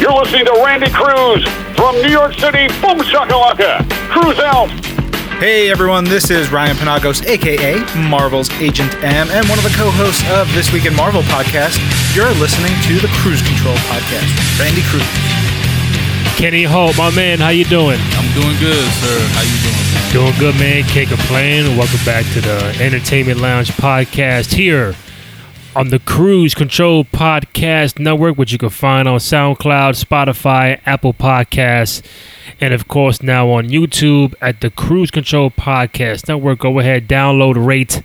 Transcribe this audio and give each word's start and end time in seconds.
You're 0.00 0.14
listening 0.14 0.46
to 0.46 0.62
Randy 0.64 0.88
Cruz 0.88 1.44
from 1.76 1.94
New 2.00 2.08
York 2.08 2.32
City. 2.32 2.68
Boom 2.80 3.04
shakalaka. 3.04 3.86
Cruz 4.08 4.38
out. 4.38 4.70
Hey 5.36 5.70
everyone, 5.70 6.04
this 6.04 6.30
is 6.30 6.50
Ryan 6.50 6.74
Penagos, 6.76 7.22
aka 7.26 7.84
Marvel's 8.08 8.50
Agent 8.62 8.94
M, 9.04 9.28
and 9.28 9.46
one 9.46 9.58
of 9.58 9.64
the 9.64 9.74
co-hosts 9.76 10.24
of 10.30 10.50
This 10.54 10.72
Week 10.72 10.86
in 10.86 10.96
Marvel 10.96 11.20
podcast. 11.24 11.76
You're 12.16 12.32
listening 12.40 12.72
to 12.88 12.94
the 13.06 13.12
Cruise 13.20 13.42
Control 13.42 13.76
podcast. 13.92 14.24
Randy 14.58 14.80
Cruz. 14.88 15.04
Kenny 16.40 16.64
Holt, 16.64 16.96
my 16.96 17.14
man, 17.14 17.38
how 17.38 17.50
you 17.50 17.66
doing? 17.66 18.00
I'm 18.16 18.32
doing 18.32 18.56
good, 18.58 18.88
sir. 19.04 19.20
How 19.36 19.44
you 19.44 19.58
doing, 19.60 19.84
man? 19.92 20.12
Doing 20.16 20.38
good, 20.40 20.54
man. 20.58 20.82
Can't 20.84 21.10
complain. 21.10 21.76
Welcome 21.76 22.00
back 22.06 22.24
to 22.32 22.40
the 22.40 22.74
Entertainment 22.80 23.40
Lounge 23.40 23.68
podcast 23.72 24.50
here 24.54 24.94
on 25.76 25.88
the 25.88 25.98
Cruise 26.00 26.54
Control 26.54 27.04
Podcast 27.04 27.98
Network, 27.98 28.36
which 28.36 28.50
you 28.50 28.58
can 28.58 28.70
find 28.70 29.06
on 29.06 29.18
SoundCloud, 29.18 30.02
Spotify, 30.02 30.80
Apple 30.84 31.14
Podcasts, 31.14 32.02
and 32.60 32.74
of 32.74 32.88
course 32.88 33.22
now 33.22 33.48
on 33.50 33.68
YouTube 33.68 34.34
at 34.40 34.60
the 34.60 34.70
Cruise 34.70 35.10
Control 35.10 35.50
Podcast 35.50 36.28
Network. 36.28 36.58
Go 36.60 36.78
ahead, 36.80 37.06
download, 37.06 37.64
rate, 37.64 38.02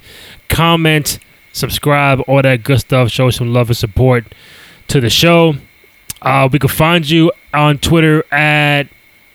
comment, 0.47 1.17
subscribe, 1.53 2.21
all 2.27 2.41
that 2.41 2.63
good 2.63 2.79
stuff. 2.79 3.09
Show 3.09 3.31
some 3.31 3.51
love 3.51 3.69
and 3.69 3.77
support 3.77 4.25
to 4.87 5.01
the 5.01 5.09
show. 5.09 5.55
Uh, 6.21 6.47
we 6.51 6.59
can 6.59 6.69
find 6.69 7.09
you 7.09 7.31
on 7.53 7.79
Twitter 7.79 8.23
at 8.31 8.83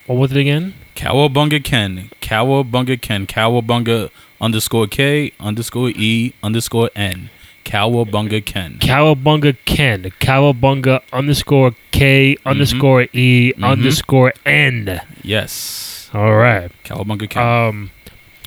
what 0.06 0.16
was 0.16 0.32
it 0.32 0.38
again? 0.38 0.74
Cowabunga 0.94 1.62
Ken. 1.64 2.10
Cowabunga 2.20 3.00
Ken. 3.00 3.26
Cowabunga 3.26 4.10
underscore 4.40 4.86
K 4.86 5.32
underscore 5.40 5.90
E 5.90 6.34
underscore 6.42 6.90
N. 6.94 7.30
Cowabunga 7.70 8.44
Ken. 8.44 8.78
Cowabunga 8.80 9.56
Ken. 9.64 10.02
Cowabunga 10.20 11.02
underscore 11.12 11.76
K 11.92 12.36
underscore 12.44 13.06
E 13.12 13.52
underscore 13.62 14.32
N. 14.44 15.00
Yes. 15.22 16.10
All 16.12 16.34
right. 16.34 16.72
Cowabunga 16.84 17.30
Ken. 17.30 17.46
Um, 17.46 17.90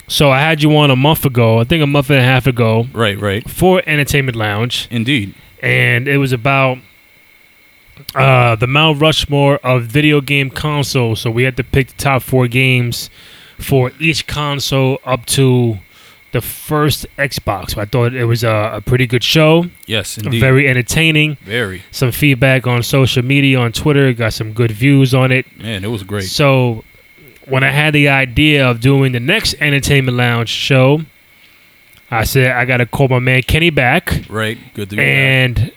so 0.07 0.29
I 0.29 0.41
had 0.41 0.61
you 0.61 0.75
on 0.75 0.91
a 0.91 0.97
month 0.97 1.23
ago, 1.23 1.59
I 1.59 1.63
think 1.63 1.81
a 1.81 1.87
month 1.87 2.09
and 2.09 2.19
a 2.19 2.23
half 2.23 2.47
ago, 2.47 2.87
right, 2.91 3.17
right. 3.17 3.49
for 3.49 3.81
Entertainment 3.87 4.35
Lounge, 4.35 4.89
Indeed. 4.91 5.33
and 5.61 6.09
it 6.09 6.17
was 6.17 6.33
about 6.33 6.79
uh, 8.13 8.57
the 8.57 8.67
Mount 8.67 8.99
Rushmore 8.99 9.57
of 9.63 9.83
video 9.83 10.19
game 10.19 10.49
consoles. 10.49 11.21
So 11.21 11.31
we 11.31 11.43
had 11.43 11.55
to 11.55 11.63
pick 11.63 11.87
the 11.87 11.93
top 11.95 12.21
four 12.21 12.49
games 12.49 13.09
for 13.57 13.93
each 13.99 14.27
console 14.27 14.99
up 15.05 15.25
to 15.27 15.79
the 16.33 16.41
first 16.41 17.05
Xbox. 17.17 17.77
I 17.77 17.85
thought 17.85 18.13
it 18.13 18.25
was 18.25 18.43
a, 18.43 18.71
a 18.75 18.81
pretty 18.81 19.07
good 19.07 19.23
show, 19.23 19.65
Yes, 19.85 20.17
indeed. 20.17 20.39
very 20.41 20.67
entertaining. 20.67 21.37
Very. 21.43 21.83
Some 21.91 22.11
feedback 22.11 22.67
on 22.67 22.83
social 22.83 23.23
media, 23.23 23.59
on 23.59 23.71
Twitter, 23.71 24.11
got 24.13 24.33
some 24.33 24.51
good 24.51 24.71
views 24.71 25.13
on 25.13 25.31
it. 25.31 25.45
Man, 25.57 25.83
it 25.85 25.87
was 25.87 26.03
great. 26.03 26.25
So 26.25 26.83
when 27.47 27.63
I 27.63 27.69
had 27.71 27.93
the 27.93 28.09
idea 28.09 28.69
of 28.69 28.81
doing 28.81 29.11
the 29.13 29.19
next 29.19 29.55
Entertainment 29.61 30.17
Lounge 30.17 30.49
show, 30.49 31.01
I 32.11 32.25
said 32.25 32.51
I 32.51 32.65
got 32.65 32.77
to 32.77 32.85
call 32.85 33.07
my 33.07 33.19
man 33.19 33.41
Kenny 33.43 33.69
back. 33.69 34.25
Right. 34.29 34.57
Good 34.73 34.89
to 34.91 34.95
be 34.95 35.01
back. 35.01 35.05
And 35.07 35.71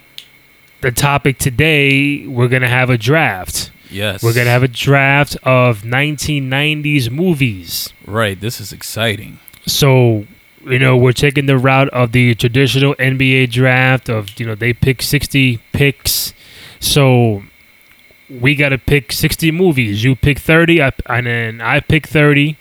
the 0.81 0.91
topic 0.91 1.39
today, 1.39 2.27
we're 2.27 2.48
going 2.48 2.63
to 2.63 2.69
have 2.69 2.91
a 2.91 2.98
draft. 2.98 3.70
Yes. 3.91 4.23
We're 4.23 4.35
going 4.35 4.47
to 4.47 4.51
have 4.51 4.63
a 4.63 4.69
draft 4.69 5.37
of 5.45 5.83
1990s 5.83 7.11
movies. 7.11 7.93
Right. 8.07 8.39
This 8.41 8.61
is 8.61 8.73
exciting. 8.73 9.39
So, 9.67 10.27
you 10.67 10.78
know, 10.78 10.97
we're 10.97 11.12
taking 11.12 11.47
the 11.47 11.56
route 11.56 11.89
of 11.91 12.12
the 12.12 12.34
traditional 12.34 12.95
NBA 12.97 13.50
draft 13.50 14.09
of, 14.09 14.39
you 14.39 14.47
know, 14.47 14.55
they 14.55 14.73
pick 14.73 15.00
60 15.00 15.58
picks. 15.73 16.34
So 16.81 17.42
we 18.28 18.55
got 18.55 18.70
to 18.70 18.78
pick 18.78 19.12
60 19.12 19.50
movies. 19.53 20.03
You 20.03 20.17
pick 20.17 20.39
30, 20.39 20.83
I, 20.83 20.92
and 21.06 21.27
then 21.27 21.61
I 21.61 21.81
pick 21.81 22.06
30. 22.06 22.56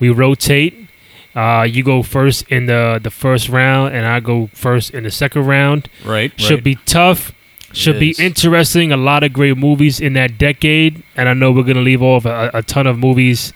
We 0.00 0.08
rotate. 0.08 0.88
Uh, 1.34 1.66
you 1.68 1.82
go 1.82 2.02
first 2.02 2.46
in 2.48 2.66
the, 2.66 3.00
the 3.02 3.10
first 3.10 3.48
round, 3.48 3.94
and 3.94 4.06
I 4.06 4.20
go 4.20 4.48
first 4.52 4.90
in 4.90 5.04
the 5.04 5.10
second 5.10 5.46
round. 5.46 5.88
Right. 6.04 6.38
Should 6.38 6.56
right. 6.56 6.64
be 6.64 6.74
tough. 6.86 7.32
Should 7.72 7.98
be 7.98 8.14
interesting. 8.18 8.92
A 8.92 8.98
lot 8.98 9.22
of 9.22 9.32
great 9.32 9.56
movies 9.56 9.98
in 9.98 10.12
that 10.12 10.36
decade, 10.36 11.02
and 11.16 11.26
I 11.26 11.32
know 11.32 11.52
we're 11.52 11.62
gonna 11.62 11.80
leave 11.80 12.02
off 12.02 12.26
a, 12.26 12.50
a 12.52 12.62
ton 12.62 12.86
of 12.86 12.98
movies. 12.98 13.54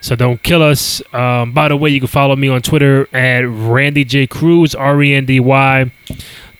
So 0.00 0.16
don't 0.16 0.42
kill 0.42 0.62
us. 0.62 1.02
Um, 1.12 1.52
by 1.52 1.68
the 1.68 1.76
way, 1.76 1.90
you 1.90 2.00
can 2.00 2.08
follow 2.08 2.36
me 2.36 2.48
on 2.48 2.62
Twitter 2.62 3.08
at 3.14 3.48
Randy 3.48 4.04
J 4.04 4.26
Cruz 4.26 4.74
R 4.74 5.02
E 5.02 5.14
N 5.14 5.26
D 5.26 5.40
Y, 5.40 5.90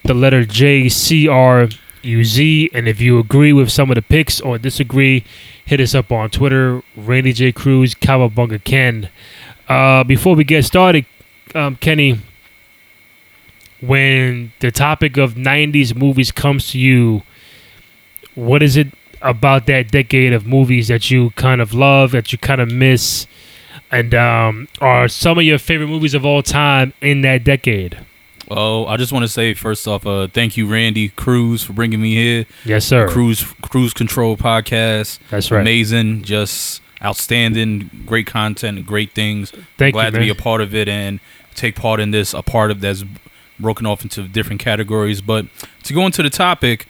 the 0.05 0.15
letter 0.15 0.45
J 0.45 0.89
C 0.89 1.29
R 1.29 1.69
U 2.03 2.25
Z. 2.25 2.71
And 2.73 2.89
if 2.89 3.01
you 3.01 3.19
agree 3.19 3.53
with 3.53 3.71
some 3.71 3.91
of 3.91 3.95
the 3.95 4.03
picks 4.03 4.41
or 4.41 4.59
disagree, 4.59 5.25
hit 5.65 5.81
us 5.81 5.95
up 5.95 6.11
on 6.11 6.31
Twitter, 6.31 6.83
Randy 6.97 7.33
J 7.33 7.53
Cruz, 7.53 7.95
Cowabunga 7.95 8.63
Ken. 8.63 9.09
Uh, 9.69 10.03
before 10.03 10.35
we 10.35 10.45
get 10.45 10.65
started, 10.65 11.05
um, 11.55 11.77
Kenny, 11.77 12.19
when 13.81 14.53
the 14.61 14.71
topic 14.71 15.17
of 15.17 15.35
90s 15.35 15.95
movies 15.95 16.33
comes 16.33 16.71
to 16.71 16.79
you, 16.79 17.23
what 18.35 18.63
is 18.63 18.77
it 18.77 18.89
about 19.23 19.67
that 19.67 19.91
decade 19.91 20.33
of 20.33 20.47
movies 20.47 20.89
that 20.89 21.11
you 21.11 21.31
kind 21.31 21.61
of 21.61 21.75
love, 21.75 22.13
that 22.13 22.33
you 22.33 22.39
kind 22.39 22.61
of 22.61 22.71
miss, 22.71 23.27
and 23.91 24.15
um, 24.15 24.69
are 24.81 25.09
some 25.09 25.39
of 25.39 25.45
your 25.45 25.59
favorite 25.59 25.89
movies 25.89 26.15
of 26.15 26.25
all 26.25 26.43
time 26.43 26.93
in 27.01 27.23
that 27.23 27.45
decade? 27.45 27.99
Oh, 28.51 28.87
I 28.87 28.97
just 28.97 29.13
want 29.13 29.25
to 29.25 29.29
say 29.29 29.53
first 29.55 29.87
off, 29.87 30.07
uh, 30.07 30.29
thank 30.29 30.57
you, 30.57 30.67
Randy 30.67 31.11
Cruz, 31.11 31.63
for 31.63 31.75
bringing 31.75 32.01
me 32.01 32.15
here. 32.15 32.47
Yes, 32.65 32.87
sir. 32.87 33.09
Cruise 33.09 33.43
Cruise 33.63 33.93
Control 33.93 34.37
podcast. 34.37 35.19
That's 35.31 35.51
right. 35.51 35.61
Amazing, 35.61 36.23
just 36.23 36.81
outstanding, 37.03 37.91
great 38.07 38.27
content, 38.27 38.87
great 38.87 39.13
things. 39.13 39.53
Thank 39.77 39.95
Glad 39.95 40.15
you, 40.15 40.19
to 40.21 40.25
be 40.25 40.31
a 40.31 40.35
part 40.35 40.61
of 40.61 40.75
it 40.75 40.89
and 40.89 41.21
take 41.55 41.77
part 41.77 42.01
in 42.01 42.11
this. 42.11 42.33
A 42.33 42.43
part 42.43 42.71
of 42.71 42.81
that's 42.81 43.05
broken 43.61 43.87
off 43.87 44.03
into 44.03 44.27
different 44.27 44.61
categories. 44.61 45.21
But 45.21 45.47
to 45.85 45.93
go 45.93 46.07
into 46.07 46.23
the 46.23 46.31
topic, 46.31 46.87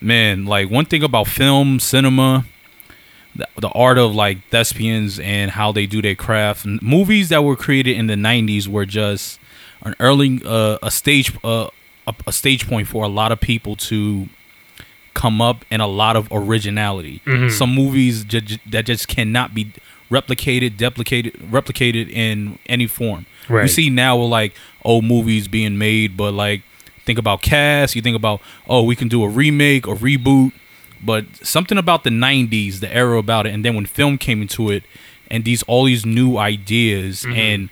man, 0.00 0.44
like 0.46 0.70
one 0.70 0.84
thing 0.84 1.02
about 1.02 1.26
film, 1.28 1.78
cinema, 1.80 2.44
the, 3.34 3.46
the 3.60 3.68
art 3.70 3.98
of 3.98 4.14
like 4.14 4.38
thespians 4.50 5.18
and 5.18 5.50
how 5.52 5.72
they 5.72 5.86
do 5.86 6.02
their 6.02 6.14
craft. 6.14 6.66
Movies 6.66 7.28
that 7.30 7.42
were 7.44 7.56
created 7.56 7.96
in 7.96 8.06
the 8.06 8.14
'90s 8.14 8.68
were 8.68 8.86
just 8.86 9.38
an 9.82 9.94
early 10.00 10.40
uh, 10.44 10.78
a 10.82 10.90
stage 10.90 11.32
uh, 11.44 11.68
a, 12.06 12.14
a 12.26 12.32
stage 12.32 12.68
point 12.68 12.88
for 12.88 13.04
a 13.04 13.08
lot 13.08 13.32
of 13.32 13.40
people 13.40 13.76
to 13.76 14.28
come 15.14 15.40
up 15.42 15.64
and 15.70 15.82
a 15.82 15.86
lot 15.86 16.16
of 16.16 16.28
originality. 16.32 17.20
Some 17.50 17.74
movies 17.74 18.24
ju- 18.24 18.58
that 18.70 18.86
just 18.86 19.08
cannot 19.08 19.54
be 19.54 19.72
replicated, 20.10 20.76
duplicated, 20.76 21.34
replicated 21.34 22.10
in 22.10 22.58
any 22.66 22.86
form. 22.86 23.26
Right. 23.48 23.62
You 23.62 23.68
see 23.68 23.90
now 23.90 24.18
with 24.18 24.28
like 24.30 24.54
old 24.84 25.04
movies 25.04 25.48
being 25.48 25.78
made, 25.78 26.16
but 26.16 26.32
like 26.32 26.62
think 27.04 27.18
about 27.18 27.42
cast, 27.42 27.94
you 27.94 28.02
think 28.02 28.16
about 28.16 28.40
oh 28.68 28.82
we 28.82 28.96
can 28.96 29.08
do 29.08 29.22
a 29.22 29.28
remake 29.28 29.86
or 29.86 29.96
reboot, 29.96 30.52
but 31.02 31.24
something 31.44 31.78
about 31.78 32.04
the 32.04 32.10
'90s, 32.10 32.80
the 32.80 32.92
era 32.94 33.18
about 33.18 33.46
it, 33.46 33.54
and 33.54 33.64
then 33.64 33.74
when 33.74 33.86
film 33.86 34.18
came 34.18 34.42
into 34.42 34.70
it, 34.70 34.84
and 35.30 35.44
these 35.44 35.62
all 35.64 35.84
these 35.84 36.06
new 36.06 36.36
ideas 36.36 37.22
mm-hmm. 37.22 37.34
and 37.34 37.68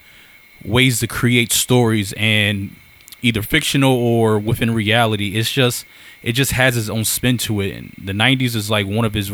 ways 0.65 1.01
to 1.01 1.07
create 1.07 1.53
stories 1.53 2.13
and 2.17 2.77
either 3.23 3.43
fictional 3.43 3.93
or 3.93 4.39
within 4.39 4.75
reality 4.75 5.37
it's 5.37 5.51
just 5.51 5.85
it 6.23 6.33
just 6.33 6.53
has 6.53 6.77
its 6.77 6.89
own 6.89 7.05
spin 7.05 7.39
to 7.39 7.61
it. 7.61 7.75
And 7.75 7.95
the 7.97 8.13
90s 8.13 8.55
is 8.55 8.71
like 8.71 8.87
one 8.87 9.05
of 9.05 9.15
his 9.15 9.33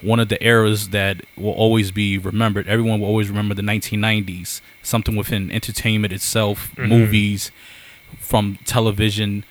one 0.00 0.20
of 0.20 0.28
the 0.28 0.42
eras 0.44 0.90
that 0.90 1.22
will 1.36 1.52
always 1.52 1.90
be 1.90 2.18
remembered. 2.18 2.68
Everyone 2.68 3.00
will 3.00 3.08
always 3.08 3.28
remember 3.28 3.54
the 3.54 3.62
1990s 3.62 4.60
something 4.82 5.16
within 5.16 5.50
entertainment 5.50 6.12
itself 6.12 6.72
mm-hmm. 6.72 6.88
movies 6.88 7.50
from 8.28 8.58
television 8.66 9.42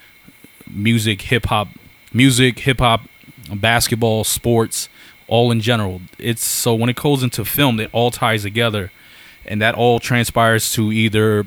music 0.69 1.23
hip 1.23 1.47
hop 1.47 1.67
music 2.13 2.59
hip 2.59 2.79
hop 2.79 3.01
basketball 3.55 4.23
sports 4.23 4.87
all 5.27 5.51
in 5.51 5.59
general. 5.61 6.01
It's 6.19 6.43
so 6.43 6.75
when 6.75 6.87
it 6.87 6.95
goes 6.95 7.23
into 7.23 7.43
film 7.43 7.79
it 7.79 7.89
all 7.91 8.11
ties 8.11 8.43
together 8.43 8.91
and 9.45 9.59
that 9.61 9.73
all 9.73 9.99
transpires 9.99 10.71
to 10.73 10.91
either 10.91 11.43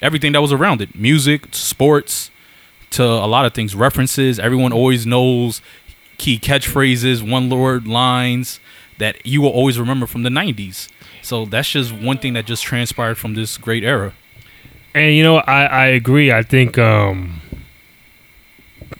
everything 0.00 0.32
that 0.32 0.40
was 0.40 0.52
around 0.52 0.80
it 0.80 0.94
music 0.94 1.48
sports 1.50 2.30
to 2.90 3.02
a 3.02 3.26
lot 3.26 3.44
of 3.44 3.54
things 3.54 3.74
references. 3.74 4.38
Everyone 4.38 4.72
always 4.72 5.04
knows 5.04 5.60
key 6.16 6.38
catchphrases 6.38 7.28
one 7.28 7.50
word 7.50 7.88
lines 7.88 8.60
that 8.98 9.26
you 9.26 9.42
will 9.42 9.50
always 9.50 9.78
remember 9.80 10.06
from 10.06 10.22
the 10.22 10.30
90s 10.30 10.88
so 11.22 11.44
that's 11.44 11.70
just 11.70 11.92
one 11.92 12.18
thing 12.18 12.34
that 12.34 12.44
just 12.46 12.62
transpired 12.62 13.16
from 13.16 13.34
this 13.34 13.56
great 13.56 13.84
era 13.84 14.12
And 14.98 15.14
you 15.14 15.22
know, 15.22 15.36
I, 15.38 15.64
I 15.66 15.86
agree. 15.86 16.32
I 16.32 16.42
think 16.42 16.76
um, 16.76 17.40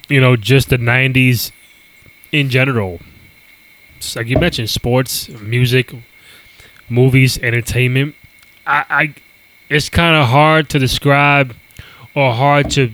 you 0.07 0.21
know, 0.21 0.35
just 0.35 0.69
the 0.69 0.77
'90s 0.77 1.51
in 2.31 2.49
general. 2.49 2.99
Like 4.15 4.27
you 4.27 4.37
mentioned, 4.37 4.69
sports, 4.69 5.27
music, 5.27 5.93
movies, 6.87 7.37
entertainment. 7.39 8.15
I, 8.65 8.85
I 8.89 9.15
it's 9.67 9.89
kind 9.89 10.15
of 10.15 10.29
hard 10.29 10.69
to 10.69 10.79
describe 10.79 11.53
or 12.15 12.33
hard 12.33 12.71
to 12.71 12.91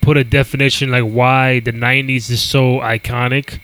put 0.00 0.16
a 0.16 0.24
definition 0.24 0.90
like 0.90 1.04
why 1.04 1.60
the 1.60 1.72
'90s 1.72 2.30
is 2.30 2.40
so 2.42 2.78
iconic. 2.78 3.60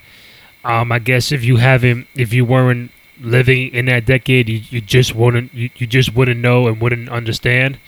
Um, 0.65 0.93
I 0.93 0.99
guess 0.99 1.33
if 1.33 1.43
you 1.43 1.57
haven't, 1.57 2.09
if 2.15 2.35
you 2.35 2.45
weren't 2.45 2.91
living 3.21 3.73
in 3.73 3.87
that 3.87 4.05
decade, 4.05 4.51
you, 4.51 4.61
you 4.69 4.81
just 4.83 5.15
wouldn't, 5.15 5.55
you, 5.55 5.71
you 5.77 5.87
just 5.87 6.15
wouldn't 6.15 6.41
know 6.41 6.69
and 6.69 6.79
wouldn't 6.79 7.09
understand. 7.09 7.79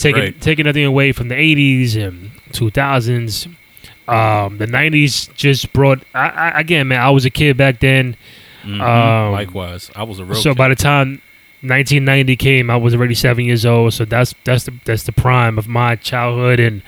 Taking 0.00 0.22
Right. 0.22 0.40
taking 0.40 0.64
nothing 0.64 0.84
away 0.84 1.12
from 1.12 1.28
the 1.28 1.34
'80s 1.34 1.94
and 1.96 2.30
2000s, 2.52 3.46
um, 4.08 4.56
the 4.58 4.66
'90s 4.66 5.28
just 5.34 5.72
brought. 5.72 6.02
I, 6.14 6.28
I, 6.28 6.60
again, 6.60 6.88
man, 6.88 7.00
I 7.00 7.10
was 7.10 7.24
a 7.24 7.30
kid 7.30 7.56
back 7.56 7.80
then. 7.80 8.16
Mhm. 8.64 8.80
Um, 8.80 9.32
Likewise, 9.32 9.90
I 9.94 10.02
was 10.04 10.18
a 10.18 10.24
real. 10.24 10.34
so 10.40 10.50
kid. 10.50 10.58
by 10.58 10.68
the 10.68 10.74
time 10.74 11.20
1990 11.62 12.36
came, 12.36 12.70
I 12.70 12.76
was 12.76 12.94
already 12.94 13.14
seven 13.14 13.44
years 13.44 13.66
old. 13.66 13.92
So 13.94 14.04
that's 14.04 14.34
that's 14.44 14.64
the 14.64 14.72
that's 14.84 15.02
the 15.04 15.12
prime 15.12 15.58
of 15.58 15.68
my 15.68 15.96
childhood, 15.96 16.60
and 16.60 16.82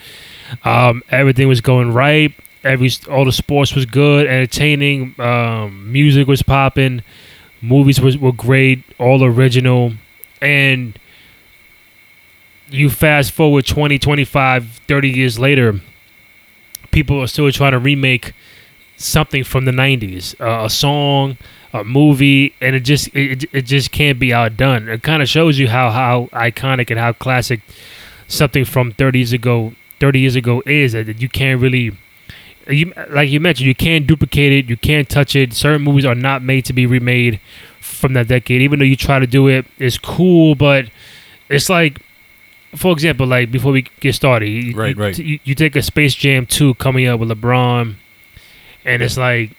um, 0.64 1.02
everything 1.10 1.48
was 1.48 1.60
going 1.60 1.92
right. 1.92 2.32
Every 2.64 2.90
all 3.10 3.24
the 3.24 3.32
sports 3.32 3.74
was 3.74 3.84
good, 3.86 4.26
entertaining. 4.26 5.14
Um, 5.18 5.92
music 5.92 6.26
was 6.28 6.42
popping. 6.42 7.02
Movies 7.60 8.00
was 8.00 8.16
were 8.16 8.32
great, 8.32 8.82
all 8.98 9.22
original, 9.22 9.92
and 10.40 10.98
you 12.72 12.90
fast 12.90 13.32
forward 13.32 13.66
20, 13.66 13.98
25, 13.98 14.80
30 14.88 15.08
years 15.08 15.38
later, 15.38 15.80
people 16.90 17.20
are 17.20 17.26
still 17.26 17.50
trying 17.52 17.72
to 17.72 17.78
remake 17.78 18.32
something 18.96 19.44
from 19.44 19.64
the 19.64 19.72
90s, 19.72 20.40
uh, 20.40 20.64
a 20.64 20.70
song, 20.70 21.36
a 21.72 21.84
movie, 21.84 22.54
and 22.60 22.76
it 22.76 22.80
just 22.80 23.08
it, 23.14 23.44
it 23.52 23.62
just 23.62 23.92
can't 23.92 24.18
be 24.18 24.32
outdone. 24.32 24.88
It 24.88 25.02
kind 25.02 25.22
of 25.22 25.28
shows 25.28 25.58
you 25.58 25.68
how 25.68 25.90
how 25.90 26.28
iconic 26.32 26.90
and 26.90 26.98
how 26.98 27.12
classic 27.12 27.60
something 28.28 28.64
from 28.64 28.92
30 28.92 29.18
years 29.18 29.32
ago 29.32 29.74
30 30.00 30.20
years 30.20 30.36
ago 30.36 30.62
is 30.66 30.92
that 30.92 31.20
you 31.20 31.28
can't 31.28 31.60
really 31.60 31.92
you 32.66 32.92
like 33.10 33.28
you 33.28 33.38
mentioned 33.38 33.66
you 33.66 33.74
can't 33.74 34.06
duplicate 34.06 34.52
it 34.52 34.68
you 34.68 34.76
can't 34.76 35.08
touch 35.08 35.36
it 35.36 35.52
certain 35.52 35.82
movies 35.82 36.04
are 36.04 36.14
not 36.14 36.42
made 36.42 36.64
to 36.64 36.72
be 36.72 36.86
remade 36.86 37.38
from 37.80 38.14
that 38.14 38.28
decade 38.28 38.62
even 38.62 38.78
though 38.78 38.84
you 38.84 38.96
try 38.96 39.18
to 39.18 39.26
do 39.26 39.48
it 39.48 39.66
it's 39.78 39.98
cool 39.98 40.54
but 40.54 40.86
it's 41.48 41.68
like 41.68 42.00
for 42.74 42.92
example 42.92 43.26
like 43.26 43.50
before 43.50 43.72
we 43.72 43.82
get 44.00 44.14
started 44.14 44.48
you, 44.48 44.74
Right, 44.74 44.96
you, 44.96 45.02
right. 45.02 45.18
you, 45.18 45.38
you 45.44 45.54
take 45.54 45.76
a 45.76 45.82
space 45.82 46.14
jam 46.14 46.46
2 46.46 46.74
coming 46.74 47.06
up 47.06 47.20
with 47.20 47.28
lebron 47.28 47.96
and 48.84 49.02
it's 49.02 49.16
like 49.18 49.50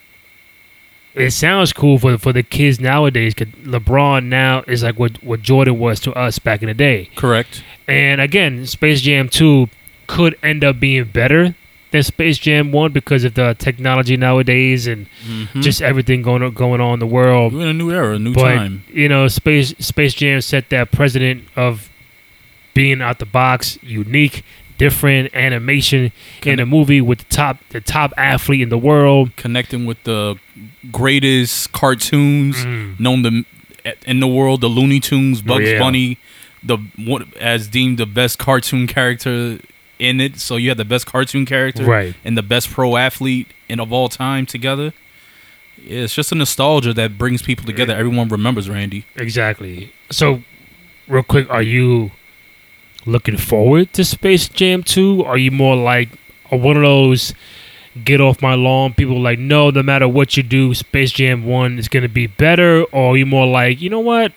it 1.15 1.31
sounds 1.31 1.73
cool 1.73 1.99
for 1.99 2.17
for 2.17 2.33
the 2.33 2.41
kids 2.41 2.79
nowadays. 2.79 3.35
'cause 3.35 3.47
LeBron 3.63 4.25
now 4.25 4.63
is 4.67 4.81
like 4.83 4.97
what 4.97 5.23
what 5.23 5.41
Jordan 5.43 5.77
was 5.77 5.99
to 6.01 6.13
us 6.13 6.39
back 6.39 6.61
in 6.63 6.67
the 6.67 6.73
day. 6.73 7.09
correct. 7.15 7.63
And 7.87 8.19
again, 8.19 8.65
Space 8.65 9.01
Jam 9.01 9.29
2 9.29 9.69
could 10.07 10.35
end 10.41 10.63
up 10.63 10.79
being 10.79 11.03
better 11.03 11.53
than 11.91 12.01
Space 12.01 12.39
Jam 12.39 12.71
1 12.71 12.91
because 12.91 13.23
of 13.25 13.35
the 13.35 13.55
technology 13.59 14.17
nowadays 14.17 14.87
and 14.87 15.05
Mhm. 15.29 15.61
just 15.61 15.83
everything 15.83 16.23
going 16.23 16.41
on, 16.41 16.51
going 16.53 16.81
on 16.81 16.93
in 16.93 16.99
the 16.99 17.05
world. 17.05 17.53
We're 17.53 17.61
in 17.61 17.67
a 17.67 17.73
new 17.73 17.91
era, 17.91 18.15
a 18.15 18.19
new 18.19 18.33
But 18.33 18.55
time. 18.55 18.83
you 18.91 19.07
know, 19.07 19.27
Space 19.27 19.75
Space 19.77 20.15
Jam 20.15 20.41
set 20.41 20.69
that 20.69 20.91
precedent 20.91 21.43
of 21.55 21.89
being 22.73 23.01
out 23.01 23.19
the 23.19 23.25
box, 23.25 23.77
unique, 23.81 24.43
different 24.77 25.33
animation 25.35 26.11
in 26.43 26.59
a 26.59 26.65
movie 26.65 26.99
with 27.01 27.19
the 27.19 27.25
top 27.35 27.57
the 27.69 27.79
top 27.81 28.11
athlete 28.17 28.61
in 28.61 28.69
the 28.69 28.77
world. 28.77 29.35
Connecting 29.35 29.85
with 29.85 30.03
the 30.03 30.35
greatest 30.91 31.71
cartoons 31.71 32.57
Mm. 32.65 32.99
known 32.99 33.23
to, 33.23 33.45
in 34.05 34.19
the 34.19 34.27
world, 34.27 34.61
the 34.61 34.67
Looney 34.69 34.99
Tunes, 34.99 35.41
Bugs 35.41 35.69
yeah. 35.69 35.79
Bunny, 35.79 36.17
the 36.63 36.77
what 36.97 37.35
as 37.37 37.67
deemed 37.67 37.97
the 37.97 38.05
best 38.05 38.37
cartoon 38.39 38.87
character 38.87 39.59
in 39.99 40.19
it. 40.19 40.39
So 40.39 40.55
you 40.57 40.69
had 40.69 40.77
the 40.77 40.85
best 40.85 41.05
cartoon 41.05 41.45
character, 41.45 41.83
Right. 41.85 42.13
and 42.25 42.37
the 42.37 42.41
best 42.43 42.69
pro 42.71 42.97
athlete 42.97 43.47
in 43.69 43.79
of 43.79 43.93
all 43.93 44.09
time 44.09 44.45
together. 44.45 44.93
It's 45.85 46.13
just 46.15 46.31
a 46.31 46.35
nostalgia 46.35 46.93
that 46.93 47.17
brings 47.17 47.41
people 47.41 47.65
together. 47.65 47.93
Everyone 47.95 48.27
remembers 48.29 48.69
Randy. 48.69 49.05
Exactly. 49.15 49.91
So, 50.11 50.43
real 51.07 51.23
quick, 51.23 51.49
are 51.49 51.61
you 51.63 52.11
looking 53.05 53.37
forward 53.37 53.93
to 53.93 54.03
Space 54.03 54.47
Jam 54.49 54.83
2? 54.83 55.23
Are 55.25 55.37
you 55.37 55.51
more 55.51 55.75
like 55.75 56.09
one 56.49 56.77
of 56.77 56.83
those 56.83 57.33
get 58.03 58.19
off 58.21 58.41
my 58.41 58.55
lawn 58.55 58.93
people 58.93 59.21
like, 59.21 59.37
no, 59.39 59.69
no 59.69 59.83
matter 59.83 60.07
what 60.07 60.35
you 60.37 60.43
do, 60.43 60.73
Space 60.73 61.11
Jam 61.11 61.45
1 61.45 61.77
is 61.79 61.87
going 61.87 62.03
to 62.03 62.09
be 62.09 62.27
better? 62.27 62.83
Or 62.85 63.13
are 63.13 63.17
you 63.17 63.25
more 63.25 63.45
like, 63.45 63.81
you 63.81 63.89
know 63.89 63.99
what? 63.99 64.31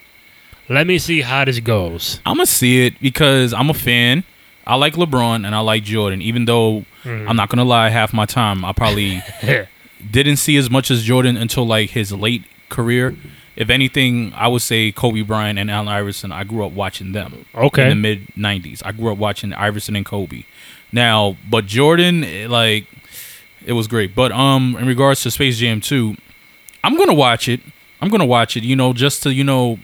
Let 0.68 0.86
me 0.86 0.98
see 0.98 1.20
how 1.20 1.44
this 1.44 1.60
goes. 1.60 2.20
I'm 2.26 2.38
gonna 2.38 2.46
see 2.46 2.86
it 2.86 3.00
because 3.00 3.54
I'm 3.54 3.70
a 3.70 3.74
fan. 3.74 4.24
I 4.66 4.74
like 4.74 4.94
LeBron 4.94 5.46
and 5.46 5.54
I 5.54 5.60
like 5.60 5.84
Jordan. 5.84 6.20
Even 6.22 6.44
though 6.46 6.84
Mm. 7.04 7.28
I'm 7.30 7.36
not 7.36 7.50
gonna 7.50 7.62
lie, 7.62 7.88
half 7.90 8.12
my 8.12 8.26
time 8.26 8.64
I 8.64 8.72
probably 8.72 9.22
didn't 10.10 10.38
see 10.38 10.56
as 10.56 10.68
much 10.68 10.90
as 10.90 11.04
Jordan 11.04 11.36
until 11.36 11.64
like 11.64 11.90
his 11.90 12.10
late 12.10 12.42
career. 12.68 13.14
If 13.56 13.70
anything, 13.70 14.32
I 14.34 14.48
would 14.48 14.62
say 14.62 14.92
Kobe 14.92 15.22
Bryant 15.22 15.58
and 15.58 15.70
Allen 15.70 15.88
Iverson. 15.88 16.30
I 16.30 16.44
grew 16.44 16.64
up 16.66 16.72
watching 16.72 17.12
them. 17.12 17.46
Okay. 17.54 17.82
In 17.82 17.88
the 17.88 17.94
mid 17.94 18.26
'90s, 18.36 18.82
I 18.84 18.92
grew 18.92 19.10
up 19.10 19.18
watching 19.18 19.52
Iverson 19.54 19.96
and 19.96 20.04
Kobe. 20.04 20.44
Now, 20.92 21.36
but 21.48 21.66
Jordan, 21.66 22.22
eh, 22.22 22.46
like, 22.48 22.86
it 23.64 23.72
was 23.72 23.88
great. 23.88 24.14
But 24.14 24.30
um, 24.32 24.76
in 24.78 24.86
regards 24.86 25.22
to 25.22 25.30
Space 25.30 25.58
Jam 25.58 25.80
2, 25.80 26.16
I'm 26.84 26.96
gonna 26.96 27.14
watch 27.14 27.48
it. 27.48 27.60
I'm 28.00 28.08
gonna 28.10 28.26
watch 28.26 28.56
it. 28.56 28.62
You 28.62 28.76
know, 28.76 28.92
just 28.92 29.22
to 29.24 29.32
you 29.32 29.42
know, 29.42 29.78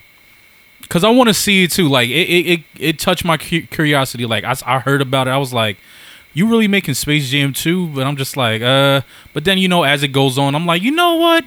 because 0.82 1.02
I 1.02 1.10
want 1.10 1.28
to 1.28 1.34
see 1.34 1.64
it 1.64 1.70
too. 1.70 1.88
Like, 1.88 2.10
it 2.10 2.28
it, 2.28 2.46
it, 2.46 2.60
it 2.78 2.98
touched 2.98 3.24
my 3.24 3.38
cu- 3.38 3.66
curiosity. 3.66 4.26
Like, 4.26 4.44
I 4.44 4.54
I 4.66 4.78
heard 4.80 5.00
about 5.00 5.28
it. 5.28 5.30
I 5.30 5.38
was 5.38 5.52
like, 5.54 5.78
you 6.34 6.46
really 6.48 6.68
making 6.68 6.94
Space 6.94 7.30
Jam 7.30 7.52
2? 7.52 7.88
But 7.88 8.06
I'm 8.06 8.16
just 8.16 8.36
like, 8.36 8.60
uh. 8.62 9.00
But 9.32 9.44
then 9.44 9.56
you 9.58 9.68
know, 9.68 9.82
as 9.82 10.02
it 10.02 10.08
goes 10.08 10.38
on, 10.38 10.54
I'm 10.54 10.66
like, 10.66 10.82
you 10.82 10.90
know 10.90 11.14
what? 11.16 11.44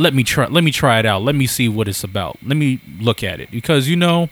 Let 0.00 0.14
me 0.14 0.24
try. 0.24 0.46
Let 0.46 0.64
me 0.64 0.72
try 0.72 0.98
it 0.98 1.04
out. 1.06 1.22
Let 1.22 1.34
me 1.34 1.46
see 1.46 1.68
what 1.68 1.86
it's 1.86 2.02
about. 2.02 2.38
Let 2.42 2.56
me 2.56 2.80
look 2.98 3.22
at 3.22 3.38
it 3.38 3.50
because 3.50 3.86
you 3.86 3.96
know, 3.96 4.30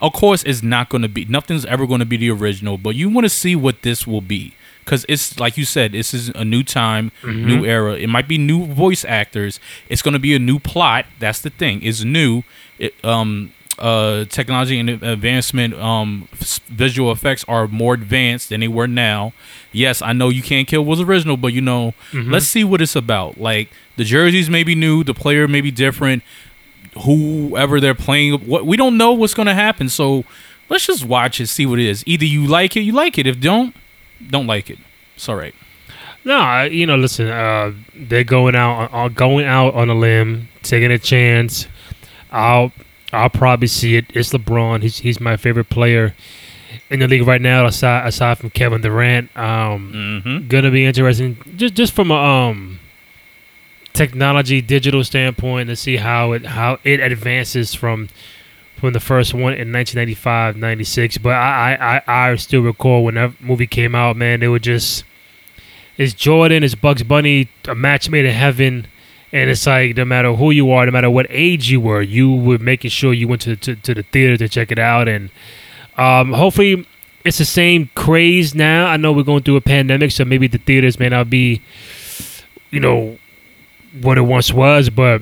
of 0.00 0.12
course, 0.12 0.42
it's 0.42 0.62
not 0.62 0.88
going 0.88 1.02
to 1.02 1.08
be. 1.08 1.24
Nothing's 1.26 1.64
ever 1.64 1.86
going 1.86 2.00
to 2.00 2.06
be 2.06 2.16
the 2.16 2.30
original. 2.30 2.76
But 2.76 2.96
you 2.96 3.08
want 3.08 3.24
to 3.24 3.28
see 3.28 3.54
what 3.54 3.82
this 3.82 4.06
will 4.06 4.20
be 4.20 4.54
because 4.84 5.06
it's 5.08 5.38
like 5.38 5.56
you 5.56 5.64
said, 5.64 5.92
this 5.92 6.12
is 6.12 6.30
a 6.30 6.44
new 6.44 6.62
time, 6.62 7.12
new 7.24 7.64
era. 7.64 7.94
It 7.94 8.08
might 8.08 8.26
be 8.26 8.36
new 8.36 8.66
voice 8.66 9.04
actors. 9.04 9.60
It's 9.88 10.02
going 10.02 10.14
to 10.14 10.20
be 10.20 10.34
a 10.34 10.38
new 10.38 10.58
plot. 10.58 11.06
That's 11.18 11.40
the 11.40 11.50
thing. 11.50 11.82
It's 11.82 12.02
new. 12.04 12.42
It, 12.78 12.92
um, 13.04 13.52
uh, 13.78 14.24
technology 14.26 14.78
and 14.80 14.88
advancement, 14.88 15.74
um, 15.74 16.28
visual 16.68 17.12
effects 17.12 17.44
are 17.48 17.68
more 17.68 17.94
advanced 17.94 18.48
than 18.48 18.60
they 18.60 18.68
were 18.68 18.86
now. 18.88 19.32
Yes, 19.72 20.00
I 20.02 20.12
know 20.12 20.28
you 20.30 20.42
can't 20.42 20.66
kill 20.66 20.84
was 20.84 21.00
original, 21.00 21.36
but 21.36 21.52
you 21.52 21.60
know, 21.60 21.92
let's 22.14 22.46
see 22.46 22.64
what 22.64 22.80
it's 22.80 22.96
about. 22.96 23.38
Like 23.38 23.68
the 23.96 24.04
jerseys 24.04 24.48
may 24.48 24.62
be 24.64 24.74
new, 24.74 25.04
the 25.04 25.14
player 25.14 25.46
may 25.46 25.60
be 25.60 25.70
different. 25.70 26.22
Whoever 27.04 27.78
they're 27.80 27.94
playing, 27.94 28.40
what 28.46 28.64
we 28.64 28.76
don't 28.76 28.96
know 28.96 29.12
what's 29.12 29.34
going 29.34 29.46
to 29.48 29.54
happen. 29.54 29.88
So 29.90 30.24
let's 30.70 30.86
just 30.86 31.04
watch 31.04 31.40
it, 31.40 31.48
see 31.48 31.66
what 31.66 31.78
it 31.78 31.86
is. 31.86 32.02
Either 32.06 32.24
you 32.24 32.46
like 32.46 32.76
it, 32.76 32.80
you 32.80 32.92
like 32.92 33.18
it. 33.18 33.26
If 33.26 33.38
don't, 33.40 33.74
don't 34.30 34.46
like 34.46 34.70
it. 34.70 34.78
It's 35.14 35.28
all 35.28 35.36
right. 35.36 35.54
No, 36.24 36.38
I- 36.38 36.66
you 36.66 36.86
know, 36.86 36.96
listen, 36.96 37.28
uh, 37.28 37.72
they're 37.94 38.24
going 38.24 38.56
out, 38.56 38.88
uh, 38.92 39.08
going 39.08 39.44
out 39.44 39.74
on 39.74 39.90
a 39.90 39.94
limb, 39.94 40.48
taking 40.62 40.90
a 40.90 40.98
chance. 40.98 41.66
I'll, 42.32 42.72
I'll 43.16 43.30
probably 43.30 43.68
see 43.68 43.96
it. 43.96 44.06
It's 44.14 44.32
LeBron. 44.32 44.82
He's 44.82 44.98
he's 44.98 45.20
my 45.20 45.36
favorite 45.36 45.68
player 45.70 46.14
in 46.90 47.00
the 47.00 47.08
league 47.08 47.26
right 47.26 47.40
now, 47.40 47.66
aside 47.66 48.06
aside 48.06 48.38
from 48.38 48.50
Kevin 48.50 48.80
Durant. 48.82 49.36
Um, 49.36 49.92
Mm-hmm. 50.24 50.48
gonna 50.48 50.70
be 50.70 50.84
interesting, 50.84 51.36
just 51.56 51.74
just 51.74 51.92
from 51.94 52.10
a 52.10 52.14
um 52.14 52.78
technology, 53.92 54.60
digital 54.60 55.02
standpoint, 55.04 55.68
to 55.68 55.76
see 55.76 55.96
how 55.96 56.32
it 56.32 56.46
how 56.46 56.78
it 56.84 57.00
advances 57.00 57.74
from 57.74 58.08
from 58.76 58.92
the 58.92 59.00
first 59.00 59.32
one 59.32 59.54
in 59.54 59.72
1995, 59.72 60.56
96. 60.56 61.18
But 61.18 61.32
I 61.34 61.74
I, 61.74 61.96
I, 62.06 62.30
I 62.32 62.36
still 62.36 62.60
recall 62.62 63.04
when 63.04 63.14
that 63.14 63.40
movie 63.40 63.66
came 63.66 63.94
out, 63.94 64.16
man, 64.16 64.40
they 64.40 64.48
were 64.48 64.58
just 64.58 65.04
it's 65.96 66.12
Jordan, 66.12 66.62
it's 66.62 66.74
Bugs 66.74 67.02
Bunny, 67.02 67.48
a 67.66 67.74
match 67.74 68.10
made 68.10 68.26
in 68.26 68.34
heaven. 68.34 68.86
And 69.36 69.50
it's 69.50 69.66
like 69.66 69.96
no 69.98 70.06
matter 70.06 70.32
who 70.32 70.50
you 70.50 70.70
are, 70.70 70.86
no 70.86 70.92
matter 70.92 71.10
what 71.10 71.26
age 71.28 71.70
you 71.70 71.78
were, 71.78 72.00
you 72.00 72.34
were 72.34 72.56
making 72.56 72.88
sure 72.88 73.12
you 73.12 73.28
went 73.28 73.42
to, 73.42 73.54
to, 73.54 73.76
to 73.76 73.92
the 73.92 74.02
theater 74.02 74.38
to 74.38 74.48
check 74.48 74.72
it 74.72 74.78
out. 74.78 75.08
And 75.08 75.28
um, 75.98 76.32
hopefully 76.32 76.86
it's 77.22 77.36
the 77.36 77.44
same 77.44 77.90
craze 77.94 78.54
now. 78.54 78.86
I 78.86 78.96
know 78.96 79.12
we're 79.12 79.24
going 79.24 79.42
through 79.42 79.56
a 79.56 79.60
pandemic, 79.60 80.12
so 80.12 80.24
maybe 80.24 80.46
the 80.46 80.56
theaters 80.56 80.98
may 80.98 81.10
not 81.10 81.28
be, 81.28 81.60
you 82.70 82.80
know, 82.80 83.18
what 84.00 84.16
it 84.16 84.22
once 84.22 84.54
was, 84.54 84.88
but 84.88 85.20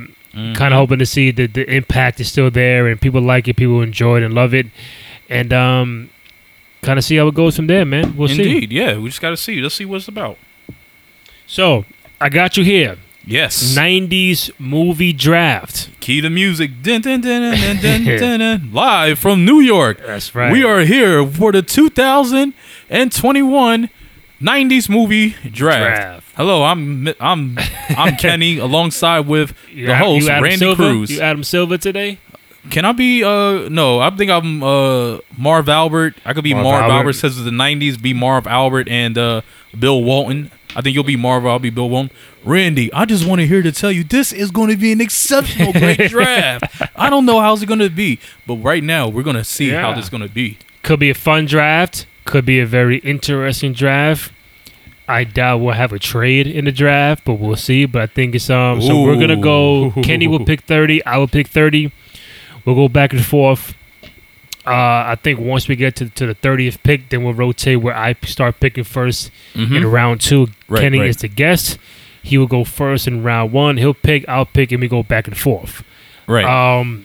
kind 0.55 0.73
of 0.73 0.79
hoping 0.79 1.01
to 1.01 1.07
see 1.07 1.33
that 1.33 1.55
the 1.55 1.69
impact 1.69 2.21
is 2.21 2.31
still 2.31 2.53
there 2.53 2.87
and 2.87 3.01
people 3.01 3.21
like 3.21 3.49
it, 3.49 3.57
people 3.57 3.83
enjoy 3.83 4.19
it 4.19 4.23
and 4.23 4.33
love 4.33 4.55
it. 4.55 4.67
And 5.29 5.53
um, 5.53 6.11
kind 6.83 7.01
of 7.01 7.05
see 7.05 7.17
how 7.17 7.27
it 7.27 7.35
goes 7.35 7.57
from 7.57 7.67
there, 7.67 7.85
man. 7.85 8.17
We'll 8.17 8.29
see. 8.29 8.43
Indeed, 8.43 8.71
yeah. 8.71 8.97
We 8.97 9.09
just 9.09 9.21
got 9.21 9.31
to 9.31 9.37
see. 9.37 9.61
Let's 9.61 9.75
see 9.75 9.85
what 9.85 9.97
it's 9.97 10.09
about. 10.09 10.39
So 11.49 11.85
I 12.21 12.29
got 12.29 12.57
you 12.57 12.63
here. 12.63 12.99
Yes. 13.27 13.75
90s 13.77 14.51
movie 14.59 15.13
draft. 15.13 15.91
Key 16.01 16.21
to 16.21 16.31
music. 16.31 16.83
Dun, 16.83 17.01
dun, 17.01 17.21
dun. 17.23 18.71
Live 18.73 19.19
from 19.19 19.45
New 19.45 19.61
York. 19.61 19.99
That's 20.05 20.35
right. 20.35 20.53
We 20.53 20.63
are 20.65 20.81
here 20.81 21.27
for 21.27 21.53
the 21.53 21.63
2021 21.63 23.89
90s 24.43 24.89
movie 24.91 25.31
draft. 25.51 25.53
draft. 25.53 26.27
Hello, 26.37 26.65
I'm 26.65 27.09
I'm 27.21 27.57
I'm 27.97 28.17
Kenny 28.19 28.59
alongside 28.59 29.21
with 29.21 29.55
You 29.71 29.87
the 29.87 29.97
host 29.97 30.29
Adam 30.29 30.43
Randy 30.45 30.59
Silver? 30.59 30.91
Cruz. 30.91 31.11
You 31.11 31.21
Adam 31.21 31.45
Silver 31.45 31.79
today? 31.79 32.19
Can 32.71 32.85
I 32.85 32.93
be 32.93 33.23
uh 33.25 33.69
no, 33.71 34.01
I 34.01 34.11
think 34.11 34.31
I'm 34.31 34.63
uh 34.63 35.19
Marv 35.39 35.69
Albert. 35.69 36.15
I 36.25 36.33
could 36.35 36.45
be 36.45 36.53
Marv 36.55 36.65
Marv, 36.65 36.83
Albert. 36.83 36.95
Albert. 36.95 37.13
says 37.15 37.39
of 37.39 37.45
the 37.45 37.51
nineties, 37.53 37.97
be 37.97 38.13
Marv 38.13 38.47
Albert 38.47 38.89
and 38.89 39.17
uh 39.17 39.41
Bill 39.79 40.03
Walton. 40.03 40.51
I 40.77 40.81
think 40.81 40.95
you'll 40.95 41.05
be 41.05 41.17
Marvel. 41.17 41.51
I'll 41.51 41.59
be 41.59 41.71
Bill 41.71 41.89
Walton. 41.89 42.11
Randy, 42.45 42.93
I 42.93 43.05
just 43.05 43.27
want 43.27 43.41
to 43.41 43.47
hear 43.47 43.63
to 43.63 43.73
tell 43.73 43.93
you 43.93 44.05
this 44.05 44.33
is 44.33 44.51
going 44.51 44.71
to 44.71 44.77
be 44.77 44.93
an 44.93 45.01
exceptional 45.01 45.73
great 45.73 45.99
draft. 46.11 46.65
I 46.97 47.11
don't 47.11 47.25
know 47.27 47.41
how's 47.41 47.63
it 47.63 47.67
going 47.67 47.81
to 47.81 47.91
be, 47.91 48.19
but 48.47 48.57
right 48.57 48.83
now 48.83 49.09
we're 49.09 49.23
going 49.23 49.37
to 49.37 49.45
see 49.45 49.71
how 49.71 49.93
this 49.95 50.05
is 50.05 50.11
going 50.11 50.23
to 50.23 50.29
be. 50.29 50.59
Could 50.83 51.01
be 51.01 51.11
a 51.11 51.15
fun 51.15 51.47
draft. 51.47 52.07
Could 52.25 52.45
be 52.45 52.59
a 52.61 52.67
very 52.67 52.99
interesting 52.99 53.73
draft. 53.73 54.33
I 55.07 55.25
doubt 55.25 55.59
we'll 55.59 55.75
have 55.75 55.93
a 55.93 55.99
trade 55.99 56.47
in 56.47 56.65
the 56.65 56.73
draft, 56.73 57.25
but 57.25 57.35
we'll 57.35 57.57
see. 57.57 57.85
But 57.85 58.03
I 58.03 58.07
think 58.07 58.35
it's 58.35 58.49
um. 58.49 58.81
So 58.81 59.03
we're 59.03 59.21
gonna 59.21 59.37
go. 59.37 59.93
Kenny 60.03 60.27
will 60.27 60.45
pick 60.45 60.63
thirty. 60.63 61.05
I 61.05 61.19
will 61.19 61.29
pick 61.29 61.49
thirty. 61.49 61.93
We'll 62.65 62.75
go 62.75 62.89
back 62.89 63.13
and 63.13 63.23
forth. 63.25 63.75
Uh, 64.67 65.13
I 65.13 65.17
think 65.23 65.41
once 65.41 65.69
we 65.69 65.77
get 65.77 65.97
to, 65.97 66.09
to 66.09 66.27
the 66.27 66.35
thirtieth 66.35 66.83
pick, 66.83 67.11
then 67.11 67.23
we'll 67.23 67.35
rotate 67.35 67.81
where 67.83 67.95
I 67.97 68.15
start 68.25 68.61
picking 68.61 68.85
1st 68.85 69.31
Mhm. 69.55 69.77
in 69.77 69.87
round 69.91 70.21
two. 70.23 70.49
Right, 70.69 70.81
Kenny 70.81 71.01
right. 71.01 71.09
is 71.11 71.19
the 71.19 71.29
guest. 71.29 71.79
He 72.23 72.39
will 72.39 72.47
go 72.47 72.65
first 72.65 73.07
in 73.07 73.23
round 73.23 73.53
one. 73.53 73.77
He'll 73.77 73.93
pick. 73.93 74.25
I'll 74.29 74.47
pick, 74.47 74.73
and 74.73 74.81
we 74.81 74.89
go 74.89 75.03
back 75.03 75.29
and 75.29 75.37
forth. 75.37 75.83
Right. 76.27 76.47
Um, 76.47 77.05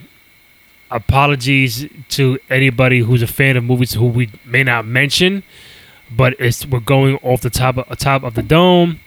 apologies 0.91 1.87
to 2.09 2.39
anybody 2.49 2.99
who's 2.99 3.21
a 3.21 3.27
fan 3.27 3.57
of 3.57 3.63
movies 3.63 3.93
who 3.93 4.05
we 4.05 4.29
may 4.45 4.63
not 4.63 4.85
mention, 4.85 5.43
but 6.09 6.35
it's 6.39 6.65
we're 6.65 6.79
going 6.79 7.17
off 7.21 7.41
the 7.41 7.49
top 7.49 7.77
of, 7.77 7.97
top 7.97 8.23
of 8.23 8.35
the 8.35 8.41
dome, 8.41 8.99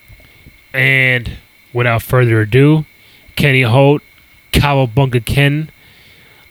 and 0.74 1.38
without 1.72 2.02
further 2.02 2.42
ado, 2.42 2.84
Kenny 3.36 3.62
Holt, 3.62 4.02
Cowabunga 4.52 5.24
Ken. 5.24 5.70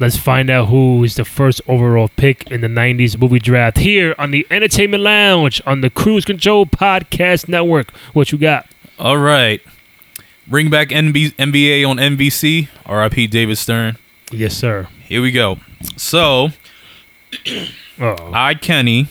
Let's 0.01 0.17
find 0.17 0.49
out 0.49 0.69
who 0.69 1.03
is 1.03 1.13
the 1.13 1.23
first 1.23 1.61
overall 1.67 2.09
pick 2.15 2.49
in 2.49 2.61
the 2.61 2.67
'90s 2.67 3.19
movie 3.19 3.37
draft 3.37 3.77
here 3.77 4.15
on 4.17 4.31
the 4.31 4.47
Entertainment 4.49 5.03
Lounge 5.03 5.61
on 5.63 5.81
the 5.81 5.91
Cruise 5.91 6.25
Control 6.25 6.65
Podcast 6.65 7.47
Network. 7.47 7.91
What 8.13 8.31
you 8.31 8.39
got? 8.39 8.65
All 8.97 9.17
right. 9.19 9.61
Bring 10.47 10.71
back 10.71 10.87
NB- 10.89 11.35
NBA 11.35 11.87
on 11.87 11.97
NBC. 11.97 12.67
RIP 12.89 13.29
David 13.29 13.59
Stern. 13.59 13.97
Yes, 14.31 14.55
sir. 14.57 14.87
Here 15.07 15.21
we 15.21 15.31
go. 15.31 15.59
So, 15.97 16.49
Oh, 17.99 18.31
I 18.33 18.55
Kenny, 18.55 19.07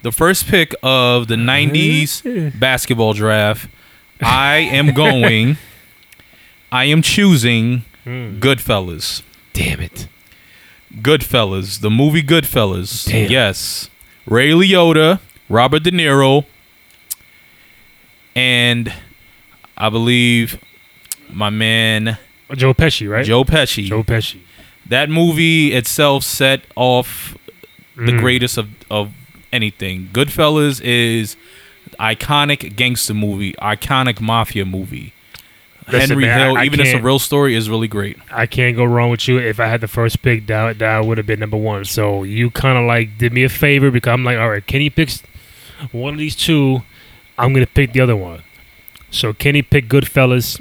the 0.00 0.12
first 0.12 0.46
pick 0.46 0.74
of 0.82 1.28
the 1.28 1.36
'90s 1.36 2.58
basketball 2.58 3.12
draft. 3.12 3.68
I 4.22 4.60
am 4.60 4.94
going. 4.94 5.58
I 6.72 6.84
am 6.84 7.02
choosing 7.02 7.80
hmm. 8.04 8.40
Goodfellas. 8.40 9.20
damn 9.52 9.80
it! 9.80 10.08
Goodfellas, 11.00 11.80
the 11.80 11.90
movie 11.90 12.22
Goodfellas. 12.22 13.06
Damn. 13.10 13.30
Yes, 13.30 13.88
Ray 14.26 14.50
Liotta, 14.50 15.20
Robert 15.48 15.82
De 15.84 15.90
Niro, 15.90 16.44
and 18.34 18.92
I 19.76 19.88
believe 19.88 20.62
my 21.30 21.50
man 21.50 22.18
Joe 22.54 22.74
Pesci, 22.74 23.08
right? 23.10 23.24
Joe 23.24 23.44
Pesci. 23.44 23.84
Joe 23.84 24.02
Pesci. 24.02 24.40
that 24.86 25.08
movie 25.08 25.72
itself 25.72 26.24
set 26.24 26.62
off 26.76 27.36
the 27.96 28.12
Mm. 28.12 28.18
greatest 28.20 28.58
of, 28.58 28.68
of 28.90 29.12
anything. 29.52 30.08
Goodfellas 30.12 30.80
is 30.82 31.36
iconic 32.00 32.74
gangster 32.76 33.14
movie, 33.14 33.52
iconic 33.54 34.20
mafia 34.20 34.64
movie. 34.66 35.11
Listen, 35.92 36.08
Henry 36.10 36.24
man, 36.24 36.38
Hill, 36.40 36.56
I- 36.56 36.62
I 36.62 36.64
even 36.64 36.80
if 36.80 36.84
it's 36.86 36.90
a 36.90 36.92
can't- 36.94 37.04
real 37.04 37.18
story, 37.18 37.54
is 37.54 37.68
really 37.70 37.88
great. 37.88 38.16
I 38.30 38.46
can't 38.46 38.76
go 38.76 38.84
wrong 38.84 39.10
with 39.10 39.26
you. 39.28 39.38
If 39.38 39.60
I 39.60 39.66
had 39.66 39.80
the 39.80 39.88
first 39.88 40.22
pick, 40.22 40.46
that 40.46 40.78
that 40.78 41.04
would 41.04 41.18
have 41.18 41.26
been 41.26 41.40
number 41.40 41.56
one. 41.56 41.84
So 41.84 42.22
you 42.24 42.50
kind 42.50 42.78
of 42.78 42.84
like 42.84 43.18
did 43.18 43.32
me 43.32 43.44
a 43.44 43.48
favor 43.48 43.90
because 43.90 44.12
I'm 44.12 44.24
like, 44.24 44.38
all 44.38 44.50
right, 44.50 44.66
Kenny 44.66 44.90
picks 44.90 45.22
one 45.92 46.14
of 46.14 46.18
these 46.18 46.36
two. 46.36 46.82
I'm 47.38 47.52
gonna 47.52 47.66
pick 47.66 47.92
the 47.92 48.00
other 48.00 48.16
one. 48.16 48.42
So 49.10 49.32
Kenny 49.32 49.62
picked 49.62 49.88
Goodfellas. 49.88 50.60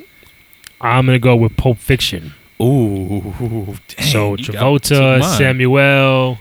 I'm 0.81 1.05
gonna 1.05 1.19
go 1.19 1.35
with 1.35 1.55
Pulp 1.57 1.77
Fiction. 1.77 2.33
Ooh, 2.61 3.75
dang, 3.87 4.05
so 4.07 4.35
you 4.35 4.45
got- 4.45 4.83
took 4.83 4.97
Travolta, 4.97 5.19
mine. 5.19 5.37
Samuel. 5.37 6.39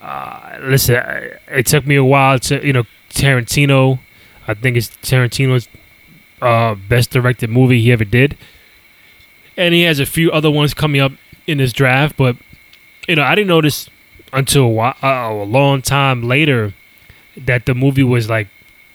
Uh, 0.00 0.56
listen, 0.62 0.96
I- 0.96 1.30
it 1.50 1.66
took 1.66 1.86
me 1.86 1.94
a 1.96 2.04
while 2.04 2.38
to 2.40 2.64
you 2.66 2.72
know 2.72 2.84
Tarantino. 3.10 3.98
I 4.48 4.54
think 4.54 4.76
it's 4.76 4.88
Tarantino's 5.02 5.68
uh, 6.40 6.74
best 6.74 7.10
directed 7.10 7.50
movie 7.50 7.80
he 7.80 7.92
ever 7.92 8.04
did, 8.04 8.36
and 9.56 9.74
he 9.74 9.82
has 9.82 9.98
a 9.98 10.06
few 10.06 10.30
other 10.30 10.50
ones 10.50 10.74
coming 10.74 11.00
up 11.00 11.12
in 11.46 11.58
this 11.58 11.72
draft. 11.72 12.16
But 12.16 12.36
you 13.08 13.16
know, 13.16 13.22
I 13.22 13.34
didn't 13.34 13.48
notice 13.48 13.88
until 14.32 14.64
a, 14.64 14.68
while, 14.68 14.94
uh, 15.02 15.28
a 15.30 15.44
long 15.44 15.82
time 15.82 16.22
later 16.22 16.74
that 17.36 17.66
the 17.66 17.74
movie 17.74 18.04
was 18.04 18.28
like 18.28 18.48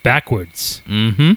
backwards. 0.03 0.81
Mm-hmm. 0.87 1.33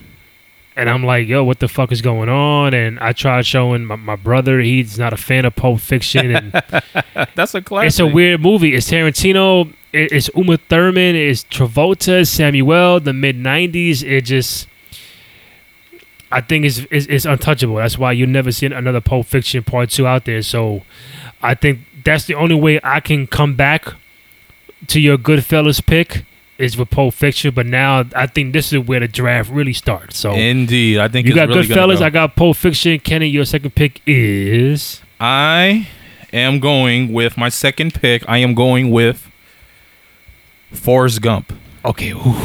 And 0.77 0.88
I'm 0.88 1.03
like, 1.03 1.27
yo, 1.27 1.43
what 1.43 1.59
the 1.59 1.67
fuck 1.67 1.91
is 1.91 2.00
going 2.00 2.29
on? 2.29 2.73
And 2.73 3.00
I 3.00 3.12
tried 3.12 3.45
showing 3.47 3.85
my, 3.85 3.97
my 3.97 4.15
brother. 4.15 4.61
He's 4.61 4.97
not 4.97 5.12
a 5.12 5.17
fan 5.17 5.45
of 5.45 5.57
Pulp 5.57 5.81
Fiction, 5.81 6.31
and 6.31 6.53
That's 7.35 7.55
a 7.57 7.62
classic. 7.62 7.88
it's 7.88 7.99
a 7.99 8.07
weird 8.07 8.41
movie. 8.41 8.77
It's 8.77 8.88
Tarantino. 8.88 9.75
It's 9.93 10.31
Uma 10.37 10.57
Thurman. 10.57 11.17
It's 11.17 11.43
Travolta. 11.45 12.25
Samuel. 12.25 13.00
The 13.00 13.12
mid 13.12 13.37
'90s. 13.37 14.05
It 14.05 14.21
just, 14.27 14.69
I 16.30 16.40
think 16.42 16.64
it's, 16.66 16.78
it's 16.90 17.06
it's 17.06 17.25
untouchable. 17.25 17.76
That's 17.76 17.99
why 17.99 18.12
you 18.12 18.26
never 18.26 18.52
see 18.52 18.66
another 18.66 19.00
Pulp 19.00 19.26
Fiction 19.26 19.62
Part 19.64 19.90
Two 19.90 20.06
out 20.06 20.25
there. 20.26 20.42
So, 20.42 20.82
I 21.42 21.54
think 21.54 21.80
that's 22.04 22.25
the 22.26 22.35
only 22.35 22.54
way 22.54 22.80
I 22.85 23.00
can 23.00 23.26
come 23.26 23.54
back 23.54 23.94
to 24.88 25.00
your 25.00 25.16
Goodfellas 25.18 25.85
pick 25.85 26.25
is 26.58 26.76
with 26.76 26.90
Pulp 26.90 27.14
Fiction. 27.14 27.54
But 27.54 27.66
now 27.66 28.04
I 28.14 28.26
think 28.26 28.52
this 28.52 28.73
is 28.73 28.80
where 28.80 29.00
the 29.00 29.08
draft 29.08 29.50
really 29.50 29.73
starts. 29.73 30.18
So 30.18 30.32
Indeed, 30.32 30.99
I 30.99 31.08
think 31.08 31.26
you 31.26 31.32
it's 31.32 31.37
got 31.37 31.49
really 31.49 31.66
gonna 31.66 31.80
Goodfellas. 31.94 31.99
go. 32.00 32.04
I 32.04 32.11
got 32.11 32.37
Pulp 32.37 32.56
Fiction. 32.56 32.99
Kenny, 33.00 33.26
your 33.28 33.44
second 33.44 33.75
pick 33.75 34.00
is 34.06 35.00
I 35.20 35.88
am 36.32 36.61
going 36.61 37.12
with 37.12 37.37
my 37.38 37.49
second 37.49 37.94
pick. 37.94 38.23
I 38.28 38.38
am 38.38 38.54
going 38.54 38.90
with 38.90 39.30
Forrest 40.73 41.23
Gump. 41.23 41.52
okay. 41.85 42.12
ooh, 42.12 42.37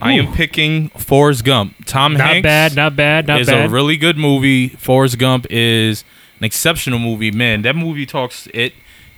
I 0.00 0.12
am 0.12 0.32
picking 0.32 0.88
Forrest 0.90 1.44
Gump. 1.44 1.74
Tom 1.86 2.14
not 2.14 2.26
Hanks 2.26 2.44
bad. 2.44 2.76
Not 2.76 2.96
bad. 2.96 3.26
Not 3.26 3.40
is 3.40 3.46
bad. 3.48 3.66
a 3.66 3.68
really 3.68 3.96
good 3.96 4.16
movie. 4.16 4.68
Forrest 4.68 5.18
Gump 5.18 5.46
is 5.50 6.04
an 6.38 6.44
exceptional 6.44 6.98
movie. 6.98 7.30
Man, 7.30 7.62
that 7.62 7.74
movie 7.76 8.06
talks. 8.06 8.48
It 8.54 8.74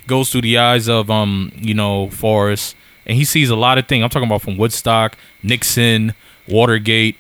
goes 0.07 0.31
through 0.31 0.43
the 0.43 0.59
eyes 0.59 0.89
of 0.89 1.11
um, 1.11 1.53
you 1.57 1.75
know, 1.75 2.09
Forrest, 2.11 2.77
and 3.07 3.17
he 3.17 3.25
sees 3.25 3.51
a 3.51 3.57
lot 3.57 3.79
of 3.79 3.87
things. 3.87 4.03
I'm 4.03 4.11
talking 4.11 4.29
about 4.29 4.43
from 4.43 4.57
Woodstock, 4.57 5.17
Nixon, 5.43 6.15
Watergate, 6.49 7.17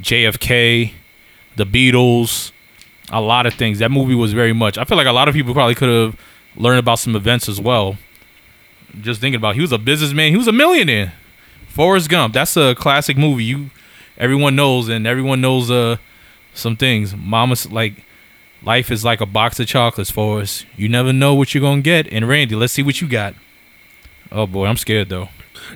JFK, 0.00 0.92
the 1.56 1.64
Beatles, 1.64 2.52
a 3.10 3.20
lot 3.20 3.46
of 3.46 3.54
things. 3.54 3.78
That 3.78 3.90
movie 3.90 4.14
was 4.14 4.32
very 4.32 4.52
much. 4.52 4.78
I 4.78 4.84
feel 4.84 4.96
like 4.96 5.06
a 5.06 5.12
lot 5.12 5.28
of 5.28 5.34
people 5.34 5.54
probably 5.54 5.74
could 5.74 5.88
have 5.88 6.20
learned 6.56 6.78
about 6.78 6.98
some 6.98 7.14
events 7.14 7.48
as 7.48 7.60
well. 7.60 7.98
Just 9.00 9.20
thinking 9.20 9.36
about, 9.36 9.54
he 9.54 9.60
was 9.60 9.72
a 9.72 9.78
businessman. 9.78 10.30
He 10.30 10.38
was 10.38 10.48
a 10.48 10.52
millionaire. 10.52 11.12
Forrest 11.78 12.08
Gump. 12.08 12.34
That's 12.34 12.56
a 12.56 12.74
classic 12.74 13.16
movie. 13.16 13.44
You, 13.44 13.70
everyone 14.16 14.56
knows, 14.56 14.88
and 14.88 15.06
everyone 15.06 15.40
knows 15.40 15.70
uh 15.70 15.98
some 16.52 16.74
things. 16.74 17.14
Mama's 17.14 17.70
like, 17.70 18.04
life 18.64 18.90
is 18.90 19.04
like 19.04 19.20
a 19.20 19.26
box 19.26 19.60
of 19.60 19.68
chocolates, 19.68 20.10
Forrest. 20.10 20.66
You 20.76 20.88
never 20.88 21.12
know 21.12 21.36
what 21.36 21.54
you're 21.54 21.62
gonna 21.62 21.80
get. 21.80 22.08
And 22.08 22.26
Randy, 22.26 22.56
let's 22.56 22.72
see 22.72 22.82
what 22.82 23.00
you 23.00 23.06
got. 23.06 23.34
Oh 24.32 24.44
boy, 24.48 24.66
I'm 24.66 24.76
scared 24.76 25.08
though. 25.08 25.28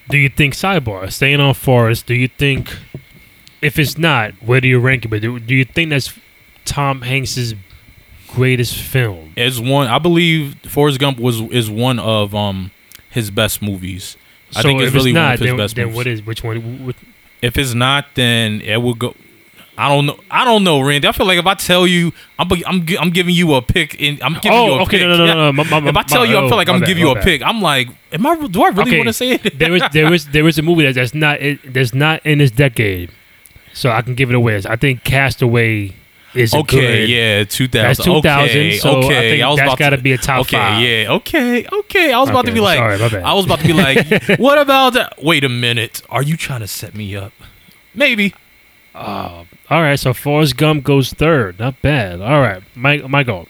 Do 0.09 0.19
you 0.19 0.29
think 0.29 0.55
sidebar 0.55 1.09
staying 1.13 1.39
on 1.39 1.55
Forrest? 1.55 2.07
Do 2.07 2.15
you 2.15 2.27
think 2.27 2.77
if 3.61 3.79
it's 3.79 3.97
not, 3.97 4.33
where 4.43 4.61
do 4.61 4.67
you 4.67 4.81
rank 4.81 5.05
it? 5.05 5.09
But 5.09 5.23
do, 5.23 5.39
do 5.39 5.55
you 5.55 5.65
think 5.65 5.91
that's 5.91 6.19
Tom 6.65 7.03
Hanks's 7.03 7.55
greatest 8.27 8.75
film? 8.75 9.35
It's 9.37 9.61
one. 9.61 9.87
I 9.87 10.01
believe 10.01 10.57
Forrest 10.63 10.99
Gump 10.99 11.21
was 11.21 11.41
is 11.43 11.71
one 11.71 12.01
of 12.01 12.35
um 12.35 12.73
his 13.09 13.31
best 13.31 13.63
movies. 13.63 14.17
I 14.55 14.63
so 14.63 14.69
think 14.69 14.81
it's 14.83 14.93
really 14.95 15.11
it's 15.11 15.17
one 15.17 15.33
of 15.33 15.41
his 15.41 15.49
then, 15.49 15.57
best 15.57 15.77
then 15.77 15.85
movies. 15.87 15.97
what 15.97 16.07
is 16.07 16.23
which 16.23 16.45
one? 16.45 16.87
What, 16.87 16.97
If 17.41 17.57
it's 17.59 17.75
not, 17.75 18.07
then 18.15 18.61
it 18.61 18.77
will 18.79 18.95
go. 18.95 19.15
I 19.79 19.89
don't 19.89 20.05
know. 20.05 20.19
I 20.31 20.45
don't 20.45 20.65
know, 20.65 20.81
Randy. 20.83 21.09
I 21.09 21.13
feel 21.13 21.27
like 21.27 21.39
if 21.39 21.47
I 21.47 21.55
tell 21.55 21.87
you, 21.87 22.13
I'm 22.39 22.47
I'm, 22.67 22.87
I'm 23.01 23.11
giving 23.11 23.35
you 23.35 23.55
a 23.55 23.63
pick, 23.63 24.01
and 24.01 24.23
I'm 24.23 24.35
giving 24.35 24.53
oh, 24.53 24.67
you 24.67 24.73
oh, 24.73 24.79
a 24.79 24.83
okay, 24.83 24.99
pick. 24.99 25.09
no, 25.09 25.17
no, 25.17 25.27
no, 25.27 25.35
no. 25.35 25.53
My, 25.53 25.81
my, 25.81 25.89
if 25.89 25.97
I 25.97 26.03
tell 26.03 26.25
my- 26.25 26.31
you, 26.31 26.37
I 26.37 26.43
oh, 26.43 26.49
feel 26.49 26.57
like 26.59 26.69
I'm 26.69 26.81
giving 26.81 26.99
you 27.03 27.11
a 27.11 27.15
bad. 27.15 27.25
pick. 27.25 27.43
I'm 27.43 27.63
like, 27.63 27.89
am 28.13 28.27
I? 28.27 28.47
Do 28.47 28.63
I 28.63 28.69
really 28.69 28.83
Okay, 28.83 28.99
want 28.99 29.09
to 29.09 29.13
say 29.15 29.31
it? 29.33 29.59
there 29.59 29.75
is 29.75 29.83
there 29.93 30.13
is 30.13 30.27
there 30.29 30.47
is 30.47 30.59
a 30.59 30.63
movie 30.63 30.91
that's 30.93 31.15
not 31.15 31.41
it, 31.41 31.73
that's 31.73 31.95
not 31.95 32.25
in 32.27 32.39
this 32.39 32.51
decade, 32.51 33.11
so 33.73 33.91
I 33.91 34.03
can 34.03 34.15
give 34.15 34.29
it 34.29 34.35
away. 34.35 34.61
I 34.69 34.77
think 34.77 35.05
Castaway 35.05 35.95
is 36.35 36.55
Okay, 36.55 37.07
good. 37.07 37.09
yeah, 37.09 37.45
2000. 37.45 37.71
That's 37.71 38.03
2000, 38.03 38.45
Okay, 38.51 38.79
so 38.79 38.91
I 38.91 39.05
okay. 39.05 39.31
think 39.31 39.45
was 39.47 39.57
that's 39.59 39.69
about 39.69 39.79
gotta 39.79 39.99
be 39.99 40.13
a 40.13 40.19
top 40.19 40.41
okay, 40.43 40.57
five. 40.57 40.83
yeah, 40.83 41.13
okay, 41.13 41.67
okay. 41.81 42.13
I 42.13 42.19
was 42.21 42.31
about 42.31 42.47
to 42.47 42.53
be 42.53 42.61
like, 42.61 42.79
sorry, 42.79 42.99
my 42.99 43.09
bad. 43.09 43.23
I 43.25 43.35
was 43.35 43.45
about 43.45 43.61
to 43.61 43.67
be 43.67 43.73
like, 43.73 44.39
what 44.39 44.59
about 44.59 44.95
that? 44.95 45.23
Wait 45.23 45.45
a 45.45 45.49
minute. 45.49 46.03
Are 46.09 46.23
you 46.23 46.37
trying 46.37 46.61
to 46.61 46.67
set 46.69 46.95
me 46.95 47.15
up? 47.17 47.33
Maybe. 47.95 48.35
All 48.95 49.47
right, 49.71 49.99
so 49.99 50.13
Forrest 50.13 50.57
Gump 50.57 50.85
goes 50.85 51.13
third. 51.13 51.59
Not 51.59 51.81
bad. 51.83 52.21
All 52.21 52.41
right, 52.41 52.63
my 52.75 52.99
my 52.99 53.23
goal. 53.23 53.49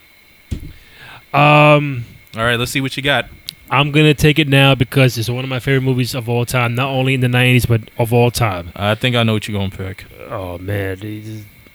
Um, 1.33 2.05
All 2.37 2.43
right, 2.45 2.57
let's 2.59 2.71
see 2.71 2.81
what 2.81 2.97
you 2.97 3.03
got. 3.03 3.27
I'm 3.71 3.91
gonna 3.91 4.13
take 4.15 4.39
it 4.39 4.49
now 4.49 4.75
because 4.75 5.17
it's 5.17 5.31
one 5.31 5.45
of 5.45 5.49
my 5.49 5.59
favorite 5.59 5.81
movies 5.83 6.15
of 6.15 6.29
all 6.29 6.45
time. 6.45 6.75
Not 6.75 6.91
only 6.91 7.15
in 7.15 7.21
the 7.21 7.27
'90s, 7.29 7.67
but 7.67 7.81
of 7.99 8.13
all 8.13 8.31
time. 8.31 8.71
I 8.77 8.95
think 8.95 9.17
I 9.17 9.23
know 9.23 9.33
what 9.33 9.49
you're 9.49 9.59
gonna 9.59 9.75
pick. 9.75 10.05
Oh 10.29 10.59
man, 10.59 10.99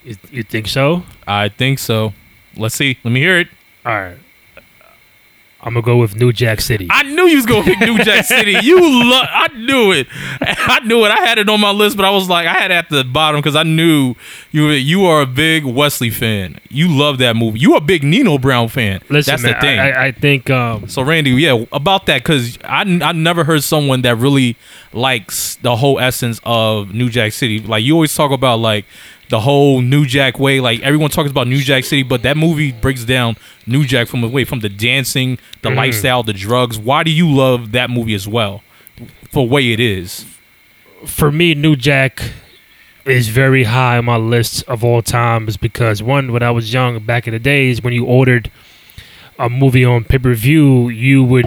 you, 0.08 0.16
you 0.32 0.44
think 0.44 0.68
so? 0.68 1.04
I 1.28 1.50
think 1.50 1.80
so. 1.80 2.14
Let's 2.56 2.76
see. 2.76 2.98
Let 3.04 3.12
me 3.12 3.20
hear 3.20 3.40
it. 3.40 3.48
All 3.86 3.94
right. 3.94 4.18
I'm 5.60 5.74
gonna 5.74 5.84
go 5.84 5.98
with 5.98 6.16
New 6.16 6.32
Jack 6.32 6.62
City. 6.62 6.88
I 6.90 7.02
knew 7.02 7.24
you 7.24 7.36
was 7.36 7.48
gonna 7.48 7.64
pick 7.64 7.80
New 7.80 7.98
Jack 8.04 8.26
City. 8.26 8.56
You 8.62 8.80
love. 8.80 9.26
I 9.30 9.48
knew 9.56 9.92
it. 9.92 10.08
I 10.42 10.80
knew 10.86 11.04
it. 11.04 11.10
I 11.12 11.18
had 11.26 11.40
it 11.40 11.50
on 11.50 11.60
my 11.60 11.72
list, 11.72 11.98
but 11.98 12.06
I 12.06 12.12
was 12.12 12.30
like, 12.30 12.46
I 12.48 12.54
had 12.54 12.70
it 12.72 12.76
at 12.76 12.90
the 12.90 13.04
bottom 13.04 13.40
because 13.42 13.56
I 13.56 13.64
knew 13.64 14.14
you. 14.52 14.66
were- 14.66 14.74
You 14.74 15.06
are 15.08 15.22
a 15.24 15.26
big 15.26 15.66
Wesley 15.66 16.12
fan. 16.12 16.60
You 16.70 16.88
love 16.96 17.18
that 17.18 17.36
movie. 17.36 17.60
You 17.60 17.74
are 17.74 17.80
a 17.80 17.82
big 17.82 18.04
Nino 18.04 18.38
Brown 18.38 18.70
fan. 18.70 19.02
Listen, 19.10 19.32
That's 19.32 19.44
man, 19.44 19.54
the 19.56 19.60
thing. 19.60 19.80
I, 19.80 20.06
I, 20.06 20.12
think 20.12 20.50
um, 20.52 20.88
so 20.88 21.02
Randy, 21.02 21.32
yeah, 21.32 21.66
about 21.72 22.06
that 22.06 22.20
because 22.24 22.58
I 22.64 22.82
I 22.82 23.12
never 23.14 23.44
heard 23.44 23.64
someone 23.64 24.04
that 24.04 24.16
really 24.18 24.58
likes 24.94 25.56
the 25.58 25.76
whole 25.76 26.00
essence 26.00 26.40
of 26.44 26.94
New 26.94 27.10
Jack 27.10 27.34
City. 27.34 27.60
Like 27.60 27.84
you 27.84 27.94
always 27.96 28.16
talk 28.16 28.32
about 28.32 28.60
like 28.60 28.86
the 29.30 29.40
whole 29.42 29.82
New 29.82 30.06
Jack 30.06 30.40
way. 30.40 30.60
Like 30.60 30.82
everyone 30.82 31.10
talks 31.10 31.30
about 31.30 31.48
New 31.48 31.60
Jack 31.62 31.84
City, 31.84 32.04
but 32.04 32.24
that 32.24 32.38
movie 32.38 32.72
breaks 32.72 33.04
down 33.04 33.36
New 33.66 33.86
Jack 33.86 34.08
from 34.08 34.22
the 34.22 34.28
way 34.30 34.44
from 34.46 34.60
the 34.62 34.70
dancing, 34.70 35.38
the 35.62 35.70
lifestyle, 35.70 36.24
the 36.24 36.34
drugs. 36.34 36.78
Why 36.80 37.04
do 37.04 37.12
you 37.12 37.30
love 37.30 37.72
that 37.74 37.90
movie 37.90 38.14
as 38.14 38.28
well? 38.28 38.64
For 39.32 39.48
way 39.48 39.72
it 39.72 39.80
is. 39.80 40.26
for 41.06 41.32
me, 41.32 41.54
New 41.54 41.76
Jack 41.76 42.24
is 43.06 43.28
very 43.30 43.64
high 43.66 43.98
on 44.00 44.06
my 44.06 44.18
list 44.18 44.64
of 44.68 44.84
all 44.84 45.02
times 45.02 45.56
because 45.56 46.02
one, 46.02 46.32
when 46.34 46.42
I 46.44 46.50
was 46.52 46.74
young, 46.74 47.00
back 47.06 47.28
in 47.28 47.34
the 47.34 47.40
days, 47.40 47.82
when 47.84 47.94
you 47.94 48.04
ordered 48.06 48.50
a 49.40 49.48
movie 49.50 49.86
on 49.86 50.04
pay 50.04 50.18
per 50.18 50.34
view, 50.34 50.90
you 50.90 51.24
would 51.24 51.46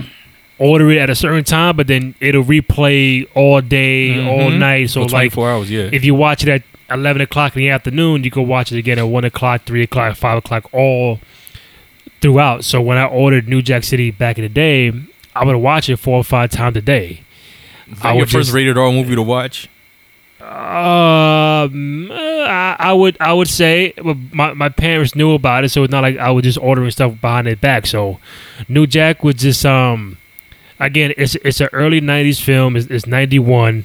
order 0.59 0.91
it 0.91 0.99
at 0.99 1.11
a 1.11 1.15
certain 1.15 1.43
time, 1.43 1.77
but 1.77 1.87
then 1.89 2.15
it'll 2.21 2.45
replay 2.45 3.27
all 3.35 3.61
day, 3.61 4.25
all 4.25 4.51
Mhm. 4.51 4.59
night. 4.59 4.91
So 4.91 5.01
For 5.03 5.09
like, 5.09 5.33
24 5.33 5.51
hours, 5.51 5.71
yeah. 5.71 5.89
if 5.91 6.05
you 6.05 6.15
watch 6.15 6.43
it 6.45 6.49
at 6.49 6.63
eleven 6.90 7.23
o'clock 7.23 7.54
in 7.56 7.61
the 7.61 7.70
afternoon, 7.70 8.25
you 8.25 8.30
can 8.30 8.47
watch 8.47 8.73
it 8.73 8.78
again 8.78 8.99
at 8.99 9.04
one 9.09 9.25
o'clock, 9.25 9.62
three 9.64 9.82
o'clock, 9.82 10.16
five 10.16 10.38
o'clock, 10.38 10.68
all 10.73 11.20
throughout. 12.20 12.64
So 12.64 12.80
when 12.80 12.99
I 12.99 13.04
ordered 13.06 13.49
New 13.49 13.62
Jack 13.62 13.85
City 13.85 14.11
back 14.11 14.38
in 14.38 14.42
the 14.42 14.49
day, 14.49 14.92
I 15.35 15.44
would 15.44 15.56
watch 15.56 15.88
it 15.88 15.97
four 15.97 16.16
or 16.18 16.25
five 16.25 16.50
times 16.50 16.76
a 16.76 16.82
day. 16.82 17.23
I 18.02 18.11
your 18.12 18.20
would 18.20 18.30
first 18.30 18.47
just- 18.49 18.54
rated 18.54 18.76
R 18.78 18.90
movie 18.92 19.14
to 19.14 19.23
watch. 19.23 19.68
Um, 20.40 22.11
uh, 22.11 22.14
I, 22.14 22.76
I 22.78 22.92
would 22.94 23.16
I 23.20 23.32
would 23.32 23.47
say 23.49 23.92
my 24.32 24.54
my 24.54 24.68
parents 24.70 25.14
knew 25.14 25.32
about 25.32 25.64
it, 25.64 25.68
so 25.68 25.82
it's 25.85 25.90
not 25.90 26.00
like 26.02 26.16
I 26.16 26.30
was 26.30 26.44
just 26.44 26.59
ordering 26.59 26.90
stuff 26.90 27.20
behind 27.20 27.47
their 27.47 27.56
back. 27.56 27.87
So, 27.87 28.18
New 28.68 28.87
Jack 28.87 29.23
was 29.23 29.35
just 29.37 29.66
um, 29.66 30.16
again, 30.78 31.12
it's 31.18 31.35
it's 31.37 31.61
an 31.61 31.68
early 31.73 32.00
'90s 32.00 32.40
film. 32.40 32.76
It's, 32.76 32.87
it's 32.87 33.06
'91. 33.06 33.85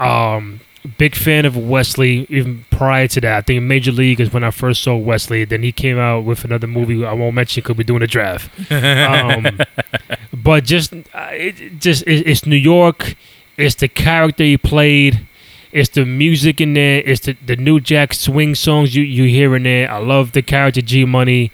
Um, 0.00 0.60
big 0.88 1.14
fan 1.14 1.44
of 1.44 1.56
Wesley 1.56 2.26
even 2.28 2.64
prior 2.70 3.08
to 3.08 3.20
that. 3.20 3.36
I 3.36 3.40
think 3.42 3.62
Major 3.62 3.92
League 3.92 4.20
is 4.20 4.32
when 4.32 4.44
I 4.44 4.50
first 4.50 4.82
saw 4.82 4.96
Wesley. 4.96 5.44
Then 5.44 5.62
he 5.62 5.72
came 5.72 5.98
out 5.98 6.24
with 6.24 6.44
another 6.44 6.66
movie 6.66 7.04
I 7.04 7.12
won't 7.12 7.34
mention 7.34 7.62
because 7.62 7.76
we're 7.76 7.84
doing 7.84 8.02
a 8.02 8.06
draft. 8.06 8.50
Um, 8.70 9.58
but 10.32 10.64
just 10.64 10.92
uh, 10.92 11.28
it 11.32 11.60
it 11.60 11.78
just 11.78 12.02
it, 12.06 12.26
it's 12.26 12.46
New 12.46 12.56
York. 12.56 13.14
It's 13.56 13.76
the 13.76 13.88
character 13.88 14.44
he 14.44 14.56
played. 14.56 15.26
It's 15.72 15.88
the 15.88 16.04
music 16.04 16.60
in 16.60 16.74
there. 16.74 16.98
It's 16.98 17.22
the, 17.22 17.32
the 17.46 17.56
New 17.56 17.80
Jack 17.80 18.12
swing 18.12 18.54
songs 18.54 18.94
you, 18.94 19.02
you 19.02 19.24
hear 19.24 19.56
in 19.56 19.62
there. 19.62 19.90
I 19.90 19.98
love 19.98 20.32
the 20.32 20.42
character 20.42 20.82
G 20.82 21.06
Money, 21.06 21.50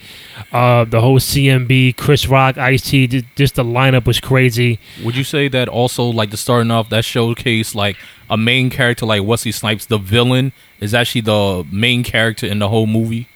uh, 0.53 0.85
the 0.85 1.01
whole 1.01 1.21
CMB, 1.21 1.97
Chris 1.97 2.27
Rock, 2.27 2.59
Ice 2.59 2.83
T. 2.91 3.07
Just, 3.07 3.25
just 3.37 3.55
the 3.55 3.62
lineup 3.62 4.07
was 4.07 4.19
crazy. 4.19 4.81
Would 5.05 5.14
you 5.14 5.23
say 5.23 5.47
that 5.49 5.69
also 5.69 6.05
like 6.05 6.31
the 6.31 6.37
starting 6.37 6.73
off 6.73 6.88
that 6.88 7.05
showcase 7.05 7.77
like 7.77 7.97
a 8.29 8.37
main 8.37 8.71
character 8.71 9.07
like 9.07 9.23
Wesley 9.23 9.53
Snipes, 9.53 9.87
the 9.87 9.99
villain, 9.99 10.53
is 10.81 10.95
actually 10.95 11.21
the 11.21 11.64
main 11.71 12.03
character 12.03 12.47
in 12.47 12.59
the 12.59 12.69
whole 12.69 12.88
movie? 12.88 13.29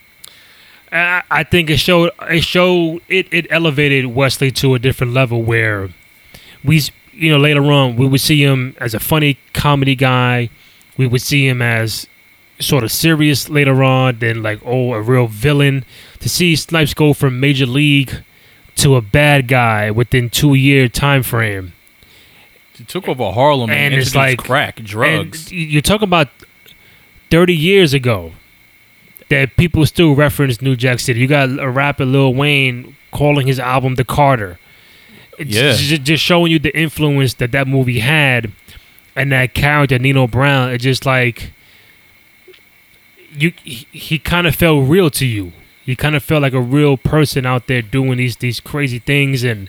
I, 0.91 1.23
I 1.31 1.45
think 1.45 1.71
it 1.71 1.79
showed 1.79 2.11
it 2.23 2.43
showed 2.43 3.03
it, 3.09 3.33
it 3.33 3.47
elevated 3.51 4.07
Wesley 4.07 4.51
to 4.51 4.75
a 4.75 4.81
different 4.81 5.13
level 5.13 5.45
where 5.45 5.91
we 6.65 6.83
you 7.13 7.31
know 7.31 7.39
later 7.39 7.63
on 7.63 7.95
we 7.95 8.07
would 8.07 8.21
see 8.21 8.43
him 8.43 8.75
as 8.79 8.95
a 8.95 9.01
funny 9.01 9.39
comedy 9.55 9.95
guy 9.95 10.51
we 10.97 11.07
would 11.07 11.23
see 11.23 11.47
him 11.49 11.61
as 11.63 12.07
sort 12.59 12.85
of 12.85 12.93
serious 12.93 13.49
later 13.49 13.83
on 13.83 14.19
then 14.21 14.43
like 14.43 14.61
oh 14.65 14.93
a 14.93 15.01
real 15.03 15.27
villain 15.27 15.85
to 16.21 16.29
see 16.29 16.55
Snipes 16.55 16.95
go 16.95 17.13
from 17.13 17.41
major 17.41 17.67
league 17.67 18.23
to 18.77 18.95
a 18.97 19.01
bad 19.01 19.49
guy 19.49 19.91
within 19.91 20.31
two 20.31 20.55
year 20.55 20.89
time 20.89 21.23
frame 21.23 21.73
He 22.75 22.85
took 22.85 23.09
over 23.09 23.33
Harlem 23.33 23.71
and, 23.71 23.93
And 23.93 23.95
it's 23.95 24.15
like- 24.15 24.39
crack, 24.39 24.77
drugs. 24.83 25.51
and 25.51 25.61
you're 25.61 25.83
talking 25.83 26.05
about 26.09 26.29
30 27.31 27.55
years 27.55 27.93
ago 27.95 28.33
that 29.29 29.57
people 29.57 29.85
still 29.87 30.15
reference 30.15 30.61
New 30.61 30.77
Jack 30.77 31.01
City. 31.01 31.21
You 31.21 31.27
got 31.27 31.49
a 31.59 31.69
rapper 31.71 32.05
Lil 32.05 32.35
Wayne 32.35 32.95
calling 33.13 33.47
his 33.47 33.59
album 33.59 33.95
The 33.95 34.05
Carter. 34.05 34.59
It's 35.39 35.51
Yeah. 35.55 35.75
ju- 35.75 35.99
just 35.99 36.23
showing 36.23 36.53
you 36.53 36.59
the 36.59 36.77
influence 36.79 37.35
that 37.35 37.51
that 37.53 37.67
movie 37.67 38.01
had 38.01 38.53
and 39.17 39.33
that 39.33 39.55
character 39.55 39.99
Nino 39.99 40.27
Brown. 40.27 40.71
It's 40.71 40.83
just 40.85 41.05
like 41.07 41.53
you 43.33 43.53
he, 43.65 43.87
he 43.93 44.19
kind 44.19 44.47
of 44.47 44.55
felt 44.55 44.89
real 44.89 45.11
to 45.11 45.27
you. 45.27 45.53
He 45.85 45.97
kind 45.97 46.15
of 46.15 46.23
felt 46.23 46.43
like 46.43 46.53
a 46.53 46.61
real 46.61 46.97
person 46.97 47.45
out 47.45 47.67
there 47.67 47.83
doing 47.83 48.19
these 48.19 48.37
these 48.37 48.61
crazy 48.61 48.99
things 49.01 49.43
and 49.43 49.69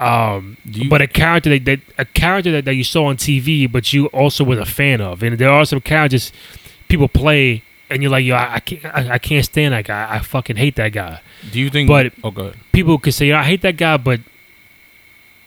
um 0.00 0.56
you- 0.64 0.88
but 0.88 1.02
a 1.02 1.06
character 1.06 1.50
that, 1.50 1.64
that 1.66 1.80
a 1.98 2.04
character 2.04 2.50
that, 2.52 2.64
that 2.64 2.74
you 2.74 2.84
saw 2.84 3.06
on 3.06 3.16
TV 3.16 3.70
but 3.70 3.92
you 3.92 4.06
also 4.06 4.44
was 4.44 4.58
a 4.58 4.64
fan 4.64 5.00
of. 5.00 5.22
And 5.22 5.38
there 5.38 5.50
are 5.50 5.64
some 5.64 5.80
characters 5.80 6.32
people 6.88 7.08
play 7.08 7.62
and 7.90 8.00
you're 8.02 8.10
like, 8.10 8.24
yo, 8.24 8.34
I, 8.34 8.54
I 8.54 8.60
can't 8.60 8.84
I, 8.86 9.14
I 9.14 9.18
can't 9.18 9.44
stand 9.44 9.74
that 9.74 9.84
guy. 9.84 10.06
I 10.10 10.20
fucking 10.20 10.56
hate 10.56 10.76
that 10.76 10.92
guy. 10.92 11.20
Do 11.50 11.60
you 11.60 11.68
think? 11.68 11.88
but- 11.88 12.12
oh, 12.24 12.30
good. 12.30 12.56
People 12.72 12.98
could 12.98 13.12
say, 13.12 13.30
I 13.32 13.42
hate 13.44 13.60
that 13.62 13.76
guy, 13.76 13.98
but 13.98 14.20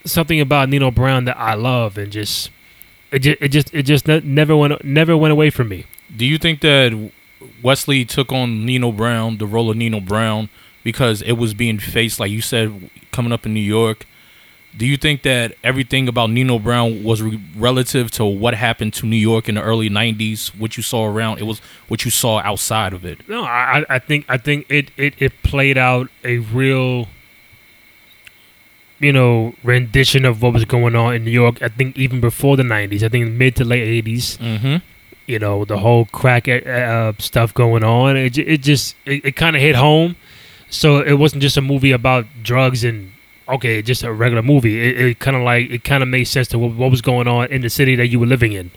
something 0.06 0.40
about 0.40 0.70
Nino 0.70 0.92
Brown 0.92 1.26
that 1.26 1.38
I 1.40 1.56
love 1.56 1.98
and 1.98 2.12
just 2.12 2.52
it 3.16 3.20
just 3.20 3.38
it 3.42 3.50
just 3.50 3.74
it 3.74 3.84
just 3.84 4.08
never 4.08 4.56
went 4.56 4.84
never 4.84 5.16
went 5.18 5.32
away 5.32 5.50
from 5.50 5.70
me. 5.70 5.86
Do 6.16 6.26
you 6.26 6.38
think 6.38 6.62
that 6.62 7.12
Wesley 7.64 8.06
took 8.06 8.32
on 8.32 8.66
Nino 8.66 8.92
Brown, 8.92 9.38
the 9.38 9.48
role 9.48 9.70
of 9.72 9.78
Nino 9.78 10.00
Brown, 10.00 10.50
because 10.84 11.22
it 11.22 11.34
was 11.34 11.54
being 11.54 11.80
faced, 11.80 12.20
like 12.20 12.32
you 12.32 12.42
said, 12.42 12.90
coming 13.12 13.32
up 13.32 13.46
in 13.46 13.54
New 13.54 13.60
York? 13.80 14.06
Do 14.78 14.86
you 14.86 14.98
think 14.98 15.24
that 15.24 15.56
everything 15.64 16.10
about 16.10 16.30
Nino 16.32 16.60
Brown 16.60 17.02
was 17.02 17.22
re- 17.22 17.40
relative 17.56 18.12
to 18.12 18.26
what 18.26 18.54
happened 18.56 18.94
to 18.96 19.06
New 19.06 19.16
York 19.16 19.48
in 19.48 19.56
the 19.56 19.62
early 19.62 19.90
'90s? 19.90 20.50
What 20.60 20.76
you 20.76 20.84
saw 20.84 21.06
around, 21.06 21.40
it 21.40 21.44
was 21.46 21.60
what 21.88 22.04
you 22.04 22.12
saw 22.12 22.40
outside 22.42 22.92
of 22.92 23.06
it. 23.06 23.28
No, 23.30 23.44
I 23.46 23.80
I- 23.90 23.96
I 23.96 24.00
think 24.00 24.26
I 24.28 24.38
think 24.38 24.66
it 24.70 24.92
it 24.98 25.14
it 25.18 25.32
played 25.44 25.78
out 25.78 26.10
a 26.26 26.40
real 26.40 27.08
you 29.00 29.12
know 29.12 29.54
rendition 29.64 30.26
of 30.26 30.42
what 30.42 30.54
was 30.54 30.66
going 30.66 30.96
on 30.96 31.16
in 31.16 31.26
New 31.26 31.32
York. 31.32 31.62
I 31.62 31.70
think 31.70 31.98
even 31.98 32.22
before 32.22 32.58
the 32.58 32.64
'90s. 32.64 33.04
I 33.04 33.10
think 33.10 33.32
mid 33.32 33.56
to 33.58 33.66
late 33.66 34.06
'80s. 34.06 34.38
Mm-hmm. 34.38 34.76
you 35.28 35.40
know 35.40 35.66
the 35.66 35.78
whole 35.80 36.06
crack 36.06 36.48
uh, 36.48 37.14
stuff 37.20 37.54
going 37.54 37.84
on. 37.84 38.18
It, 38.18 38.38
it 38.38 38.62
just 38.62 38.96
it, 39.06 39.26
it 39.26 39.36
kind 39.36 39.56
of 39.56 39.62
hit 39.62 39.76
home. 39.76 40.16
So 40.70 41.00
it 41.00 41.14
wasn't 41.14 41.42
just 41.42 41.58
a 41.58 41.62
movie 41.62 41.92
about 41.92 42.26
drugs 42.44 42.84
and 42.84 43.12
okay, 43.48 43.82
just 43.82 44.04
a 44.04 44.12
regular 44.12 44.42
movie. 44.42 44.82
It, 44.82 45.00
it 45.00 45.20
kind 45.20 45.38
of 45.38 45.44
like 45.44 45.70
it 45.70 45.84
kind 45.84 46.04
of 46.04 46.10
made 46.10 46.26
sense 46.26 46.48
to 46.50 46.60
what, 46.60 46.76
what 46.76 46.92
was 46.92 47.02
going 47.02 47.28
on 47.28 47.48
in 47.48 47.62
the 47.62 47.70
city 47.70 47.96
that 47.96 48.08
you 48.08 48.20
were 48.20 48.26
living 48.26 48.54
in. 48.54 48.72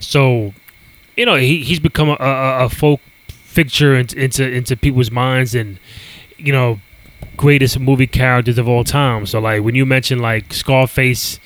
So 0.00 0.54
you 1.16 1.26
know 1.26 1.36
he 1.36 1.62
he's 1.62 1.80
become 1.80 2.08
a, 2.08 2.16
a, 2.18 2.64
a 2.64 2.68
folk 2.68 3.00
fixture 3.26 3.96
into, 3.96 4.16
into 4.16 4.48
into 4.48 4.76
people's 4.76 5.10
minds 5.10 5.54
and 5.54 5.78
you 6.38 6.52
know 6.52 6.80
greatest 7.36 7.78
movie 7.78 8.06
characters 8.06 8.58
of 8.58 8.68
all 8.68 8.84
time. 8.84 9.26
So 9.26 9.40
like 9.40 9.62
when 9.62 9.74
you 9.74 9.86
mention 9.86 10.18
like 10.20 10.52
Scarface 10.52 11.38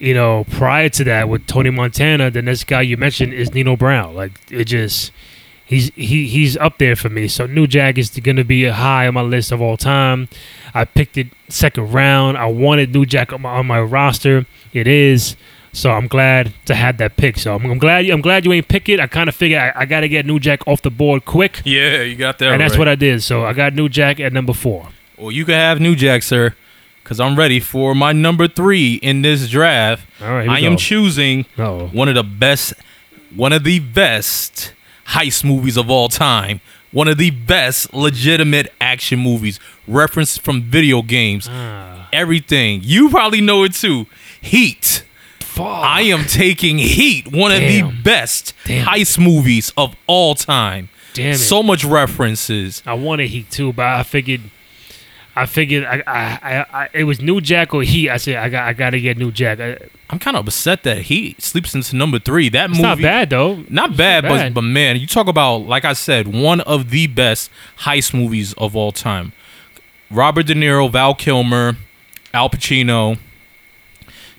you 0.00 0.14
know, 0.14 0.44
prior 0.50 0.88
to 0.88 1.04
that 1.04 1.28
with 1.28 1.46
Tony 1.46 1.70
Montana, 1.70 2.30
the 2.30 2.42
next 2.42 2.68
guy 2.68 2.82
you 2.82 2.96
mentioned 2.96 3.32
is 3.32 3.52
Nino 3.52 3.76
Brown. 3.76 4.14
Like 4.14 4.32
it 4.50 4.64
just 4.64 5.12
he's 5.64 5.90
he 5.94 6.28
he's 6.28 6.56
up 6.56 6.78
there 6.78 6.96
for 6.96 7.08
me. 7.08 7.28
So 7.28 7.46
New 7.46 7.66
Jack 7.66 7.98
is 7.98 8.10
gonna 8.10 8.44
be 8.44 8.64
high 8.66 9.08
on 9.08 9.14
my 9.14 9.22
list 9.22 9.52
of 9.52 9.60
all 9.60 9.76
time. 9.76 10.28
I 10.72 10.84
picked 10.84 11.16
it 11.18 11.28
second 11.48 11.92
round. 11.92 12.38
I 12.38 12.46
wanted 12.46 12.94
New 12.94 13.06
Jack 13.06 13.32
on 13.32 13.42
my, 13.42 13.50
on 13.50 13.66
my 13.66 13.80
roster. 13.80 14.46
It 14.72 14.86
is. 14.86 15.36
So 15.72 15.90
I'm 15.90 16.08
glad 16.08 16.54
to 16.64 16.74
have 16.74 16.96
that 16.98 17.16
pick. 17.16 17.36
So 17.36 17.54
I'm, 17.54 17.64
I'm 17.70 17.78
glad 17.78 18.08
I'm 18.08 18.20
glad 18.20 18.44
you 18.44 18.52
ain't 18.52 18.68
pick 18.68 18.88
it. 18.88 19.00
I 19.00 19.06
kind 19.06 19.28
of 19.28 19.34
figured 19.34 19.60
I, 19.60 19.72
I 19.74 19.84
got 19.84 20.00
to 20.00 20.08
get 20.08 20.26
New 20.26 20.38
Jack 20.38 20.66
off 20.66 20.82
the 20.82 20.90
board 20.90 21.24
quick, 21.24 21.62
Yeah, 21.64 22.02
you 22.02 22.16
got 22.16 22.38
that. 22.38 22.52
and 22.52 22.60
that's 22.60 22.78
what 22.78 22.88
I 22.88 22.94
did. 22.94 23.22
So 23.22 23.44
I 23.44 23.52
got 23.52 23.74
New 23.74 23.88
Jack 23.88 24.18
at 24.20 24.32
number 24.32 24.52
four. 24.54 24.88
Well, 25.18 25.32
you 25.32 25.44
can 25.44 25.54
have 25.54 25.80
New 25.80 25.96
Jack, 25.96 26.22
sir, 26.22 26.54
because 27.02 27.18
I'm 27.18 27.36
ready 27.36 27.60
for 27.60 27.94
my 27.94 28.12
number 28.12 28.46
three 28.46 28.94
in 28.94 29.22
this 29.22 29.48
draft. 29.48 30.06
All 30.22 30.28
right, 30.32 30.48
I 30.48 30.60
am 30.60 30.72
go. 30.72 30.78
choosing 30.78 31.44
one 31.56 32.08
of 32.08 32.14
the 32.14 32.22
best, 32.22 32.74
one 33.34 33.52
of 33.52 33.64
the 33.64 33.80
best 33.80 34.72
heist 35.08 35.44
movies 35.44 35.76
of 35.76 35.90
all 35.90 36.08
time. 36.08 36.60
One 36.90 37.06
of 37.06 37.18
the 37.18 37.30
best 37.30 37.92
legitimate 37.92 38.72
action 38.80 39.18
movies, 39.18 39.60
referenced 39.86 40.40
from 40.40 40.62
video 40.62 41.02
games, 41.02 41.46
ah. 41.50 42.08
everything. 42.14 42.80
You 42.82 43.10
probably 43.10 43.42
know 43.42 43.64
it 43.64 43.74
too. 43.74 44.06
Heat. 44.40 45.04
I 45.60 46.02
am 46.02 46.24
taking 46.24 46.78
Heat, 46.78 47.32
one 47.32 47.50
of 47.52 47.60
the 47.60 47.82
best 48.02 48.54
Damn. 48.64 48.86
heist 48.86 49.18
movies 49.18 49.72
of 49.76 49.96
all 50.06 50.34
time. 50.34 50.88
Damn 51.12 51.32
it. 51.32 51.38
So 51.38 51.62
much 51.62 51.84
references. 51.84 52.82
I 52.86 52.94
wanted 52.94 53.28
Heat 53.28 53.50
too, 53.50 53.72
but 53.72 53.84
I 53.84 54.02
figured, 54.02 54.42
I 55.42 55.46
figured, 55.46 55.84
I, 55.84 56.02
I, 56.06 56.38
I, 56.42 56.66
I 56.82 56.88
it 56.92 57.04
was 57.04 57.20
New 57.20 57.40
Jack 57.40 57.72
or 57.72 57.82
Heat. 57.82 58.10
I 58.10 58.16
said 58.16 58.36
I 58.36 58.48
got, 58.48 58.66
I 58.66 58.72
got 58.72 58.90
to 58.90 59.00
get 59.00 59.16
New 59.18 59.30
Jack. 59.30 59.60
I, 59.60 59.78
I'm 60.10 60.18
kind 60.18 60.36
of 60.36 60.46
upset 60.46 60.82
that 60.82 61.02
Heat 61.02 61.42
sleeps 61.42 61.74
into 61.74 61.94
number 61.94 62.18
three. 62.18 62.48
That 62.48 62.70
it's 62.70 62.78
movie, 62.78 62.82
not 62.82 63.00
bad 63.00 63.30
though. 63.30 63.64
Not 63.68 63.96
bad, 63.96 64.24
not 64.24 64.28
but 64.30 64.36
bad. 64.36 64.54
but 64.54 64.62
man, 64.62 64.96
you 64.96 65.06
talk 65.06 65.28
about 65.28 65.58
like 65.58 65.84
I 65.84 65.92
said, 65.92 66.28
one 66.28 66.60
of 66.62 66.90
the 66.90 67.06
best 67.06 67.50
heist 67.80 68.12
movies 68.14 68.52
of 68.54 68.74
all 68.74 68.90
time. 68.92 69.32
Robert 70.10 70.46
De 70.46 70.54
Niro, 70.54 70.90
Val 70.90 71.14
Kilmer, 71.14 71.76
Al 72.32 72.48
Pacino. 72.50 73.18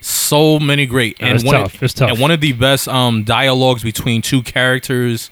So 0.01 0.59
many 0.59 0.85
great 0.85 1.17
Yeah, 1.19 1.33
it's 1.35 1.43
one 1.43 1.55
tough. 1.55 1.83
It's 1.83 1.93
tough. 1.93 2.11
and 2.11 2.19
one 2.19 2.31
of 2.31 2.41
the 2.41 2.53
best 2.53 2.87
um 2.87 3.23
dialogues 3.23 3.83
between 3.83 4.21
two 4.21 4.41
characters. 4.41 5.29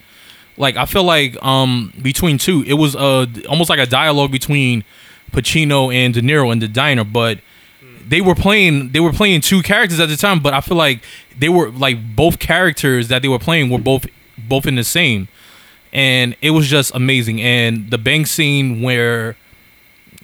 Like 0.57 0.75
I 0.75 0.85
feel 0.85 1.03
like 1.03 1.41
um 1.43 1.93
between 2.01 2.37
two, 2.37 2.63
it 2.67 2.73
was 2.73 2.95
uh 2.95 3.25
almost 3.49 3.69
like 3.69 3.79
a 3.79 3.85
dialogue 3.85 4.31
between 4.31 4.83
Pacino 5.31 5.93
and 5.93 6.13
De 6.13 6.21
Niro 6.21 6.51
in 6.51 6.59
the 6.59 6.67
diner, 6.67 7.03
but 7.03 7.39
they 8.07 8.21
were 8.21 8.35
playing 8.35 8.91
they 8.91 8.99
were 8.99 9.11
playing 9.11 9.41
two 9.41 9.61
characters 9.61 9.99
at 9.99 10.09
the 10.09 10.17
time, 10.17 10.39
but 10.39 10.53
I 10.53 10.61
feel 10.61 10.77
like 10.77 11.03
they 11.37 11.49
were 11.49 11.69
like 11.69 12.15
both 12.15 12.39
characters 12.39 13.09
that 13.09 13.21
they 13.21 13.27
were 13.27 13.39
playing 13.39 13.69
were 13.69 13.79
both 13.79 14.07
both 14.37 14.65
in 14.65 14.75
the 14.75 14.83
same. 14.83 15.27
And 15.93 16.35
it 16.41 16.51
was 16.51 16.67
just 16.67 16.93
amazing. 16.93 17.41
And 17.41 17.89
the 17.89 17.97
bank 17.97 18.27
scene 18.27 18.81
where 18.81 19.35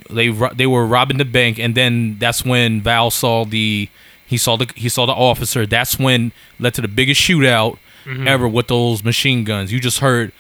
they 0.10 0.30
they 0.54 0.68
were 0.68 0.86
robbing 0.86 1.18
the 1.18 1.26
bank 1.26 1.60
and 1.60 1.76
then 1.76 2.18
that's 2.20 2.46
when 2.46 2.82
Val 2.82 3.12
saw 3.12 3.44
the 3.44 3.90
he 4.26 4.38
saw 4.38 4.56
the 4.56 4.72
he 4.76 4.88
saw 4.88 5.06
the 5.06 5.14
officer. 5.14 5.66
That's 5.66 6.00
when 6.00 6.32
led 6.60 6.74
to 6.76 6.82
the 6.82 6.88
biggest 6.88 7.22
shootout 7.22 7.78
mm-hmm. 8.06 8.28
ever 8.28 8.48
with 8.48 8.68
those 8.68 9.04
machine 9.04 9.44
guns. 9.44 9.74
You 9.74 9.80
just 9.80 10.00
heard 10.00 10.32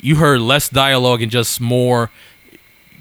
you 0.00 0.16
heard 0.16 0.40
less 0.40 0.68
dialogue 0.68 1.22
and 1.22 1.30
just 1.30 1.60
more 1.60 2.10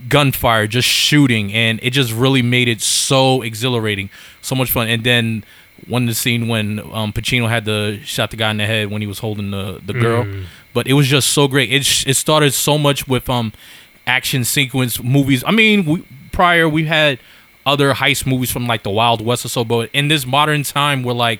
gunfire, 0.10 0.68
just 0.68 0.88
shooting, 0.88 1.54
and 1.54 1.80
it 1.84 1.92
just 1.92 2.12
really 2.14 2.42
made 2.42 2.68
it 2.68 2.82
so 2.82 3.42
exhilarating, 3.42 4.10
so 4.42 4.56
much 4.56 4.72
fun. 4.72 4.88
And 4.88 5.04
then 5.04 5.44
one 5.88 6.04
of 6.04 6.08
the 6.10 6.16
scene 6.16 6.48
when 6.48 6.80
um, 6.94 7.12
Pacino 7.14 7.50
had 7.50 7.66
to 7.66 8.00
shot 8.04 8.32
the 8.32 8.38
guy 8.38 8.52
in 8.52 8.58
the 8.58 8.66
head 8.66 8.90
when 8.90 9.02
he 9.02 9.08
was 9.08 9.20
holding 9.20 9.52
the 9.52 9.82
the 9.86 9.94
girl, 9.94 10.26
but 10.74 10.88
it 10.88 10.94
was 10.94 11.08
just 11.08 11.30
so 11.30 11.48
great. 11.48 11.72
It 11.72 11.86
sh- 11.86 12.06
it 12.08 12.16
started 12.16 12.54
so 12.54 12.78
much 12.78 13.08
with 13.08 13.30
um 13.30 13.54
action 14.08 14.44
sequence 14.44 15.02
movies. 15.02 15.44
I 15.46 15.52
mean, 15.52 15.86
we, 15.86 16.04
prior 16.32 16.68
we 16.70 16.86
had 16.86 17.20
other 17.66 17.94
heist 17.94 18.26
movies 18.26 18.52
from 18.52 18.68
like 18.68 18.84
the 18.84 18.90
Wild 18.90 19.22
West 19.22 19.46
or 19.46 19.50
so, 19.50 19.64
but 19.64 19.90
in 19.94 20.08
this 20.10 20.26
modern 20.26 20.64
time, 20.64 21.04
we're 21.04 21.14
like 21.14 21.40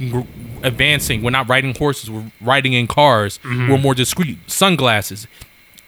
we're 0.00 0.26
advancing. 0.62 1.22
We're 1.22 1.30
not 1.30 1.48
riding 1.48 1.74
horses. 1.74 2.10
We're 2.10 2.30
riding 2.40 2.72
in 2.72 2.86
cars. 2.86 3.38
We're 3.44 3.78
more 3.78 3.94
discreet. 3.94 4.38
Sunglasses 4.48 5.26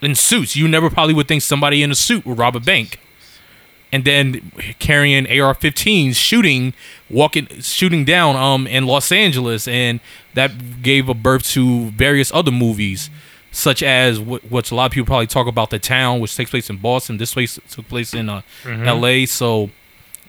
in 0.05 0.15
suits. 0.15 0.57
You 0.57 0.69
never 0.69 0.91
probably 0.91 1.15
would 1.15 1.29
think 1.29 1.43
somebody 1.43 1.83
in 1.83 1.91
a 1.91 1.95
suit 1.95 2.25
would 2.27 2.39
rob 2.39 2.57
a 2.57 2.61
bank. 2.61 2.99
And 3.93 4.05
then 4.05 4.51
carrying 4.81 5.25
AR-15s, 5.27 6.17
shooting, 6.17 6.75
walking, 7.09 7.47
shooting 7.61 8.05
down 8.05 8.35
um 8.35 8.67
in 8.67 8.87
Los 8.87 9.13
Angeles, 9.13 9.69
and 9.69 10.01
that 10.35 10.83
gave 10.83 11.09
a 11.09 11.15
birth 11.15 11.45
to 11.51 11.91
various 11.91 12.33
other 12.35 12.51
movies, 12.51 13.09
such 13.53 13.85
as 13.85 14.19
what, 14.19 14.51
which 14.51 14.73
a 14.73 14.75
lot 14.75 14.87
of 14.87 14.93
people 14.93 15.07
probably 15.07 15.29
talk 15.29 15.47
about, 15.47 15.71
The 15.71 15.79
Town, 15.79 16.19
which 16.19 16.35
takes 16.35 16.51
place 16.51 16.69
in 16.69 16.79
Boston. 16.79 17.19
This 17.19 17.35
place 17.35 17.57
took 17.71 17.89
place 17.89 18.13
in 18.15 18.29
uh, 18.29 18.43
L.A. 18.67 19.27
So 19.27 19.71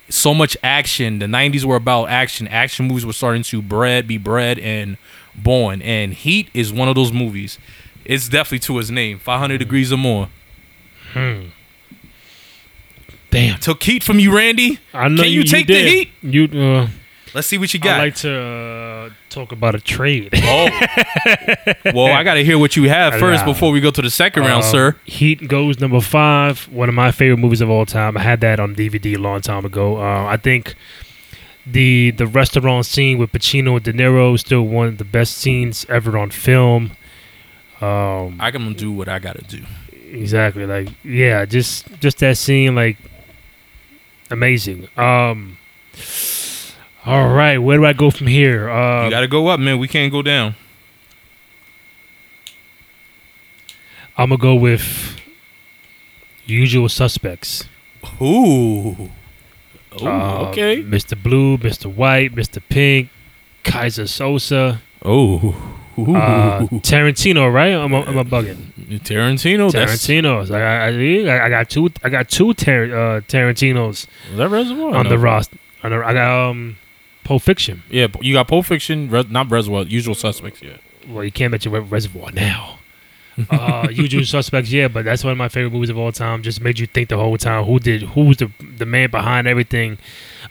so 0.09 0.35
much 0.35 0.55
action. 0.61 1.17
The 1.17 1.25
'90s 1.25 1.63
were 1.65 1.75
about 1.75 2.09
action. 2.09 2.47
Action 2.47 2.87
movies 2.87 3.05
were 3.05 3.13
starting 3.13 3.41
to 3.43 3.63
bred, 3.63 4.07
be 4.07 4.19
bred, 4.19 4.59
and 4.59 4.97
born. 5.33 5.81
And 5.81 6.13
Heat 6.13 6.49
is 6.53 6.71
one 6.71 6.87
of 6.87 6.93
those 6.93 7.11
movies. 7.11 7.57
It's 8.05 8.29
definitely 8.29 8.59
to 8.59 8.77
his 8.77 8.91
name. 8.91 9.19
500 9.19 9.57
degrees 9.57 9.91
or 9.91 9.97
more. 9.97 10.29
Damn. 13.31 13.59
Took 13.59 13.83
Heat 13.83 14.03
from 14.03 14.19
you, 14.19 14.35
Randy. 14.35 14.79
I 14.93 15.07
know 15.09 15.23
Can 15.23 15.31
you, 15.31 15.43
take 15.43 15.67
the 15.67 15.73
did. 15.73 15.87
Heat? 15.87 16.09
You. 16.21 16.43
Uh, 16.61 16.87
Let's 17.33 17.47
see 17.47 17.57
what 17.57 17.73
you 17.73 17.81
got. 17.81 17.99
I 17.99 18.03
like 18.05 18.15
to 18.17 18.33
uh, 18.33 19.09
talk 19.29 19.51
about 19.51 19.75
a 19.75 19.79
trade. 19.81 20.29
oh, 20.35 20.69
well, 21.93 22.05
I 22.15 22.23
got 22.23 22.35
to 22.35 22.45
hear 22.45 22.57
what 22.57 22.77
you 22.77 22.87
have 22.87 23.15
first 23.15 23.41
Nah. 23.45 23.51
before 23.51 23.71
we 23.73 23.81
go 23.81 23.91
to 23.91 24.01
the 24.01 24.09
second 24.09 24.43
round, 24.43 24.63
Um, 24.63 24.71
sir. 24.71 24.95
Heat 25.03 25.49
goes 25.49 25.81
number 25.81 25.99
five. 25.99 26.69
One 26.71 26.87
of 26.87 26.95
my 26.95 27.11
favorite 27.11 27.37
movies 27.39 27.59
of 27.59 27.69
all 27.69 27.85
time. 27.85 28.15
I 28.15 28.21
had 28.21 28.39
that 28.39 28.61
on 28.61 28.73
DVD 28.73 29.15
a 29.15 29.19
long 29.19 29.41
time 29.41 29.65
ago. 29.65 29.97
Uh, 29.97 30.25
I 30.27 30.37
think 30.37 30.75
the 31.65 32.11
the 32.11 32.25
restaurant 32.27 32.85
scene 32.85 33.17
with 33.17 33.33
Pacino 33.33 33.75
and 33.75 33.83
De 33.83 33.91
Niro 33.91 34.33
is 34.35 34.39
still 34.41 34.61
one 34.63 34.87
of 34.87 34.97
the 34.97 35.03
best 35.03 35.37
scenes 35.37 35.85
ever 35.89 36.17
on 36.17 36.29
film. 36.29 36.91
Um, 37.85 38.37
I 38.39 38.51
can 38.51 38.73
do 38.73 38.91
what 38.91 39.07
I 39.09 39.19
got 39.19 39.35
to 39.37 39.43
do. 39.57 39.63
exactly. 40.11 40.65
Like 40.65 40.89
yeah, 41.03 41.45
just 41.45 41.87
just 41.99 42.19
that 42.19 42.37
scene, 42.37 42.73
like 42.75 42.97
amazing. 44.31 44.87
Um, 44.97 45.57
all 47.05 47.29
right, 47.29 47.57
where 47.59 47.77
do 47.77 47.85
I 47.85 47.93
go 47.93 48.09
from 48.11 48.27
here? 48.27 48.69
Uh, 48.69 49.05
You 49.05 49.11
got 49.11 49.21
to 49.21 49.27
go 49.27 49.47
up, 49.47 49.59
man. 49.59 49.77
We 49.79 49.87
can't 49.87 50.11
go 50.11 50.21
down. 50.21 50.55
I'm 54.17 54.29
gonna 54.29 54.37
go 54.41 54.55
with 54.55 55.19
Usual 56.45 56.87
Suspects. 56.89 57.65
Ooh. 58.21 58.25
Ooh, 60.01 60.07
Uh, 60.07 60.47
okay. 60.49 60.81
Mr. 60.83 61.21
Blue, 61.21 61.57
Mr. 61.57 61.85
White, 61.93 62.33
Mr. 62.35 62.61
Pink, 62.69 63.09
Keyser 63.63 64.07
Söze, 64.07 64.79
Oh. 65.03 65.55
Uh, 65.97 66.59
Tarantino, 66.81 67.51
right? 67.51 67.73
I'm, 67.73 67.93
I'm 67.93 68.17
a 68.17 68.25
bugging. 68.25 68.57
Tarantino. 68.99 69.71
Tarantino's. 69.71 70.51
I, 70.51 70.61
I, 70.89 71.45
I, 71.45 71.49
got 71.49 71.69
two. 71.69 71.89
I 72.03 72.09
got 72.09 72.29
two 72.29 72.53
Tar- 72.53 72.83
uh, 72.83 73.21
Tarantinos 73.21 74.07
is 74.31 74.37
that 74.37 74.49
Reservoir? 74.49 74.95
on 74.95 75.03
No. 75.05 75.09
the 75.09 75.17
roster. 75.17 75.57
On 75.83 75.91
the, 75.91 75.97
I 76.05 76.13
got 76.13 76.49
um, 76.49 76.77
Pulp 77.23 77.41
Fiction. 77.43 77.83
Yeah, 77.89 78.07
you 78.21 78.33
got 78.33 78.47
Pulp 78.47 78.65
Fiction, 78.65 79.09
Res- 79.09 79.29
not 79.29 79.49
Reservoir, 79.49 79.83
Usual 79.83 80.15
Suspects. 80.15 80.61
Yeah. 80.61 80.77
Well, 81.07 81.23
you 81.23 81.31
can't 81.31 81.51
mention 81.51 81.71
Reservoir 81.71 82.31
now. 82.31 82.79
uh, 83.49 83.87
Usual 83.91 84.23
Suspects, 84.25 84.71
yeah, 84.71 84.87
but 84.87 85.05
that's 85.05 85.23
one 85.23 85.31
of 85.31 85.37
my 85.37 85.49
favorite 85.49 85.71
movies 85.73 85.89
of 85.89 85.97
all 85.97 86.11
time. 86.11 86.41
Just 86.43 86.61
made 86.61 86.79
you 86.79 86.87
think 86.87 87.09
the 87.09 87.17
whole 87.17 87.37
time 87.37 87.63
who 87.65 87.79
did 87.79 88.01
who 88.03 88.25
was 88.25 88.37
the 88.37 88.51
the 88.77 88.85
man 88.85 89.09
behind 89.11 89.47
everything. 89.47 89.97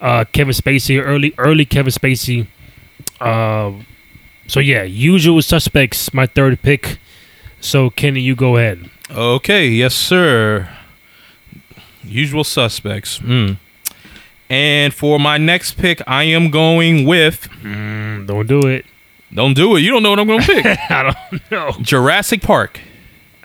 Uh, 0.00 0.24
Kevin 0.32 0.52
Spacey, 0.54 1.02
early 1.02 1.34
early 1.38 1.64
Kevin 1.64 1.92
Spacey. 1.92 2.46
Uh, 3.20 3.72
so 4.46 4.60
yeah, 4.60 4.82
Usual 4.82 5.42
Suspects, 5.42 6.12
my 6.12 6.26
third 6.26 6.60
pick. 6.62 6.98
So 7.60 7.90
Kenny, 7.90 8.20
you 8.20 8.34
go 8.34 8.56
ahead. 8.56 8.90
Okay, 9.10 9.68
yes, 9.68 9.94
sir. 9.94 10.68
Usual 12.04 12.44
Suspects. 12.44 13.18
Mm. 13.20 13.56
And 14.50 14.92
for 14.92 15.18
my 15.18 15.38
next 15.38 15.78
pick, 15.78 16.02
I 16.06 16.24
am 16.24 16.50
going 16.50 17.06
with. 17.06 17.48
Mm, 17.62 18.26
don't 18.26 18.46
do 18.46 18.60
it. 18.66 18.84
Don't 19.32 19.54
do 19.54 19.76
it. 19.76 19.80
You 19.80 19.90
don't 19.90 20.02
know 20.02 20.10
what 20.10 20.20
I'm 20.20 20.26
going 20.26 20.40
to 20.40 20.46
pick. 20.46 20.66
I 20.90 21.02
don't 21.02 21.50
know. 21.50 21.72
Jurassic 21.80 22.42
Park. 22.42 22.80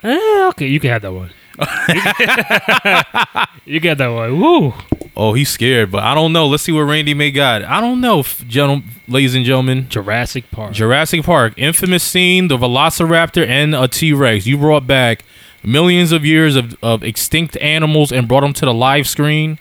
Eh, 0.02 0.48
okay, 0.50 0.66
you 0.66 0.78
can 0.78 0.90
have 0.90 1.02
that 1.02 1.12
one. 1.12 1.30
you 3.64 3.80
got 3.80 3.98
that 3.98 4.08
one. 4.08 4.40
Woo. 4.40 4.72
Oh, 5.16 5.34
he's 5.34 5.50
scared, 5.50 5.90
but 5.90 6.02
I 6.02 6.14
don't 6.14 6.32
know. 6.32 6.46
Let's 6.46 6.62
see 6.62 6.72
what 6.72 6.82
Randy 6.82 7.12
may 7.12 7.30
got. 7.30 7.62
I 7.64 7.80
don't 7.80 8.00
know, 8.00 8.20
f- 8.20 8.42
gentle, 8.48 8.82
ladies 9.06 9.34
and 9.34 9.44
gentlemen. 9.44 9.86
Jurassic 9.90 10.50
Park. 10.50 10.72
Jurassic 10.72 11.24
Park, 11.24 11.52
infamous 11.56 12.02
scene, 12.02 12.48
the 12.48 12.56
Velociraptor 12.56 13.46
and 13.46 13.74
a 13.74 13.86
T 13.88 14.14
Rex. 14.14 14.46
You 14.46 14.56
brought 14.56 14.86
back 14.86 15.24
millions 15.62 16.12
of 16.12 16.24
years 16.24 16.56
of, 16.56 16.74
of 16.82 17.02
extinct 17.02 17.56
animals 17.58 18.12
and 18.12 18.26
brought 18.26 18.40
them 18.40 18.54
to 18.54 18.64
the 18.64 18.72
live 18.72 19.06
screen. 19.06 19.58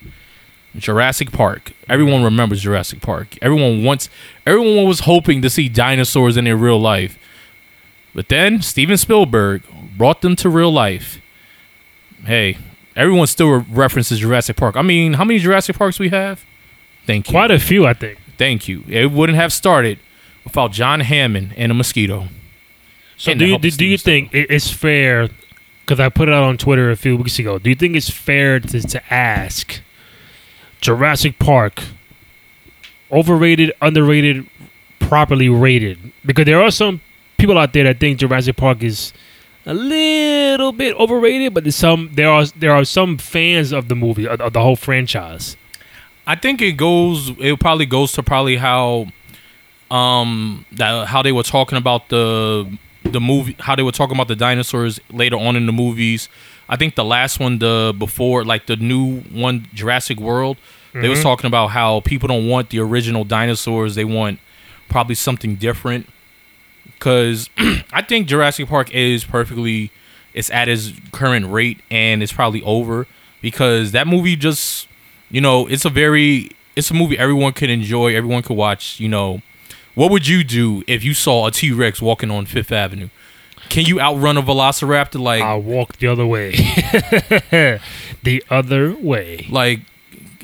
Jurassic 0.78 1.32
Park. 1.32 1.74
Everyone 1.90 2.24
remembers 2.24 2.62
Jurassic 2.62 3.02
Park. 3.02 3.38
Everyone 3.42 3.84
wants. 3.84 4.08
Everyone 4.46 4.88
was 4.88 5.02
hoping 5.02 5.42
to 5.42 5.50
see 5.50 5.68
dinosaurs 5.68 6.38
in 6.38 6.46
their 6.46 6.56
real 6.56 6.80
life, 6.80 7.18
but 8.14 8.30
then 8.30 8.62
Steven 8.62 8.96
Spielberg 8.96 9.64
brought 9.98 10.22
them 10.22 10.36
to 10.38 10.50
real 10.50 10.72
life. 10.72 11.20
Hey, 12.26 12.58
everyone 12.96 13.28
still 13.28 13.60
references 13.62 14.20
Jurassic 14.20 14.58
Park. 14.58 14.76
I 14.76 14.82
mean, 14.82 15.14
how 15.14 15.24
many 15.24 15.40
Jurassic 15.40 15.78
Parks 15.78 16.00
we 16.00 16.10
have? 16.10 16.46
Thank 17.06 17.28
you. 17.28 17.32
Quite 17.32 17.52
a 17.52 17.60
few, 17.60 17.86
I 17.86 17.94
think. 17.94 18.20
Thank 18.38 18.68
you. 18.68 18.84
It 18.88 19.12
wouldn't 19.12 19.38
have 19.38 19.52
started 19.52 20.00
without 20.44 20.72
John 20.72 21.00
Hammond 21.02 21.54
and 21.58 21.72
a 21.72 21.76
mosquito. 21.76 22.28
So 23.18 23.32
And 23.32 23.40
do 23.40 23.46
you 23.46 23.60
do, 23.60 23.70
do 23.72 23.86
you 23.86 23.98
think 23.98 24.30
it's 24.34 24.72
fair? 24.72 25.30
Because 25.86 26.00
I 26.00 26.10
put 26.10 26.30
it 26.30 26.34
out 26.34 26.44
on 26.44 26.58
Twitter 26.58 26.92
a 26.92 26.96
few 26.96 27.18
weeks 27.18 27.40
ago. 27.40 27.58
Do 27.58 27.70
you 27.70 27.76
think 27.76 27.96
it's 27.96 28.10
fair 28.10 28.60
to, 28.60 28.82
to 28.82 29.14
ask 29.14 29.82
Jurassic 30.82 31.40
Park 31.40 31.84
overrated, 33.12 33.74
underrated, 33.82 34.48
properly 35.00 35.50
rated? 35.50 36.14
Because 36.26 36.46
there 36.46 36.62
are 36.62 36.72
some 36.72 37.02
people 37.38 37.58
out 37.58 37.74
there 37.74 37.86
that 37.86 38.00
think 38.00 38.20
Jurassic 38.20 38.56
Park 38.56 38.84
is 38.84 39.14
a 39.66 39.74
little 39.74 40.72
bit 40.72 40.96
overrated, 40.96 41.54
but 41.54 41.64
there's 41.64 41.76
some 41.76 42.10
there 42.14 42.30
are 42.30 42.46
there 42.46 42.72
are 42.72 42.86
some 42.86 43.18
fans 43.18 43.72
of 43.72 43.88
the 43.88 43.96
movie 43.96 44.28
of, 44.28 44.40
of 44.42 44.54
the 44.54 44.62
whole 44.62 44.76
franchise. 44.76 45.58
I 46.26 46.36
think 46.36 46.62
it 46.62 46.74
goes. 46.74 47.30
It 47.40 47.60
probably 47.60 47.86
goes 47.88 48.12
to 48.14 48.24
probably 48.24 48.58
how, 48.58 49.08
um, 49.90 50.66
that 50.74 51.08
how 51.08 51.22
they 51.24 51.32
were 51.32 51.44
talking 51.44 51.78
about 51.78 52.10
the 52.10 52.78
the 53.04 53.20
movie, 53.20 53.56
how 53.60 53.76
they 53.76 53.84
were 53.84 53.92
talking 53.92 54.16
about 54.16 54.28
the 54.28 54.36
dinosaurs 54.36 55.00
later 55.12 55.38
on 55.38 55.56
in 55.56 55.66
the 55.66 55.72
movies. 55.72 56.30
I 56.68 56.76
think 56.76 56.94
the 56.96 57.04
last 57.06 57.40
one, 57.40 57.58
the 57.58 57.96
before, 57.98 58.46
like 58.46 58.68
the 58.68 58.76
new 58.76 59.22
one, 59.22 59.68
Jurassic 59.74 60.20
World, 60.20 60.58
they 60.94 61.10
was 61.10 61.22
talking 61.24 61.48
about 61.48 61.68
how 61.68 62.02
people 62.02 62.28
don't 62.28 62.48
want 62.48 62.70
the 62.70 62.80
original 62.80 63.24
dinosaurs. 63.24 63.96
They 63.96 64.06
want 64.06 64.40
probably 64.88 65.16
something 65.16 65.56
different. 65.56 66.08
Cause 67.00 67.50
I 67.94 68.02
think 68.02 68.28
Jurassic 68.28 68.68
Park 68.68 68.94
is 68.94 69.24
perfectly, 69.24 69.92
it's 70.34 70.50
at 70.52 70.68
its 70.68 70.92
current 71.12 71.48
rate 71.48 71.82
and 71.90 72.22
it's 72.22 72.34
probably 72.34 72.62
over 72.64 73.08
because 73.42 73.92
that 73.94 74.08
movie 74.08 74.36
just 74.36 74.88
you 75.30 75.42
know, 75.42 75.68
it's 75.68 75.86
a 75.86 75.90
very 75.90 76.52
it's 76.76 76.90
a 76.92 76.94
movie 76.94 77.18
everyone 77.18 77.54
could 77.54 77.70
enjoy, 77.70 78.16
everyone 78.16 78.42
could 78.42 78.58
watch, 78.58 79.00
you 79.00 79.10
know. 79.10 79.42
What 79.96 80.12
would 80.12 80.28
you 80.28 80.44
do 80.44 80.84
if 80.88 81.04
you 81.04 81.14
saw 81.14 81.48
a 81.48 81.52
T-Rex 81.52 82.02
walking 82.02 82.32
on 82.32 82.46
Fifth 82.46 82.72
Avenue? 82.72 83.10
Can 83.70 83.86
you 83.86 84.00
outrun 84.00 84.38
a 84.38 84.42
velociraptor 84.42 85.20
like 85.20 85.44
I'll 85.44 85.62
walk 85.62 85.98
the 85.98 86.08
other 86.08 86.26
way. 86.26 86.52
the 88.24 88.44
other 88.50 88.96
way. 88.96 89.46
like 89.50 89.82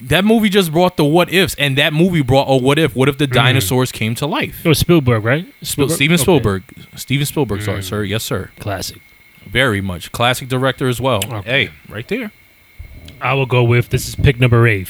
that 0.01 0.25
movie 0.25 0.49
just 0.49 0.71
brought 0.71 0.97
the 0.97 1.05
what 1.05 1.31
ifs 1.33 1.55
and 1.55 1.77
that 1.77 1.93
movie 1.93 2.21
brought 2.21 2.45
a 2.49 2.57
what 2.57 2.77
if 2.77 2.95
what 2.95 3.07
if 3.09 3.17
the 3.17 3.27
dinosaurs 3.27 3.91
came 3.91 4.13
to 4.15 4.25
life 4.27 4.65
It 4.65 4.69
was 4.69 4.79
Spielberg, 4.79 5.23
right? 5.23 5.45
Spiel- 5.61 5.89
steven 5.89 6.17
spielberg 6.17 6.63
steven 6.95 7.25
spielberg 7.25 7.61
sorry 7.61 7.81
sir 7.81 8.03
yes 8.03 8.23
sir 8.23 8.51
Classic. 8.59 9.01
very 9.45 9.79
much 9.81 10.11
classic 10.11 10.49
director 10.49 10.87
as 10.89 10.99
well 10.99 11.21
Okay. 11.25 11.65
hey 11.67 11.71
right 11.87 12.07
there 12.07 12.31
I 13.21 13.33
will 13.33 13.45
go 13.45 13.63
with 13.63 13.89
this 13.89 14.07
is 14.07 14.15
pick 14.15 14.39
number 14.39 14.67
eight. 14.67 14.89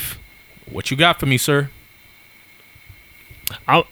what 0.69 0.89
you 0.89 0.97
got 0.97 1.19
for 1.19 1.25
me 1.27 1.37
sir 1.37 1.69
I 3.67 3.83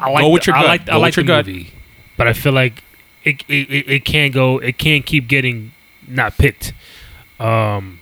I 0.00 0.10
like 0.10 0.22
Go 0.22 0.28
with 0.30 0.42
the- 0.44 0.50
your 0.52 0.56
I 0.56 0.60
gut. 0.62 0.68
like, 0.68 0.80
I 0.82 0.84
Go 0.92 0.98
like 1.00 1.08
with 1.08 1.14
the 1.14 1.20
your 1.22 1.26
gut. 1.42 1.46
movie, 1.46 1.72
but 2.16 2.26
I 2.28 2.32
feel 2.32 2.52
like 2.52 2.82
it 3.24 3.42
it, 3.48 3.70
it, 3.70 3.88
it 3.90 4.04
can't 4.04 4.32
go. 4.34 4.58
It 4.58 4.76
can't 4.78 5.04
keep 5.06 5.28
getting 5.28 5.72
not 6.06 6.36
picked. 6.36 6.72
Um, 7.40 8.00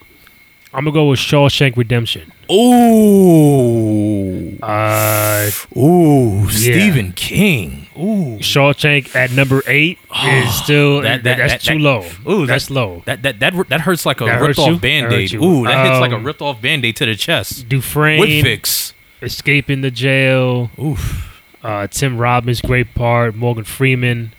I'm 0.74 0.85
gonna 0.85 0.94
go 0.94 1.11
with 1.11 1.18
Shawshank 1.20 1.76
Redemption. 1.76 2.32
Ooh. 2.50 4.58
Uh, 4.62 5.50
Ooh, 5.76 6.48
Stephen 6.48 7.12
King. 7.12 7.87
Ooh. 7.98 8.38
Shawshank 8.38 9.14
at 9.14 9.32
number 9.32 9.62
eight 9.66 9.98
is 10.24 10.54
still 10.54 11.02
that- 11.02 11.24
that- 11.24 11.38
that's 11.38 11.64
that- 11.64 11.72
too 11.74 11.78
low. 11.78 12.04
Ooh, 12.28 12.46
that's 12.46 12.66
that- 12.66 12.74
low. 12.74 13.02
That 13.04 13.22
that 13.22 13.40
that 13.40 13.68
that 13.68 13.80
hurts 13.82 14.06
like 14.06 14.20
a 14.20 14.40
ripped 14.40 14.58
off 14.58 14.80
band-aid. 14.80 15.32
hurts. 15.32 15.44
Ooh, 15.44 15.64
that 15.64 15.87
hits 15.87 16.00
like 16.00 16.12
a 16.12 16.16
Um, 16.16 16.24
ripped 16.24 16.40
off 16.42 16.61
band-aid 16.62 16.96
to 16.96 17.06
the 17.06 17.16
chest. 17.16 17.68
Dufresne 17.68 18.20
With 18.20 18.42
fix. 18.42 18.94
escaping 19.20 19.82
the 19.82 19.90
jail. 19.90 20.70
Oof. 20.82 21.28
Uh, 21.62 21.87
Tim 21.87 22.16
Robbins, 22.18 22.61
great 22.61 22.94
part. 22.94 23.37
Morgan 23.37 23.64
Freeman, 23.64 24.32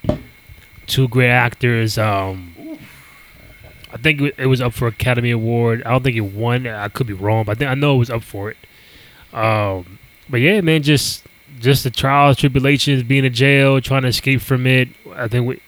two 0.87 1.07
great 1.07 1.29
actors. 1.29 1.97
Um, 1.97 2.52
I 3.93 3.97
think 3.97 4.21
it- 4.37 4.47
was 4.47 4.59
up 4.59 4.73
for 4.73 4.87
Academy 4.87 5.31
Award. 5.31 5.83
I 5.85 5.91
don't 5.91 6.03
think 6.03 6.17
it 6.17 6.21
won. 6.21 6.65
I 6.67 6.87
could 6.89 7.07
be 7.07 7.13
wrong, 7.13 7.43
but 7.45 7.53
I 7.53 7.55
think 7.59 7.69
I 7.71 7.75
know 7.75 7.95
it 7.95 7.99
was 7.99 8.09
up 8.09 8.23
for 8.23 8.49
it. 8.49 8.57
Um, 9.33 9.99
but 10.29 10.41
yeah, 10.41 10.61
man, 10.61 10.81
just 10.83 11.23
just 11.59 11.83
the 11.83 11.91
trials, 11.91 12.37
tribulations, 12.37 13.03
being 13.03 13.23
in 13.23 13.33
jail, 13.33 13.79
trying 13.79 14.01
to 14.01 14.07
escape 14.09 14.41
from 14.41 14.65
it. 14.67 14.89
I 15.15 15.27
think 15.27 15.47
we, 15.47 15.59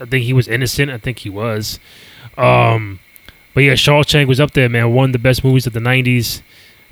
I 0.00 0.04
think 0.06 0.24
he 0.24 0.32
was 0.32 0.48
innocent. 0.48 0.90
I 0.90 0.98
think 0.98 1.18
he 1.18 1.28
was. 1.30 1.78
Um, 2.38 3.00
but 3.52 3.64
yeah, 3.64 3.72
Shawshank 3.74 4.28
was 4.28 4.40
up 4.40 4.52
there, 4.52 4.68
man. 4.68 4.94
One 4.94 5.10
of 5.10 5.12
the 5.12 5.18
best 5.18 5.42
movies 5.44 5.66
of 5.66 5.72
the 5.72 5.80
'90s. 5.80 6.42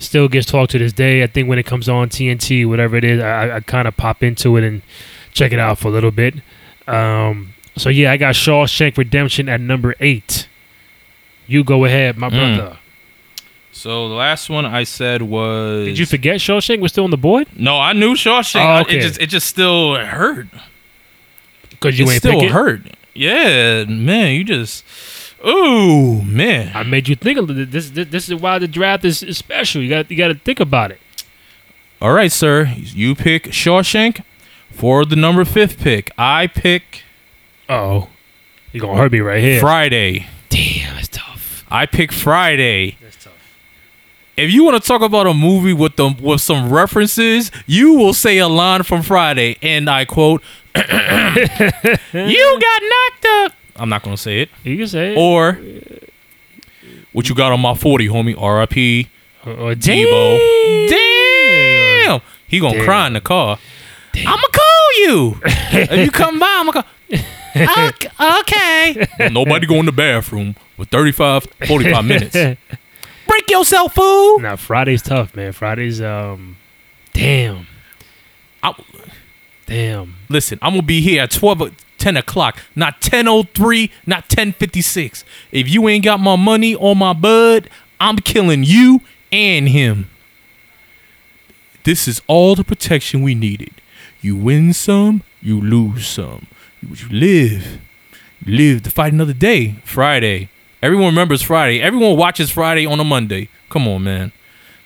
Still 0.01 0.29
gets 0.29 0.47
talked 0.47 0.71
to 0.73 0.79
this 0.79 0.93
day. 0.93 1.25
I 1.25 1.27
think 1.27 1.49
when 1.49 1.59
it 1.59 1.67
comes 1.67 1.89
on 1.89 2.09
TNT, 2.09 2.65
whatever 2.69 2.97
it 2.97 3.03
is, 3.03 3.21
I, 3.21 3.57
I 3.57 3.61
kind 3.61 3.89
of 3.89 3.97
pop 3.97 4.23
into 4.23 4.57
it 4.57 4.63
and 4.63 4.83
check 5.33 5.51
it 5.53 5.59
out 5.59 5.79
for 5.79 5.89
a 5.89 5.91
little 5.91 6.13
bit. 6.13 6.35
Um, 6.87 7.55
so 7.77 7.89
yeah, 7.89 8.13
I 8.13 8.17
got 8.17 8.35
Shawshank 8.35 8.97
Redemption 8.97 9.49
at 9.49 9.61
number 9.61 9.95
eight. 10.01 10.48
You 11.49 11.65
go 11.65 11.85
ahead, 11.85 12.17
my 12.17 12.29
Mm. 12.29 12.57
brother. 12.57 12.79
So 13.73 14.09
the 14.09 14.15
last 14.15 14.49
one 14.51 14.65
I 14.67 14.85
said 14.85 15.23
was 15.23 15.87
Did 15.87 15.99
you 15.99 16.07
forget 16.07 16.37
Shawshank 16.41 16.81
was 16.81 16.93
still 16.93 17.05
on 17.05 17.11
the 17.11 17.17
board? 17.17 17.47
No, 17.57 17.79
I 17.81 17.93
knew 17.93 18.15
Shawshank. 18.15 18.65
Oh, 18.65 18.81
okay. 18.83 18.99
It 18.99 19.03
just 19.03 19.21
it 19.21 19.27
just 19.29 19.47
still 19.49 19.97
hurt. 19.97 20.47
Because 21.71 21.99
you 21.99 22.05
it 22.07 22.11
ain't 22.13 22.19
still 22.23 22.33
pick 22.41 22.43
it. 22.45 22.51
hurt. 22.53 22.81
Yeah, 23.15 23.85
man, 23.85 24.35
you 24.35 24.45
just 24.45 24.85
Ooh, 25.47 26.23
man. 26.23 26.73
I 26.75 26.83
made 26.83 27.09
you 27.09 27.15
think 27.15 27.39
of 27.39 27.49
it. 27.51 27.71
This, 27.71 27.91
this. 27.91 28.09
This 28.09 28.29
is 28.29 28.35
why 28.35 28.59
the 28.59 28.67
draft 28.67 29.05
is, 29.05 29.23
is 29.23 29.39
special. 29.39 29.81
You 29.81 29.89
got 29.89 30.11
you 30.11 30.17
got 30.17 30.29
to 30.29 30.35
think 30.35 30.59
about 30.61 30.91
it. 30.91 30.99
All 32.03 32.13
right, 32.13 32.33
sir. 32.33 32.73
You 32.77 33.15
pick 33.15 33.45
Shawshank 33.45 34.23
for 34.73 35.05
the 35.05 35.15
number 35.17 35.45
fifth 35.45 35.79
pick. 35.81 36.11
I 36.19 36.49
pick 36.49 37.03
Oh, 37.69 38.09
you 38.73 38.81
gonna 38.81 38.97
hurt 38.99 39.13
me 39.13 39.21
right 39.21 39.41
here. 39.43 39.61
Friday. 39.61 40.27
Damn, 41.69 41.73
that's 41.73 41.73
tough. 41.73 41.73
I 41.73 41.87
pick 41.87 42.13
Friday. 42.13 42.97
That's 43.01 43.25
tough. 43.25 43.33
If 44.37 44.53
you 44.53 44.63
want 44.65 44.81
to 44.81 44.87
talk 44.87 45.03
about 45.03 45.27
a 45.27 45.35
movie 45.35 45.73
with 45.73 45.97
the 45.97 46.15
with 46.21 46.41
some 46.41 46.71
references, 46.73 47.51
you 47.67 47.95
will 47.95 48.15
say 48.15 48.39
a 48.39 48.47
line 48.49 48.85
from 48.85 49.03
Friday, 49.03 49.57
and 49.63 49.91
I 49.91 50.05
quote, 50.05 50.43
"You 50.77 50.83
got 50.85 50.93
knocked 52.13 53.27
up." 53.31 53.53
I'm 53.77 53.89
not 53.89 54.03
gonna 54.03 54.17
say 54.17 54.43
it. 54.43 54.51
You 54.63 54.77
can 54.79 54.87
say 54.89 55.13
it. 55.15 55.19
Or 55.19 55.59
what 57.13 57.29
you 57.29 57.35
got 57.35 57.51
on 57.53 57.61
my 57.61 57.75
40, 57.75 58.07
homie? 58.09 58.41
R.I.P. 58.41 59.09
Or, 59.45 59.75
Debo. 59.75 60.89
Damn. 60.89 62.05
Damn, 62.05 62.21
he 62.47 62.61
gonna 62.61 62.77
Damn. 62.77 62.85
cry 62.85 63.07
in 63.09 63.13
the 63.15 63.21
car. 63.21 63.59
I'ma 64.15 64.47
call 64.53 64.99
you 64.99 65.41
if 65.45 65.93
you 66.05 66.11
come 66.11 66.39
by. 66.39 66.47
I'ma 66.47 66.73
call. 66.73 66.85
Ok- 67.57 68.07
okay. 68.41 69.07
Nobody 69.33 69.67
go 69.67 69.77
in 69.77 69.87
the 69.87 69.91
bathroom 69.93 70.55
for 70.79 70.85
35, 70.87 71.45
45 71.67 72.05
minutes. 72.07 72.33
Break 72.35 73.51
yourself, 73.51 73.95
fool. 73.95 74.39
Now 74.39 74.57
Friday's 74.57 75.03
tough, 75.03 75.37
man. 75.37 75.53
Friday's 75.53 76.01
um, 76.01 76.57
damn, 77.13 77.67
I- 78.63 78.75
damn. 79.67 80.15
listen, 80.31 80.59
I'm 80.63 80.73
gonna 80.73 80.83
be 80.83 81.01
here 81.03 81.23
at 81.25 81.31
12, 81.33 81.63
o- 81.63 81.71
10 81.99 82.17
o'clock, 82.17 82.61
not 82.77 83.01
10:03, 83.03 83.91
not 84.07 84.29
10:56. 84.31 85.25
If 85.53 85.69
you 85.69 85.89
ain't 85.89 86.05
got 86.05 86.21
my 86.21 86.37
money 86.37 86.75
or 86.75 86.95
my 86.97 87.13
bud, 87.13 87.69
I'm 88.01 88.17
killing 88.19 88.63
you 88.65 89.01
and 89.33 89.69
him. 89.69 90.09
This 91.85 92.07
is 92.09 92.23
all 92.29 92.55
the 92.55 92.65
protection 92.65 93.23
we 93.23 93.35
needed. 93.35 93.73
You 94.21 94.37
win 94.37 94.73
some, 94.73 95.23
you 95.43 95.61
lose 95.61 96.07
some. 96.07 96.47
You, 96.81 96.95
you 96.95 97.09
live, 97.09 97.81
you 98.45 98.57
live 98.57 98.83
to 98.85 98.91
fight 98.91 99.13
another 99.13 99.33
day. 99.33 99.77
Friday. 99.85 100.49
Everyone 100.83 101.07
remembers 101.07 101.43
Friday. 101.43 101.81
Everyone 101.81 102.17
watches 102.17 102.51
Friday 102.51 102.87
on 102.87 103.01
a 103.01 103.05
Monday. 103.05 103.49
Come 103.69 103.89
on, 103.89 104.05
man. 104.05 104.33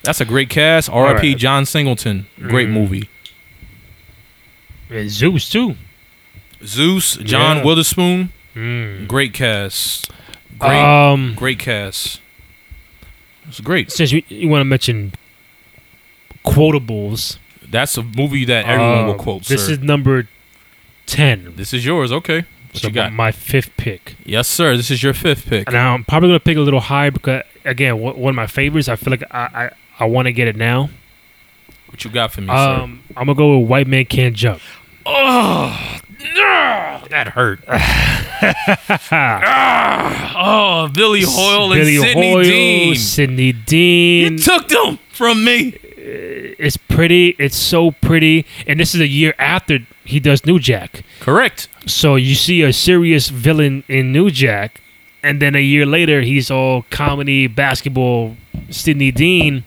That's 0.03 0.21
a 0.21 0.25
great 0.25 0.49
cast. 0.51 0.89
R.I.P. 0.91 1.29
right. 1.31 1.37
John 1.39 1.65
Singleton. 1.67 2.27
Great 2.41 2.69
Mm. 2.69 2.73
movie. 2.73 3.09
And 4.91 5.11
Zeus 5.11 5.49
too. 5.49 5.77
Zeus, 6.65 7.17
John 7.17 7.59
Yeah. 7.59 7.65
Witherspoon, 7.65 8.33
Mm. 8.55 9.07
great 9.07 9.33
cast. 9.33 10.11
Great, 10.59 10.79
Um, 10.83 11.35
great 11.35 11.59
cast. 11.59 12.21
It's 13.49 13.61
great. 13.61 13.91
since 13.91 14.13
you, 14.13 14.23
you 14.29 14.49
want 14.49 14.61
to 14.61 14.65
mention 14.65 15.13
quotables, 16.45 17.39
That's 17.69 17.97
a 17.97 18.03
movie 18.03 18.45
that 18.45 18.67
everyone 18.67 19.07
will 19.07 19.13
um, 19.15 19.19
quote. 19.19 19.45
This 19.45 19.67
sir. 19.67 19.73
is 19.73 19.79
number 19.79 20.29
ten. 21.07 21.55
this 21.57 21.73
is 21.73 21.87
yours. 21.87 22.13
Okay, 22.13 22.45
what 22.73 22.81
So 22.83 22.89
you 22.89 22.95
got? 22.95 23.13
my 23.13 23.31
fifth 23.33 23.77
pick. 23.77 24.17
yes, 24.25 24.49
sir. 24.49 24.77
This 24.77 24.91
is 24.91 25.03
your 25.03 25.15
fifth 25.15 25.47
pick. 25.47 25.71
Now 25.71 25.95
I'm 25.95 26.05
probably 26.05 26.31
gonna 26.31 26.41
pick 26.41 26.57
a 26.57 26.61
little 26.61 26.81
higher 26.81 27.11
because 27.11 27.43
again, 27.65 27.99
one 28.01 28.31
of 28.31 28.35
my 28.35 28.47
favorites. 28.47 28.89
I 28.89 28.97
feel 28.97 29.11
like 29.13 29.23
I 29.31 29.39
I, 29.55 29.71
I 30.01 30.05
want 30.07 30.27
to 30.27 30.33
get 30.33 30.49
it 30.49 30.57
now. 30.57 30.91
What 31.89 32.05
you 32.05 32.11
got 32.11 32.33
for 32.33 32.41
me, 32.41 32.49
Um, 32.49 33.03
I'm 33.17 33.27
gonna 33.27 33.35
go 33.35 33.59
with 33.59 33.69
White 33.69 33.87
Man 33.87 34.07
Can't 34.07 34.35
Jump. 34.35 34.61
Oh, 35.05 36.01
no, 36.19 37.03
that 37.11 37.29
hurt. 37.35 37.61
Ah, 39.15 40.33
oh, 40.37 40.89
Billy 40.89 41.23
Hoyle 41.25 41.73
and 41.73 41.81
Billy 41.81 41.97
Sidney 41.99 42.33
Hoyle, 42.33 42.43
Dean. 42.43 42.95
Sidney 42.97 43.53
Dean. 43.53 44.33
You 44.33 44.39
took 44.39 44.69
them 44.69 44.99
from 45.11 45.45
me. 45.45 45.75
It's 46.05 46.77
pretty. 46.77 47.37
It's 47.39 47.57
so 47.57 47.91
pretty, 47.93 48.45
and 48.67 48.81
this 48.81 48.95
is 48.95 49.01
a 49.01 49.07
year 49.07 49.35
after 49.39 49.79
he 50.05 50.21
does 50.21 50.45
New 50.45 50.59
Jack. 50.59 51.05
Correct. 51.21 51.69
So 51.87 52.17
you 52.17 52.35
see 52.35 52.63
a 52.63 52.73
serious 52.73 53.29
villain 53.29 53.85
in 53.89 54.13
New 54.13 54.31
Jack, 54.31 54.81
and 55.23 55.41
then 55.41 55.55
a 55.55 55.61
year 55.61 55.87
later 55.87 56.23
he's 56.23 56.51
all 56.51 56.85
comedy, 56.91 57.47
basketball. 57.47 58.37
Sidney 58.71 59.11
Dean 59.11 59.65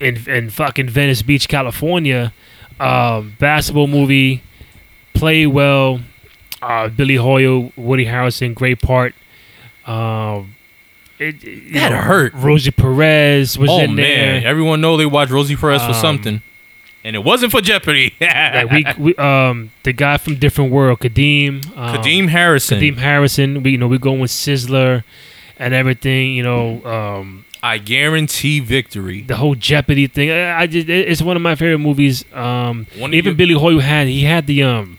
in 0.00 0.28
in 0.28 0.50
fucking 0.50 0.88
Venice 0.88 1.22
Beach, 1.22 1.48
California, 1.48 2.32
um, 2.80 3.34
basketball 3.38 3.86
movie, 3.86 4.42
play 5.14 5.46
well. 5.46 6.00
Uh, 6.60 6.88
Billy 6.88 7.14
Hoyle, 7.16 7.72
Woody 7.76 8.06
Harrelson, 8.06 8.52
great 8.54 8.82
part. 8.82 9.14
Um, 9.86 10.56
it, 11.20 11.72
That 11.74 11.92
hurt. 12.04 12.32
Rosie 12.34 12.70
Perez 12.70 13.58
was 13.58 13.70
oh 13.70 13.80
in 13.80 13.94
man, 13.94 14.42
there. 14.42 14.46
everyone 14.50 14.80
know 14.80 14.96
they 14.96 15.06
watch 15.06 15.30
Rosie 15.30 15.56
Perez 15.56 15.82
for 15.82 15.88
Um, 15.88 15.94
something, 15.94 16.42
and 17.04 17.16
it 17.16 17.20
wasn't 17.24 17.52
for 17.52 17.60
Jeopardy. 17.60 18.14
Like 18.20 18.70
we, 18.70 18.84
we, 18.98 19.14
um, 19.16 19.70
the 19.84 19.92
guy 19.92 20.16
from 20.18 20.36
Different 20.36 20.70
World, 20.72 21.00
Kadeem, 21.00 21.64
um, 21.76 21.96
Kadeem 21.96 22.28
Hardison. 22.28 22.78
Kadeem 22.80 22.96
Hardison. 22.96 23.62
We, 23.62 23.72
you 23.72 23.78
know, 23.78 23.88
we 23.88 23.98
going 23.98 24.20
with 24.20 24.30
Sizzler 24.30 25.04
and 25.58 25.74
everything. 25.74 26.32
You 26.34 26.42
know, 26.42 26.84
um, 26.84 27.44
I 27.62 27.78
guarantee 27.78 28.60
victory. 28.60 29.22
the 29.22 29.36
whole 29.36 29.54
Jeopardy 29.54 30.06
thing. 30.06 30.30
I, 30.30 30.60
I 30.62 30.66
just, 30.66 30.88
it's 30.88 31.20
one 31.22 31.36
of 31.36 31.42
my 31.42 31.54
favorite 31.56 31.78
movies. 31.78 32.24
Um, 32.32 32.86
One 32.96 33.12
even 33.14 33.30
your- 33.30 33.34
Billy 33.36 33.54
Hoyle 33.54 33.80
had 33.80 34.06
he 34.08 34.24
had 34.24 34.46
the 34.46 34.62
um. 34.62 34.98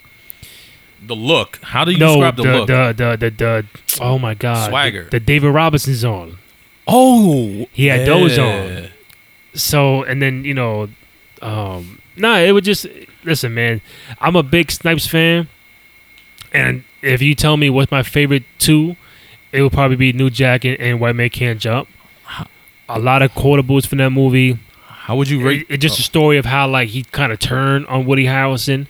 The 1.10 1.15
look. 1.15 1.58
How 1.63 1.86
do 1.86 1.91
you 1.91 1.98
no, 1.98 2.13
describe 2.13 2.36
the, 2.36 2.43
the, 2.43 2.52
look? 2.52 2.67
the 2.67 2.93
the 2.95 3.17
the 3.17 3.30
the 3.32 3.65
oh 4.00 4.19
my 4.19 4.36
god, 4.36 4.69
Swagger. 4.69 5.06
The, 5.06 5.10
the 5.10 5.19
David 5.19 5.50
Robinson's 5.50 6.06
on. 6.06 6.38
oh, 6.88 7.65
He 7.74 7.88
had 7.88 8.08
those 8.08 8.38
yeah. 8.38 8.43
on. 8.45 8.88
So 9.56 10.04
and 10.04 10.22
then 10.22 10.45
you 10.45 10.54
know, 10.54 10.88
um, 11.41 12.00
nah, 12.15 12.38
it 12.38 12.52
would 12.52 12.63
just 12.63 12.86
listen, 13.24 13.56
man. 13.56 13.82
I'm 14.22 14.36
a 14.36 14.43
big 14.43 14.69
Snipes 14.69 15.08
fan, 15.08 15.50
and 16.54 16.84
if 17.02 17.24
you 17.24 17.34
tell 17.34 17.58
me 17.58 17.72
what's 17.72 17.89
my 17.89 18.04
favorite 18.04 18.43
two, 18.60 18.95
it 19.52 19.63
would 19.63 19.74
probably 19.74 19.98
be 19.98 20.13
New 20.13 20.30
Jack 20.30 20.63
and, 20.63 20.80
and 20.80 21.00
White 21.00 21.15
Man 21.15 21.32
Can't 21.32 21.60
Jump. 21.60 21.89
A 22.88 23.00
lot 23.00 23.24
of 23.24 23.32
quotables 23.34 23.88
from 23.88 23.98
that 23.98 24.12
movie. 24.12 24.60
How 24.86 25.15
would 25.15 25.28
you 25.28 25.43
rate? 25.43 25.65
It, 25.69 25.78
just 25.78 25.98
a 25.98 26.04
story 26.04 26.38
of 26.38 26.45
how 26.45 26.67
like 26.67 26.89
he 26.89 27.02
kind 27.02 27.32
of 27.32 27.39
turned 27.39 27.88
on 27.88 28.06
Woody 28.06 28.26
Harrelson, 28.26 28.86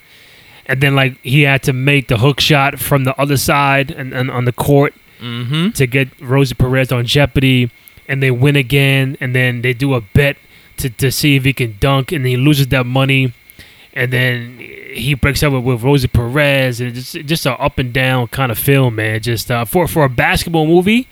and 0.70 0.82
then 0.82 0.96
like 0.96 1.20
he 1.22 1.42
had 1.42 1.64
to 1.64 1.74
make 1.74 2.08
the 2.08 2.20
hook 2.20 2.40
shot 2.40 2.80
from 2.80 3.04
the 3.04 3.20
other 3.20 3.38
side 3.38 3.90
and, 3.90 4.14
and 4.14 4.30
on 4.30 4.46
the 4.46 4.54
court 4.54 4.94
mm-hmm. 5.20 5.72
to 5.72 5.88
get 5.88 6.08
Rosie 6.22 6.54
Perez 6.54 6.92
on 6.92 7.06
Jeopardy, 7.06 7.72
and 8.08 8.22
they 8.22 8.30
win 8.30 8.56
again, 8.56 9.18
and 9.20 9.36
then 9.36 9.64
they 9.64 9.74
do 9.74 9.96
a 9.96 10.02
bet 10.02 10.38
to, 10.78 10.90
to 10.92 11.12
see 11.12 11.36
if 11.36 11.44
he 11.44 11.54
can 11.54 11.76
dunk, 11.80 12.12
and 12.12 12.26
he 12.26 12.38
loses 12.38 12.68
that 12.68 12.86
money, 12.86 13.34
and 13.94 14.14
then 14.14 14.60
he 14.94 15.16
breaks 15.16 15.42
up 15.42 15.54
with, 15.54 15.64
with 15.64 15.82
Rosie 15.82 16.08
Perez, 16.08 16.80
and 16.80 16.96
it's 16.96 17.14
just 17.14 17.26
just 17.26 17.46
a 17.48 17.60
up 17.60 17.80
and 17.80 17.92
down 17.92 18.28
kind 18.28 18.52
of 18.52 18.60
film, 18.60 18.96
man. 18.96 19.20
Just 19.22 19.50
uh, 19.50 19.66
for 19.66 19.88
for 19.88 20.04
a 20.04 20.10
basketball 20.10 20.68
movie, 20.68 21.08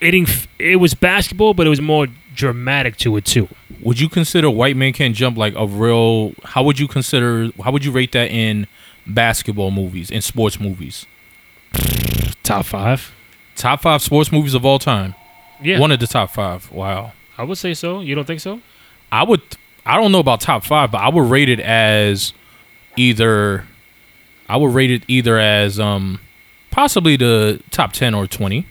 it 0.00 0.14
it 0.60 0.76
was 0.76 0.94
basketball, 0.94 1.52
but 1.52 1.66
it 1.66 1.70
was 1.70 1.80
more 1.80 2.06
dramatic 2.34 2.96
to 2.98 3.16
it 3.16 3.24
too. 3.24 3.48
Would 3.80 4.00
you 4.00 4.08
consider 4.08 4.50
White 4.50 4.76
Man 4.76 4.92
Can't 4.92 5.14
Jump 5.14 5.36
like 5.36 5.54
a 5.56 5.66
real? 5.66 6.32
How 6.44 6.62
would 6.62 6.78
you 6.78 6.88
consider? 6.88 7.50
How 7.62 7.72
would 7.72 7.84
you 7.84 7.92
rate 7.92 8.12
that 8.12 8.30
in 8.30 8.66
basketball 9.06 9.70
movies 9.70 10.10
in 10.10 10.22
sports 10.22 10.60
movies? 10.60 11.06
Top 12.42 12.66
five, 12.66 13.12
Top 13.56 13.82
five 13.82 14.02
sports 14.02 14.32
movies 14.32 14.54
of 14.54 14.64
all 14.64 14.78
time. 14.78 15.14
yeah, 15.62 15.78
One 15.78 15.92
of 15.92 16.00
the 16.00 16.06
top 16.06 16.30
five. 16.30 16.70
Wow. 16.72 17.12
I 17.38 17.44
would 17.44 17.58
say 17.58 17.74
so. 17.74 18.00
You 18.00 18.14
don't 18.14 18.26
think 18.26 18.40
so? 18.40 18.60
I 19.10 19.22
would. 19.24 19.40
I 19.86 19.96
don't 19.96 20.12
know 20.12 20.18
about 20.20 20.40
top 20.40 20.64
five, 20.64 20.90
but 20.92 20.98
I 20.98 21.08
would 21.08 21.28
rate 21.30 21.48
it 21.48 21.60
as 21.60 22.32
either. 22.96 23.66
I 24.48 24.56
would 24.56 24.74
rate 24.74 24.90
it 24.90 25.02
either 25.08 25.38
as 25.38 25.80
um, 25.80 26.20
possibly 26.70 27.16
the 27.16 27.60
top 27.70 27.92
ten 27.92 28.14
or 28.14 28.26
twenty. 28.26 28.66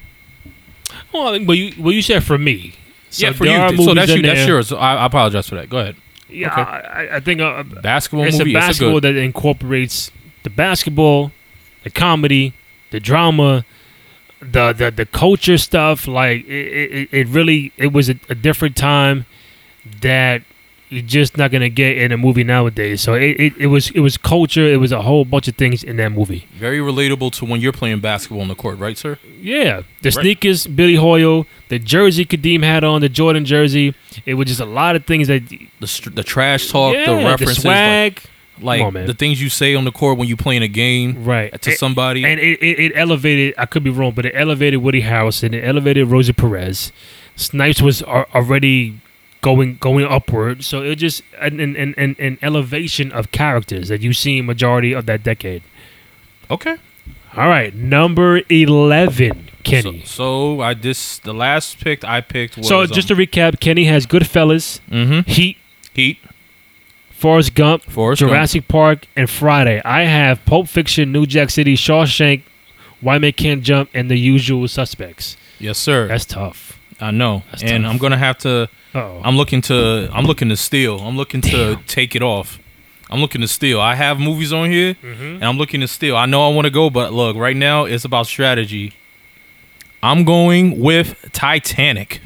Well, 1.13 1.43
but 1.45 1.53
you 1.53 1.73
well 1.81 1.91
you 1.91 2.01
said 2.01 2.23
for 2.23 2.37
me. 2.37 2.75
So 3.11 3.27
yeah, 3.27 3.33
for 3.33 3.45
you. 3.45 3.51
are 3.51 3.75
So 3.77 3.93
that's 3.93 4.09
in 4.11 4.17
you. 4.17 4.23
That's 4.23 4.39
there- 4.39 4.47
yours. 4.47 4.67
So 4.69 4.77
I, 4.77 4.95
I 4.95 5.05
apologize 5.05 5.47
for 5.47 5.55
that. 5.55 5.69
Go 5.69 5.77
ahead. 5.77 5.95
Yeah, 6.29 6.51
Okay. 6.51 6.61
I, 6.61 6.79
I- 7.03 7.15
I 7.17 7.19
think 7.19 7.41
uh, 7.41 7.61
Basketball 7.63 8.25
it's 8.25 8.37
movie. 8.39 8.51
a 8.51 8.53
basketball 8.53 8.97
it's 8.97 9.05
a 9.05 9.07
good. 9.09 9.15
that 9.15 9.21
incorporates 9.21 10.11
the 10.43 10.49
basketball, 10.49 11.31
the 11.83 11.89
comedy, 11.89 12.53
the 12.91 12.99
drama, 12.99 13.65
the 14.41 14.73
the, 14.73 14.89
the 14.91 15.05
culture 15.05 15.57
stuff. 15.57 16.07
Like 16.07 16.45
it, 16.47 16.49
it, 16.49 17.09
it 17.11 17.27
really 17.27 17.71
it 17.77 17.91
was 17.93 18.09
a, 18.09 18.15
a 18.29 18.35
different 18.35 18.75
time 18.77 19.25
that 20.01 20.41
you're 20.91 21.01
just 21.01 21.37
not 21.37 21.51
gonna 21.51 21.69
get 21.69 21.97
in 21.97 22.11
a 22.11 22.17
movie 22.17 22.43
nowadays. 22.43 22.99
So 23.01 23.13
it, 23.13 23.39
it, 23.39 23.53
it 23.57 23.67
was 23.67 23.89
it 23.91 24.01
was 24.01 24.17
culture. 24.17 24.65
It 24.65 24.77
was 24.79 24.91
a 24.91 25.01
whole 25.01 25.23
bunch 25.25 25.47
of 25.47 25.55
things 25.55 25.83
in 25.83 25.95
that 25.97 26.09
movie. 26.11 26.47
Very 26.53 26.79
relatable 26.79 27.31
to 27.39 27.45
when 27.45 27.61
you're 27.61 27.71
playing 27.71 28.01
basketball 28.01 28.41
on 28.41 28.49
the 28.49 28.55
court, 28.55 28.77
right, 28.77 28.97
sir? 28.97 29.17
Yeah, 29.41 29.81
the 30.01 30.09
Right. 30.09 30.13
sneakers, 30.13 30.67
Billy 30.67 30.95
Hoyle, 30.95 31.47
the 31.69 31.79
jersey 31.79 32.25
Kadeem 32.25 32.61
had 32.63 32.83
on, 32.83 32.99
the 33.01 33.09
Jordan 33.09 33.45
jersey. 33.45 33.95
It 34.25 34.33
was 34.35 34.47
just 34.47 34.59
a 34.59 34.65
lot 34.65 34.95
of 34.97 35.05
things 35.05 35.27
that 35.29 35.47
The 35.49 36.09
the 36.13 36.23
trash 36.23 36.67
talk, 36.69 36.93
yeah, 36.93 37.05
the 37.05 37.25
references, 37.25 37.63
like- 37.65 38.19
swag, 38.19 38.21
like, 38.61 38.81
Come 38.81 38.97
on, 38.97 39.05
the 39.07 39.13
things 39.13 39.41
you 39.41 39.49
say 39.49 39.73
on 39.73 39.85
the 39.85 39.91
court 39.91 40.17
when 40.19 40.27
you're 40.27 40.37
playing 40.37 40.61
a 40.61 40.67
game 40.67 41.23
right? 41.23 41.49
to 41.61 41.69
And- 41.71 41.79
somebody. 41.79 42.23
and 42.25 42.39
it, 42.39 42.59
it, 42.61 42.79
it 42.79 42.91
elevated. 42.95 43.55
I 43.57 43.65
could 43.65 43.83
be 43.83 43.89
wrong, 43.89 44.11
but 44.13 44.25
it 44.25 44.33
elevated 44.35 44.81
Woody 44.83 45.01
Harrelson. 45.03 45.53
It 45.53 45.63
elevated 45.63 46.07
Rosie 46.09 46.33
Perez. 46.33 46.91
Snipes 47.37 47.81
was 47.81 48.03
already 48.03 48.99
going 49.41 49.77
going 49.77 50.05
upward, 50.05 50.63
so 50.63 50.81
it 50.81 50.95
just 50.95 51.23
an 51.39 51.59
an, 51.59 51.75
an, 51.75 52.15
an 52.19 52.37
elevation 52.41 53.11
of 53.11 53.31
characters 53.31 53.89
that 53.89 54.01
you 54.01 54.13
see 54.13 54.41
majority 54.41 54.93
of 54.93 55.05
that 55.07 55.23
decade. 55.23 55.63
okay. 56.49 56.77
All 57.33 57.47
right, 57.47 57.73
number 57.73 58.41
eleven, 58.49 59.47
Kenny. 59.63 60.01
So, 60.01 60.57
so 60.57 60.61
I 60.61 60.73
this 60.73 61.17
the 61.19 61.33
last 61.33 61.79
pick 61.79 62.03
I 62.03 62.19
picked 62.19 62.57
was 62.57 62.67
So, 62.67 62.85
just 62.85 63.07
to 63.07 63.15
recap, 63.15 63.61
Kenny 63.61 63.85
has 63.85 64.05
Goodfellas, 64.05 64.81
mm-hmm. 64.89 65.21
Heat, 65.29 65.57
Heat, 65.93 66.17
Forrest 67.11 67.55
Gump, 67.55 67.83
Forrest 67.83 68.19
Gump. 68.19 68.31
Jurassic 68.31 68.67
Park, 68.67 69.07
and 69.15 69.29
Friday. 69.29 69.81
I 69.85 70.03
have 70.03 70.43
Pulp 70.43 70.67
Fiction, 70.67 71.13
New 71.13 71.25
Jack 71.25 71.51
City, 71.51 71.75
Shawshank, 71.77 72.43
Why 72.99 73.17
Man 73.17 73.31
Can't 73.31 73.63
Jump, 73.63 73.89
and 73.93 74.11
The 74.11 74.17
Usual 74.17 74.67
Suspects. 74.67 75.37
Yes, 75.57 75.77
sir. 75.77 76.09
That's 76.09 76.25
tough. 76.25 76.80
I 77.01 77.11
know, 77.11 77.43
That's 77.51 77.63
and 77.63 77.83
tough. 77.83 77.91
I'm 77.93 77.97
gonna 77.97 78.17
have 78.17 78.37
to. 78.39 78.69
Oh, 78.93 79.21
I'm 79.23 79.35
looking 79.37 79.61
to. 79.63 80.09
I'm 80.13 80.25
looking 80.25 80.49
to 80.49 80.57
steal. 80.57 80.99
I'm 80.99 81.17
looking 81.17 81.41
to 81.41 81.75
Damn. 81.75 81.83
take 81.85 82.15
it 82.15 82.21
off. 82.21 82.59
I'm 83.09 83.19
looking 83.19 83.41
to 83.41 83.47
steal. 83.47 83.81
I 83.81 83.95
have 83.95 84.19
movies 84.19 84.53
on 84.53 84.69
here, 84.69 84.93
Mm-hmm. 84.95 85.23
and 85.23 85.43
I'm 85.45 85.57
looking 85.57 85.81
to 85.81 85.87
steal. 85.87 86.15
I 86.15 86.25
know 86.27 86.49
I 86.49 86.53
want 86.53 86.65
to 86.65 86.71
go, 86.71 86.89
but 86.89 87.11
look, 87.11 87.35
right 87.35 87.55
now 87.57 87.85
it's 87.85 88.05
about 88.05 88.27
strategy. 88.27 88.93
I'm 90.03 90.23
going 90.23 90.79
with 90.79 91.15
Titanic. 91.33 92.21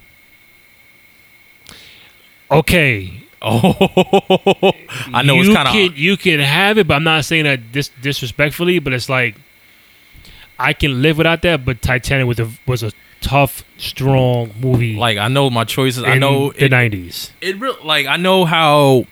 okay. 2.52 3.22
Oh, 3.42 3.76
I 5.14 5.22
know 5.22 5.36
you 5.36 5.42
it's 5.52 5.54
kind 5.56 5.68
can, 5.70 5.88
of. 5.92 5.98
you 5.98 6.18
can 6.18 6.40
have 6.40 6.78
it, 6.80 6.88
but 6.88 6.96
I'm 6.96 7.04
not 7.04 7.26
saying 7.26 7.44
that 7.44 7.72
dis- 7.72 7.92
disrespectfully. 8.02 8.80
But 8.80 8.94
it's 8.94 9.08
like 9.10 9.36
I 10.58 10.74
can 10.74 11.02
live 11.02 11.18
without 11.18 11.42
that. 11.44 11.64
But 11.66 11.82
Titanic 11.82 12.26
was 12.28 12.40
a 12.40 12.50
was 12.66 12.82
a 12.82 12.92
tough, 13.26 13.64
strong 13.78 14.52
movie. 14.60 14.96
Like 14.96 15.18
I 15.18 15.28
know 15.28 15.50
my 15.50 15.64
choices. 15.64 16.04
I 16.04 16.18
know 16.18 16.52
the 16.52 16.70
'90s. 16.70 17.32
it 17.42 17.60
real 17.60 17.76
like 17.84 18.06
I 18.06 18.18
know 18.18 18.46
how 18.46 19.06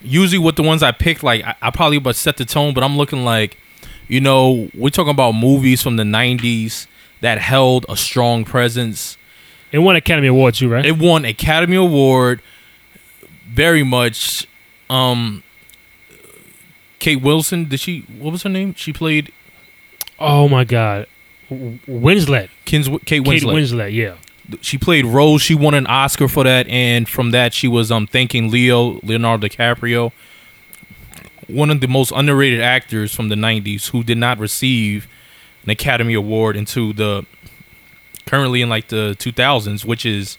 usually 0.00 0.38
with 0.38 0.54
the 0.54 0.62
ones 0.62 0.82
I 0.82 0.92
picked, 0.92 1.22
like 1.24 1.44
I, 1.44 1.56
I 1.60 1.70
probably 1.70 1.98
but 1.98 2.14
set 2.14 2.36
the 2.36 2.44
tone, 2.44 2.74
but 2.74 2.84
I'm 2.84 2.96
looking 2.96 3.24
like, 3.24 3.58
you 4.06 4.20
know, 4.20 4.70
we're 4.72 4.90
talking 4.90 5.10
about 5.10 5.32
movies 5.32 5.82
from 5.82 5.96
the 5.96 6.04
'90s 6.04 6.86
that 7.20 7.38
held 7.38 7.84
a 7.88 7.96
strong 7.96 8.44
presence. 8.44 9.18
It 9.72 9.80
won 9.80 9.96
Academy 9.96 10.28
Award 10.28 10.54
too, 10.54 10.68
right? 10.68 10.86
It 10.86 10.98
won 10.98 11.24
Academy 11.24 11.76
Award. 11.76 12.40
Very 13.48 13.82
much. 13.82 14.46
Um, 14.88 15.42
Kate 17.00 17.20
Wilson. 17.20 17.68
Did 17.68 17.80
she? 17.80 18.02
What 18.18 18.30
was 18.30 18.44
her 18.44 18.48
name? 18.48 18.74
She 18.74 18.92
played 18.92 19.32
oh 20.18 20.48
my 20.48 20.64
God, 20.64 21.06
Winslet, 21.50 22.48
Kins, 22.64 22.88
Kate 22.88 23.04
Kate 23.04 23.22
Winslet. 23.22 23.54
Winslet. 23.54 23.92
Yeah. 23.92 24.14
she 24.60 24.78
played 24.78 25.04
Rose. 25.06 25.42
She 25.42 25.54
won 25.54 25.74
an 25.74 25.86
Oscar 25.86 26.28
for 26.28 26.44
that, 26.44 26.66
and 26.68 27.08
from 27.08 27.30
that, 27.30 27.52
she 27.54 27.68
was 27.68 27.90
um 27.92 28.06
thanking 28.06 28.50
Leo 28.50 29.00
Leonardo 29.02 29.46
DiCaprio, 29.46 30.12
one 31.48 31.70
of 31.70 31.80
the 31.80 31.88
most 31.88 32.12
underrated 32.14 32.60
actors 32.60 33.14
from 33.14 33.28
the 33.28 33.36
'90s, 33.36 33.90
who 33.90 34.02
did 34.02 34.18
not 34.18 34.38
receive 34.38 35.06
an 35.64 35.70
Academy 35.70 36.14
Award 36.14 36.56
into 36.56 36.92
the 36.92 37.24
currently 38.26 38.60
in 38.62 38.68
like 38.68 38.88
the 38.88 39.14
2000s, 39.18 39.84
which 39.84 40.04
is 40.04 40.36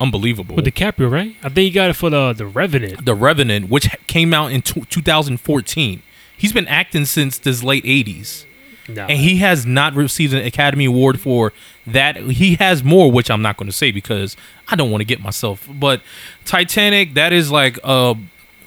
unbelievable. 0.00 0.54
With 0.56 0.66
DiCaprio, 0.66 1.10
right? 1.10 1.34
I 1.42 1.48
think 1.48 1.58
he 1.64 1.70
got 1.70 1.90
it 1.90 1.94
for 1.94 2.10
the 2.10 2.32
the 2.32 2.46
Revenant. 2.46 3.04
the 3.04 3.14
Revenant, 3.14 3.68
which 3.68 3.88
came 4.06 4.32
out 4.32 4.52
in 4.52 4.62
tw 4.62 4.88
2014. 4.88 6.02
He's 6.36 6.52
been 6.52 6.66
acting 6.68 7.04
since 7.04 7.38
this 7.38 7.62
late 7.62 7.84
80s. 7.84 8.44
Nah. 8.88 9.06
and 9.06 9.18
he 9.18 9.36
has 9.38 9.64
not 9.64 9.94
received 9.94 10.34
an 10.34 10.44
Academy 10.44 10.84
Award 10.84 11.18
for 11.20 11.52
that. 11.86 12.16
He 12.16 12.56
has 12.56 12.84
more, 12.84 13.10
which 13.10 13.30
I'm 13.30 13.40
not 13.42 13.56
going 13.56 13.68
to 13.70 13.76
say 13.76 13.90
because 13.90 14.36
I 14.68 14.76
don't 14.76 14.90
want 14.90 15.00
to 15.00 15.06
get 15.06 15.20
myself. 15.20 15.66
But 15.72 16.02
Titanic, 16.44 17.14
that 17.14 17.32
is 17.32 17.50
like 17.50 17.78
uh 17.82 18.14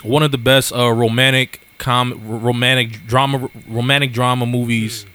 one 0.03 0.23
of 0.23 0.31
the 0.31 0.37
best 0.37 0.73
uh 0.73 0.91
romantic 0.91 1.61
com 1.77 2.19
romantic 2.25 3.05
drama 3.05 3.49
romantic 3.67 4.11
drama 4.11 4.45
movies 4.47 5.05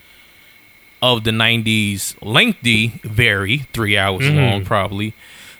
of 1.00 1.24
the 1.24 1.32
90s. 1.32 2.14
Lengthy, 2.22 3.00
very 3.02 3.58
three 3.72 3.96
hours 3.98 4.24
Mhm. 4.24 4.36
long, 4.36 4.64
probably. 4.64 5.14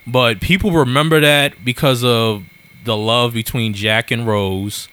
But 0.06 0.40
people 0.40 0.70
remember 0.70 1.20
that 1.20 1.64
because 1.64 2.04
of 2.04 2.44
the 2.84 2.96
love 2.96 3.34
between 3.34 3.74
Jack 3.74 4.10
and 4.12 4.26
Rose, 4.26 4.88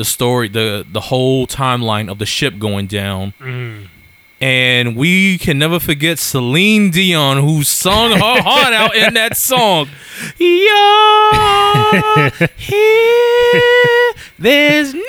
the 0.00 0.04
story, 0.06 0.48
the 0.48 0.84
the 0.90 1.00
whole 1.12 1.46
timeline 1.46 2.10
of 2.10 2.18
the 2.18 2.26
ship 2.26 2.58
going 2.58 2.86
down. 2.86 3.34
Mm. 3.38 3.86
And 4.42 4.96
we 4.96 5.36
can 5.36 5.58
never 5.58 5.78
forget 5.78 6.18
Celine 6.18 6.90
Dion, 6.90 7.36
who 7.44 7.62
sung 7.62 8.12
her 8.12 8.18
heart 8.48 8.72
out 8.72 8.96
in 8.96 9.12
that 9.12 9.36
song. 9.36 9.90
You're 10.38 12.30
here. 12.56 14.12
There's 14.38 14.94
nothing 14.94 15.06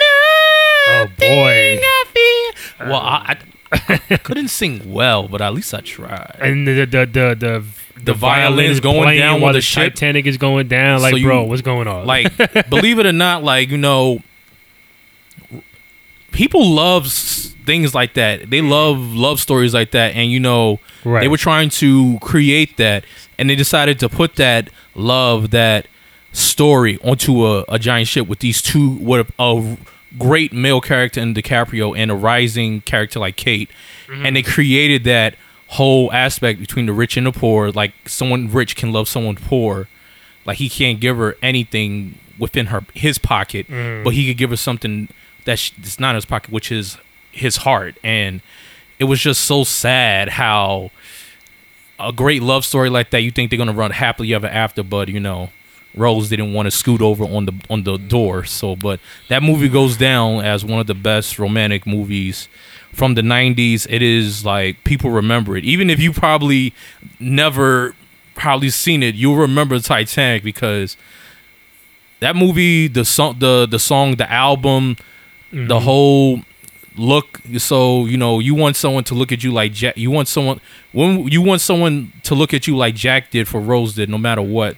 Oh 0.94 1.08
boy! 1.18 1.80
I 1.82 2.04
feel. 2.14 2.88
Well, 2.90 3.00
I, 3.00 3.38
I, 3.72 4.02
I 4.10 4.18
couldn't 4.18 4.50
sing 4.50 4.92
well, 4.92 5.28
but 5.30 5.42
at 5.42 5.54
least 5.54 5.74
I 5.74 5.80
tried. 5.82 6.36
And 6.42 6.68
the 6.68 6.74
the 6.86 7.06
the 7.06 7.36
the, 7.40 7.64
The 8.04 8.14
violins 8.14 8.72
is 8.72 8.80
going 8.82 9.18
down 9.18 9.40
while 9.42 9.50
with 9.54 9.56
the 9.56 9.58
the 9.60 9.62
ship. 9.62 9.94
Titanic 9.94 10.26
is 10.26 10.38
going 10.38 10.68
down. 10.68 11.02
Like, 11.02 11.12
So 11.12 11.18
you- 11.18 11.26
bro, 11.28 11.44
what's 11.44 11.62
going 11.62 11.88
on? 11.88 12.06
like 12.06 12.36
believe 12.70 13.00
it 13.00 13.06
or 13.06 13.14
not 13.14 13.44
like 13.44 13.70
you 13.70 13.78
know 13.78 14.20
people 16.32 16.66
love 16.70 17.06
s- 17.06 17.54
things 17.66 17.94
like 17.94 18.14
that 18.16 18.50
they 18.50 18.62
love 18.62 18.98
love 19.14 19.40
stories 19.40 19.74
like 19.74 19.92
that 19.92 20.16
and 20.16 20.32
you 20.32 20.40
know 20.40 20.80
Right. 21.04 21.22
they 21.22 21.28
were 21.28 21.38
trying 21.38 21.70
to 21.70 22.18
create 22.20 22.78
that 22.78 23.06
and 23.38 23.50
they 23.50 23.56
decided 23.56 24.00
to 24.00 24.10
put 24.10 24.36
that 24.36 24.70
love 24.96 25.52
that 25.52 25.88
story 26.34 26.98
onto 27.04 27.46
a, 27.46 27.66
a 27.68 27.78
giant 27.80 28.08
ship 28.08 28.28
with 28.28 28.40
these 28.40 28.62
two 28.62 28.92
what 28.96 29.20
a, 29.40 29.44
a 29.44 29.78
great 30.18 30.54
male 30.54 30.82
character 30.82 31.20
in 31.22 31.34
DiCaprio 31.34 31.98
and 31.98 32.10
a 32.12 32.16
rising 32.16 32.82
character 32.82 33.20
like 33.20 33.36
Kate 33.36 33.70
and 34.10 34.36
they 34.36 34.42
created 34.44 35.04
that 35.06 35.36
whole 35.68 36.12
aspect 36.12 36.60
between 36.60 36.86
the 36.86 36.94
rich 36.94 37.16
and 37.18 37.26
the 37.28 37.32
poor 37.32 37.72
like 37.72 37.94
someone 38.08 38.52
rich 38.52 38.76
can 38.76 38.92
love 38.92 39.08
someone 39.08 39.36
poor 39.36 39.88
like 40.46 40.58
he 40.58 40.68
can't 40.70 41.00
give 41.00 41.18
her 41.18 41.36
anything 41.42 42.16
within 42.40 42.68
her 42.68 42.84
his 42.94 43.18
pocket, 43.20 43.68
Mm. 43.68 44.04
but 44.04 44.14
he 44.14 44.28
could 44.28 44.38
give 44.38 44.50
her 44.50 44.56
something 44.58 45.08
that's 45.46 46.00
not 46.00 46.12
in 46.12 46.16
his 46.16 46.26
pocket, 46.26 46.52
which 46.52 46.72
is 46.72 46.98
his 47.32 47.58
heart. 47.58 47.96
And 48.04 48.42
it 49.00 49.06
was 49.06 49.20
just 49.20 49.44
so 49.46 49.64
sad 49.64 50.30
how 50.30 50.92
a 52.00 52.12
great 52.12 52.42
love 52.42 52.66
story 52.66 52.90
like 52.90 53.12
that. 53.12 53.22
You 53.22 53.32
think 53.32 53.50
they're 53.50 53.58
gonna 53.58 53.74
run 53.74 53.92
happily 53.92 54.34
ever 54.34 54.48
after, 54.48 54.84
but 54.84 55.08
you 55.10 55.20
know, 55.20 55.50
Rose 55.96 56.30
didn't 56.30 56.54
want 56.54 56.68
to 56.68 56.72
scoot 56.72 57.02
over 57.02 57.24
on 57.24 57.46
the 57.46 57.54
on 57.70 57.84
the 57.84 57.98
door. 57.98 58.46
So, 58.46 58.76
but 58.76 59.00
that 59.30 59.44
movie 59.44 59.70
goes 59.70 59.98
down 59.98 60.44
as 60.44 60.64
one 60.64 60.80
of 60.80 60.88
the 60.88 60.94
best 60.94 61.40
romantic 61.40 61.86
movies 61.86 62.48
from 62.94 63.16
the 63.16 63.22
90s 63.22 63.88
it 63.90 64.02
is 64.02 64.46
like 64.46 64.84
people 64.84 65.10
remember 65.10 65.56
it 65.56 65.64
even 65.64 65.90
if 65.90 66.00
you 66.00 66.12
probably 66.12 66.74
never 67.20 67.96
probably 68.36 68.70
seen 68.70 69.02
it 69.02 69.16
you'll 69.16 69.38
remember 69.38 69.80
titanic 69.80 70.44
because 70.44 70.98
that 72.20 72.36
movie 72.36 72.88
the 72.88 73.06
song 73.06 73.38
the 73.40 73.66
the 73.70 73.80
song 73.80 74.16
the 74.18 74.30
album 74.32 74.98
the 75.52 75.80
whole 75.80 76.42
look 76.98 77.40
so 77.58 78.06
you 78.06 78.18
know 78.18 78.40
you 78.40 78.54
want 78.54 78.76
someone 78.76 79.04
to 79.04 79.14
look 79.14 79.32
at 79.32 79.44
you 79.44 79.52
like 79.52 79.72
jack 79.72 79.96
you 79.98 80.12
want 80.12 80.28
someone 80.28 80.60
when 80.92 81.26
you 81.30 81.42
want 81.42 81.62
someone 81.62 82.12
to 82.24 82.36
look 82.36 82.54
at 82.54 82.68
you 82.68 82.76
like 82.76 82.94
jack 82.96 83.32
did 83.32 83.48
for 83.48 83.62
rose 83.62 83.96
did 83.96 84.10
no 84.10 84.18
matter 84.18 84.42
what 84.42 84.76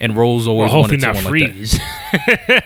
and 0.00 0.16
rose 0.16 0.46
well, 0.48 0.56
always 0.56 0.72
hopefully 0.72 0.98
wanted 0.98 1.06
not 1.06 1.16
someone 1.16 1.40
like 1.40 1.52
that. 1.52 1.56
freeze. 1.56 1.78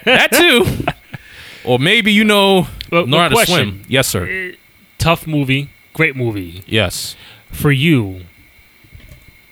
that 0.04 0.32
too 0.32 1.68
or 1.70 1.78
maybe 1.78 2.10
you 2.12 2.24
know 2.24 2.62
know 2.90 3.04
but 3.04 3.08
how 3.10 3.28
to 3.28 3.34
question. 3.34 3.54
swim 3.54 3.82
yes 3.88 4.06
sir 4.08 4.52
Tough 4.98 5.28
movie, 5.28 5.70
great 5.92 6.16
movie 6.16 6.64
yes 6.66 7.14
for 7.52 7.70
you. 7.70 8.22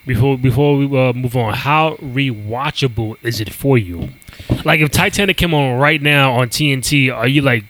Before 0.07 0.39
before 0.39 0.77
we 0.77 0.87
uh, 0.87 1.13
move 1.13 1.37
on, 1.37 1.55
how 1.55 1.95
rewatchable 1.97 3.17
is 3.23 3.41
it 3.41 3.53
for 3.53 3.77
you? 3.77 4.11
Like 4.65 4.81
if 4.81 4.91
Titanic 4.91 5.37
came 5.37 5.53
on 5.53 5.79
right 5.79 6.01
now 6.01 6.33
on 6.35 6.49
TNT, 6.49 7.13
are 7.13 7.27
you 7.27 7.43
like, 7.43 7.65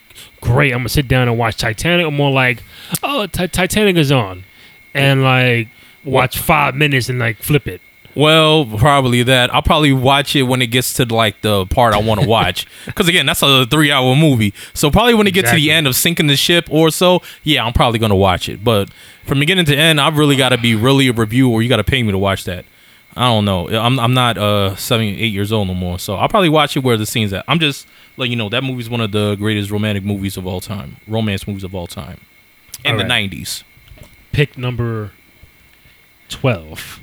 great? 0.47 0.73
I'm 0.73 0.79
gonna 0.81 0.89
sit 0.89 1.09
down 1.09 1.29
and 1.29 1.39
watch 1.39 1.57
Titanic. 1.57 2.07
Or 2.07 2.13
more 2.13 2.31
like, 2.31 2.63
oh, 3.03 3.27
Ti- 3.27 3.49
Titanic 3.49 3.97
is 3.97 4.13
on, 4.13 4.45
and 4.95 5.23
like 5.23 5.69
watch 6.05 6.39
five 6.39 6.75
minutes 6.75 7.09
and 7.09 7.19
like 7.19 7.39
flip 7.39 7.67
it. 7.67 7.81
Well, 8.15 8.65
probably 8.65 9.23
that. 9.25 9.55
I'll 9.55 9.61
probably 9.61 9.93
watch 9.93 10.35
it 10.35 10.45
when 10.45 10.63
it 10.63 10.69
gets 10.69 10.95
to 10.95 11.05
like 11.05 11.43
the 11.43 11.67
part 11.67 11.93
I 11.93 11.99
want 11.99 12.21
to 12.23 12.27
watch. 12.27 12.67
Because 12.87 13.09
again, 13.09 13.27
that's 13.27 13.43
a 13.43 13.67
three-hour 13.67 14.17
movie. 14.17 14.55
So 14.73 14.91
probably 14.91 15.13
when 15.13 15.27
it 15.27 15.33
gets 15.35 15.51
to 15.51 15.57
the 15.57 15.71
end 15.71 15.87
of 15.87 15.95
sinking 15.95 16.29
the 16.29 16.37
ship 16.37 16.67
or 16.71 16.91
so, 16.91 17.21
yeah, 17.43 17.63
I'm 17.65 17.75
probably 17.75 17.99
gonna 17.99 18.17
watch 18.17 18.49
it. 18.49 18.65
But 18.65 18.89
from 19.27 19.41
beginning 19.41 19.67
to 19.67 19.77
end, 19.77 20.01
I've 20.01 20.17
really 20.17 20.37
got 20.37 20.51
to 20.51 20.59
be 20.59 20.75
really 20.75 21.09
a 21.09 21.13
review, 21.13 21.51
or 21.51 21.61
you 21.63 21.69
got 21.69 21.77
to 21.77 21.85
pay 21.85 22.03
me 22.03 22.13
to 22.13 22.19
watch 22.19 22.45
that. 22.45 22.65
I 23.17 23.25
don't 23.27 23.45
know. 23.47 23.69
I'm 23.69 23.99
I'm 23.99 24.12
not 24.14 24.37
uh 24.37 24.77
seven 24.77 25.07
eight 25.07 25.33
years 25.33 25.51
old 25.53 25.69
no 25.69 25.75
more, 25.75 25.99
so 25.99 26.17
I'll 26.17 26.29
probably 26.29 26.51
watch 26.51 26.77
it 26.77 26.85
where 26.85 26.97
the 26.99 27.07
scene's 27.07 27.33
at. 27.33 27.45
I'm 27.49 27.59
just 27.59 27.87
letting 28.19 28.33
you 28.33 28.37
know 28.37 28.49
that 28.51 28.62
movie's 28.62 28.91
one 28.91 29.01
of 29.01 29.11
the 29.12 29.35
greatest 29.37 29.71
romantic 29.71 30.05
movies 30.05 30.37
of 30.37 30.47
all 30.47 30.61
time, 30.61 30.97
romance 31.09 31.47
movies 31.49 31.64
of 31.64 31.75
all 31.75 31.87
time, 31.87 32.21
in 32.85 32.93
All 32.93 32.99
the 32.99 33.05
right. 33.05 33.31
'90s. 33.31 33.62
Pick 34.33 34.59
number 34.59 35.12
twelve. 36.29 37.01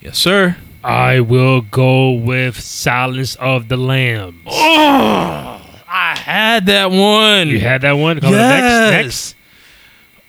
Yes, 0.00 0.18
sir. 0.18 0.56
I 0.82 1.20
will 1.20 1.60
go 1.60 2.10
with 2.10 2.58
Silence 2.58 3.36
of 3.36 3.68
the 3.68 3.76
Lambs. 3.76 4.40
Oh, 4.46 5.60
I 5.88 6.16
had 6.16 6.66
that 6.66 6.90
one. 6.90 7.48
You 7.48 7.60
had 7.60 7.82
that 7.82 7.92
one? 7.92 8.18
Coming 8.20 8.34
Yes. 8.36 8.90
Next, 8.90 9.04
next. 9.04 9.34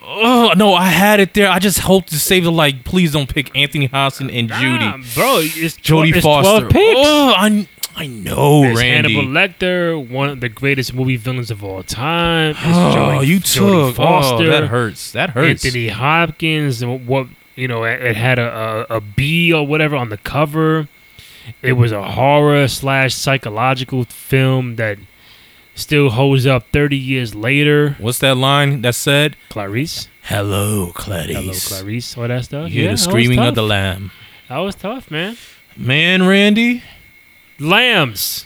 Oh 0.05 0.51
no, 0.57 0.73
I 0.73 0.85
had 0.87 1.19
it 1.19 1.33
there. 1.33 1.49
I 1.49 1.59
just 1.59 1.79
hope 1.79 2.07
to 2.07 2.15
save 2.19 2.43
the 2.43 2.51
like. 2.51 2.83
Please 2.83 3.13
don't 3.13 3.33
pick 3.33 3.55
Anthony 3.55 3.85
Hobson 3.87 4.29
and 4.29 4.49
Judy, 4.49 4.79
Nah, 4.85 4.97
bro, 5.15 5.37
it's 5.39 5.55
it's 5.57 5.77
Foster. 6.21 6.59
12 6.67 6.69
picks. 6.69 6.99
Oh, 6.99 7.33
I 7.37 7.67
I 7.95 8.07
know, 8.07 8.61
There's 8.63 8.79
Randy. 8.79 9.13
Hannibal 9.13 9.31
Lecter, 9.33 10.09
one 10.09 10.29
of 10.29 10.39
the 10.41 10.49
greatest 10.49 10.93
movie 10.95 11.15
villains 11.15 11.51
of 11.51 11.63
all 11.63 11.83
time. 11.83 12.51
It's 12.51 12.59
oh, 12.65 12.95
Jodie- 12.95 13.27
you 13.27 13.39
took. 13.39 13.95
Foster, 13.95 14.43
Oh, 14.45 14.47
that 14.47 14.63
hurts. 14.65 15.11
That 15.11 15.29
hurts. 15.29 15.63
Anthony 15.63 15.89
Hopkins. 15.89 16.81
and 16.81 17.05
What 17.07 17.27
you 17.55 17.67
know, 17.67 17.83
it, 17.83 18.01
it 18.01 18.15
had 18.15 18.39
a, 18.39 18.87
a 18.89 18.97
a 18.97 19.01
bee 19.01 19.53
or 19.53 19.65
whatever 19.65 19.95
on 19.95 20.09
the 20.09 20.17
cover. 20.17 20.87
It 21.61 21.73
was 21.73 21.91
a 21.91 22.01
horror 22.03 22.67
slash 22.67 23.13
psychological 23.13 24.05
film 24.05 24.75
that 24.77 24.97
still 25.75 26.09
holds 26.11 26.45
up 26.45 26.67
30 26.71 26.95
years 26.97 27.33
later. 27.35 27.95
What's 27.99 28.19
that 28.19 28.35
line 28.37 28.81
that 28.81 28.95
said? 28.95 29.35
Clarice, 29.49 30.07
Hello, 30.23 30.91
Clarice. 30.93 31.35
hello 31.35 31.53
Clarice, 31.81 32.17
all 32.17 32.27
that 32.27 32.45
stuff. 32.45 32.69
You 32.69 32.73
hear 32.73 32.83
Yeah, 32.85 32.91
the 32.91 32.97
screaming 32.97 33.39
of 33.39 33.55
the 33.55 33.63
lamb. 33.63 34.11
That 34.49 34.59
was 34.59 34.75
tough, 34.75 35.09
man. 35.11 35.37
Man, 35.75 36.27
Randy. 36.27 36.83
Lambs 37.59 38.45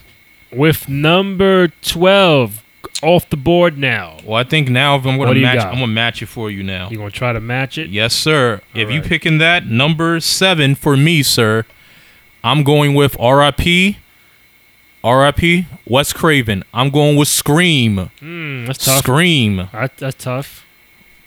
with 0.52 0.88
number 0.90 1.70
12 1.82 2.64
off 3.04 3.30
the 3.30 3.38
board 3.38 3.78
now. 3.78 4.18
Well, 4.24 4.38
I 4.38 4.44
think 4.44 4.70
now 4.70 4.96
if 4.96 5.06
I'm 5.06 5.18
gonna 5.18 5.36
match, 5.40 5.58
got? 5.58 5.68
I'm 5.68 5.76
gonna 5.76 5.88
match 5.88 6.22
it 6.22 6.28
for 6.28 6.50
you 6.50 6.64
now. 6.64 6.90
You 6.90 6.98
gonna 6.98 7.12
try 7.12 7.34
to 7.34 7.40
match 7.40 7.78
it? 7.78 7.90
Yes, 7.90 8.14
sir. 8.14 8.62
if 8.74 8.90
you 8.90 9.02
picking 9.02 9.38
that 9.40 9.68
number 9.68 10.20
seven 10.20 10.76
for 10.76 10.98
me, 10.98 11.22
sir, 11.24 11.66
I'm 12.44 12.64
going 12.64 12.94
with 12.96 13.16
R.I.P. 13.20 13.98
R.I.P. 15.08 15.66
Wes 15.86 16.12
Craven. 16.12 16.66
I'm 16.74 16.90
going 16.90 17.16
with 17.16 17.30
Scream. 17.30 18.12
Hmm, 18.20 18.66
that's 18.66 18.84
tough. 18.84 18.98
Scream. 18.98 19.70
That, 19.72 19.96
that's 19.96 20.22
tough. 20.22 20.66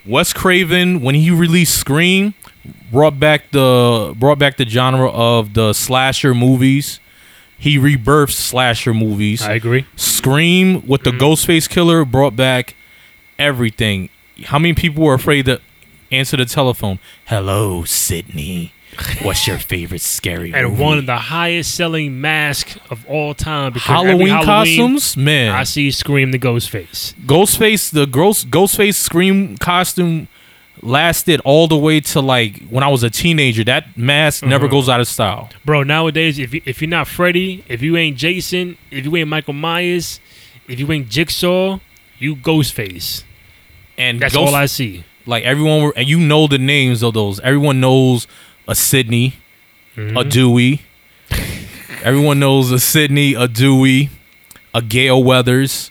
Wes 0.04 0.34
Craven, 0.34 1.00
when 1.00 1.14
he 1.14 1.30
released 1.30 1.78
Scream, 1.78 2.34
brought 2.92 3.18
back 3.18 3.50
the 3.52 4.14
brought 4.18 4.38
back 4.38 4.58
the 4.58 4.66
genre 4.66 5.08
of 5.08 5.54
the 5.54 5.72
slasher 5.72 6.34
movies. 6.34 7.00
He 7.58 7.78
rebirthed 7.78 8.32
slasher 8.32 8.92
movies. 8.92 9.40
I 9.42 9.54
agree. 9.54 9.86
Scream 9.96 10.86
with 10.86 11.04
the 11.04 11.10
Ghostface 11.10 11.68
killer 11.68 12.04
brought 12.04 12.36
back 12.36 12.74
everything. 13.38 14.10
How 14.44 14.58
many 14.58 14.74
people 14.74 15.04
were 15.04 15.14
afraid 15.14 15.46
to 15.46 15.58
answer 16.12 16.36
the 16.36 16.44
telephone? 16.44 16.98
Hello, 17.26 17.84
Sidney. 17.84 18.74
What's 19.22 19.46
your 19.46 19.58
favorite 19.58 20.00
scary 20.00 20.52
And 20.52 20.68
movie? 20.70 20.82
one 20.82 20.98
of 20.98 21.06
the 21.06 21.16
highest 21.16 21.74
selling 21.74 22.20
masks 22.20 22.76
of 22.90 23.06
all 23.06 23.34
time. 23.34 23.72
Because 23.72 23.88
every 23.88 24.10
Halloween, 24.10 24.28
Halloween, 24.28 24.46
costumes, 24.46 25.16
man. 25.16 25.52
I 25.54 25.64
see 25.64 25.90
Scream 25.90 26.32
the 26.32 26.38
Ghostface. 26.38 27.14
Ghostface, 27.26 27.90
the 27.92 28.06
gross 28.06 28.44
Ghostface 28.44 28.94
Scream 28.96 29.56
costume 29.58 30.28
lasted 30.82 31.40
all 31.44 31.68
the 31.68 31.76
way 31.76 32.00
to 32.00 32.20
like 32.20 32.62
when 32.68 32.82
I 32.82 32.88
was 32.88 33.02
a 33.02 33.10
teenager. 33.10 33.62
That 33.64 33.96
mask 33.96 34.42
never 34.44 34.64
Uh-huh. 34.66 34.72
goes 34.72 34.88
out 34.88 35.00
of 35.00 35.06
style. 35.08 35.50
Bro, 35.64 35.84
nowadays, 35.84 36.38
if, 36.38 36.52
you, 36.54 36.62
if 36.64 36.80
you're 36.82 36.88
not 36.90 37.06
Freddy, 37.06 37.64
if 37.68 37.82
you 37.82 37.96
ain't 37.96 38.16
Jason, 38.16 38.76
if 38.90 39.04
you 39.04 39.14
ain't 39.16 39.28
Michael 39.28 39.54
Myers, 39.54 40.20
if 40.68 40.78
you 40.80 40.90
ain't 40.92 41.08
Jigsaw, 41.08 41.78
you 42.18 42.34
Ghostface. 42.36 43.24
And 43.98 44.20
That's 44.20 44.34
Ghost, 44.34 44.48
all 44.48 44.54
I 44.54 44.66
see. 44.66 45.04
like 45.26 45.44
everyone, 45.44 45.82
were, 45.82 45.92
and 45.96 46.08
you 46.08 46.18
know 46.18 46.46
the 46.46 46.58
names 46.58 47.02
of 47.02 47.12
those. 47.14 47.38
Everyone 47.40 47.80
knows 47.80 48.26
a 48.70 48.74
Sidney, 48.74 49.34
Mm-hmm. 49.96 50.16
a 50.16 50.24
Dewey. 50.24 50.80
Everyone 52.04 52.38
knows 52.38 52.70
a 52.70 52.78
Sidney, 52.78 53.34
a 53.34 53.48
Dewey, 53.48 54.08
a 54.72 54.80
Gale 54.80 55.22
Weathers. 55.22 55.90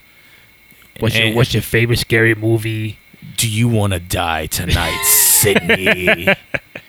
What's 0.99 1.17
your, 1.17 1.35
what's 1.35 1.53
your 1.53 1.61
favorite 1.61 1.99
scary 1.99 2.33
movie? 2.33 2.97
Do 3.37 3.47
you 3.49 3.67
want 3.67 3.93
to 3.93 3.99
die 3.99 4.45
tonight, 4.47 4.97
Sidney? 5.03 6.27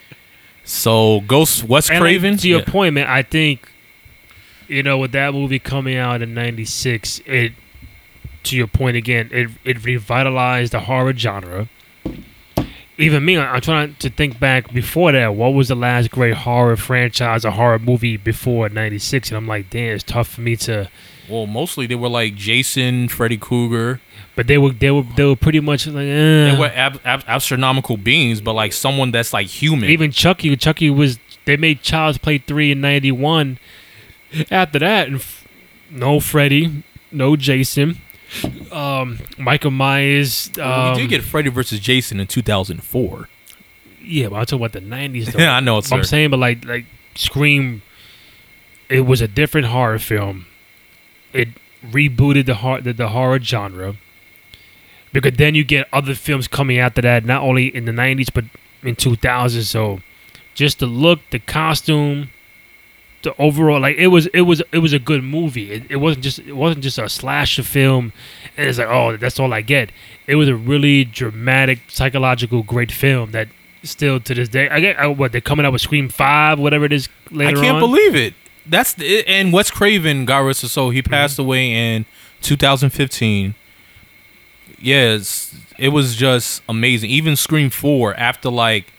so 0.64 1.20
Ghost 1.26 1.64
Wes 1.64 1.88
And, 1.90 1.98
like, 1.98 2.02
Craven. 2.02 2.36
to 2.38 2.48
your 2.48 2.60
Yeah. 2.60 2.64
point, 2.66 2.94
man, 2.94 3.06
I 3.08 3.22
think, 3.22 3.68
you 4.68 4.82
know, 4.82 4.98
with 4.98 5.12
that 5.12 5.34
movie 5.34 5.58
coming 5.58 5.96
out 5.96 6.22
in 6.22 6.32
'96, 6.34 7.20
it 7.26 7.52
to 8.44 8.56
your 8.56 8.66
point 8.68 8.96
again, 8.96 9.28
it 9.32 9.48
it 9.64 9.84
revitalized 9.84 10.72
the 10.72 10.80
horror 10.80 11.12
genre. 11.16 11.68
Even 13.00 13.24
me, 13.24 13.38
I'm 13.38 13.60
trying 13.60 13.94
to 13.96 14.10
think 14.10 14.38
back 14.38 14.72
before 14.72 15.12
that. 15.12 15.34
What 15.34 15.54
was 15.54 15.68
the 15.68 15.74
last 15.74 16.10
great 16.10 16.34
horror 16.34 16.76
franchise 16.76 17.44
or 17.44 17.50
horror 17.50 17.78
movie 17.78 18.16
before 18.16 18.68
'96? 18.68 19.30
And 19.30 19.36
I'm 19.38 19.46
like, 19.46 19.70
damn, 19.70 19.94
it's 19.94 20.04
tough 20.04 20.28
for 20.28 20.40
me 20.42 20.56
to. 20.56 20.90
Well, 21.28 21.46
mostly 21.46 21.86
they 21.86 21.94
were 21.94 22.08
like 22.08 22.34
Jason, 22.34 23.08
Freddy 23.08 23.36
Krueger. 23.38 24.00
But 24.36 24.46
they 24.46 24.58
were 24.58 24.70
they 24.72 24.90
were 24.90 25.04
they 25.16 25.24
were 25.24 25.36
pretty 25.36 25.60
much 25.60 25.86
like 25.86 25.94
They 26.06 26.50
eh. 26.50 26.58
were 26.58 26.72
ab- 26.74 27.00
ab- 27.04 27.24
astronomical 27.26 27.96
beings, 27.96 28.40
but 28.40 28.52
like 28.54 28.72
someone 28.72 29.10
that's 29.12 29.32
like 29.32 29.46
human. 29.48 29.88
even 29.90 30.10
Chucky. 30.10 30.54
Chucky 30.56 30.90
was 30.90 31.18
they 31.46 31.56
made 31.56 31.82
Child's 31.82 32.18
Play 32.18 32.38
three 32.38 32.70
in 32.72 32.80
'91. 32.80 33.58
After 34.50 34.78
that, 34.78 35.08
and 35.08 35.16
f- 35.16 35.46
no 35.90 36.20
Freddy, 36.20 36.84
no 37.10 37.34
Jason, 37.36 37.98
um, 38.72 39.18
Michael 39.38 39.70
Myers. 39.70 40.50
Um, 40.58 40.64
Well, 40.64 40.94
we 40.94 41.00
did 41.02 41.10
get 41.10 41.22
Freddy 41.22 41.50
versus 41.50 41.80
Jason 41.80 42.20
in 42.20 42.26
2004. 42.26 43.28
yeah, 44.02 44.28
but 44.28 44.36
I'm 44.36 44.46
talking 44.46 44.58
about 44.64 44.72
the 44.72 44.80
'90s. 44.80 45.32
Though. 45.32 45.38
Yeah, 45.42 45.56
I 45.56 45.60
know, 45.60 45.80
I'm 45.92 46.04
saying, 46.04 46.30
but 46.30 46.38
like 46.38 46.64
like 46.64 46.86
Scream, 47.14 47.82
it 48.88 49.00
was 49.02 49.20
a 49.20 49.28
different 49.28 49.66
horror 49.68 49.98
film. 49.98 50.46
It 51.32 51.48
rebooted 51.84 52.46
the 52.46 52.54
hor- 52.56 52.80
the, 52.80 52.92
the 52.92 53.08
horror 53.08 53.40
genre. 53.40 53.96
Because 55.12 55.32
then 55.38 55.56
you 55.56 55.64
get 55.64 55.88
other 55.92 56.14
films 56.14 56.46
coming 56.46 56.78
after 56.78 57.02
that, 57.02 57.24
not 57.24 57.42
only 57.42 57.66
in 57.74 57.84
the 57.84 57.92
'90s 57.92 58.28
but 58.32 58.44
in 58.82 58.94
2000. 58.94 59.62
So, 59.64 60.00
just 60.54 60.78
the 60.78 60.86
look, 60.86 61.18
the 61.30 61.40
costume, 61.40 62.30
the 63.22 63.34
overall 63.38 63.80
like 63.80 63.96
it 63.96 64.08
was 64.08 64.26
it 64.28 64.42
was 64.42 64.62
it 64.72 64.78
was 64.78 64.92
a 64.92 64.98
good 64.98 65.22
movie. 65.22 65.70
It, 65.72 65.82
it 65.90 65.96
wasn't 65.96 66.24
just 66.24 66.38
it 66.40 66.54
wasn't 66.54 66.82
just 66.82 66.98
a 66.98 67.08
slasher 67.08 67.62
film, 67.62 68.12
and 68.56 68.68
it's 68.68 68.78
like 68.78 68.88
oh 68.88 69.16
that's 69.16 69.38
all 69.38 69.52
I 69.52 69.60
get. 69.62 69.90
It 70.26 70.36
was 70.36 70.48
a 70.48 70.54
really 70.56 71.04
dramatic, 71.04 71.80
psychological, 71.88 72.62
great 72.62 72.92
film 72.92 73.32
that 73.32 73.48
still 73.82 74.20
to 74.20 74.34
this 74.34 74.48
day. 74.48 74.68
I 74.68 74.80
get 74.80 74.96
uh, 74.96 75.10
what 75.10 75.32
they're 75.32 75.40
coming 75.40 75.66
out 75.66 75.72
with 75.72 75.82
Scream 75.82 76.08
Five, 76.08 76.58
whatever 76.58 76.84
it 76.84 76.92
is 76.92 77.08
later. 77.30 77.58
I 77.58 77.62
can't 77.62 77.74
on. 77.76 77.80
believe 77.80 78.14
it. 78.14 78.34
That's 78.66 78.94
the, 78.94 79.26
and 79.26 79.52
Wes 79.52 79.70
Craven, 79.70 80.26
God 80.26 80.40
rest 80.40 80.60
his 80.60 80.72
soul, 80.72 80.90
he 80.90 81.00
Mm-hmm. 81.02 81.10
passed 81.10 81.38
away 81.38 81.72
in 81.72 82.04
2015. 82.42 83.54
Yes, 84.78 85.54
it 85.78 85.88
was 85.88 86.16
just 86.16 86.62
amazing. 86.68 87.10
Even 87.10 87.36
Scream 87.36 87.70
4, 87.70 88.14
after 88.14 88.50
like 88.50 88.92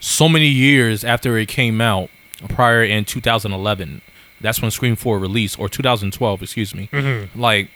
so 0.00 0.28
many 0.28 0.46
years 0.48 1.04
after 1.04 1.36
it 1.38 1.46
came 1.48 1.80
out, 1.80 2.10
prior 2.48 2.82
in 2.84 3.04
2011, 3.04 4.00
that's 4.40 4.60
when 4.60 4.70
Scream 4.70 4.96
4 4.96 5.18
released, 5.18 5.58
or 5.58 5.68
2012, 5.68 6.42
excuse 6.42 6.74
me. 6.74 6.88
Mm-hmm. 6.92 7.40
Like, 7.40 7.70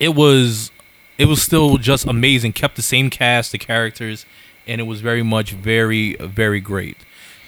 it 0.00 0.14
was, 0.14 0.70
it 1.18 1.26
was 1.26 1.42
still 1.42 1.76
just 1.78 2.06
amazing. 2.06 2.52
Kept 2.52 2.76
the 2.76 2.82
same 2.82 3.10
cast, 3.10 3.52
the 3.52 3.58
characters, 3.58 4.26
and 4.66 4.80
it 4.80 4.84
was 4.84 5.00
very 5.00 5.22
much 5.22 5.52
very, 5.52 6.14
very 6.16 6.60
great. 6.60 6.96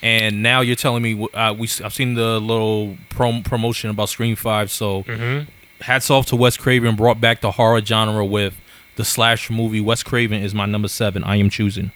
And 0.02 0.42
now 0.42 0.60
you're 0.60 0.76
telling 0.76 1.02
me 1.02 1.26
uh, 1.34 1.54
we 1.54 1.68
I've 1.82 1.94
seen 1.94 2.14
the 2.14 2.38
little 2.38 2.96
prom- 3.08 3.42
promotion 3.42 3.88
about 3.90 4.08
Scream 4.10 4.36
Five. 4.36 4.70
So 4.70 5.02
Mm-hmm. 5.04 5.50
hats 5.80 6.10
off 6.10 6.26
to 6.26 6.36
Wes 6.36 6.56
Craven, 6.56 6.94
brought 6.96 7.20
back 7.20 7.40
the 7.40 7.52
horror 7.52 7.80
genre 7.84 8.24
with 8.24 8.54
the 8.96 9.04
slash 9.04 9.50
movie. 9.50 9.80
Wes 9.80 10.02
Craven 10.02 10.42
is 10.42 10.54
my 10.54 10.66
number 10.66 10.88
seven. 10.88 11.24
I 11.24 11.36
am 11.36 11.48
choosing. 11.50 11.92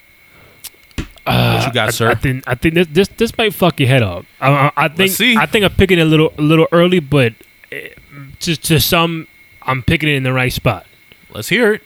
What 1.31 1.67
you 1.67 1.73
got, 1.73 1.89
I, 1.89 1.91
sir? 1.91 2.11
I 2.11 2.15
think 2.15 2.45
I 2.47 2.55
think 2.55 2.75
this 2.75 2.87
this, 2.89 3.09
this 3.09 3.39
might 3.39 3.55
fuck 3.55 3.81
your 3.81 3.89
head 3.89 4.03
up. 4.03 4.25
I, 4.41 4.73
I, 4.77 4.89
think. 4.89 5.21
I 5.39 5.47
think 5.47 5.65
I'm 5.65 5.73
picking 5.73 5.99
it 5.99 6.03
a 6.03 6.07
little 6.07 6.33
a 6.39 6.43
little 6.43 6.69
early, 6.73 7.01
but 7.01 7.35
eh, 7.73 7.89
to 8.41 8.57
to 8.57 8.81
some, 8.81 9.29
I'm 9.63 9.83
picking 9.83 10.09
it 10.09 10.15
in 10.15 10.23
the 10.23 10.33
right 10.33 10.53
spot. 10.53 10.87
Let's 11.33 11.49
hear 11.49 11.75
it. 11.75 11.83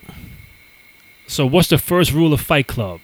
So, 1.26 1.46
what's 1.46 1.68
the 1.68 1.78
first 1.78 2.12
rule 2.12 2.32
of 2.32 2.40
Fight 2.40 2.66
Club? 2.66 3.00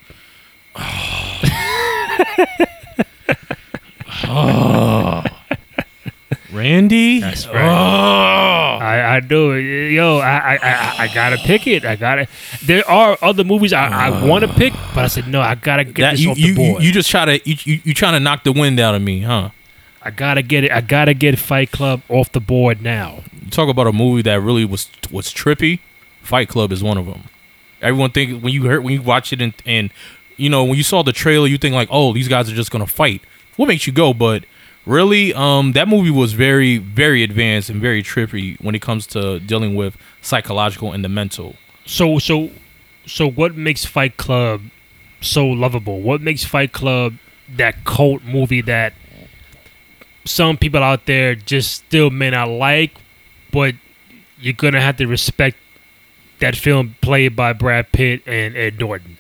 Randy. 6.61 7.21
That's 7.21 7.47
right. 7.47 7.57
Oh. 7.57 8.85
I, 8.85 9.17
I 9.17 9.21
do. 9.21 9.55
Yo, 9.55 10.19
I, 10.19 10.55
I, 10.55 10.59
I, 10.63 10.95
I 11.05 11.15
gotta 11.15 11.37
pick 11.39 11.67
it. 11.67 11.85
I 11.85 11.97
gotta. 11.97 12.27
There 12.65 12.89
are 12.89 13.17
other 13.23 13.45
movies 13.45 13.73
I, 13.73 13.89
I 13.89 14.11
uh. 14.11 14.27
want 14.27 14.45
to 14.45 14.53
pick, 14.53 14.73
but 14.95 15.05
I 15.05 15.09
said 15.09 15.27
no. 15.27 15.41
I 15.41 15.55
gotta 15.55 15.85
get 15.85 15.97
That, 16.03 16.11
this 16.13 16.21
you, 16.21 16.31
off 16.31 16.39
you, 16.39 16.55
the 16.55 16.63
you, 16.63 16.73
board. 16.73 16.83
you 16.83 16.93
just 16.93 17.11
try 17.11 17.25
to 17.25 17.49
you, 17.49 17.57
you, 17.65 17.81
you 17.85 17.95
trying 17.95 18.13
to 18.15 18.21
knock 18.21 18.45
the 18.45 18.53
wind 18.53 18.79
out 18.79 18.95
of 18.95 19.03
me, 19.03 19.23
huh? 19.23 19.51
I 20.03 20.11
gotta 20.11 20.43
get 20.43 20.65
it. 20.65 20.71
I 20.71 20.81
gotta 20.81 21.15
get 21.15 21.39
Fight 21.39 21.71
Club 21.73 22.03
off 22.09 22.31
the 22.33 22.41
board 22.41 22.83
now. 22.83 23.23
You 23.43 23.51
talk 23.51 23.69
about 23.69 23.87
a 23.87 23.93
movie 23.93 24.23
that 24.23 24.41
really 24.41 24.65
was 24.65 24.89
was 25.11 25.29
trippy. 25.33 25.81
Fight 26.23 26.49
Club 26.49 26.73
is 26.73 26.83
one 26.83 26.99
of 26.99 27.07
them. 27.07 27.25
Everyone 27.83 28.11
think 28.11 28.43
when 28.43 28.53
you 28.53 28.65
heard 28.65 28.85
when 28.85 28.95
you 28.95 29.03
watch 29.03 29.33
it 29.33 29.41
and 29.41 29.55
and 29.67 29.91
you 30.37 30.49
know 30.51 30.65
when 30.65 30.77
you 30.77 30.83
saw 30.83 31.03
the 31.03 31.13
trailer, 31.13 31.47
you 31.47 31.59
think 31.59 31.75
like, 31.75 31.89
oh, 31.91 32.13
these 32.13 32.29
guys 32.29 32.51
are 32.51 32.55
just 32.55 32.71
gonna 32.71 32.87
fight. 32.87 33.23
What 33.57 33.67
makes 33.67 33.87
you 33.87 33.93
go? 33.93 34.15
But 34.15 34.45
really, 34.87 35.35
um, 35.35 35.73
that 35.73 35.89
movie 35.89 36.11
was 36.11 36.33
very 36.33 36.79
very 36.79 37.23
advanced 37.23 37.71
and 37.71 37.81
very 37.81 38.03
trippy 38.03 38.61
when 38.61 38.75
it 38.75 38.83
comes 38.83 39.07
to 39.09 39.41
dealing 39.41 39.75
with 39.75 39.97
psychological 40.23 40.93
and 40.93 41.05
the 41.05 41.09
mental. 41.09 41.57
So 41.87 42.19
so 42.19 42.51
so 43.07 43.29
what 43.29 43.57
makes 43.57 43.85
Fight 43.85 44.17
Club 44.17 44.63
so 45.21 45.47
lovable? 45.47 46.01
What 46.01 46.21
makes 46.21 46.45
Fight 46.45 46.73
Club 46.73 47.15
that 47.57 47.85
cult 47.85 48.23
movie 48.25 48.61
that 48.63 48.95
some 50.25 50.57
people 50.57 50.83
out 50.83 51.07
there 51.07 51.35
just 51.35 51.73
still 51.73 52.11
may 52.11 52.31
not 52.31 52.49
like, 52.49 52.93
but 53.51 53.75
you're 54.39 54.55
gonna 54.55 54.81
have 54.81 54.97
to 54.99 55.07
respect 55.07 55.57
that 56.41 56.57
film 56.57 56.97
played 57.01 57.37
by 57.37 57.53
Brad 57.53 57.93
Pitt 57.93 58.23
and 58.27 58.57
Ed 58.57 58.79
Norton. 58.79 59.19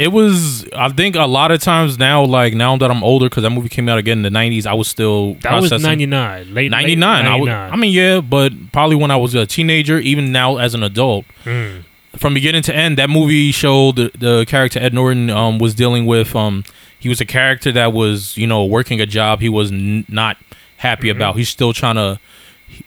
It 0.00 0.12
was, 0.12 0.66
I 0.74 0.88
think, 0.88 1.14
a 1.14 1.26
lot 1.26 1.50
of 1.50 1.60
times 1.60 1.98
now, 1.98 2.24
like 2.24 2.54
now 2.54 2.74
that 2.78 2.90
I'm 2.90 3.04
older, 3.04 3.26
because 3.28 3.42
that 3.42 3.50
movie 3.50 3.68
came 3.68 3.86
out 3.88 3.98
again 3.98 4.24
in 4.24 4.32
the 4.32 4.38
'90s. 4.38 4.66
I 4.66 4.72
was 4.72 4.88
still 4.88 5.34
That 5.42 5.52
was 5.60 5.68
processing- 5.68 5.82
ninety 5.86 6.06
nine, 6.06 6.54
late 6.54 6.70
99. 6.70 7.26
I, 7.26 7.36
was, 7.36 7.48
I 7.50 7.76
mean, 7.76 7.92
yeah, 7.92 8.20
but 8.22 8.52
probably 8.72 8.96
when 8.96 9.10
I 9.10 9.16
was 9.16 9.34
a 9.34 9.44
teenager, 9.44 9.98
even 9.98 10.32
now 10.32 10.56
as 10.56 10.72
an 10.74 10.82
adult, 10.82 11.26
Mm. 11.44 11.84
from 12.16 12.32
beginning 12.32 12.62
to 12.62 12.74
end, 12.74 12.96
that 12.96 13.10
movie 13.10 13.52
showed 13.52 13.96
the, 13.96 14.10
the 14.18 14.44
character 14.46 14.78
Ed 14.80 14.94
Norton 14.94 15.28
um, 15.28 15.58
was 15.58 15.74
dealing 15.74 16.06
with. 16.06 16.34
Um, 16.34 16.64
he 16.98 17.08
was 17.10 17.20
a 17.20 17.26
character 17.26 17.70
that 17.72 17.92
was, 17.92 18.36
you 18.38 18.46
know, 18.46 18.64
working 18.64 19.00
a 19.02 19.06
job 19.06 19.40
he 19.40 19.48
was 19.50 19.70
n- 19.70 20.06
not 20.08 20.38
happy 20.78 21.08
Mm-hmm. 21.08 21.18
about. 21.18 21.36
He's 21.36 21.50
still 21.50 21.72
trying 21.74 21.96
to 21.96 22.18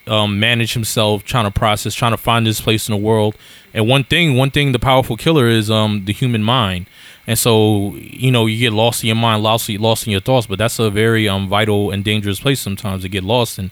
um, 0.07 0.39
manage 0.39 0.73
himself, 0.73 1.23
trying 1.23 1.45
to 1.45 1.51
process, 1.51 1.93
trying 1.93 2.11
to 2.11 2.17
find 2.17 2.45
his 2.45 2.61
place 2.61 2.87
in 2.87 2.93
the 2.93 3.01
world. 3.01 3.35
And 3.73 3.87
one 3.87 4.03
thing, 4.03 4.35
one 4.37 4.51
thing, 4.51 4.71
the 4.71 4.79
powerful 4.79 5.17
killer 5.17 5.47
is 5.47 5.71
um, 5.71 6.05
the 6.05 6.13
human 6.13 6.43
mind. 6.43 6.87
And 7.25 7.39
so, 7.39 7.95
you 7.95 8.31
know, 8.31 8.45
you 8.45 8.59
get 8.59 8.73
lost 8.73 9.03
in 9.03 9.07
your 9.07 9.15
mind, 9.15 9.43
lost, 9.43 9.69
lost 9.69 10.05
in 10.05 10.11
your 10.11 10.21
thoughts. 10.21 10.45
But 10.47 10.59
that's 10.59 10.77
a 10.79 10.89
very 10.89 11.27
um, 11.27 11.47
vital 11.47 11.91
and 11.91 12.03
dangerous 12.03 12.39
place 12.39 12.59
sometimes 12.59 13.03
to 13.03 13.09
get 13.09 13.23
lost. 13.23 13.57
And 13.57 13.71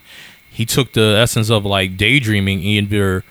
he 0.50 0.66
took 0.66 0.92
the 0.92 1.16
essence 1.20 1.50
of 1.50 1.64
like 1.64 1.96
daydreaming 1.96 2.86
ver- 2.86 3.24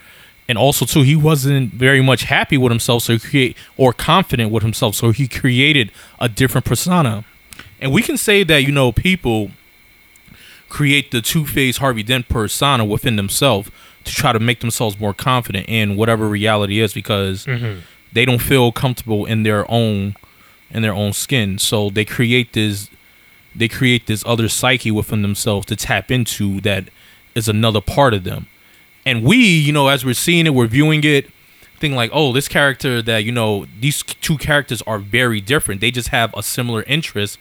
and 0.48 0.58
also 0.58 0.84
too 0.84 1.02
he 1.02 1.16
wasn't 1.16 1.72
very 1.72 2.02
much 2.02 2.24
happy 2.24 2.58
with 2.58 2.70
himself 2.70 3.04
so 3.04 3.12
he 3.14 3.18
create 3.18 3.56
or 3.76 3.92
confident 3.92 4.50
with 4.50 4.62
himself 4.62 4.94
so 4.94 5.10
he 5.12 5.28
created 5.28 5.90
a 6.20 6.28
different 6.28 6.64
persona 6.64 7.24
and 7.80 7.92
we 7.92 8.02
can 8.02 8.16
say 8.16 8.42
that 8.42 8.58
you 8.58 8.72
know 8.72 8.92
people 8.92 9.50
create 10.72 11.10
the 11.10 11.20
two-faced 11.20 11.80
harvey 11.80 12.02
dent 12.02 12.30
persona 12.30 12.82
within 12.82 13.16
themselves 13.16 13.70
to 14.04 14.10
try 14.10 14.32
to 14.32 14.40
make 14.40 14.60
themselves 14.60 14.98
more 14.98 15.12
confident 15.12 15.66
in 15.68 15.96
whatever 15.96 16.26
reality 16.26 16.80
is 16.80 16.94
because 16.94 17.44
mm-hmm. 17.44 17.80
they 18.14 18.24
don't 18.24 18.40
feel 18.40 18.72
comfortable 18.72 19.26
in 19.26 19.42
their 19.42 19.70
own 19.70 20.16
in 20.70 20.80
their 20.80 20.94
own 20.94 21.12
skin. 21.12 21.58
So 21.58 21.90
they 21.90 22.06
create 22.06 22.54
this 22.54 22.88
they 23.54 23.68
create 23.68 24.06
this 24.06 24.24
other 24.24 24.48
psyche 24.48 24.90
within 24.90 25.20
themselves 25.20 25.66
to 25.66 25.76
tap 25.76 26.10
into 26.10 26.58
that 26.62 26.88
is 27.34 27.48
another 27.48 27.82
part 27.82 28.14
of 28.14 28.24
them. 28.24 28.46
And 29.04 29.22
we 29.22 29.36
you 29.36 29.74
know 29.74 29.88
as 29.88 30.06
we're 30.06 30.14
seeing 30.14 30.46
it 30.46 30.54
we're 30.54 30.68
viewing 30.68 31.04
it 31.04 31.28
think 31.80 31.94
like 31.94 32.10
oh 32.14 32.32
this 32.32 32.48
character 32.48 33.02
that 33.02 33.24
you 33.24 33.32
know 33.32 33.66
these 33.78 34.02
two 34.02 34.38
characters 34.38 34.80
are 34.86 34.98
very 34.98 35.42
different. 35.42 35.82
They 35.82 35.90
just 35.90 36.08
have 36.08 36.32
a 36.34 36.42
similar 36.42 36.82
interest 36.84 37.38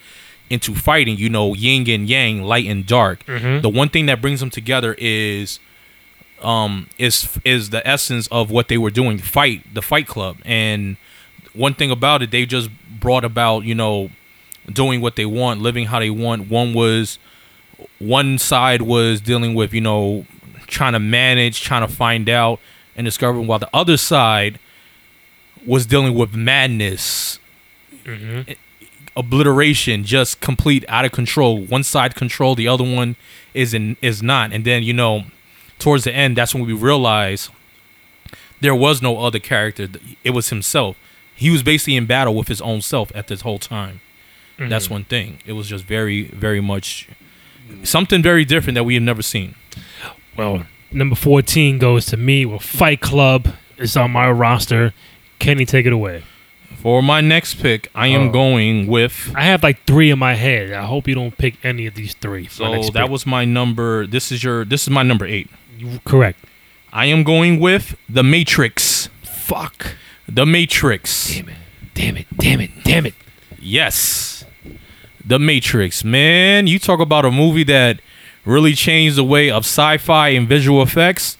into 0.52 0.76
fighting 0.76 1.18
you 1.18 1.30
know 1.30 1.54
yin 1.56 1.90
and 1.90 2.10
yang 2.10 2.44
light 2.44 2.68
and 2.68 2.86
dark. 2.86 3.24
The 3.62 3.70
one 3.70 3.90
thing 3.90 4.06
that 4.08 4.22
brings 4.22 4.40
them 4.42 4.50
together 4.50 4.96
is 4.98 5.60
um 6.42 6.88
is 6.98 7.40
is 7.46 7.70
the 7.70 7.86
essence 7.88 8.28
of 8.32 8.50
what 8.52 8.68
they 8.68 8.78
were 8.78 8.90
doing 8.92 9.18
fight 9.18 9.62
the 9.74 9.82
fight 9.82 10.08
club. 10.08 10.38
And 10.46 10.98
one 11.54 11.74
thing 11.74 11.92
about 11.92 12.22
it 12.22 12.32
they 12.32 12.46
just 12.46 12.70
brought 13.00 13.24
about 13.24 13.64
you 13.64 13.76
know 13.76 14.10
doing 14.72 15.02
what 15.02 15.16
they 15.16 15.26
want 15.26 15.62
living 15.62 15.86
how 15.88 16.00
they 16.00 16.10
want. 16.10 16.50
One 16.50 16.74
was 16.74 17.18
one 18.00 18.38
side 18.38 18.82
was 18.82 19.22
dealing 19.22 19.54
with 19.56 19.74
you 19.74 19.82
know 19.82 20.26
trying 20.68 20.94
to 20.94 21.00
manage 21.00 21.62
trying 21.62 21.88
to 21.88 21.94
find 21.94 22.30
out 22.30 22.60
and 22.96 23.06
discovering 23.06 23.48
while 23.48 23.60
the 23.60 23.70
other 23.74 23.98
side 23.98 24.60
was 25.66 25.86
dealing 25.86 26.14
with 26.16 26.34
madness 26.36 27.40
obliteration 29.18 30.04
just 30.04 30.40
complete 30.40 30.86
out 30.88 31.04
of 31.04 31.12
control 31.12 31.60
one 31.60 31.84
side 31.84 32.16
control 32.16 32.56
the 32.56 32.68
other 32.68 32.84
one 32.84 33.16
is 33.54 33.74
in 33.74 33.98
is 34.02 34.24
not 34.24 34.54
and 34.54 34.64
then 34.64 34.84
you 34.84 34.94
know 34.94 35.24
towards 35.80 36.06
the 36.06 36.14
end 36.14 36.38
that's 36.38 36.54
when 36.54 36.66
we 36.66 36.72
realize 36.72 37.50
there 38.62 38.76
was 38.76 39.02
no 39.02 39.18
other 39.18 39.40
character. 39.40 39.90
It 40.24 40.30
was 40.30 40.50
himself. 40.50 40.96
He 41.36 41.50
was 41.50 41.64
basically 41.64 41.96
in 41.96 42.06
battle 42.06 42.36
with 42.36 42.48
his 42.48 42.62
own 42.62 42.82
self 42.82 43.12
at 43.14 43.28
this 43.28 43.42
whole 43.42 43.60
time. 43.60 44.00
That's 44.58 44.86
mm-hmm. 44.86 44.94
one 44.94 45.04
thing. 45.06 45.40
It 45.46 45.54
was 45.54 45.68
just 45.68 45.86
very, 45.86 46.26
very 46.26 46.62
much 46.62 47.10
something 47.84 48.22
very 48.22 48.46
different 48.46 48.76
that 48.76 48.84
we 48.84 48.94
have 48.94 49.04
never 49.04 49.24
seen. 49.24 49.56
Well, 50.38 50.68
number 50.92 51.16
14 51.16 51.80
goes 51.80 52.06
to 52.08 52.18
me 52.18 52.46
with 52.46 52.62
Fight 52.62 53.02
Club. 53.02 53.48
It's 53.78 53.98
on 53.98 54.12
my 54.12 54.30
roster. 54.30 54.94
Kenny, 55.40 55.66
take 55.66 55.88
it 55.88 55.94
away. 55.94 56.24
For 56.82 57.04
my 57.04 57.22
next 57.22 57.56
pick, 57.62 57.90
I 57.94 58.08
am 58.08 58.30
Oh. 58.30 58.32
going 58.32 58.88
with. 58.88 59.32
I 59.36 59.44
have 59.44 59.62
like 59.62 59.86
three 59.86 60.10
in 60.10 60.18
my 60.18 60.34
head. 60.34 60.74
I 60.74 60.86
hope 60.86 61.08
you 61.08 61.14
don't 61.14 61.38
pick 61.38 61.56
any 61.64 61.86
of 61.86 61.94
these 61.94 62.14
three. 62.16 62.48
So 62.48 62.64
that 62.94 62.94
pick. 63.04 63.10
was 63.12 63.26
my 63.28 63.46
number. 63.46 64.08
This 64.08 64.32
is 64.32 64.44
your. 64.44 64.66
This 64.66 64.84
is 64.84 64.90
my 64.90 65.04
number 65.04 65.26
eight. 65.26 65.48
You- 65.78 66.00
correct. 66.06 66.40
I 66.92 67.06
am 67.06 67.24
going 67.24 67.60
with 67.60 67.96
The 68.10 68.24
Matrix. 68.24 69.10
Fuck. 69.24 69.96
The 70.28 70.46
Matrix. 70.46 71.36
Damn 71.36 71.50
it. 71.50 71.56
Damn 71.94 72.18
it. 72.18 72.28
Damn 72.38 72.62
it. 72.62 72.72
Damn 72.84 73.06
it. 73.06 73.14
Yes. 73.60 74.44
The 75.24 75.38
Matrix. 75.40 76.04
Man, 76.04 76.66
you 76.68 76.80
talk 76.80 77.00
about 77.00 77.26
a 77.26 77.32
movie 77.32 77.64
that 77.66 78.00
really 78.44 78.74
changed 78.74 79.16
the 79.18 79.24
way 79.24 79.52
of 79.52 79.64
sci-fi 79.66 80.30
and 80.30 80.48
visual 80.50 80.82
effects. 80.82 81.38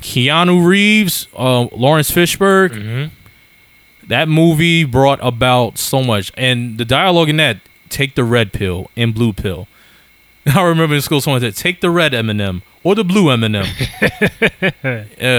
Keanu 0.00 0.64
Reeves, 0.64 1.26
uh, 1.36 1.62
Laurence 1.72 2.10
Fishburne. 2.10 2.70
Mhm. 2.70 3.10
That 4.08 4.28
movie 4.28 4.84
brought 4.84 5.18
about 5.22 5.78
so 5.78 6.02
much, 6.02 6.32
and 6.36 6.78
the 6.78 6.84
dialogue 6.84 7.28
in 7.28 7.36
that: 7.38 7.58
take 7.88 8.14
the 8.14 8.24
red 8.24 8.52
pill 8.52 8.90
and 8.96 9.14
blue 9.14 9.32
pill. 9.32 9.68
I 10.46 10.62
remember 10.62 10.94
in 10.94 11.00
school 11.00 11.20
someone 11.20 11.40
said, 11.40 11.56
"Take 11.56 11.80
the 11.80 11.90
red 11.90 12.14
M&M 12.14 12.62
or 12.84 12.94
the 12.94 13.04
blue 13.04 13.30
M&M." 13.30 13.54
uh, 13.64 13.66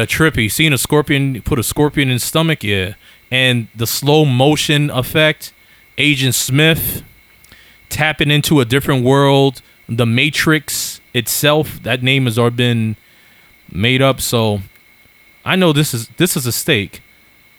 trippy. 0.05 0.51
Seeing 0.51 0.73
a 0.73 0.77
scorpion 0.77 1.41
put 1.41 1.59
a 1.59 1.63
scorpion 1.63 2.09
in 2.09 2.13
his 2.13 2.23
stomach, 2.23 2.63
yeah. 2.63 2.95
And 3.31 3.67
the 3.75 3.87
slow 3.87 4.25
motion 4.25 4.89
effect, 4.89 5.53
Agent 5.97 6.35
Smith 6.35 7.03
tapping 7.89 8.31
into 8.31 8.59
a 8.59 8.65
different 8.65 9.03
world, 9.03 9.61
the 9.87 10.05
Matrix 10.05 10.99
itself. 11.13 11.81
That 11.83 12.03
name 12.03 12.25
has 12.25 12.37
already 12.37 12.55
been 12.55 12.95
made 13.71 14.01
up, 14.01 14.21
so 14.21 14.61
I 15.45 15.55
know 15.55 15.73
this 15.73 15.93
is 15.93 16.09
this 16.17 16.35
is 16.35 16.45
a 16.45 16.51
steak. 16.51 17.01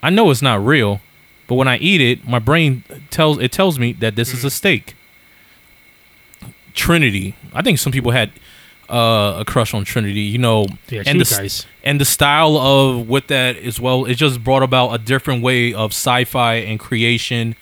I 0.02 0.10
know 0.10 0.30
it's 0.30 0.42
not 0.42 0.64
real, 0.64 1.00
but 1.46 1.56
when 1.56 1.68
I 1.68 1.78
eat 1.78 2.00
it, 2.00 2.26
my 2.26 2.38
brain 2.38 2.84
tells 3.10 3.38
it 3.38 3.52
tells 3.52 3.78
me 3.78 3.92
that 3.94 4.16
this 4.16 4.32
is 4.32 4.44
a 4.44 4.50
steak. 4.50 4.94
Trinity. 6.74 7.34
I 7.52 7.62
think 7.62 7.78
some 7.78 7.90
people 7.90 8.12
had 8.12 8.30
uh, 8.88 9.38
a 9.38 9.44
crush 9.44 9.74
on 9.74 9.84
Trinity. 9.84 10.20
You 10.20 10.38
know, 10.38 10.66
Yeah, 10.88 11.02
and 11.06 11.20
the 11.20 11.24
and 11.82 12.00
the 12.00 12.04
style 12.04 12.56
of 12.56 13.08
with 13.08 13.26
that 13.28 13.56
as 13.56 13.80
well. 13.80 14.04
It 14.04 14.14
just 14.14 14.44
brought 14.44 14.62
about 14.62 14.92
a 14.92 14.98
different 14.98 15.42
way 15.42 15.74
of 15.74 15.90
sci-fi 15.90 16.54
and 16.54 16.78
creation. 16.78 17.56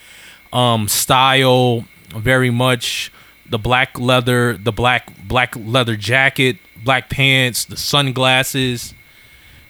Um, 0.52 0.88
style 0.88 1.84
very 2.08 2.50
much 2.50 3.12
the 3.48 3.58
black 3.58 3.98
leather, 3.98 4.56
the 4.56 4.72
black 4.72 5.10
black 5.26 5.54
leather 5.56 5.96
jacket, 5.96 6.58
black 6.84 7.08
pants, 7.10 7.64
the 7.64 7.76
sunglasses, 7.76 8.94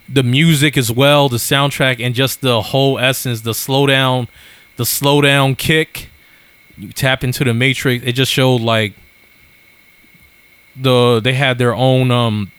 the 0.09 0.23
music 0.23 0.77
as 0.77 0.91
well, 0.93 1.29
the 1.29 1.37
soundtrack, 1.37 2.05
and 2.05 2.15
just 2.15 2.41
the 2.41 2.63
whole 2.63 2.99
essence, 2.99 3.41
the 3.41 3.53
slowdown, 3.53 4.29
the 4.77 4.85
slowdown 4.85 5.57
kick. 5.57 6.11
You 6.77 6.93
tap 6.93 7.25
into 7.25 7.45
the 7.45 7.55
matrix. 7.55 8.05
It 8.05 8.13
just 8.13 8.31
showed 8.31 8.61
like 8.61 8.93
the 10.75 11.21
they 11.21 11.33
had 11.33 11.59
their 11.59 11.75
own 11.75 12.11
um 12.11 12.53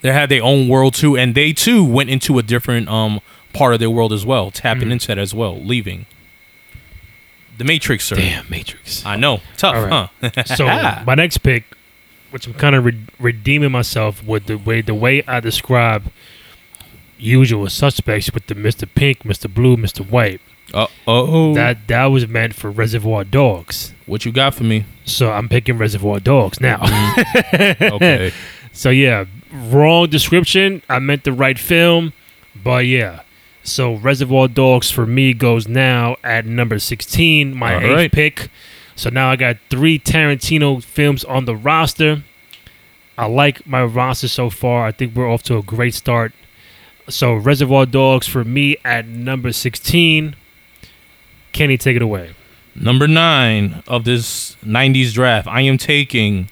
they 0.00 0.12
had 0.12 0.28
their 0.28 0.42
own 0.42 0.68
world 0.68 0.94
too, 0.94 1.16
and 1.16 1.34
they 1.34 1.52
too 1.52 1.84
went 1.84 2.10
into 2.10 2.38
a 2.38 2.42
different 2.42 2.88
um 2.88 3.20
part 3.52 3.74
of 3.74 3.80
their 3.80 3.90
world 3.90 4.12
as 4.12 4.26
well, 4.26 4.50
tapping 4.50 4.90
into 4.90 5.06
that 5.06 5.18
as 5.18 5.34
well, 5.34 5.58
leaving. 5.60 6.06
The 7.56 7.64
Matrix, 7.64 8.04
sir. 8.04 8.16
Damn, 8.16 8.50
Matrix. 8.50 9.06
I 9.06 9.16
know, 9.16 9.40
tough, 9.56 9.76
right. 9.76 10.10
huh? 10.20 10.44
so 10.56 10.66
my 10.66 11.14
next 11.14 11.38
pick, 11.38 11.64
which 12.34 12.48
I'm 12.48 12.54
kind 12.54 12.74
of 12.74 12.84
re- 12.84 13.06
redeeming 13.20 13.70
myself 13.70 14.22
with 14.24 14.46
the 14.46 14.56
way 14.58 14.80
the 14.82 14.92
way 14.92 15.22
I 15.26 15.38
describe 15.38 16.10
usual 17.16 17.68
suspects 17.70 18.32
with 18.34 18.48
the 18.48 18.56
Mr. 18.56 18.88
Pink, 18.92 19.20
Mr. 19.20 19.52
Blue, 19.52 19.76
Mr. 19.76 20.04
White. 20.08 20.40
Uh 20.72 20.88
oh, 21.06 21.54
That 21.54 21.86
that 21.86 22.06
was 22.06 22.26
meant 22.26 22.54
for 22.56 22.70
Reservoir 22.72 23.22
Dogs. 23.22 23.94
what 24.06 24.24
you 24.24 24.32
got 24.32 24.54
for 24.54 24.64
me? 24.64 24.84
So 25.04 25.30
I'm 25.30 25.48
picking 25.48 25.78
Reservoir 25.78 26.18
Dogs 26.18 26.60
now. 26.60 26.80
Okay, 27.80 28.32
so 28.72 28.90
yeah, 28.90 29.26
wrong 29.52 30.08
description. 30.10 30.82
I 30.88 30.98
meant 30.98 31.22
the 31.24 31.32
right 31.32 31.58
film, 31.58 32.12
but 32.60 32.86
yeah. 32.86 33.20
So 33.62 33.94
Reservoir 33.94 34.48
Dogs 34.48 34.90
for 34.90 35.06
me 35.06 35.32
goes 35.34 35.68
now 35.68 36.16
at 36.24 36.44
number 36.46 36.78
16, 36.78 37.54
my 37.54 37.74
All 37.74 37.80
eighth 37.80 37.94
right. 37.96 38.12
pick. 38.12 38.50
So 38.96 39.10
now 39.10 39.30
I 39.30 39.36
got 39.36 39.56
three 39.70 39.98
Tarantino 39.98 40.82
films 40.82 41.24
on 41.24 41.44
the 41.46 41.56
roster. 41.56 42.22
I 43.18 43.26
like 43.26 43.66
my 43.66 43.82
roster 43.84 44.28
so 44.28 44.50
far. 44.50 44.86
I 44.86 44.92
think 44.92 45.14
we're 45.14 45.30
off 45.30 45.42
to 45.44 45.56
a 45.58 45.62
great 45.62 45.94
start. 45.94 46.32
So 47.08 47.34
Reservoir 47.34 47.86
Dogs 47.86 48.26
for 48.26 48.44
me 48.44 48.76
at 48.84 49.06
number 49.06 49.52
16. 49.52 50.36
Kenny, 51.52 51.76
take 51.76 51.96
it 51.96 52.02
away. 52.02 52.34
number 52.74 53.06
nine 53.06 53.82
of 53.86 54.04
this 54.04 54.56
'90s 54.64 55.12
draft. 55.12 55.46
I 55.46 55.60
am 55.62 55.78
taking. 55.78 56.48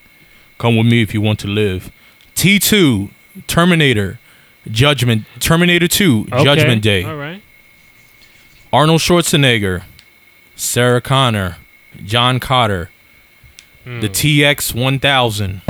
Come 0.58 0.76
with 0.76 0.86
me 0.86 1.02
if 1.02 1.12
you 1.12 1.20
want 1.20 1.40
to 1.40 1.48
live. 1.48 1.90
T 2.36 2.58
two, 2.60 3.10
Terminator, 3.48 4.20
Judgment, 4.70 5.24
Terminator 5.40 5.88
Two, 5.88 6.26
Okay. 6.30 6.44
Judgment 6.44 6.82
Day. 6.82 7.02
All 7.02 7.16
right. 7.16 7.42
Arnold 8.72 9.00
Schwarzenegger, 9.00 9.82
Sarah 10.54 11.00
Connor, 11.00 11.56
John 12.04 12.40
Cotter, 12.40 12.90
the 13.84 14.08
TX 14.08 14.74
1000. 14.74 15.62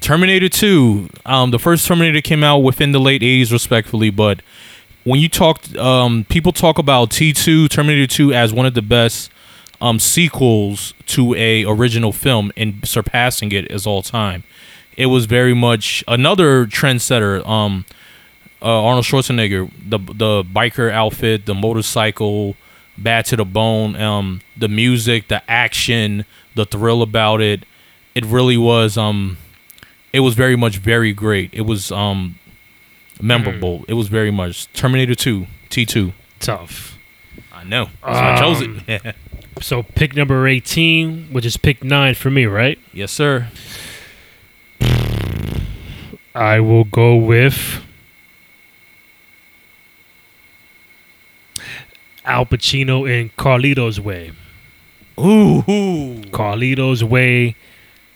Terminator 0.00 0.48
2, 0.48 1.10
um, 1.26 1.50
the 1.50 1.58
first 1.58 1.86
Terminator 1.86 2.22
came 2.22 2.42
out 2.42 2.58
within 2.58 2.92
the 2.92 2.98
late 2.98 3.20
80s, 3.20 3.52
respectfully, 3.52 4.08
but 4.10 4.40
when 5.04 5.20
you 5.20 5.28
talk, 5.28 5.74
um, 5.76 6.24
people 6.28 6.52
talk 6.52 6.78
about 6.78 7.10
T2, 7.10 7.68
Terminator 7.68 8.06
2 8.06 8.32
as 8.32 8.52
one 8.52 8.66
of 8.66 8.74
the 8.74 8.82
best 8.82 9.30
um, 9.80 9.98
sequels 9.98 10.94
to 11.06 11.34
a 11.34 11.64
original 11.64 12.12
film 12.12 12.52
and 12.56 12.86
surpassing 12.86 13.52
it 13.52 13.70
as 13.70 13.86
all 13.86 14.02
time. 14.02 14.44
It 14.96 15.06
was 15.06 15.26
very 15.26 15.54
much 15.54 16.04
another 16.06 16.66
trendsetter. 16.66 17.46
Um, 17.46 17.86
uh, 18.62 18.84
Arnold 18.84 19.06
Schwarzenegger, 19.06 19.70
the 19.88 19.98
the 19.98 20.44
biker 20.44 20.92
outfit, 20.92 21.46
the 21.46 21.54
motorcycle, 21.54 22.56
bad 23.02 23.24
to 23.26 23.36
the 23.36 23.44
bone, 23.44 23.96
um, 23.96 24.40
the 24.56 24.68
music, 24.68 25.28
the 25.28 25.42
action, 25.50 26.24
the 26.54 26.64
thrill 26.66 27.02
about 27.02 27.40
it. 27.40 27.64
It 28.14 28.24
really 28.26 28.56
was 28.56 28.96
um, 28.98 29.38
it 30.12 30.20
was 30.20 30.34
very 30.34 30.56
much 30.56 30.78
very 30.78 31.12
great. 31.12 31.50
It 31.54 31.62
was 31.62 31.90
um, 31.92 32.38
memorable. 33.20 33.84
It 33.88 33.94
was 33.94 34.08
very 34.08 34.30
much 34.30 34.72
Terminator 34.72 35.14
Two, 35.14 35.46
T 35.68 35.86
two. 35.86 36.12
Tough. 36.40 36.98
I 37.52 37.64
know, 37.64 37.86
so 38.02 38.08
I 38.08 38.38
chose 38.38 38.62
Um, 38.62 38.82
it. 38.86 39.16
So 39.60 39.82
pick 39.82 40.16
number 40.16 40.46
18, 40.48 41.28
which 41.32 41.44
is 41.44 41.58
pick 41.58 41.84
nine 41.84 42.14
for 42.14 42.30
me, 42.30 42.46
right? 42.46 42.78
yes, 42.94 43.12
sir. 43.12 43.48
I 46.34 46.60
will 46.60 46.84
go 46.84 47.16
with 47.16 47.82
Al 52.24 52.46
Pacino 52.46 53.08
in 53.10 53.30
Carlito's 53.38 54.00
Way. 54.00 54.32
Ooh. 55.18 55.62
Carlito's 56.30 57.02
Way 57.04 57.54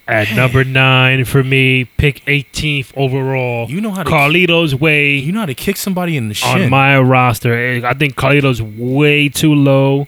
at 0.07 0.35
number 0.35 0.63
nine 0.63 1.25
for 1.25 1.43
me. 1.43 1.85
Pick 1.97 2.23
18th 2.25 2.91
overall. 2.95 3.69
You 3.69 3.81
know 3.81 3.91
how 3.91 4.03
to- 4.03 4.09
Carlito's 4.09 4.75
Way 4.75 5.15
you 5.15 5.31
know 5.31 5.41
how 5.41 5.45
to 5.47 5.53
kick 5.55 5.77
somebody 5.77 6.17
in 6.17 6.29
the 6.29 6.41
on 6.45 6.69
my 6.69 6.97
roster. 6.99 7.53
Eh, 7.53 7.81
I 7.83 7.93
think 7.93 8.15
Carlito's 8.15 8.61
way 8.61 9.29
too 9.29 9.53
low. 9.53 10.07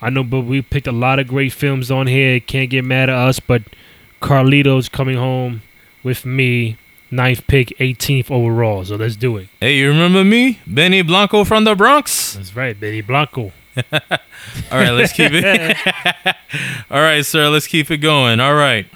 I 0.00 0.10
know, 0.10 0.22
but 0.22 0.42
we 0.42 0.62
picked 0.62 0.86
a 0.86 0.92
lot 0.92 1.18
of 1.18 1.26
great 1.26 1.52
films 1.52 1.90
on 1.90 2.06
here. 2.06 2.38
Can't 2.38 2.70
get 2.70 2.84
mad 2.84 3.08
at 3.10 3.16
us, 3.16 3.40
but 3.40 3.62
Carlito's 4.22 4.88
coming 4.88 5.16
home 5.16 5.62
with 6.04 6.24
me. 6.24 6.76
Ninth 7.10 7.46
pick, 7.46 7.68
18th 7.78 8.30
overall. 8.30 8.84
So 8.84 8.96
let's 8.96 9.16
do 9.16 9.36
it. 9.38 9.48
hey, 9.60 9.76
you 9.76 9.88
remember 9.88 10.24
me, 10.24 10.60
Benny 10.66 11.02
Blanco 11.02 11.44
from 11.44 11.64
the 11.64 11.74
Bronx? 11.74 12.34
That's 12.34 12.54
right, 12.54 12.78
Benny 12.78 13.00
Blanco. 13.00 13.52
All 13.92 14.00
right, 14.72 14.90
let's 14.90 15.12
keep 15.12 15.30
it. 15.32 15.76
All 16.90 17.00
right, 17.00 17.24
sir, 17.24 17.48
let's 17.48 17.66
keep 17.66 17.90
it 17.90 17.98
going. 17.98 18.40
All 18.40 18.54
right. 18.54 18.86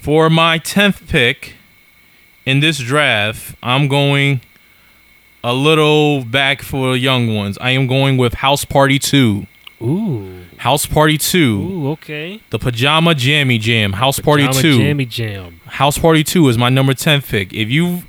For 0.00 0.28
my 0.28 0.58
10th 0.58 1.08
pick 1.08 1.54
in 2.44 2.60
this 2.60 2.78
draft, 2.78 3.56
I'm 3.62 3.88
going 3.88 4.40
a 5.44 5.54
little 5.54 6.24
back 6.24 6.62
for 6.62 6.96
young 6.96 7.34
ones. 7.34 7.58
I 7.60 7.70
am 7.70 7.86
going 7.86 8.16
with 8.16 8.34
House 8.34 8.64
Party 8.64 8.98
2. 8.98 9.46
Ooh. 9.82 10.38
House 10.58 10.86
Party 10.86 11.18
2. 11.18 11.60
Ooh, 11.60 11.90
okay. 11.92 12.40
The 12.50 12.58
Pajama 12.58 13.14
Jammy 13.14 13.58
Jam. 13.58 13.94
House 13.94 14.20
Party 14.20 14.46
Pajama 14.46 14.62
2. 14.62 14.78
Jammy 14.78 15.06
Jam. 15.06 15.60
House 15.66 15.98
Party 15.98 16.22
2 16.22 16.48
is 16.48 16.56
my 16.56 16.68
number 16.68 16.94
10 16.94 17.22
pick. 17.22 17.52
If 17.52 17.68
you 17.70 18.02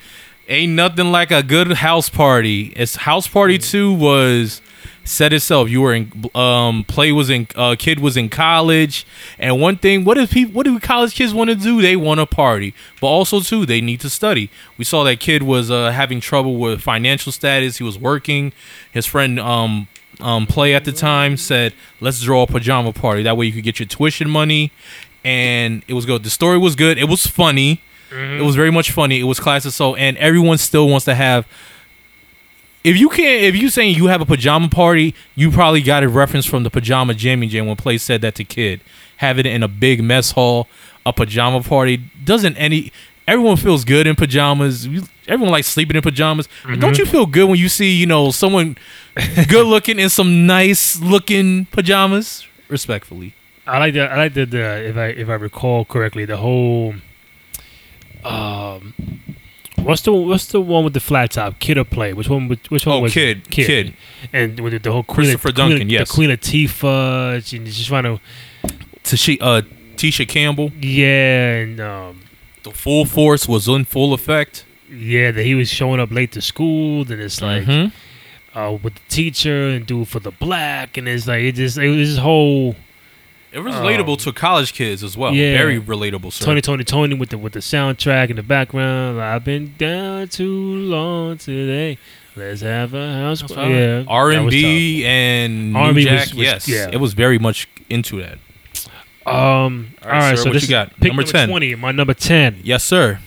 Ain't 0.50 0.74
nothing 0.74 1.12
like 1.12 1.32
a 1.32 1.42
good 1.42 1.72
house 1.72 2.10
party. 2.10 2.74
It's 2.76 2.98
house 2.98 3.30
party 3.30 3.58
two 3.58 3.94
was 3.94 4.62
said 5.06 5.32
itself. 5.32 5.70
You 5.70 5.80
were 5.80 5.94
in 5.94 6.12
um 6.36 6.84
play 6.84 7.14
was 7.14 7.30
in 7.30 7.48
uh 7.56 7.78
kid 7.80 8.02
was 8.02 8.18
in 8.18 8.28
college, 8.28 9.08
and 9.40 9.62
one 9.62 9.78
thing 9.78 10.04
what 10.04 10.16
do 10.16 10.28
people 10.28 10.54
what 10.54 10.66
do 10.66 10.78
college 10.82 11.16
kids 11.16 11.34
want 11.34 11.50
to 11.50 11.56
do? 11.56 11.82
They 11.82 11.96
want 11.96 12.20
to 12.20 12.26
party, 12.26 12.74
but 13.00 13.08
also 13.08 13.40
too 13.40 13.66
they 13.66 13.80
need 13.80 14.02
to 14.02 14.10
study. 14.10 14.50
We 14.78 14.84
saw 14.84 15.06
that 15.06 15.22
kid 15.22 15.44
was 15.44 15.72
uh 15.72 15.92
having 15.92 16.20
trouble 16.20 16.58
with 16.58 16.82
financial 16.82 17.32
status. 17.32 17.78
He 17.78 17.86
was 17.86 17.98
working. 17.98 18.52
His 18.92 19.06
friend 19.06 19.40
um 19.40 19.88
um 20.20 20.46
play 20.48 20.74
at 20.76 20.86
the 20.86 20.92
time 20.92 21.38
said 21.38 21.74
let's 22.00 22.22
draw 22.22 22.44
a 22.44 22.48
pajama 22.48 22.94
party. 22.94 23.24
That 23.24 23.38
way 23.38 23.46
you 23.46 23.52
could 23.54 23.64
get 23.64 23.80
your 23.80 23.88
tuition 23.88 24.30
money, 24.30 24.72
and 25.24 25.84
it 25.88 25.94
was 25.94 26.06
good. 26.06 26.24
The 26.24 26.30
story 26.30 26.58
was 26.58 26.76
good. 26.76 26.98
It 26.98 27.10
was 27.10 27.26
funny. 27.28 27.82
It 28.12 28.44
was 28.44 28.56
very 28.56 28.72
much 28.72 28.92
funny. 28.92 29.20
It 29.20 29.24
was 29.24 29.40
classic 29.40 29.72
so 29.72 29.96
and 29.96 30.16
everyone 30.18 30.60
still 30.60 30.88
wants 30.88 31.06
to 31.06 31.16
have 31.16 31.48
if 32.84 32.98
you 32.98 33.10
can't 33.10 33.44
if 33.44 33.56
you 33.56 33.70
saying 33.70 33.96
you 33.96 34.08
have 34.08 34.22
a 34.22 34.26
pajama 34.26 34.70
party, 34.70 35.16
you 35.36 35.50
probably 35.52 35.82
got 35.82 36.04
a 36.04 36.10
reference 36.10 36.46
from 36.46 36.64
the 36.64 36.70
pajama 36.70 37.14
jamming 37.14 37.50
jam 37.50 37.66
when 37.66 37.76
Play 37.76 37.98
said 37.98 38.22
that 38.22 38.36
to 38.36 38.44
kid. 38.44 38.82
Have 39.18 39.40
it 39.40 39.46
in 39.46 39.64
a 39.64 39.68
big 39.68 40.04
mess 40.04 40.32
hall, 40.32 40.68
a 41.06 41.14
pajama 41.14 41.64
party. 41.64 41.98
Doesn't 42.24 42.56
any 42.58 42.92
everyone 43.28 43.58
feels 43.58 43.86
good 43.86 44.06
in 44.06 44.16
pajamas. 44.16 44.86
You- 44.86 45.08
Everyone 45.28 45.52
likes 45.52 45.68
sleeping 45.68 45.96
in 45.96 46.02
pajamas. 46.02 46.50
And 46.66 46.82
Don't 46.82 46.98
you 46.98 47.06
feel 47.06 47.26
good 47.26 47.48
when 47.50 47.58
you 47.60 47.70
see, 47.70 47.92
you 47.96 48.06
know, 48.06 48.32
someone 48.32 48.78
good 49.48 49.66
looking 49.66 50.00
in 50.00 50.10
some 50.10 50.46
nice 50.46 51.00
looking 51.00 51.66
pajamas? 51.68 52.46
Respectfully. 52.68 53.34
I 53.66 53.78
like 53.80 53.94
the 53.94 54.02
I 54.12 54.18
like 54.18 54.34
the, 54.34 54.46
the 54.46 54.88
if 54.90 54.98
I 54.98 55.06
if 55.08 55.30
I 55.30 55.36
recall 55.36 55.86
correctly 55.86 56.26
the 56.26 56.36
whole 56.38 56.96
um 58.26 58.94
what's 59.78 60.02
the 60.02 60.14
what's 60.14 60.48
the 60.48 60.62
one 60.62 60.84
with 60.84 60.94
the 60.94 61.00
flat 61.00 61.32
top 61.32 61.60
kid 61.60 61.78
or 61.78 61.84
play 61.84 62.14
which 62.14 62.30
one 62.30 62.48
which 62.70 62.86
one 62.86 62.98
Oh, 62.98 63.00
was 63.02 63.14
Kid, 63.14 63.50
Kid. 63.50 63.94
and 64.32 64.60
with 64.60 64.82
the, 64.82 64.92
whole 64.92 65.04
Queen 65.04 65.28
Christopher 65.28 65.50
of, 65.50 65.56
Queen 65.56 65.66
of- 65.66 65.72
Duncan, 65.72 65.90
yes. 65.90 66.08
the 66.10 66.14
Queen 66.14 66.30
Latifah 66.30 67.46
she 67.46 67.60
just 67.60 67.88
trying 67.88 68.04
to 68.04 68.20
Tashi, 69.04 69.40
uh, 69.42 69.62
Tisha 69.98 70.28
Campbell. 70.28 70.72
yeah 70.80 71.56
and 71.58 71.80
um 71.82 72.22
The 72.64 72.72
full 72.72 73.06
force 73.06 73.48
was 73.48 73.68
in 73.68 73.84
full 73.86 74.14
effect. 74.14 74.66
Yeah 74.96 75.32
that 75.32 75.44
he 75.44 75.56
was 75.56 75.70
showing 75.70 76.00
up 76.00 76.12
late 76.12 76.32
to 76.32 76.42
school 76.42 77.04
then 77.06 77.20
it's 77.20 77.42
like 77.42 77.64
Mhm. 77.66 77.92
uh 78.56 78.78
with 78.82 78.96
the 78.96 79.02
teacher 79.10 79.70
and 79.70 79.86
do 79.86 80.02
it 80.02 80.08
for 80.08 80.20
the 80.20 80.32
black 80.32 80.98
and 80.98 81.08
it's 81.08 81.28
like 81.28 81.42
it 81.42 81.54
just 81.56 81.78
it 81.78 81.90
was 81.90 82.10
this 82.12 82.18
whole 82.20 82.76
It 83.52 83.60
was 83.60 83.76
relatable 83.76 84.18
to 84.24 84.32
college 84.34 84.74
kids 84.74 85.04
as 85.04 85.16
well. 85.16 85.34
yeah. 85.34 85.56
Very 85.58 85.80
relatable, 85.80 86.32
sir. 86.34 86.46
Tony 86.46 86.62
Tony 86.62 86.84
Tony 86.84 87.14
with 87.16 87.30
the 87.30 87.38
with 87.38 87.54
the 87.54 87.60
soundtrack 87.60 88.30
in 88.32 88.36
the 88.36 88.42
background. 88.44 89.22
I've 89.22 89.44
been 89.46 89.76
down 89.78 90.28
too 90.30 90.76
long 90.96 91.38
today. 91.38 91.98
Let's 92.36 92.62
have 92.62 92.96
a 92.96 93.14
house. 93.14 93.44
party. 93.44 93.74
Yeah, 93.74 94.06
R 94.08 94.32
that 94.32 94.38
and 94.38 94.46
was 94.46 94.54
B 94.56 95.06
and 95.06 95.72
New 95.74 95.80
R&B 95.80 96.04
Jack. 96.06 96.20
was- 96.20 96.34
was- 96.34 96.44
yes, 96.44 96.68
yeah. 96.68 96.90
it 96.92 96.98
was 97.00 97.14
very 97.14 97.38
much 97.38 97.68
into 97.92 98.20
that. 98.22 98.40
Um. 99.26 99.94
All 100.02 100.10
All 100.10 100.18
right, 100.18 100.30
right, 100.30 100.30
sir, 100.32 100.36
so 100.38 100.50
what 100.50 100.54
this 100.54 100.64
you 100.64 100.70
got? 100.70 100.90
Pick 101.00 101.10
Number 101.12 101.22
number, 101.22 101.32
10. 101.32 101.50
twenty. 101.50 101.76
My 101.76 101.92
number 101.92 102.14
ten. 102.16 102.58
Yes, 102.64 102.84
sir. 102.84 103.20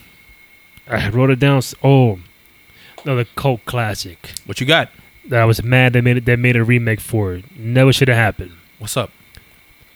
I 0.89 1.09
wrote 1.09 1.29
it 1.29 1.39
down. 1.39 1.61
Oh, 1.83 2.19
another 3.03 3.25
cult 3.35 3.65
classic 3.65 4.31
What 4.45 4.59
you 4.61 4.65
got? 4.67 4.89
that 5.29 5.41
I 5.41 5.45
was 5.45 5.61
mad 5.61 5.93
they 5.93 6.01
made 6.01 6.17
it. 6.17 6.25
They 6.25 6.35
made 6.37 6.55
a 6.55 6.63
remake 6.63 7.01
for 7.01 7.33
it. 7.33 7.45
Never 7.57 7.91
should 7.91 8.07
have 8.07 8.17
happened. 8.17 8.53
What's 8.79 8.95
up? 8.95 9.11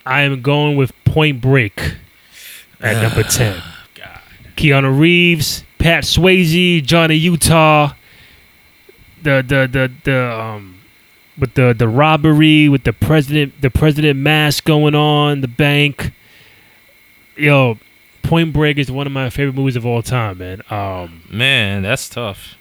I 0.05 0.21
am 0.21 0.41
going 0.41 0.75
with 0.75 0.91
Point 1.05 1.39
Break 1.41 1.95
at 2.81 3.01
number 3.01 3.23
ten. 3.23 3.61
God. 3.95 4.19
Keanu 4.57 4.99
Reeves, 4.99 5.63
Pat 5.77 6.03
Swayze, 6.03 6.83
Johnny 6.83 7.15
Utah. 7.15 7.93
The 9.23 9.41
the 9.47 9.69
the 9.71 9.91
the 10.03 10.33
um 10.37 10.79
with 11.37 11.53
the 11.53 11.73
the 11.77 11.87
robbery 11.87 12.67
with 12.67 12.83
the 12.83 12.91
president 12.93 13.61
the 13.61 13.69
president 13.69 14.19
mask 14.19 14.65
going 14.65 14.95
on 14.95 15.41
the 15.41 15.47
bank. 15.47 16.11
Yo, 17.37 17.77
Point 18.31 18.53
Break 18.53 18.77
is 18.77 18.89
one 18.89 19.05
of 19.07 19.11
my 19.11 19.29
favorite 19.29 19.55
movies 19.55 19.75
of 19.75 19.85
all 19.85 20.01
time, 20.01 20.37
man. 20.37 20.61
Um, 20.69 21.23
Man, 21.29 21.81
that's 21.81 22.07
tough. 22.07 22.55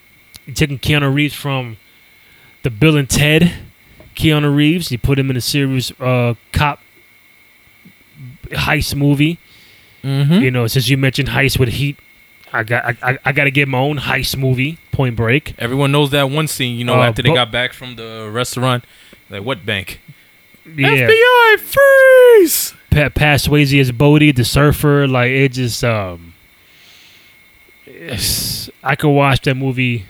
taking 0.53 0.81
Keanu 0.81 1.15
Reeves 1.15 1.33
from 1.33 1.77
the 2.65 2.71
Bill 2.71 2.97
and 2.97 3.09
Ted, 3.09 3.53
Keanu 4.17 4.53
Reeves. 4.53 4.91
You 4.91 4.99
put 4.99 5.17
him 5.17 5.31
in 5.31 5.37
a 5.37 5.41
serious 5.41 5.93
uh, 6.01 6.35
cop 6.53 6.81
heist 8.51 8.97
movie. 8.97 9.39
Mm-hmm. 10.03 10.33
You 10.43 10.51
know, 10.51 10.67
since 10.67 10.89
you 10.89 10.97
mentioned 10.97 11.29
heist 11.29 11.57
with 11.61 11.69
Heat, 11.69 11.97
I 12.53 12.65
got 12.65 12.85
I, 12.85 12.97
I, 13.13 13.19
I 13.27 13.31
got 13.33 13.45
to 13.45 13.53
get 13.53 13.69
my 13.69 13.79
own 13.79 13.99
heist 13.99 14.37
movie, 14.37 14.79
Point 14.91 15.15
Break. 15.15 15.55
Everyone 15.57 15.93
knows 15.93 16.11
that 16.11 16.31
one 16.31 16.49
scene. 16.49 16.77
You 16.79 16.85
know, 16.85 16.95
Uh, 17.01 17.05
after 17.05 17.23
they 17.23 17.29
but- 17.29 17.37
got 17.37 17.53
back 17.53 17.75
from 17.75 17.95
the 17.95 18.29
restaurant, 18.33 18.85
like 19.29 19.45
what 19.45 19.65
bank? 19.65 20.01
Yeah, 20.67 21.09
FBI 21.09 21.61
freeze! 21.61 22.75
Pat, 22.91 23.15
Swayze 23.15 23.81
as 23.81 23.93
Bodhi, 23.93 24.33
the 24.33 24.45
surfer. 24.45 25.07
Like 25.07 25.31
it 25.31 25.53
just 25.53 25.83
um, 25.85 26.35
I 28.83 28.97
could 28.97 29.11
watch 29.11 29.43
that 29.43 29.57
movie 29.57 30.07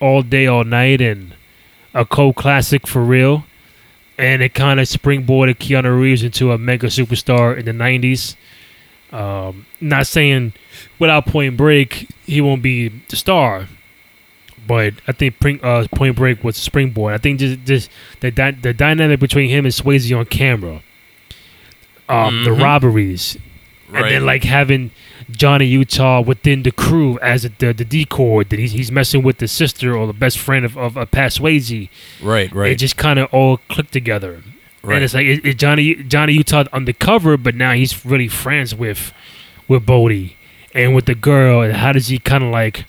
all 0.00 0.22
day, 0.22 0.46
all 0.46 0.64
night, 0.64 1.00
and 1.00 1.34
a 1.94 2.04
cult 2.04 2.36
classic 2.36 2.86
for 2.86 3.02
real. 3.02 3.44
And 4.16 4.42
it 4.42 4.54
kind 4.54 4.80
of 4.80 4.88
springboarded 4.88 5.58
Keanu 5.58 6.00
Reeves 6.00 6.22
into 6.22 6.50
a 6.50 6.58
mega 6.58 6.88
superstar 6.88 7.56
in 7.56 7.64
the 7.66 7.72
'90s. 7.72 8.36
Um, 9.12 9.66
not 9.80 10.06
saying 10.06 10.52
without 10.98 11.26
Point 11.26 11.56
Break 11.56 12.08
he 12.26 12.40
won't 12.40 12.62
be 12.62 12.88
the 13.08 13.16
star, 13.16 13.68
but 14.66 14.94
I 15.06 15.12
think 15.12 15.36
uh, 15.62 15.86
Point 15.94 16.16
Break 16.16 16.44
was 16.44 16.56
springboard. 16.56 17.14
I 17.14 17.18
think 17.18 17.40
just, 17.40 17.64
just 17.64 17.90
the 18.20 18.30
the 18.60 18.74
dynamic 18.74 19.18
between 19.18 19.48
him 19.48 19.64
and 19.64 19.72
Swayze 19.72 20.16
on 20.16 20.26
camera, 20.26 20.82
um, 22.08 22.44
the 22.44 22.50
Mhm. 22.50 22.62
robberies, 22.62 23.36
and 23.92 24.04
then 24.04 24.26
like 24.26 24.44
having 24.44 24.90
Johnny 25.30 25.66
Utah 25.66 26.20
within 26.20 26.62
the 26.62 26.70
crew 26.72 27.18
as 27.20 27.44
a, 27.44 27.50
the 27.58 27.72
the 27.72 27.84
decoy 27.84 28.44
that 28.44 28.58
he's, 28.58 28.72
he's 28.72 28.90
messing 28.92 29.22
with 29.22 29.38
the 29.38 29.48
sister 29.48 29.96
or 29.96 30.06
the 30.06 30.12
best 30.12 30.38
friend 30.38 30.64
of 30.64 30.76
of, 30.76 30.96
of 30.96 31.10
Pat 31.10 31.38
right, 31.40 32.52
right, 32.52 32.70
It 32.72 32.76
just 32.76 32.96
kind 32.96 33.18
of 33.18 33.28
all 33.32 33.58
clicked 33.68 33.92
together. 33.92 34.42
right. 34.82 34.96
And 34.96 35.04
it's 35.04 35.14
like 35.14 35.26
it, 35.26 35.44
it 35.44 35.58
Johnny 35.58 35.94
Johnny 35.96 36.32
Utah 36.34 36.64
undercover, 36.72 37.36
but 37.36 37.54
now 37.54 37.72
he's 37.72 38.04
really 38.04 38.28
friends 38.28 38.74
with 38.74 39.12
with 39.68 39.84
Bodhi 39.86 40.36
and 40.74 40.94
with 40.94 41.06
the 41.06 41.14
girl. 41.14 41.62
And 41.62 41.74
how 41.76 41.92
does 41.92 42.08
he 42.08 42.18
kind 42.18 42.44
of 42.44 42.50
like 42.50 42.84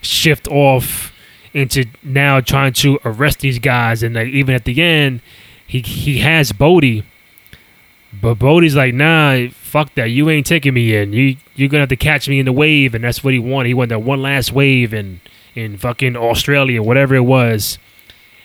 shift 0.00 0.48
off 0.48 1.12
into 1.54 1.84
now 2.02 2.40
trying 2.40 2.72
to 2.74 2.98
arrest 3.04 3.40
these 3.40 3.58
guys? 3.58 4.02
And 4.02 4.14
like 4.14 4.28
even 4.28 4.54
at 4.54 4.64
the 4.64 4.80
end, 4.82 5.20
he 5.66 5.80
he 5.80 6.18
has 6.18 6.52
Bodhi, 6.52 7.04
but 8.20 8.34
Bodhi's 8.34 8.76
like, 8.76 8.94
nah, 8.94 9.48
fuck 9.50 9.94
that. 9.94 10.06
You 10.06 10.28
ain't 10.30 10.46
taking 10.46 10.74
me 10.74 10.94
in. 10.94 11.12
You 11.12 11.36
you're 11.54 11.68
gonna 11.68 11.80
have 11.80 11.88
to 11.90 11.96
catch 11.96 12.28
me 12.28 12.38
in 12.38 12.46
the 12.46 12.52
wave, 12.52 12.94
and 12.94 13.04
that's 13.04 13.24
what 13.24 13.32
he 13.32 13.38
wanted. 13.38 13.68
He 13.68 13.74
wanted 13.74 13.90
that 13.90 14.00
one 14.00 14.22
last 14.22 14.52
wave 14.52 14.92
in 14.92 15.20
in 15.54 15.78
fucking 15.78 16.16
Australia, 16.16 16.82
whatever 16.82 17.14
it 17.14 17.20
was. 17.20 17.78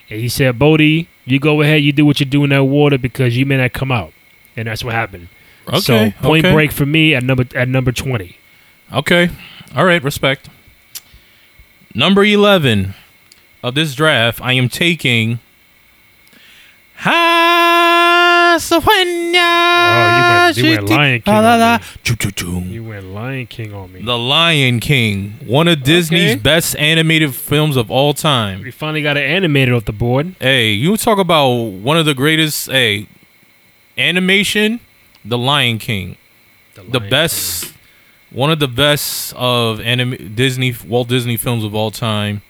And 0.10 0.20
he 0.20 0.30
said, 0.30 0.58
Bodhi, 0.58 1.10
you 1.26 1.40
go 1.40 1.62
ahead, 1.62 1.82
you 1.82 1.92
do 1.92 2.06
what 2.06 2.20
you 2.20 2.26
do 2.26 2.44
in 2.44 2.50
that 2.52 2.64
water 2.64 2.98
because 2.98 3.36
you 3.38 3.46
may 3.46 3.58
not 3.58 3.74
come 3.74 3.92
out. 3.92 4.14
And 4.56 4.68
that's 4.68 4.84
what 4.84 4.94
happened. 4.94 5.28
okay, 5.68 5.80
so 5.80 6.12
point 6.22 6.46
okay. 6.46 6.54
break 6.54 6.72
for 6.72 6.86
me 6.86 7.14
at 7.14 7.24
number 7.24 7.46
at 7.56 7.68
number 7.68 7.92
twenty. 7.92 8.38
Okay. 8.92 9.30
All 9.76 9.86
right. 9.86 10.02
Respect. 10.02 10.50
Number 11.94 12.24
11 12.24 12.94
of 13.64 13.76
this 13.76 13.96
draft, 13.96 14.40
I 14.42 14.54
am 14.54 14.70
taking. 14.70 15.40
Oh, 18.60 20.52
you 20.56 20.64
went- 20.64 20.68
you 20.68 20.72
went 20.72 20.90
Lion 20.90 21.22
King 21.22 21.34
on 21.36 21.80
me. 21.80 21.86
Choo-choo-choo. 22.04 22.60
You 22.70 22.84
went 22.84 23.06
Lion 23.14 23.46
King 23.48 23.74
on 23.74 23.94
me. 23.94 24.02
The 24.02 24.18
Lion 24.18 24.80
King, 24.80 25.36
one 25.46 25.68
of 25.68 25.84
Disney's 25.84 26.32
Okay. 26.32 26.40
best 26.40 26.76
animated 26.78 27.34
films 27.36 27.76
of 27.78 27.92
all 27.92 28.14
time. 28.14 28.62
We 28.64 28.72
finally 28.72 29.02
got 29.02 29.18
it 29.18 29.30
animated 29.30 29.74
off 29.74 29.86
the 29.86 29.92
board. 29.94 30.36
Hey, 30.40 30.72
you 30.72 30.96
talk 30.98 31.18
about 31.20 31.48
one 31.50 31.98
of 31.98 32.06
the 32.06 32.14
greatest, 32.14 32.70
hey, 32.72 33.08
animation, 33.98 34.80
The 35.26 35.38
Lion 35.38 35.78
King. 35.78 36.16
the 36.76 37.00
Lion 37.00 37.10
best 37.10 37.74
one 38.30 38.52
of 38.52 38.60
the 38.60 38.68
best 38.68 39.34
of 39.38 39.80
anim- 39.82 40.34
Disney 40.36 40.74
Walt 40.86 41.08
Disney 41.08 41.38
films 41.38 41.64
of 41.64 41.74
all 41.74 41.92
time 41.92 42.42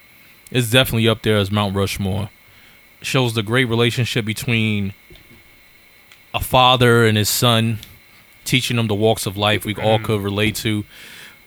is 0.51 0.69
definitely 0.71 1.07
up 1.07 1.21
there 1.21 1.37
as 1.37 1.51
Mount 1.51 1.75
Rushmore. 1.75 2.29
Shows 3.01 3.33
the 3.35 3.43
great 3.43 3.65
relationship 3.65 4.25
between 4.25 4.93
a 6.37 6.43
father 6.43 7.05
and 7.05 7.17
his 7.17 7.29
son, 7.29 7.79
teaching 8.45 8.77
them 8.77 8.87
the 8.87 8.95
walks 8.95 9.25
of 9.25 9.35
life 9.37 9.65
we 9.65 9.75
all 9.75 9.99
could 9.99 10.21
relate 10.21 10.55
to. 10.57 10.85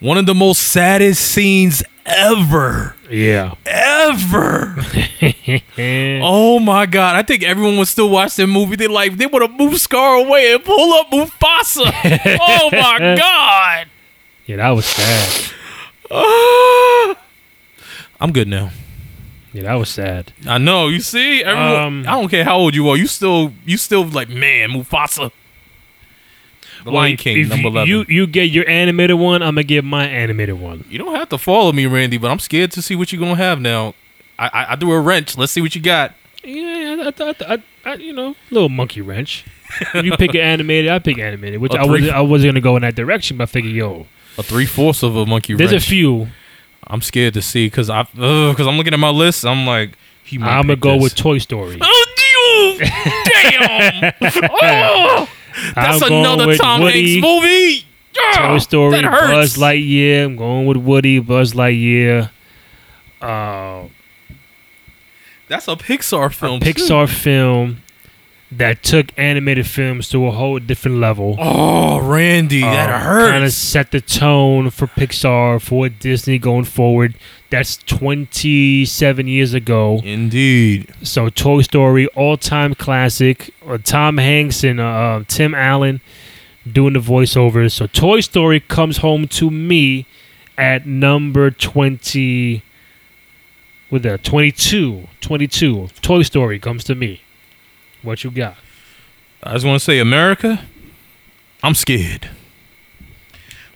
One 0.00 0.18
of 0.18 0.26
the 0.26 0.34
most 0.34 0.62
saddest 0.62 1.20
scenes 1.30 1.82
ever, 2.06 2.96
Yeah. 3.10 3.54
ever. 3.66 4.76
Oh 6.22 6.58
my 6.60 6.86
god! 6.86 7.16
I 7.16 7.22
think 7.22 7.42
everyone 7.42 7.76
would 7.78 7.88
still 7.88 8.08
watch 8.10 8.34
that 8.36 8.46
movie. 8.46 8.76
They 8.76 8.86
like 8.86 9.16
they 9.16 9.26
would 9.26 9.42
have 9.42 9.52
moved 9.52 9.78
Scar 9.80 10.14
away 10.16 10.52
and 10.54 10.64
pull 10.64 10.92
up 10.94 11.10
Mufasa. 11.10 11.90
oh 12.40 12.68
my 12.72 13.16
god! 13.16 13.88
yeah, 14.46 14.56
that 14.56 14.70
was 14.70 14.84
sad. 14.86 15.52
Ah! 16.10 17.16
I'm 18.20 18.32
good 18.32 18.48
now. 18.48 18.70
Yeah, 19.52 19.62
that 19.64 19.74
was 19.74 19.88
sad. 19.88 20.32
I 20.46 20.58
know. 20.58 20.88
You 20.88 21.00
see, 21.00 21.42
everyone. 21.42 21.74
Um, 21.82 22.00
I 22.08 22.12
don't 22.12 22.28
care 22.28 22.44
how 22.44 22.56
old 22.58 22.74
you 22.74 22.88
are. 22.88 22.96
You 22.96 23.06
still, 23.06 23.52
you 23.64 23.76
still 23.76 24.04
like 24.04 24.28
man, 24.28 24.70
Mufasa. 24.70 25.32
The 26.84 26.90
Lion 26.90 27.16
King, 27.18 27.48
number 27.48 27.68
eleven. 27.68 27.88
You 27.88 28.04
you 28.08 28.26
get 28.26 28.44
your 28.44 28.66
animated 28.68 29.18
one. 29.18 29.42
I'm 29.42 29.54
gonna 29.54 29.64
get 29.64 29.84
my 29.84 30.06
animated 30.06 30.58
one. 30.58 30.84
You 30.88 30.98
don't 30.98 31.14
have 31.14 31.28
to 31.30 31.36
follow 31.38 31.72
me, 31.72 31.84
Randy, 31.86 32.16
but 32.16 32.30
I'm 32.30 32.38
scared 32.38 32.70
to 32.72 32.80
see 32.82 32.96
what 32.96 33.12
you're 33.12 33.20
gonna 33.20 33.34
have 33.36 33.60
now. 33.60 33.94
I 34.38 34.46
I, 34.46 34.72
I 34.72 34.76
threw 34.76 34.92
a 34.92 35.00
wrench. 35.00 35.36
Let's 35.36 35.52
see 35.52 35.60
what 35.60 35.74
you 35.74 35.82
got. 35.82 36.14
Yeah, 36.42 37.10
I, 37.18 37.22
I, 37.22 37.34
I, 37.54 37.62
I, 37.84 37.94
you 37.96 38.14
know, 38.14 38.34
little 38.50 38.70
monkey 38.70 39.02
wrench. 39.02 39.44
you 39.94 40.16
pick 40.16 40.30
an 40.34 40.40
animated, 40.40 40.90
I 40.90 40.98
pick 41.00 41.18
animated. 41.18 41.60
Which 41.60 41.74
I 41.74 41.84
was 41.84 42.08
I 42.08 42.20
was 42.20 42.42
gonna 42.44 42.62
go 42.62 42.76
in 42.76 42.82
that 42.82 42.94
direction, 42.94 43.36
but 43.36 43.42
I 43.42 43.46
figured, 43.46 43.74
yo, 43.74 44.06
A 44.38 44.42
three 44.42 44.64
fourths 44.64 45.02
of 45.02 45.16
a 45.16 45.26
monkey 45.26 45.52
there's 45.54 45.72
wrench. 45.72 45.84
a 45.84 45.86
few. 45.86 46.28
I'm 46.90 47.00
scared 47.02 47.34
to 47.34 47.42
see 47.42 47.66
because 47.66 47.88
I 47.88 48.02
because 48.02 48.66
I'm 48.66 48.76
looking 48.76 48.92
at 48.92 48.98
my 48.98 49.10
list. 49.10 49.46
I'm 49.46 49.64
like, 49.66 49.96
he 50.24 50.38
might 50.38 50.58
I'm 50.58 50.62
gonna 50.66 50.76
go 50.76 50.94
this. 50.94 51.02
with 51.04 51.14
Toy 51.14 51.38
Story. 51.38 51.78
Oh, 51.80 52.06
you 52.18 52.78
damn! 52.78 54.12
oh, 54.50 55.28
that's 55.74 56.02
I'm 56.02 56.12
another 56.12 56.56
Tom 56.56 56.80
Woody, 56.82 57.20
Hanks 57.20 57.26
movie. 57.26 57.86
Yeah, 58.14 58.48
Toy 58.48 58.58
Story. 58.58 59.02
Buzz 59.02 59.56
Lightyear. 59.56 60.24
I'm 60.24 60.36
going 60.36 60.66
with 60.66 60.78
Woody, 60.78 61.20
Buzz 61.20 61.52
Lightyear. 61.52 62.30
Uh, 63.20 63.84
That's 65.48 65.68
a 65.68 65.76
Pixar 65.76 66.26
a 66.26 66.30
film. 66.30 66.60
too. 66.60 66.72
Pixar 66.72 67.08
film 67.08 67.82
that 68.52 68.82
took 68.82 69.12
animated 69.16 69.66
films 69.66 70.08
to 70.08 70.26
a 70.26 70.32
whole 70.32 70.58
different 70.58 70.98
level. 70.98 71.36
Oh, 71.38 72.00
Randy, 72.00 72.62
that 72.62 73.02
hurts. 73.02 73.30
Kind 73.30 73.44
of 73.44 73.52
set 73.52 73.92
the 73.92 74.00
tone 74.00 74.70
for 74.70 74.86
Pixar 74.88 75.60
for 75.62 75.88
Disney 75.88 76.38
going 76.38 76.64
forward. 76.64 77.14
That's 77.50 77.76
27 77.76 79.28
years 79.28 79.54
ago. 79.54 80.00
Indeed. 80.04 80.92
So 81.02 81.28
Toy 81.28 81.62
Story, 81.62 82.06
all-time 82.08 82.74
classic. 82.74 83.54
Uh, 83.66 83.78
Tom 83.78 84.18
Hanks 84.18 84.64
and 84.64 84.80
uh, 84.80 85.22
Tim 85.28 85.54
Allen 85.54 86.00
doing 86.70 86.94
the 86.94 87.00
voiceovers. 87.00 87.72
So 87.72 87.86
Toy 87.86 88.20
Story 88.20 88.60
comes 88.60 88.98
home 88.98 89.28
to 89.28 89.50
me 89.50 90.06
at 90.58 90.86
number 90.86 91.50
20. 91.50 92.62
With 93.90 94.02
that 94.04 94.22
22, 94.22 95.08
22. 95.20 95.88
Toy 96.00 96.22
Story 96.22 96.58
comes 96.60 96.84
to 96.84 96.94
me. 96.94 97.22
What 98.02 98.24
you 98.24 98.30
got? 98.30 98.56
I 99.42 99.52
just 99.54 99.64
want 99.66 99.78
to 99.80 99.84
say, 99.84 99.98
America, 99.98 100.60
I'm 101.62 101.74
scared. 101.74 102.28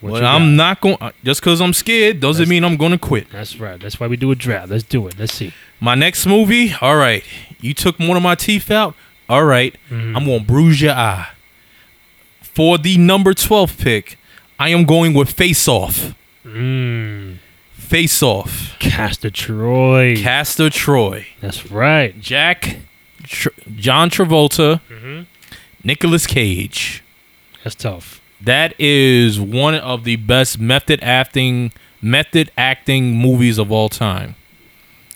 What 0.00 0.10
but 0.12 0.24
I'm 0.24 0.54
not 0.56 0.80
going. 0.82 0.98
Just 1.24 1.40
because 1.40 1.60
I'm 1.62 1.72
scared 1.72 2.20
doesn't 2.20 2.42
That's- 2.42 2.50
mean 2.50 2.64
I'm 2.64 2.76
going 2.76 2.92
to 2.92 2.98
quit. 2.98 3.30
That's 3.30 3.58
right. 3.58 3.80
That's 3.80 3.98
why 3.98 4.06
we 4.06 4.16
do 4.16 4.30
a 4.30 4.34
draft. 4.34 4.68
Let's 4.70 4.84
do 4.84 5.06
it. 5.08 5.18
Let's 5.18 5.32
see. 5.32 5.52
My 5.80 5.94
next 5.94 6.26
movie. 6.26 6.74
All 6.80 6.96
right, 6.96 7.24
you 7.60 7.72
took 7.74 7.98
one 7.98 8.16
of 8.16 8.22
my 8.22 8.34
teeth 8.34 8.70
out. 8.70 8.94
All 9.28 9.44
right, 9.44 9.74
Mhm. 9.90 10.14
I'm 10.16 10.24
going 10.26 10.40
to 10.40 10.44
bruise 10.44 10.82
your 10.82 10.92
eye. 10.92 11.28
For 12.42 12.76
the 12.78 12.98
number 12.98 13.32
12 13.34 13.78
pick, 13.78 14.18
I 14.58 14.68
am 14.68 14.84
going 14.84 15.14
with 15.14 15.30
Face 15.30 15.66
Off. 15.66 16.14
Mm. 16.46 17.38
Face 17.72 18.22
Off. 18.22 18.76
Castor 18.78 19.30
Troy. 19.30 20.16
Castor 20.16 20.68
Troy. 20.70 21.26
That's 21.40 21.70
right. 21.70 22.20
Jack. 22.20 22.76
Tr- 23.24 23.48
John 23.76 24.10
Travolta. 24.10 24.80
Mhm. 24.90 25.26
Nicolas 25.82 26.26
Cage. 26.26 27.02
That's 27.62 27.74
tough. 27.74 28.20
That 28.40 28.74
is 28.78 29.40
one 29.40 29.74
of 29.74 30.04
the 30.04 30.16
best 30.16 30.58
method 30.58 31.00
acting 31.02 31.72
method 32.02 32.50
acting 32.58 33.16
movies 33.16 33.58
of 33.58 33.72
all 33.72 33.88
time. 33.88 34.34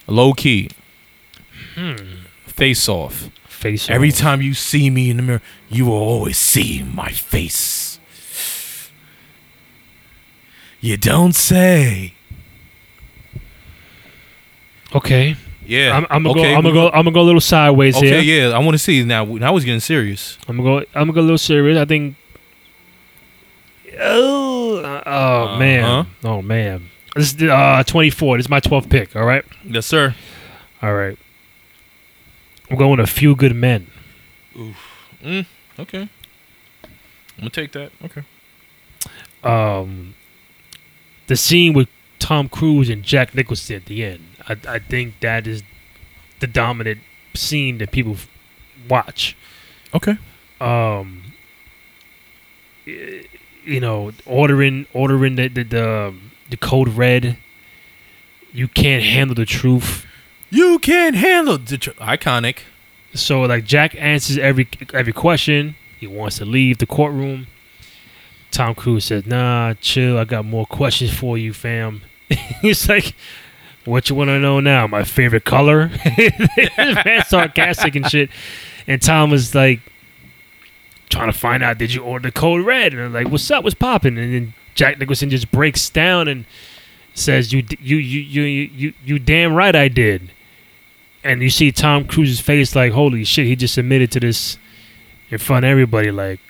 Low 0.06 0.32
key. 0.32 0.70
Face 2.46 2.88
off. 2.88 3.28
Face 3.46 3.84
off. 3.84 3.90
Every 3.90 4.10
time 4.12 4.40
you 4.40 4.54
see 4.54 4.88
me 4.90 5.10
in 5.10 5.18
the 5.18 5.22
mirror, 5.22 5.42
you 5.68 5.84
will 5.86 5.92
always 5.92 6.38
see 6.38 6.82
my 6.82 7.10
face. 7.10 7.98
You 10.80 10.96
don't 10.96 11.34
say. 11.34 12.14
Okay. 14.94 15.36
Yeah. 15.68 15.94
I'm, 15.94 16.06
I'm 16.08 16.22
gonna 16.22 16.40
okay, 16.40 16.52
go. 16.52 16.56
I'm 16.56 16.62
gonna 16.62 16.74
go. 16.74 16.88
I'm 16.88 17.04
gonna 17.04 17.10
go 17.12 17.20
a 17.20 17.22
little 17.22 17.40
sideways 17.42 17.94
Okay, 17.96 18.22
here. 18.22 18.48
yeah. 18.48 18.56
I 18.56 18.58
want 18.58 18.74
to 18.74 18.78
see 18.78 19.04
now. 19.04 19.24
Now 19.24 19.54
it's 19.54 19.66
getting 19.66 19.80
serious. 19.80 20.38
I'm 20.48 20.56
gonna 20.56 20.80
go. 20.80 20.86
I'm 20.94 21.08
gonna 21.08 21.12
go 21.12 21.20
a 21.20 21.22
little 21.22 21.38
serious. 21.38 21.76
I 21.78 21.84
think. 21.84 22.16
Oh, 24.00 24.76
uh, 24.76 25.02
oh 25.04 25.58
man. 25.58 25.84
Uh-huh. 25.84 26.28
Oh 26.28 26.42
man. 26.42 26.88
This 27.14 27.34
is 27.34 27.42
uh 27.42 27.82
24. 27.86 28.38
This 28.38 28.46
is 28.46 28.50
my 28.50 28.60
12th 28.60 28.88
pick. 28.88 29.14
All 29.14 29.24
right. 29.24 29.44
Yes, 29.64 29.86
sir. 29.86 30.14
All 30.80 30.94
right. 30.94 31.18
I'm 32.70 32.76
going 32.78 33.00
a 33.00 33.06
few 33.06 33.34
good 33.34 33.54
men. 33.54 33.88
Oof. 34.56 34.76
Okay. 35.78 36.08
I'm 36.82 37.38
gonna 37.38 37.50
take 37.50 37.72
that. 37.72 37.92
Okay. 38.04 38.22
Um, 39.44 40.14
the 41.26 41.36
scene 41.36 41.72
with 41.74 41.88
Tom 42.18 42.48
Cruise 42.48 42.88
and 42.88 43.02
Jack 43.02 43.34
Nicholson 43.34 43.76
at 43.76 43.86
the 43.86 44.04
end. 44.04 44.27
I, 44.48 44.56
I 44.66 44.78
think 44.78 45.20
that 45.20 45.46
is 45.46 45.62
the 46.40 46.46
dominant 46.46 47.00
scene 47.34 47.78
that 47.78 47.90
people 47.92 48.16
watch. 48.88 49.36
Okay. 49.94 50.16
um 50.60 51.22
you 52.86 53.80
know 53.80 54.12
ordering 54.26 54.86
ordering 54.92 55.36
the 55.36 55.48
the 55.48 55.62
the, 55.64 56.14
the 56.50 56.56
code 56.56 56.88
red 56.88 57.36
you 58.52 58.66
can't 58.68 59.02
handle 59.04 59.34
the 59.34 59.44
truth 59.44 60.06
You 60.50 60.78
can't 60.78 61.14
handle 61.14 61.58
the 61.58 61.76
tr- 61.76 61.90
iconic. 62.00 62.60
so 63.14 63.42
like 63.42 63.64
jack 63.64 63.94
answers 63.98 64.38
every 64.38 64.68
every 64.94 65.12
question 65.12 65.76
he 65.98 66.06
wants 66.06 66.38
to 66.38 66.44
leave 66.46 66.78
the 66.78 66.86
courtroom 66.86 67.46
tom 68.50 68.74
cruise 68.74 69.04
says 69.06 69.26
nah 69.26 69.74
chill 69.80 70.16
i 70.18 70.24
got 70.24 70.44
more 70.44 70.64
questions 70.66 71.12
for 71.12 71.36
you 71.36 71.52
fam 71.52 72.00
he's 72.62 72.88
like 72.88 73.14
what 73.88 74.08
you 74.10 74.16
want 74.16 74.28
to 74.28 74.38
know 74.38 74.60
now? 74.60 74.86
My 74.86 75.04
favorite 75.04 75.44
color? 75.44 75.90
Man 76.76 77.24
sarcastic 77.26 77.94
and 77.96 78.08
shit. 78.08 78.30
And 78.86 79.00
tom 79.00 79.30
was 79.30 79.54
like 79.54 79.80
trying 81.10 81.32
to 81.32 81.38
find 81.38 81.62
out 81.62 81.78
did 81.78 81.94
you 81.94 82.02
order 82.02 82.28
the 82.28 82.32
code 82.32 82.64
red? 82.64 82.92
And 82.92 83.02
I'm 83.02 83.12
like 83.12 83.28
what's 83.28 83.50
up? 83.50 83.64
What's 83.64 83.74
popping 83.74 84.18
and 84.18 84.34
then 84.34 84.54
jack 84.74 84.98
nicholson 84.98 85.30
just 85.30 85.50
breaks 85.50 85.90
down 85.90 86.28
and 86.28 86.44
says 87.14 87.52
you 87.52 87.64
you 87.80 87.96
you 87.96 88.42
you 88.42 88.42
you 88.72 88.92
you, 89.04 89.18
damn 89.18 89.54
right 89.54 89.74
i 89.74 89.88
did. 89.88 90.30
And 91.24 91.42
you 91.42 91.50
see 91.50 91.72
tom 91.72 92.06
cruise's 92.06 92.40
face 92.40 92.76
like 92.76 92.92
holy 92.92 93.24
shit 93.24 93.46
he 93.46 93.56
just 93.56 93.76
admitted 93.78 94.12
to 94.12 94.20
this 94.20 94.58
in 95.30 95.38
front 95.38 95.64
of 95.64 95.70
everybody 95.70 96.10
like 96.10 96.40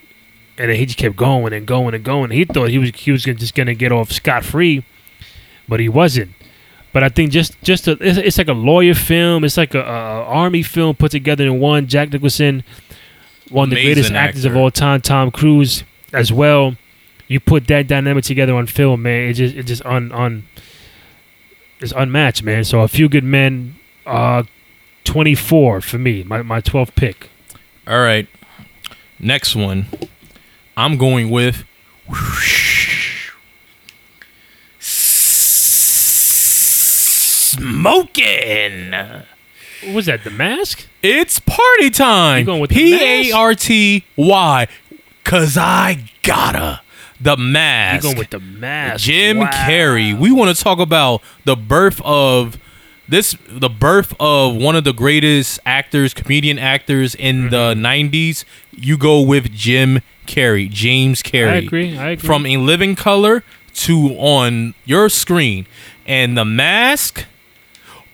and 0.58 0.70
then 0.70 0.76
he 0.76 0.86
just 0.86 0.98
kept 0.98 1.14
going 1.14 1.52
and 1.52 1.66
going 1.66 1.94
and 1.94 2.02
going. 2.02 2.32
He 2.32 2.44
thought 2.44 2.68
he 2.70 2.78
was 2.78 2.90
he 2.90 3.12
was 3.12 3.22
just 3.22 3.54
gonna 3.54 3.74
get 3.74 3.92
off 3.92 4.10
scot-free 4.10 4.84
but 5.68 5.78
he 5.80 5.88
wasn't 5.88 6.32
but 6.92 7.02
I 7.02 7.08
think 7.08 7.30
just 7.30 7.60
just 7.62 7.88
a, 7.88 7.92
it's, 8.00 8.18
it's 8.18 8.38
like 8.38 8.48
a 8.48 8.52
lawyer 8.52 8.94
film. 8.94 9.44
It's 9.44 9.56
like 9.56 9.74
a, 9.74 9.80
a 9.80 10.24
army 10.24 10.62
film 10.62 10.96
put 10.96 11.10
together 11.10 11.44
in 11.44 11.60
one. 11.60 11.86
Jack 11.86 12.12
Nicholson, 12.12 12.64
one 13.50 13.64
of 13.64 13.70
the 13.76 13.82
greatest 13.82 14.12
actors 14.12 14.44
of 14.44 14.56
all 14.56 14.70
time. 14.70 15.00
Tom 15.00 15.30
Cruise 15.30 15.84
as 16.12 16.32
well. 16.32 16.76
You 17.26 17.40
put 17.40 17.66
that 17.66 17.86
dynamic 17.86 18.24
together 18.24 18.54
on 18.54 18.66
film, 18.66 19.02
man. 19.02 19.28
It 19.28 19.34
just 19.34 19.54
it 19.54 19.64
just 19.64 19.84
un 19.84 20.12
un 20.12 20.48
it's 21.80 21.92
unmatched, 21.92 22.42
man. 22.42 22.64
So 22.64 22.80
a 22.80 22.88
few 22.88 23.08
good 23.08 23.24
men. 23.24 23.76
Uh, 24.06 24.44
twenty 25.04 25.34
four 25.34 25.80
for 25.80 25.98
me. 25.98 26.24
My 26.24 26.42
my 26.42 26.60
twelfth 26.60 26.94
pick. 26.94 27.28
All 27.86 28.00
right. 28.00 28.26
Next 29.18 29.54
one. 29.54 29.86
I'm 30.76 30.96
going 30.96 31.28
with 31.28 31.64
smoking. 37.58 38.92
What 39.84 39.94
was 39.94 40.06
that? 40.06 40.24
The 40.24 40.30
Mask? 40.30 40.86
It's 41.02 41.38
party 41.38 41.90
time. 41.90 42.40
You 42.40 42.44
going 42.46 42.60
with 42.60 42.70
the 42.70 42.76
P? 42.76 43.30
A 43.30 43.32
R 43.32 43.54
T 43.54 44.04
Y. 44.16 44.66
Cause 45.24 45.56
I 45.56 46.04
gotta. 46.22 46.80
The 47.20 47.36
mask. 47.36 48.04
You 48.04 48.10
going 48.10 48.18
with 48.18 48.30
the 48.30 48.38
Mask? 48.40 49.04
Jim 49.04 49.38
Wow. 49.38 49.50
Carrey. 49.50 50.16
We 50.18 50.30
want 50.32 50.56
to 50.56 50.62
talk 50.62 50.78
about 50.78 51.20
the 51.44 51.56
birth 51.56 52.00
of 52.04 52.58
this 53.08 53.36
the 53.48 53.68
birth 53.68 54.14
of 54.20 54.54
one 54.56 54.74
of 54.76 54.84
the 54.84 54.92
greatest 54.92 55.58
actors, 55.66 56.14
comedian 56.14 56.58
actors 56.58 57.14
in 57.14 57.50
the 57.50 57.74
Mm-hmm. 57.74 57.84
90s. 58.14 58.44
You 58.72 58.96
go 58.96 59.20
with 59.20 59.52
Jim 59.52 60.00
Carrey, 60.26 60.70
James 60.70 61.22
Carrey. 61.22 61.48
I 61.50 61.56
agree. 61.56 61.98
I 61.98 62.10
agree. 62.10 62.26
From 62.26 62.46
In 62.46 62.64
Living 62.66 62.94
Color 62.96 63.42
to 63.74 64.08
on 64.16 64.74
your 64.84 65.08
screen. 65.08 65.66
And 66.06 66.36
the 66.38 66.44
mask 66.44 67.24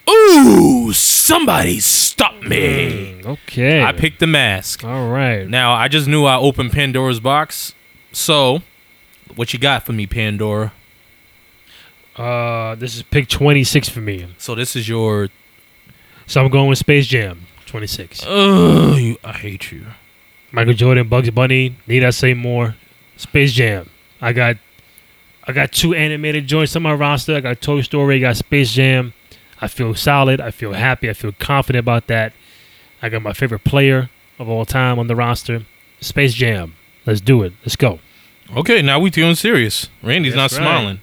Ooh, 0.08 0.92
somebody 0.92 1.80
stop 1.80 2.42
me. 2.42 3.20
Mm, 3.22 3.26
okay. 3.26 3.82
I 3.82 3.92
picked 3.92 4.20
the 4.20 4.26
mask. 4.26 4.84
All 4.84 5.08
right. 5.08 5.48
Now 5.48 5.72
I 5.72 5.88
just 5.88 6.06
knew 6.06 6.24
I 6.24 6.36
opened 6.36 6.72
Pandora's 6.72 7.20
box. 7.20 7.74
So, 8.12 8.60
what 9.34 9.52
you 9.52 9.58
got 9.58 9.84
for 9.84 9.92
me, 9.92 10.06
Pandora? 10.06 10.72
Uh, 12.16 12.74
this 12.76 12.94
is 12.94 13.02
pick 13.02 13.28
26 13.28 13.88
for 13.88 14.00
me. 14.00 14.28
So 14.38 14.54
this 14.54 14.76
is 14.76 14.88
your. 14.88 15.28
So 16.26 16.42
I'm 16.42 16.50
going 16.50 16.68
with 16.68 16.78
Space 16.78 17.06
Jam 17.06 17.46
26. 17.66 18.24
Oh, 18.26 18.96
you, 18.96 19.16
I 19.24 19.32
hate 19.32 19.72
you. 19.72 19.86
Michael 20.52 20.74
Jordan, 20.74 21.08
Bugs 21.08 21.30
Bunny. 21.30 21.76
Need 21.86 22.04
I 22.04 22.10
say 22.10 22.32
more? 22.34 22.76
Space 23.16 23.52
Jam. 23.52 23.90
I 24.20 24.32
got, 24.32 24.56
I 25.46 25.52
got 25.52 25.72
two 25.72 25.94
animated 25.94 26.46
joints 26.46 26.76
on 26.76 26.82
my 26.82 26.94
roster. 26.94 27.36
I 27.36 27.40
got 27.40 27.60
Toy 27.60 27.80
Story. 27.80 28.16
I 28.16 28.18
got 28.20 28.36
Space 28.36 28.72
Jam. 28.72 29.12
I 29.60 29.68
feel 29.68 29.94
solid. 29.94 30.40
I 30.40 30.50
feel 30.50 30.72
happy. 30.72 31.08
I 31.08 31.12
feel 31.12 31.32
confident 31.32 31.80
about 31.80 32.06
that. 32.08 32.32
I 33.02 33.08
got 33.08 33.22
my 33.22 33.32
favorite 33.32 33.64
player 33.64 34.10
of 34.38 34.48
all 34.48 34.64
time 34.64 34.98
on 34.98 35.06
the 35.06 35.16
roster. 35.16 35.66
Space 36.00 36.34
Jam. 36.34 36.74
Let's 37.06 37.20
do 37.20 37.42
it. 37.42 37.52
Let's 37.62 37.76
go. 37.76 38.00
Okay, 38.56 38.82
now 38.82 38.98
we 38.98 39.10
feeling 39.10 39.34
serious. 39.34 39.88
Randy's 40.02 40.34
not 40.34 40.52
right. 40.52 40.58
smiling. 40.58 41.00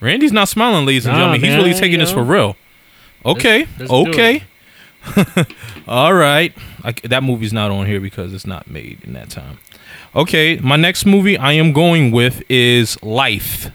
Randy's 0.00 0.32
not 0.32 0.48
smiling, 0.48 0.84
ladies 0.86 1.06
and 1.06 1.14
Nah, 1.14 1.20
gentlemen. 1.20 1.40
He's 1.40 1.50
man, 1.50 1.58
really 1.58 1.74
taking 1.74 1.92
you 1.92 1.98
this 1.98 2.12
for 2.12 2.22
real. 2.22 2.56
Okay, 3.24 3.66
let's 3.78 3.90
do 3.90 4.08
okay. 4.08 4.44
All 5.88 6.14
right. 6.14 6.52
I, 6.84 6.92
that 7.04 7.22
movie's 7.22 7.52
not 7.52 7.70
on 7.70 7.86
here 7.86 8.00
because 8.00 8.34
it's 8.34 8.46
not 8.46 8.68
made 8.68 9.00
in 9.04 9.12
that 9.14 9.30
time. 9.30 9.58
Okay, 10.14 10.58
my 10.58 10.76
next 10.76 11.06
movie 11.06 11.36
I 11.36 11.52
am 11.52 11.72
going 11.72 12.10
with 12.10 12.42
is 12.48 13.02
Life. 13.02 13.70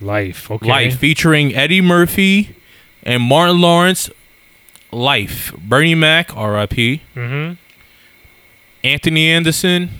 Life. 0.00 0.50
Okay. 0.50 0.68
Life, 0.68 0.98
featuring 0.98 1.54
Eddie 1.54 1.80
Murphy 1.80 2.56
and 3.08 3.22
Martin 3.22 3.60
Lawrence. 3.60 4.10
Life. 4.90 5.52
Bernie 5.58 5.94
Mac, 5.94 6.34
R.I.P. 6.36 7.02
Mm-hmm. 7.14 7.54
Anthony 8.84 9.28
Anderson. 9.28 9.90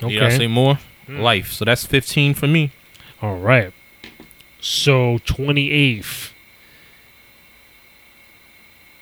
Did 0.00 0.22
I 0.22 0.28
say 0.28 0.34
Okay. 0.36 0.46
more? 0.48 0.78
Life. 1.08 1.52
So 1.52 1.64
that's 1.64 1.86
15 1.86 2.34
for 2.34 2.46
me. 2.46 2.72
All 3.22 3.36
right. 3.36 3.72
So 4.60 5.18
28th. 5.20 6.32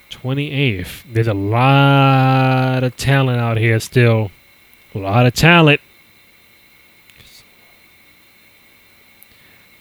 28th. 0.09 1.03
There's 1.11 1.27
a 1.27 1.33
lot 1.33 2.83
of 2.83 2.95
talent 2.95 3.39
out 3.41 3.57
here 3.57 3.79
still. 3.81 4.31
A 4.93 4.99
lot 4.99 5.25
of 5.25 5.33
talent. 5.33 5.81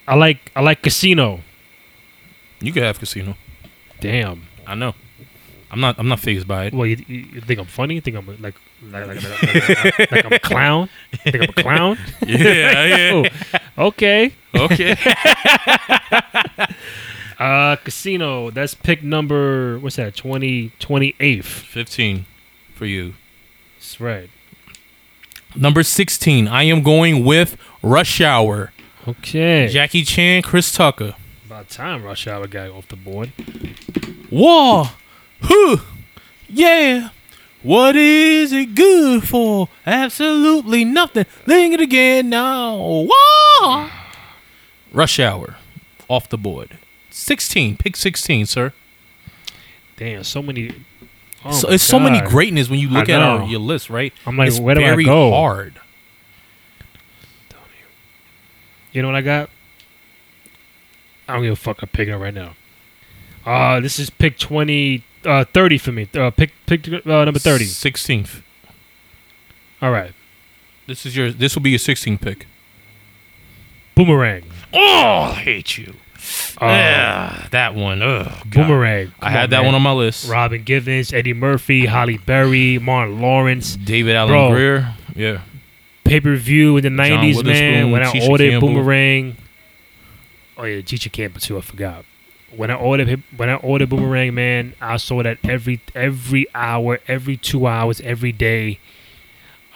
I 0.09 0.17
like 0.17 0.51
I 0.57 0.61
like 0.61 0.83
Casino. 0.83 1.41
You 2.65 2.73
could 2.73 2.83
have 2.83 2.99
Casino. 2.99 3.37
Damn. 4.01 4.47
I 4.67 4.75
know. 4.75 4.95
I'm 5.71 5.81
not. 5.81 5.99
I'm 5.99 6.09
not 6.09 6.21
phased 6.21 6.47
by 6.47 6.67
it. 6.67 6.75
Well, 6.75 6.87
you, 6.87 7.05
you 7.09 7.41
think 7.41 7.59
I'm 7.59 7.67
funny? 7.67 7.97
You 7.97 8.01
think 8.01 8.17
I'm 8.17 8.27
like 8.41 8.55
like, 8.91 9.07
like, 9.07 9.23
like, 9.23 9.99
like, 9.99 10.13
like 10.13 10.25
I'm 10.25 10.33
a 10.33 10.39
clown? 10.39 10.89
Think 11.25 11.37
I'm 11.37 11.43
a 11.43 11.53
clown? 11.53 11.99
Yeah, 12.27 12.85
yeah. 12.85 13.29
Oh, 13.77 13.87
okay. 13.89 14.33
Okay. 14.55 14.97
Uh, 17.37 17.75
Casino. 17.77 18.51
That's 18.51 18.75
pick 18.75 19.03
number. 19.03 19.79
What's 19.81 19.97
that? 19.97 20.15
20, 20.15 20.71
28th. 20.79 21.45
15 21.45 22.27
for 22.75 22.87
you. 22.87 23.15
That's 23.77 24.01
right. 24.01 24.31
Number 25.57 25.83
16. 25.83 26.47
I 26.47 26.63
am 26.63 26.83
going 26.85 27.25
with 27.25 27.57
Rush 27.83 28.21
Hour. 28.21 28.73
Okay. 29.07 29.67
Jackie 29.67 30.05
Chan, 30.05 30.43
Chris 30.43 30.73
Tucker. 30.73 31.17
About 31.55 31.69
time 31.69 32.03
Rush 32.03 32.27
Hour 32.27 32.49
got 32.49 32.71
off 32.71 32.89
the 32.89 32.97
board. 32.97 33.31
War. 34.29 34.91
Huh. 35.41 35.77
Yeah. 36.49 37.11
What 37.63 37.95
is 37.95 38.53
it 38.53 38.75
good 38.75 39.23
for? 39.23 39.69
Absolutely 39.87 40.85
nothing. 40.85 41.27
Ling 41.47 41.73
it 41.73 41.81
again 41.81 42.29
now. 42.29 42.77
War. 42.77 43.89
Rush 44.93 45.21
Hour. 45.21 45.55
Off 46.09 46.29
the 46.29 46.37
board. 46.37 46.77
16. 47.11 47.77
Pick 47.77 47.95
16, 47.95 48.47
sir. 48.47 48.73
Damn, 49.97 50.25
so 50.25 50.43
many. 50.43 50.75
Oh 51.45 51.53
so 51.53 51.69
it's 51.71 51.85
so 51.85 52.01
many 52.01 52.21
greatness 52.29 52.69
when 52.69 52.81
you 52.81 52.89
look 52.89 53.09
at 53.09 53.23
our, 53.23 53.45
your 53.45 53.61
list, 53.61 53.91
right? 53.91 54.13
I'm 54.27 54.37
like, 54.37 54.49
it's 54.49 54.59
where 54.59 54.75
do 54.75 54.81
I 54.81 54.87
very 54.87 55.05
go? 55.05 55.31
hard. 55.31 55.81
You 58.91 59.03
know 59.03 59.09
what 59.09 59.17
I 59.17 59.23
got? 59.23 59.51
I 61.29 61.35
don't 61.35 61.43
give 61.43 61.53
a 61.53 61.57
fuck. 61.57 61.83
I'm 61.83 61.89
picking 61.89 62.15
it 62.15 62.19
right 62.19 62.35
now. 62.35 62.55
Uh, 63.47 63.81
this 63.81 63.99
is 63.99 64.11
pick 64.11 64.39
20, 64.39 65.05
uh, 65.25 65.45
30 65.45 65.79
for 65.79 65.93
me. 65.93 66.09
Uh, 66.15 66.31
pick 66.31 66.53
pick 66.67 66.87
uh, 66.89 67.25
number 67.25 67.39
30. 67.39 67.67
16th. 67.67 68.43
All 69.83 69.91
right. 69.91 70.13
This 70.87 71.07
is 71.07 71.17
your. 71.17 71.31
This 71.33 71.55
will 71.55 71.63
be 71.63 71.71
your 71.71 71.79
16th 71.79 72.21
pick. 72.21 72.47
Boomerang. 73.95 74.45
Oh, 74.73 75.31
I 75.31 75.35
hate 75.35 75.79
you. 75.79 75.95
Uh, 76.61 76.67
yeah, 76.67 77.49
that 77.51 77.75
one. 77.75 78.01
Ugh, 78.03 78.27
God. 78.27 78.67
Boomerang. 78.67 79.13
I 79.21 79.31
had 79.31 79.51
that 79.51 79.65
one 79.65 79.75
on 79.75 79.83
my 79.83 79.93
list. 79.93 80.29
Robin 80.29 80.63
Givens, 80.63 81.13
Eddie 81.13 81.35
Murphy, 81.35 81.87
Halle 81.87 82.17
Berry, 82.19 82.79
Martin 82.79 83.21
Lawrence. 83.21 83.77
David 83.77 84.17
Alan 84.17 84.31
Bro. 84.31 84.51
Grier. 84.51 84.95
Yeah. 85.15 85.43
Pay 86.05 86.21
per 86.21 86.37
view 86.37 86.77
in 86.77 86.83
the 86.83 86.91
nineties, 86.91 87.43
man. 87.45 87.91
When 87.91 88.03
I 88.03 88.07
Tisha 88.13 88.29
ordered 88.29 88.51
Campbell. 88.51 88.69
Boomerang. 88.69 89.37
Oh 90.57 90.65
yeah, 90.65 90.81
Tisha 90.83 91.11
Campbell 91.11 91.41
too. 91.41 91.59
I 91.59 91.61
forgot. 91.61 92.05
When 92.55 92.71
I 92.71 92.75
ordered 92.75 93.23
when 93.37 93.51
I 93.51 93.57
ordered 93.57 93.89
Boomerang, 93.91 94.35
man, 94.35 94.75
I 94.81 94.97
saw 94.97 95.23
that 95.23 95.39
every 95.45 95.81
every 95.95 96.47
hour, 96.55 97.01
every 97.09 97.37
two 97.37 97.67
hours, 97.67 98.01
every 98.03 98.33
day. 98.33 98.79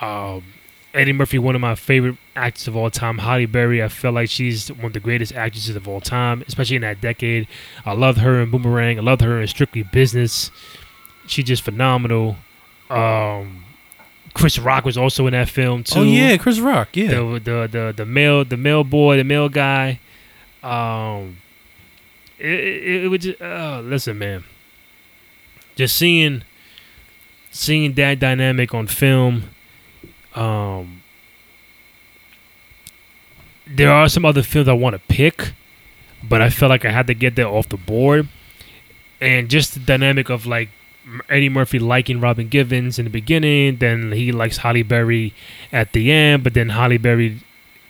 Um, 0.01 0.45
Eddie 0.95 1.13
Murphy, 1.13 1.39
one 1.39 1.55
of 1.55 1.61
my 1.61 1.75
favorite 1.75 2.17
actors 2.37 2.69
of 2.69 2.77
all 2.77 2.91
time. 2.91 3.19
Halle 3.19 3.47
Berry, 3.47 3.83
I 3.83 3.89
feel 3.89 4.13
like 4.13 4.31
she's 4.31 4.69
one 4.69 4.87
of 4.87 4.93
the 4.93 5.01
greatest 5.01 5.35
actresses 5.35 5.75
of 5.77 5.89
all 5.89 6.01
time, 6.01 6.45
especially 6.47 6.77
in 6.77 6.83
that 6.83 7.01
decade. 7.01 7.49
I 7.85 7.93
loved 7.93 8.19
her 8.19 8.41
in 8.41 8.51
Boomerang. 8.51 8.99
I 8.99 9.03
loved 9.03 9.23
her 9.23 9.41
in 9.41 9.47
Strictly 9.49 9.83
Business. 9.83 10.51
She's 11.27 11.45
just 11.45 11.63
phenomenal. 11.63 12.37
Um, 12.89 13.65
Chris 14.35 14.59
Rock 14.59 14.85
was 14.85 14.97
also 14.97 15.27
in 15.27 15.33
that 15.33 15.49
film 15.49 15.83
too 15.85 16.01
Oh 16.01 16.03
yeah, 16.05 16.37
Chris 16.37 16.61
Rock. 16.61 16.97
Yeah. 16.97 17.09
the 17.09 17.41
the 17.45 17.69
the 17.71 17.95
the 17.97 18.07
male 18.07 18.45
the 18.45 18.57
male 18.57 18.85
boy 18.85 19.17
the 19.17 19.25
male 19.25 19.49
guy 19.49 20.01
um 20.63 21.39
it, 22.39 22.47
it, 22.47 23.05
it 23.05 23.09
would 23.09 23.21
just 23.21 23.41
uh, 23.41 23.81
listen 23.85 24.19
man. 24.19 24.45
Just 25.77 25.97
seeing 25.97 26.43
seeing 27.51 27.95
that 27.95 28.19
dynamic 28.19 28.75
on 28.75 28.87
film 28.87 29.51
um 30.35 31.03
there 33.67 33.91
are 33.91 34.09
some 34.09 34.25
other 34.25 34.43
films 34.43 34.69
I 34.69 34.73
want 34.75 34.95
to 34.95 35.15
pick 35.15 35.53
but 36.23 36.43
I 36.43 36.51
felt 36.51 36.71
like 36.71 36.85
I 36.85 36.91
had 36.91 37.07
to 37.09 37.15
get 37.15 37.37
that 37.37 37.47
off 37.47 37.69
the 37.69 37.77
board. 37.77 38.29
And 39.21 39.49
just 39.49 39.75
the 39.75 39.81
dynamic 39.81 40.29
of 40.31 40.47
like 40.47 40.71
Eddie 41.29 41.49
Murphy 41.49 41.79
liking 41.79 42.21
Robin 42.21 42.49
Givens 42.49 42.99
in 42.99 43.05
the 43.05 43.11
beginning, 43.11 43.77
then 43.77 44.13
he 44.13 44.33
likes 44.33 44.59
Halle 44.59 44.83
Berry 44.83 45.35
at 45.73 45.93
the 45.93 46.13
end, 46.13 46.45
but 46.45 46.55
then 46.55 46.71
Halle 46.71 46.99
Berry 46.99 47.41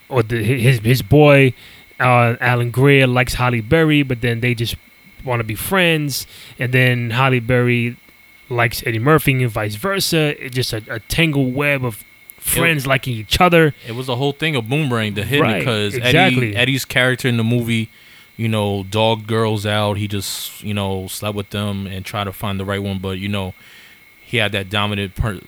or 0.09 0.23
the, 0.23 0.43
his 0.43 0.79
his 0.79 1.03
boy 1.03 1.53
uh, 2.01 2.37
Alan 2.41 2.71
Grier 2.71 3.07
likes 3.07 3.35
Halle 3.35 3.61
Berry, 3.61 4.03
but 4.03 4.21
then 4.21 4.41
they 4.41 4.55
just 4.55 4.77
want 5.25 5.41
to 5.41 5.45
be 5.45 5.55
friends, 5.55 6.27
and 6.59 6.73
then 6.73 7.11
Halle 7.11 7.41
Berry 7.41 7.97
likes 8.49 8.83
Eddie 8.87 8.99
Murphy 8.99 9.43
and 9.43 9.51
vice 9.51 9.75
versa. 9.75 10.43
It's 10.43 10.55
just 10.55 10.73
a, 10.73 10.83
a 10.89 11.01
tangled 11.01 11.55
web 11.55 11.85
of 11.85 12.05
friends 12.39 12.87
liking 12.87 13.15
each 13.15 13.41
other. 13.41 13.75
It 13.87 13.93
was 13.93 14.09
a 14.09 14.17
whole 14.17 14.33
thing 14.33 14.57
of 14.57 14.69
Boomerang 14.69 15.15
to 15.17 15.25
hit 15.25 15.41
Right, 15.41 15.59
because 15.59 15.95
exactly. 15.95 16.49
Eddie 16.51 16.57
Eddie's 16.57 16.85
character 16.85 17.29
in 17.29 17.37
the 17.37 17.45
movie, 17.45 17.91
you 18.37 18.49
know, 18.49 18.85
dogged 18.85 19.27
girls 19.27 19.67
out. 19.67 19.99
He 19.99 20.09
just 20.09 20.63
you 20.63 20.75
know 20.75 21.07
slept 21.09 21.37
with 21.37 21.51
them 21.51 21.87
and 21.87 22.05
tried 22.05 22.25
to 22.25 22.33
find 22.33 22.59
the 22.59 22.65
right 22.65 22.83
one, 22.83 22.99
but 22.99 23.19
you 23.19 23.29
know, 23.29 23.55
he 24.25 24.39
had 24.39 24.53
that 24.53 24.71
dominant 24.71 25.15
per, 25.15 25.41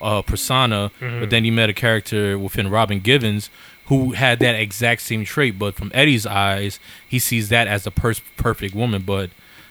uh, 0.00 0.22
persona. 0.22 0.90
Mm-hmm. 1.00 1.20
But 1.20 1.30
then 1.30 1.44
he 1.44 1.50
met 1.50 1.70
a 1.70 1.74
character 1.74 2.38
within 2.38 2.70
Robin 2.70 3.00
Givens 3.00 3.50
who 3.86 4.12
had 4.12 4.38
that 4.40 4.54
exact 4.54 5.02
same 5.02 5.24
trait. 5.24 5.58
But 5.58 5.74
from 5.74 5.90
Eddie's 5.94 6.26
eyes, 6.26 6.78
he 7.06 7.18
sees 7.18 7.48
that 7.50 7.66
as 7.68 7.84
the 7.84 7.90
pers- 7.90 8.22
perfect 8.36 8.74
woman. 8.74 9.02
But 9.02 9.30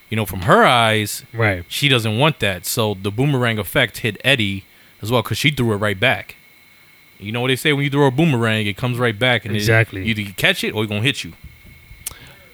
you 0.09 0.15
know, 0.15 0.25
from 0.25 0.41
her 0.41 0.63
eyes, 0.63 1.23
Right. 1.33 1.63
she 1.67 1.87
doesn't 1.89 2.17
want 2.19 2.39
that. 2.39 2.65
So 2.65 2.93
the 2.93 3.09
boomerang 3.11 3.57
effect 3.57 3.99
hit 3.99 4.17
Eddie 4.23 4.63
as 5.01 5.09
well 5.11 5.23
because 5.23 5.37
she 5.39 5.49
threw 5.49 5.73
it 5.73 5.77
right 5.77 5.99
back. 5.99 6.35
You 7.19 7.31
know 7.31 7.41
what 7.41 7.47
they 7.47 7.55
say 7.55 7.73
when 7.73 7.83
you 7.85 7.89
throw 7.89 8.05
a 8.07 8.11
boomerang, 8.11 8.67
it 8.67 8.75
comes 8.77 8.97
right 8.97 9.17
back, 9.17 9.45
and 9.45 9.55
it- 9.55 9.59
Exactly. 9.59 10.05
either 10.05 10.21
you 10.21 10.33
catch 10.33 10.63
it 10.63 10.71
or 10.73 10.83
it's 10.83 10.89
gonna 10.89 11.01
hit 11.01 11.23
you. 11.23 11.33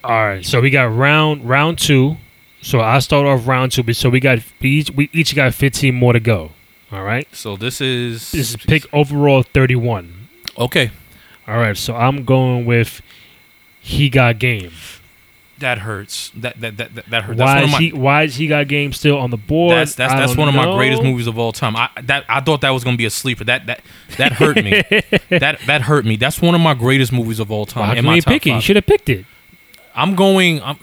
All 0.03 0.11
right, 0.25 0.45
so 0.45 0.61
we 0.61 0.69
got 0.69 0.95
round 0.95 1.47
round 1.47 1.77
two. 1.77 2.17
So 2.61 2.79
I 2.81 2.99
start 2.99 3.25
off 3.25 3.47
round 3.47 3.71
two, 3.71 3.83
but 3.83 3.95
so 3.95 4.09
we 4.09 4.19
got 4.19 4.39
we 4.61 4.69
each 4.69 4.91
we 4.91 5.09
each 5.11 5.35
got 5.35 5.53
fifteen 5.53 5.95
more 5.95 6.13
to 6.13 6.19
go. 6.19 6.51
All 6.91 7.03
right, 7.03 7.27
So 7.33 7.55
this 7.57 7.81
is 7.81 8.31
this 8.31 8.51
is 8.51 8.55
pick 8.57 8.85
overall 8.93 9.43
thirty 9.43 9.75
one. 9.75 10.27
Okay, 10.57 10.91
All 11.49 11.57
right, 11.57 11.75
so 11.75 11.95
I'm 11.95 12.25
going 12.25 12.65
with 12.65 13.01
he 13.79 14.09
got 14.09 14.37
game. 14.37 14.71
that 15.57 15.79
hurts. 15.79 16.31
That 16.35 16.61
that 16.61 16.77
that 16.77 16.93
that, 17.09 17.23
hurts. 17.23 17.39
That's 17.39 17.39
Why 17.39 17.63
is 17.63 17.71
my 17.71 17.77
he? 17.79 17.91
Why 17.91 18.23
is 18.23 18.35
he 18.35 18.45
got 18.45 18.67
game 18.67 18.93
still 18.93 19.17
on 19.17 19.31
the 19.31 19.37
board? 19.37 19.75
that's 19.75 19.95
that's, 19.95 20.13
that's 20.13 20.37
one 20.37 20.47
of 20.47 20.53
my 20.53 20.65
greatest 20.75 21.01
movies 21.01 21.25
of 21.25 21.39
all 21.39 21.51
time. 21.51 21.75
I 21.75 21.89
that 22.03 22.25
I 22.29 22.39
thought 22.41 22.61
that 22.61 22.69
was 22.69 22.83
gonna 22.83 22.97
be 22.97 23.05
a 23.05 23.09
sleeper. 23.09 23.43
That 23.45 23.65
that 23.65 23.81
that 24.17 24.33
hurt 24.33 24.57
me. 24.57 24.71
that 25.29 25.59
that 25.65 25.81
hurt 25.81 26.05
me. 26.05 26.17
That's 26.17 26.39
one 26.39 26.53
of 26.53 26.61
my 26.61 26.75
greatest 26.75 27.11
movies 27.11 27.39
of 27.39 27.49
all 27.49 27.65
time. 27.65 28.05
Why 28.05 28.21
pick 28.21 28.45
it? 28.45 28.51
You 28.51 28.61
should 28.61 28.75
have 28.75 28.85
picked 28.85 29.09
it, 29.09 29.25
I'm 29.95 30.15
going. 30.15 30.61
I'm, 30.61 30.77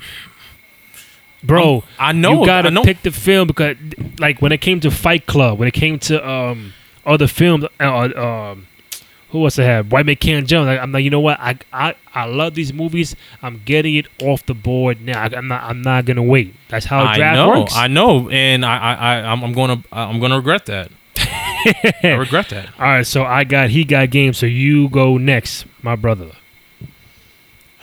bro. 1.44 1.84
I 1.96 2.10
know. 2.10 2.40
you 2.40 2.46
gotta 2.46 2.72
know. 2.72 2.82
pick 2.82 3.02
the 3.02 3.12
film 3.12 3.46
because, 3.46 3.76
like, 4.18 4.42
when 4.42 4.50
it 4.50 4.60
came 4.60 4.80
to 4.80 4.90
Fight 4.90 5.26
Club, 5.26 5.60
when 5.60 5.68
it 5.68 5.74
came 5.74 6.00
to 6.00 6.28
um 6.28 6.72
other 7.04 7.28
films, 7.28 7.64
uh, 7.78 7.84
um, 7.84 8.66
who 9.30 9.44
else 9.44 9.58
I 9.58 9.64
have? 9.64 9.90
White 9.90 10.06
Man 10.06 10.16
Can't 10.16 10.46
Jump. 10.46 10.66
Like, 10.66 10.80
I'm 10.80 10.92
like, 10.92 11.04
you 11.04 11.10
know 11.10 11.20
what? 11.20 11.38
I, 11.40 11.58
I 11.72 11.94
I 12.14 12.24
love 12.26 12.54
these 12.54 12.72
movies. 12.72 13.16
I'm 13.42 13.60
getting 13.64 13.96
it 13.96 14.06
off 14.22 14.46
the 14.46 14.54
board 14.54 15.00
now. 15.00 15.22
I, 15.22 15.36
am 15.36 15.48
not. 15.48 15.62
I'm 15.64 15.82
not 15.82 16.04
gonna 16.04 16.22
wait. 16.22 16.54
That's 16.68 16.86
how 16.86 17.02
I 17.02 17.16
draft 17.16 17.36
know. 17.36 17.60
works. 17.60 17.74
I 17.74 17.88
know, 17.88 18.30
and 18.30 18.64
I 18.64 18.76
I, 18.76 18.94
I 18.94 19.32
I'm, 19.32 19.42
I'm 19.42 19.52
gonna 19.52 19.82
I'm 19.92 20.20
gonna 20.20 20.36
regret 20.36 20.66
that. 20.66 20.90
I 21.16 22.16
regret 22.18 22.48
that. 22.50 22.68
All 22.78 22.86
right, 22.86 23.06
so 23.06 23.24
I 23.24 23.44
got 23.44 23.70
he 23.70 23.84
got 23.84 24.10
game. 24.10 24.32
So 24.32 24.46
you 24.46 24.88
go 24.88 25.18
next, 25.18 25.66
my 25.82 25.96
brother. 25.96 26.30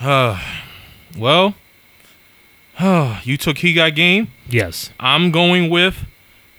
well, 0.00 1.54
uh, 2.78 3.20
you 3.24 3.36
took 3.36 3.58
he 3.58 3.74
got 3.74 3.94
game. 3.94 4.28
Yes. 4.48 4.90
I'm 4.98 5.30
going 5.30 5.70
with 5.70 6.06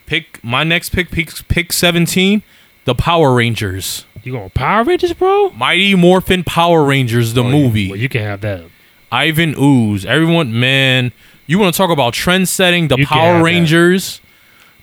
pick 0.05 0.43
my 0.43 0.63
next 0.63 0.89
pick. 0.89 1.11
Pick 1.11 1.47
pick 1.47 1.73
17. 1.73 2.43
The 2.85 2.95
Power 2.95 3.33
Rangers. 3.33 4.05
You 4.25 4.31
going 4.33 4.49
Power 4.49 4.83
Rangers, 4.83 5.13
bro? 5.13 5.51
Mighty 5.51 5.93
Morphin 5.95 6.43
Power 6.43 6.83
Rangers, 6.83 7.33
the 7.33 7.43
Oh, 7.43 7.49
movie. 7.49 7.89
Well, 7.89 7.97
you 7.99 8.09
can 8.09 8.21
have 8.21 8.41
that. 8.41 8.63
Ivan 9.11 9.53
Ooze. 9.57 10.03
Everyone, 10.05 10.59
man, 10.59 11.11
you 11.47 11.59
want 11.59 11.73
to 11.73 11.77
talk 11.77 11.91
about 11.91 12.13
trend 12.13 12.49
setting? 12.49 12.87
The 12.87 12.97
You 12.97 13.05
Power 13.05 13.37
that. 13.37 13.43
Rangers. 13.43 14.19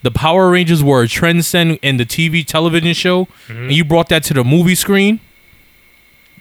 The 0.01 0.11
Power 0.11 0.49
Rangers 0.49 0.81
were 0.81 1.03
a 1.03 1.07
trend 1.07 1.43
setting 1.45 1.75
in 1.77 1.97
the 1.97 2.05
TV 2.05 2.45
television 2.45 2.93
show, 2.93 3.25
Mm-hmm. 3.47 3.63
and 3.63 3.71
you 3.73 3.83
brought 3.85 4.09
that 4.09 4.23
to 4.23 4.33
the 4.33 4.43
movie 4.45 4.75
screen. 4.75 5.19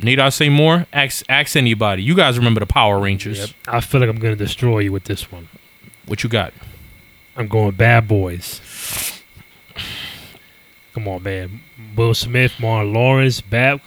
Need 0.01 0.19
I 0.21 0.29
say 0.31 0.49
more? 0.49 0.87
Ask, 0.93 1.25
ask 1.29 1.55
anybody. 1.57 2.03
You 2.03 2.15
guys 2.15 2.39
remember 2.39 2.61
the 2.61 2.67
Power 2.67 2.99
Rangers? 3.01 3.53
I 3.69 3.81
feel 3.81 4.01
like 4.01 4.09
I'm 4.11 4.19
gonna 4.19 4.37
destroy 4.37 4.79
you 4.81 4.93
with 4.93 5.05
this 5.05 5.31
one. 5.31 5.49
What 6.07 6.23
you 6.23 6.31
got? 6.31 6.53
I'm 7.37 7.47
going 7.49 7.73
Bad 7.73 8.07
Boys. 8.09 9.22
Come 10.95 11.09
on, 11.09 11.23
man. 11.23 11.61
Will 11.97 12.15
Smith, 12.15 12.53
Martin 12.61 12.93
Lawrence, 12.93 13.41
Bad. 13.41 13.81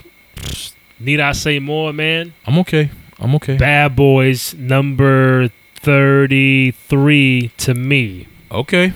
Need 0.99 1.19
I 1.19 1.33
say 1.33 1.59
more, 1.59 1.93
man? 1.93 2.33
I'm 2.45 2.57
okay. 2.59 2.89
I'm 3.19 3.35
okay. 3.35 3.57
Bad 3.57 3.95
Boys 3.95 4.53
number 4.53 5.49
thirty-three 5.75 7.51
to 7.57 7.73
me. 7.73 8.27
Okay. 8.51 8.93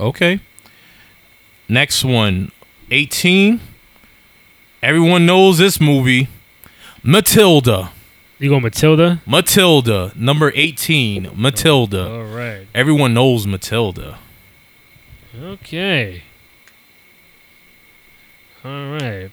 Okay. 0.00 0.40
Next 1.68 2.04
one. 2.04 2.50
18. 2.90 3.60
Everyone 4.82 5.26
knows 5.26 5.58
this 5.58 5.80
movie. 5.80 6.28
Matilda. 7.02 7.90
You 8.38 8.48
going 8.48 8.62
Matilda? 8.62 9.20
Matilda. 9.26 10.12
Number 10.16 10.52
18. 10.54 11.30
Matilda. 11.34 12.08
All 12.08 12.24
right. 12.24 12.66
Everyone 12.74 13.12
knows 13.12 13.46
Matilda. 13.46 14.18
Okay. 15.38 16.22
All 18.68 18.92
right. 18.92 19.30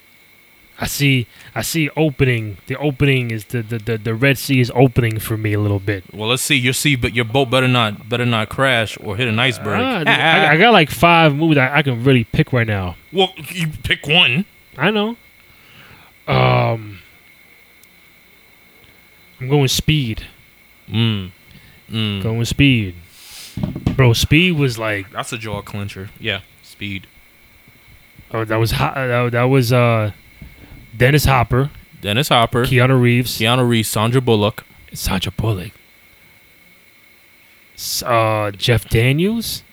I 0.80 0.88
see. 0.88 1.28
I 1.54 1.62
see 1.62 1.90
opening. 1.96 2.58
The 2.68 2.78
opening 2.78 3.32
is 3.32 3.46
the 3.46 3.62
the, 3.62 3.78
the, 3.80 3.98
the 3.98 4.14
Red 4.14 4.38
Sea 4.38 4.60
is 4.60 4.72
opening 4.76 5.20
for 5.20 5.38
me 5.38 5.54
a 5.54 5.60
little 5.60 5.80
bit. 5.80 6.04
Well, 6.14 6.30
let's 6.30 6.42
see. 6.44 6.56
Your 6.56 6.74
sea, 6.74 6.96
but 6.96 7.14
your 7.14 7.26
boat 7.26 7.50
better 7.50 7.68
not 7.68 8.10
better 8.10 8.26
not 8.26 8.50
crash 8.50 8.98
or 9.02 9.16
hit 9.16 9.28
an 9.28 9.40
iceberg. 9.40 9.80
Ah, 9.82 10.04
I, 10.08 10.54
I 10.54 10.58
got 10.58 10.72
like 10.74 10.90
five 10.90 11.36
movies 11.36 11.58
I, 11.58 11.78
I 11.78 11.82
can 11.82 12.04
really 12.04 12.24
pick 12.26 12.52
right 12.54 12.68
now. 12.68 12.96
well, 13.12 13.34
you 13.50 13.68
pick 13.84 14.06
one. 14.06 14.46
I 14.78 14.92
know. 14.92 15.16
Um, 16.28 17.00
I'm 19.40 19.50
going 19.50 19.68
Speed. 19.68 20.26
Mm. 20.90 21.32
Mm. 21.90 22.24
Going 22.24 22.46
Speed. 22.46 22.96
Bro, 23.96 24.14
Speed 24.14 24.58
was 24.58 24.78
like 24.78 25.12
That's 25.12 25.32
a 25.32 25.38
jaw 25.38 25.62
clincher. 25.62 26.10
Yeah. 26.20 26.42
Speed. 26.64 27.08
Oh, 28.32 28.46
that 28.46 28.58
was 28.58 28.72
hot. 28.72 28.96
That, 28.96 29.32
that 29.32 29.44
was 29.44 29.72
uh, 29.74 30.12
Dennis 30.96 31.26
Hopper, 31.26 31.72
Dennis 32.02 32.30
Hopper. 32.30 32.66
Keanu 32.66 33.00
Reeves, 33.02 33.38
Keanu 33.40 33.68
Reeves. 33.68 33.90
Sandra 33.90 34.22
Bullock. 34.22 34.64
Sandra 34.94 35.32
Bullock, 35.32 35.72
S- 37.76 38.04
uh, 38.04 38.52
Jeff 38.56 38.88
Daniels. 38.90 39.64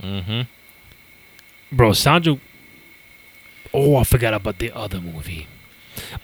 Mm-hmm. 0.00 0.42
Bro, 1.76 1.92
Sandra. 1.94 2.38
Oh, 3.74 3.96
I 3.96 4.04
forgot 4.04 4.32
about 4.32 4.58
the 4.58 4.72
other 4.72 5.00
movie. 5.00 5.46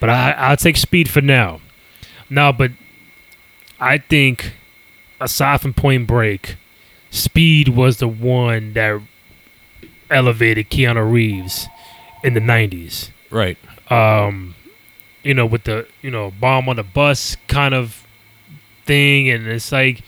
But 0.01 0.11
I, 0.11 0.31
I'll 0.33 0.57
take 0.57 0.77
Speed 0.77 1.11
for 1.11 1.21
now. 1.21 1.61
No, 2.31 2.53
but 2.53 2.71
I 3.81 3.99
think 3.99 4.53
aside 5.21 5.61
from 5.61 5.75
Point 5.75 6.07
Break, 6.07 6.57
Speed 7.11 7.69
was 7.69 7.99
the 7.99 8.09
one 8.09 8.73
that 8.75 9.01
elevated 10.15 10.71
Keanu 10.71 11.11
Reeves 11.11 11.69
in 12.23 12.35
the 12.35 12.41
'90s. 12.41 13.11
Right. 13.31 13.59
Um, 13.91 14.55
you 15.23 15.35
know, 15.35 15.45
with 15.45 15.65
the 15.65 15.87
you 16.01 16.11
know 16.11 16.31
bomb 16.31 16.69
on 16.69 16.77
the 16.77 16.83
bus 16.83 17.37
kind 17.49 17.75
of 17.75 18.07
thing, 18.87 19.29
and 19.29 19.47
it's 19.47 19.73
like, 19.73 20.03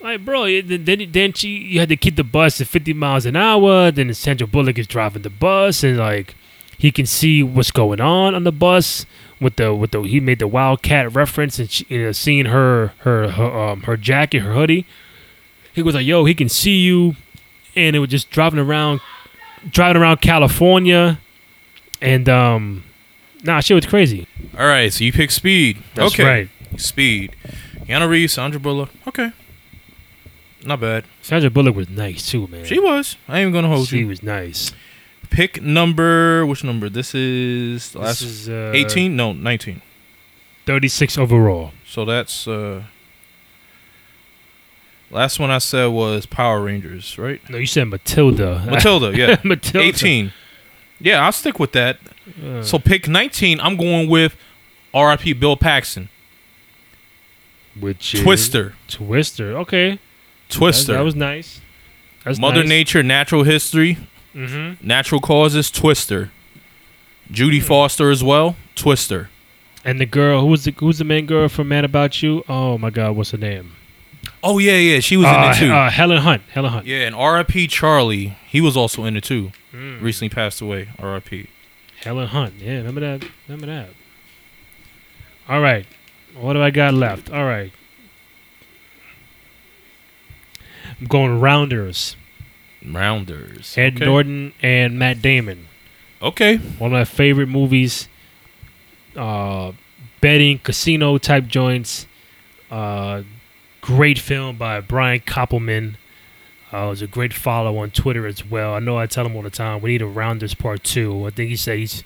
like 0.00 0.24
bro, 0.24 0.60
then 0.62 1.10
then 1.10 1.32
she 1.32 1.48
you 1.48 1.80
had 1.80 1.88
to 1.88 1.96
keep 1.96 2.16
the 2.16 2.24
bus 2.24 2.60
at 2.60 2.66
50 2.66 2.92
miles 2.92 3.26
an 3.26 3.36
hour. 3.36 3.90
Then 3.90 4.12
Sandra 4.14 4.46
Bullock 4.46 4.78
is 4.78 4.86
driving 4.86 5.22
the 5.22 5.30
bus, 5.30 5.82
and 5.82 5.98
like 5.98 6.34
he 6.80 6.90
can 6.90 7.04
see 7.04 7.42
what's 7.42 7.70
going 7.70 8.00
on 8.00 8.34
on 8.34 8.44
the 8.44 8.52
bus 8.52 9.04
with 9.40 9.56
the 9.56 9.74
with 9.74 9.90
the 9.90 10.00
he 10.02 10.18
made 10.18 10.38
the 10.38 10.48
Wildcat 10.48 11.14
reference 11.14 11.58
and 11.58 11.70
she, 11.70 11.84
you 11.88 12.04
know, 12.04 12.12
seeing 12.12 12.46
her 12.46 12.92
her 12.98 13.30
her, 13.30 13.58
um, 13.58 13.82
her 13.82 13.96
jacket, 13.96 14.40
her 14.40 14.54
hoodie. 14.54 14.86
He 15.72 15.82
was 15.82 15.94
like, 15.94 16.06
"Yo, 16.06 16.24
he 16.24 16.34
can 16.34 16.48
see 16.48 16.78
you," 16.78 17.16
and 17.86 17.96
it 17.96 17.98
was 17.98 18.10
just 18.10 18.30
driving 18.30 18.58
around, 18.58 19.00
driving 19.68 20.00
around 20.00 20.20
California, 20.20 21.18
and 22.00 22.28
um, 22.28 22.84
nah, 23.42 23.60
shit 23.60 23.74
was 23.74 23.86
crazy. 23.86 24.26
All 24.58 24.66
right. 24.66 24.92
So 24.92 25.04
you 25.04 25.12
pick 25.12 25.30
Speed. 25.30 25.82
That's 25.94 26.14
okay. 26.14 26.24
right. 26.24 26.48
Speed. 26.80 27.34
Keanu 27.86 28.08
Reeves. 28.08 28.34
Sandra 28.34 28.60
Bullock. 28.60 28.90
Okay. 29.06 29.32
Not 30.64 30.80
bad. 30.80 31.04
Sandra 31.22 31.50
Bullock 31.50 31.74
was 31.74 31.88
nice 31.88 32.30
too, 32.30 32.46
man. 32.48 32.64
She 32.64 32.78
was. 32.78 33.16
I 33.28 33.40
ain't 33.40 33.52
gonna 33.52 33.68
hold 33.68 33.88
she 33.88 34.00
you. 34.00 34.08
was 34.08 34.22
nice. 34.22 34.72
Pick 35.30 35.62
number. 35.62 36.44
Which 36.44 36.64
number? 36.64 36.88
This 36.88 37.14
is 37.14 37.92
the 37.92 38.00
This 38.00 38.22
is 38.22 38.48
uh, 38.48 38.72
18? 38.74 39.14
No, 39.16 39.32
19. 39.32 39.80
36 40.66 41.18
overall. 41.18 41.72
So 41.86 42.04
that's 42.04 42.46
uh 42.46 42.84
last 45.10 45.38
one 45.38 45.50
I 45.50 45.58
said 45.58 45.86
was 45.86 46.26
Power 46.26 46.60
Rangers, 46.62 47.18
right? 47.18 47.40
No, 47.50 47.58
you 47.58 47.66
said 47.66 47.84
Matilda. 47.88 48.64
Matilda, 48.68 49.12
yeah. 49.16 49.36
Matilda. 49.44 49.86
18. 49.88 50.32
Yeah, 51.00 51.24
I'll 51.24 51.32
stick 51.32 51.58
with 51.58 51.72
that. 51.72 51.98
Uh, 52.44 52.62
So 52.62 52.78
pick 52.78 53.08
19, 53.08 53.60
I'm 53.60 53.76
going 53.76 54.08
with 54.08 54.36
RIP 54.94 55.38
Bill 55.40 55.56
Paxton. 55.56 56.08
which 57.78 58.14
is- 58.14 58.22
Twister. 58.22 58.74
Twister. 58.88 59.56
Okay. 59.58 59.98
Twister. 60.48 60.92
That, 60.92 60.98
that 60.98 61.04
was 61.04 61.14
nice. 61.14 61.60
That's 62.24 62.38
Mother 62.38 62.60
nice. 62.60 62.68
Nature, 62.68 63.02
Natural 63.02 63.44
History, 63.44 63.96
Mm-hmm. 64.34 64.86
Natural 64.86 65.20
Causes, 65.20 65.70
Twister. 65.72 66.30
Judy 67.32 67.58
Foster 67.60 68.10
as 68.10 68.22
well, 68.22 68.54
Twister. 68.76 69.28
And 69.84 70.00
the 70.00 70.06
girl, 70.06 70.40
who 70.42 70.46
was 70.48 70.64
the 70.64 70.72
who's 70.78 70.98
the 70.98 71.04
main 71.04 71.26
girl 71.26 71.48
from 71.48 71.68
Mad 71.68 71.84
About 71.84 72.22
You? 72.22 72.44
Oh 72.48 72.76
my 72.78 72.90
God, 72.90 73.16
what's 73.16 73.30
her 73.32 73.38
name? 73.38 73.72
Oh 74.42 74.58
yeah, 74.58 74.76
yeah, 74.76 75.00
she 75.00 75.16
was 75.16 75.26
in 75.26 75.34
Uh, 75.34 75.50
it 75.54 75.58
too. 75.58 75.70
uh, 75.72 75.90
Helen 75.90 76.18
Hunt. 76.18 76.42
Helen 76.52 76.72
Hunt. 76.72 76.86
yeah, 76.86 77.06
and 77.06 77.14
RIP 77.16 77.68
Charlie, 77.68 78.36
he 78.48 78.60
was 78.60 78.76
also 78.76 79.04
in 79.04 79.16
it 79.16 79.24
too. 79.24 79.52
Mm. 79.72 80.00
Recently 80.00 80.30
passed 80.30 80.60
away. 80.60 80.88
RIP. 80.98 81.48
Helen 82.02 82.28
Hunt. 82.28 82.54
Yeah, 82.58 82.76
remember 82.78 83.00
that? 83.00 83.28
Remember 83.46 83.66
that? 83.66 83.90
All 85.48 85.60
right. 85.60 85.86
What 86.34 86.54
do 86.54 86.62
I 86.62 86.70
got 86.70 86.94
left? 86.94 87.30
All 87.30 87.44
right. 87.44 87.72
I'm 91.00 91.06
going 91.06 91.40
Rounders. 91.40 92.16
Rounders. 92.84 93.76
Ed 93.76 93.96
okay. 93.96 94.04
Norton 94.04 94.52
and 94.62 94.98
Matt 94.98 95.20
Damon. 95.20 95.66
Okay. 96.22 96.56
One 96.56 96.92
of 96.92 96.98
my 96.98 97.04
favorite 97.04 97.48
movies. 97.48 98.08
Uh, 99.16 99.72
betting 100.20 100.58
casino 100.58 101.18
type 101.18 101.46
joints. 101.46 102.06
Uh, 102.70 103.22
great 103.80 104.18
film 104.18 104.56
by 104.56 104.80
Brian 104.80 105.20
Koppelman. 105.20 105.96
Uh, 106.72 106.86
it 106.86 106.88
was 106.88 107.02
a 107.02 107.06
great 107.06 107.32
follow 107.32 107.78
on 107.78 107.90
Twitter 107.90 108.26
as 108.26 108.44
well. 108.44 108.74
I 108.74 108.78
know 108.78 108.96
I 108.96 109.06
tell 109.06 109.26
him 109.26 109.34
all 109.34 109.42
the 109.42 109.50
time 109.50 109.80
we 109.80 109.90
need 109.90 110.02
a 110.02 110.06
Rounders 110.06 110.54
Part 110.54 110.84
Two. 110.84 111.26
I 111.26 111.30
think 111.30 111.50
he 111.50 111.56
said 111.56 111.78
he's 111.78 112.04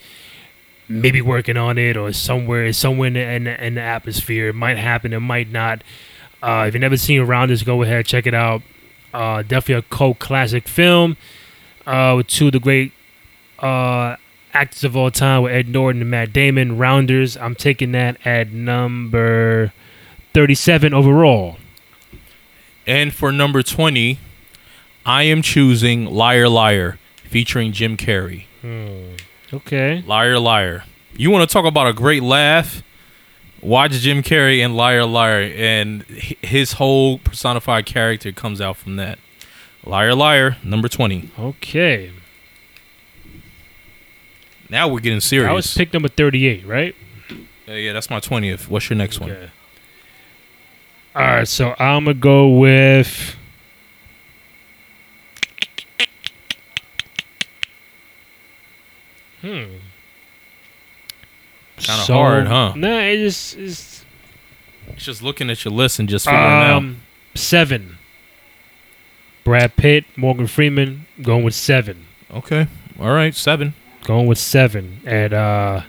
maybe 0.88 1.20
working 1.20 1.56
on 1.56 1.78
it 1.78 1.96
or 1.96 2.12
somewhere 2.12 2.72
somewhere 2.72 3.09
in 3.09 3.14
the, 3.14 3.20
in 3.20 3.44
the, 3.44 3.64
in 3.66 3.74
the 3.74 3.80
atmosphere. 3.80 4.48
It 4.48 4.55
might 4.55 4.78
happen. 4.78 5.12
It 5.12 5.20
might 5.20 5.51
not. 5.51 5.82
Uh, 6.42 6.66
if 6.68 6.74
you've 6.74 6.80
never 6.80 6.96
seen 6.96 7.20
Rounders, 7.22 7.62
go 7.62 7.82
ahead 7.82 8.06
check 8.06 8.26
it 8.26 8.34
out. 8.34 8.62
Uh, 9.12 9.42
definitely 9.42 9.74
a 9.76 9.82
cult 9.82 10.18
classic 10.18 10.66
film 10.66 11.16
uh, 11.86 12.14
with 12.16 12.26
two 12.26 12.46
of 12.46 12.52
the 12.52 12.60
great 12.60 12.92
uh, 13.60 14.16
actors 14.52 14.84
of 14.84 14.96
all 14.96 15.10
time 15.10 15.42
with 15.42 15.52
Ed 15.52 15.68
Norton 15.68 16.02
and 16.02 16.10
Matt 16.10 16.32
Damon. 16.32 16.78
Rounders, 16.78 17.36
I'm 17.36 17.55
taking 17.55 17.92
that 17.92 18.18
at 18.26 18.51
number 18.51 19.72
37 20.32 20.92
overall. 20.92 21.56
And 22.86 23.15
for 23.15 23.32
number 23.32 23.62
20, 23.62 24.19
I 25.06 25.23
am 25.24 25.43
choosing 25.43 26.06
Liar 26.06 26.48
Liar 26.48 26.98
featuring 27.24 27.73
Jim 27.73 27.97
Carrey. 27.97 28.44
Okay. 29.52 30.02
Liar 30.06 30.39
Liar. 30.39 30.85
You 31.16 31.31
want 31.31 31.48
to 31.48 31.52
talk 31.52 31.65
about 31.65 31.86
a 31.86 31.93
great 31.93 32.23
laugh? 32.23 32.82
Watch 33.62 33.93
Jim 33.93 34.23
Carrey 34.23 34.62
and 34.62 34.77
Liar 34.77 35.06
Liar, 35.06 35.51
and 35.56 36.02
his 36.02 36.73
whole 36.73 37.19
personified 37.19 37.86
character 37.86 38.31
comes 38.32 38.61
out 38.61 38.77
from 38.77 38.97
that. 38.97 39.19
Liar 39.86 40.15
Liar, 40.15 40.56
number 40.62 40.89
20. 40.89 41.31
Okay. 41.39 42.11
Now 44.69 44.89
we're 44.89 45.01
getting 45.01 45.20
serious. 45.20 45.48
That 45.48 45.55
was 45.55 45.74
pick 45.74 45.93
number 45.93 46.09
38, 46.09 46.66
right? 46.66 46.94
Uh, 47.69 47.73
yeah, 47.73 47.93
that's 47.93 48.11
my 48.11 48.20
20th. 48.20 48.69
What's 48.69 48.90
your 48.90 48.97
next 48.97 49.20
one? 49.20 49.51
All 51.15 51.23
right, 51.23 51.47
so 51.49 51.74
I'm 51.78 52.05
gonna 52.05 52.15
go 52.15 52.49
with. 52.49 53.36
Hmm. 59.41 59.65
Kinda 61.77 62.03
hard, 62.12 62.47
huh? 62.47 62.73
Nah, 62.77 63.01
it 63.01 63.19
just 63.19 63.57
it's 63.59 64.05
It's 64.89 65.05
just 65.05 65.23
looking 65.23 65.51
at 65.51 65.65
your 65.65 65.73
list 65.74 65.99
and 65.99 66.09
just 66.09 66.24
figuring 66.24 66.45
out. 66.45 66.77
um 66.77 67.01
seven. 67.35 67.99
Brad 69.45 69.77
Pitt, 69.77 70.05
Morgan 70.16 70.47
Freeman, 70.47 71.07
going 71.20 71.45
with 71.45 71.55
seven. 71.55 72.07
Okay. 72.32 72.66
All 72.99 73.12
right, 73.12 73.35
seven. 73.35 73.74
Going 74.05 74.27
with 74.27 74.39
seven, 74.39 75.01
and 75.07 75.32
uh, 75.35 75.82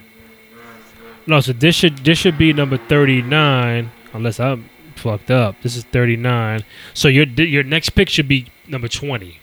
no, 1.27 1.39
so 1.41 1.51
this 1.53 1.75
should 1.75 1.97
this 1.99 2.17
should 2.17 2.37
be 2.37 2.53
number 2.53 2.77
thirty 2.77 3.21
nine, 3.21 3.91
unless 4.13 4.39
I'm 4.39 4.69
fucked 5.05 5.29
up. 5.29 5.61
This 5.61 5.75
is 5.75 5.83
thirty 5.83 6.15
nine. 6.17 6.63
So 6.95 7.07
your 7.07 7.25
your 7.25 7.63
next 7.63 7.91
pick 7.91 8.09
should 8.09 8.27
be 8.27 8.47
number 8.67 8.87
twenty. 8.87 9.39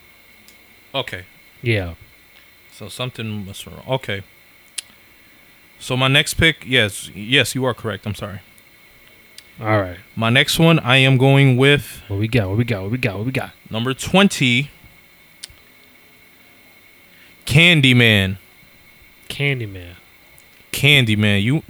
Okay. 0.92 1.24
Yeah. 1.62 1.94
So 2.72 2.88
something 2.88 3.46
must 3.46 3.64
wrong. 3.66 3.82
Okay. 3.88 4.22
So 5.78 5.96
my 5.96 6.08
next 6.08 6.34
pick, 6.34 6.64
yes, 6.66 7.10
yes, 7.14 7.54
you 7.54 7.64
are 7.64 7.74
correct. 7.74 8.06
I'm 8.06 8.14
sorry. 8.14 8.40
All 9.60 9.80
right. 9.80 9.98
My 10.16 10.30
next 10.30 10.58
one, 10.58 10.78
I 10.80 10.96
am 10.96 11.16
going 11.16 11.56
with 11.56 12.02
What 12.08 12.18
we 12.18 12.26
got? 12.26 12.48
What 12.48 12.58
we 12.58 12.64
got? 12.64 12.82
What 12.82 12.90
we 12.90 12.98
got? 12.98 13.16
What 13.16 13.26
we 13.26 13.32
got? 13.32 13.52
number 13.70 13.94
20, 13.94 14.70
Candyman. 17.46 18.38
Candyman. 19.28 19.94
Candyman. 20.72 21.42
You 21.42 21.62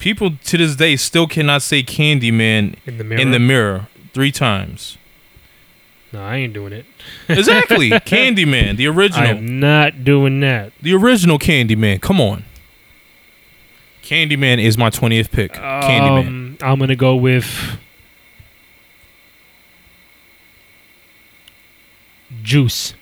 people 0.00 0.32
to 0.44 0.56
this 0.58 0.74
day 0.74 0.96
still 0.96 1.28
cannot 1.28 1.62
say 1.62 1.82
Candyman 1.84 2.74
In 2.86 2.98
the 2.98 3.04
mirror. 3.04 3.20
in 3.22 3.30
the 3.30 3.38
mirror 3.38 3.88
three 4.12 4.32
times. 4.32 4.98
No, 6.12 6.20
I 6.24 6.36
ain't 6.38 6.52
doing 6.52 6.72
it. 6.72 6.86
Exactly, 7.28 7.90
Candyman, 7.90 8.76
the 8.76 8.88
original. 8.88 9.20
I 9.24 9.30
original, 9.30 9.48
am 9.50 9.60
not 9.60 10.02
doing 10.04 10.40
that. 10.40 10.72
the 10.82 10.92
original 10.94 11.38
Candyman. 11.38 12.00
Come 12.00 12.20
on. 12.20 12.44
Candyman 14.02 14.58
is 14.60 14.76
my 14.76 14.90
20th 14.90 15.30
pick. 15.30 15.52
Candyman. 15.52 16.26
Um, 16.26 16.56
I'm 16.60 16.80
gonna 16.80 16.96
go 16.96 17.14
with 17.14 17.78
Juice. 22.42 22.94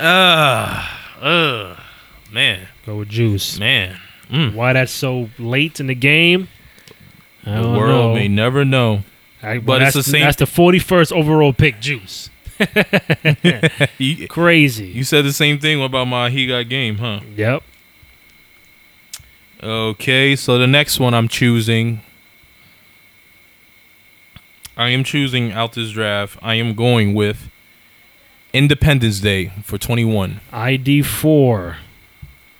Uh, 0.00 0.84
uh, 1.20 1.76
man, 2.32 2.68
Go 2.86 2.96
with 2.98 3.08
Juice. 3.08 3.58
man. 3.58 3.98
Mm. 4.30 4.54
Why 4.54 4.72
that's 4.74 4.92
so 4.92 5.30
late 5.38 5.80
in 5.80 5.86
the 5.86 5.94
game? 5.94 6.48
I 7.46 7.56
The 7.56 7.62
don't 7.62 7.76
world 7.76 8.10
know. 8.10 8.14
may 8.14 8.28
never 8.28 8.64
know. 8.64 9.04
I- 9.42 9.58
but 9.58 9.78
that's, 9.78 9.96
it's 9.96 10.06
the 10.06 10.12
same- 10.12 10.22
That's 10.24 10.36
the 10.36 10.44
41st 10.46 11.12
overall 11.12 11.52
pick, 11.52 11.80
Juice. 11.80 12.30
You, 13.98 14.26
Crazy. 14.28 14.86
you 14.88 15.04
said 15.04 15.24
the 15.24 15.32
same 15.32 15.58
thing 15.58 15.80
about 15.82 16.06
my 16.06 16.28
He 16.30 16.46
Got 16.46 16.68
Game, 16.68 16.98
huh? 16.98 17.20
yep. 17.36 17.62
Okay, 19.62 20.36
so 20.36 20.58
the 20.58 20.66
next 20.66 21.00
one 21.00 21.14
I'm 21.14 21.28
choosing. 21.28 22.00
I 24.76 24.90
am 24.90 25.02
choosing 25.02 25.52
out 25.52 25.72
this 25.72 25.90
draft. 25.90 26.38
I 26.42 26.54
am 26.54 26.74
going 26.74 27.14
with 27.14 27.48
Independence 28.52 29.18
Day 29.20 29.52
for 29.64 29.78
21. 29.78 30.40
ID 30.52 31.02
four. 31.02 31.78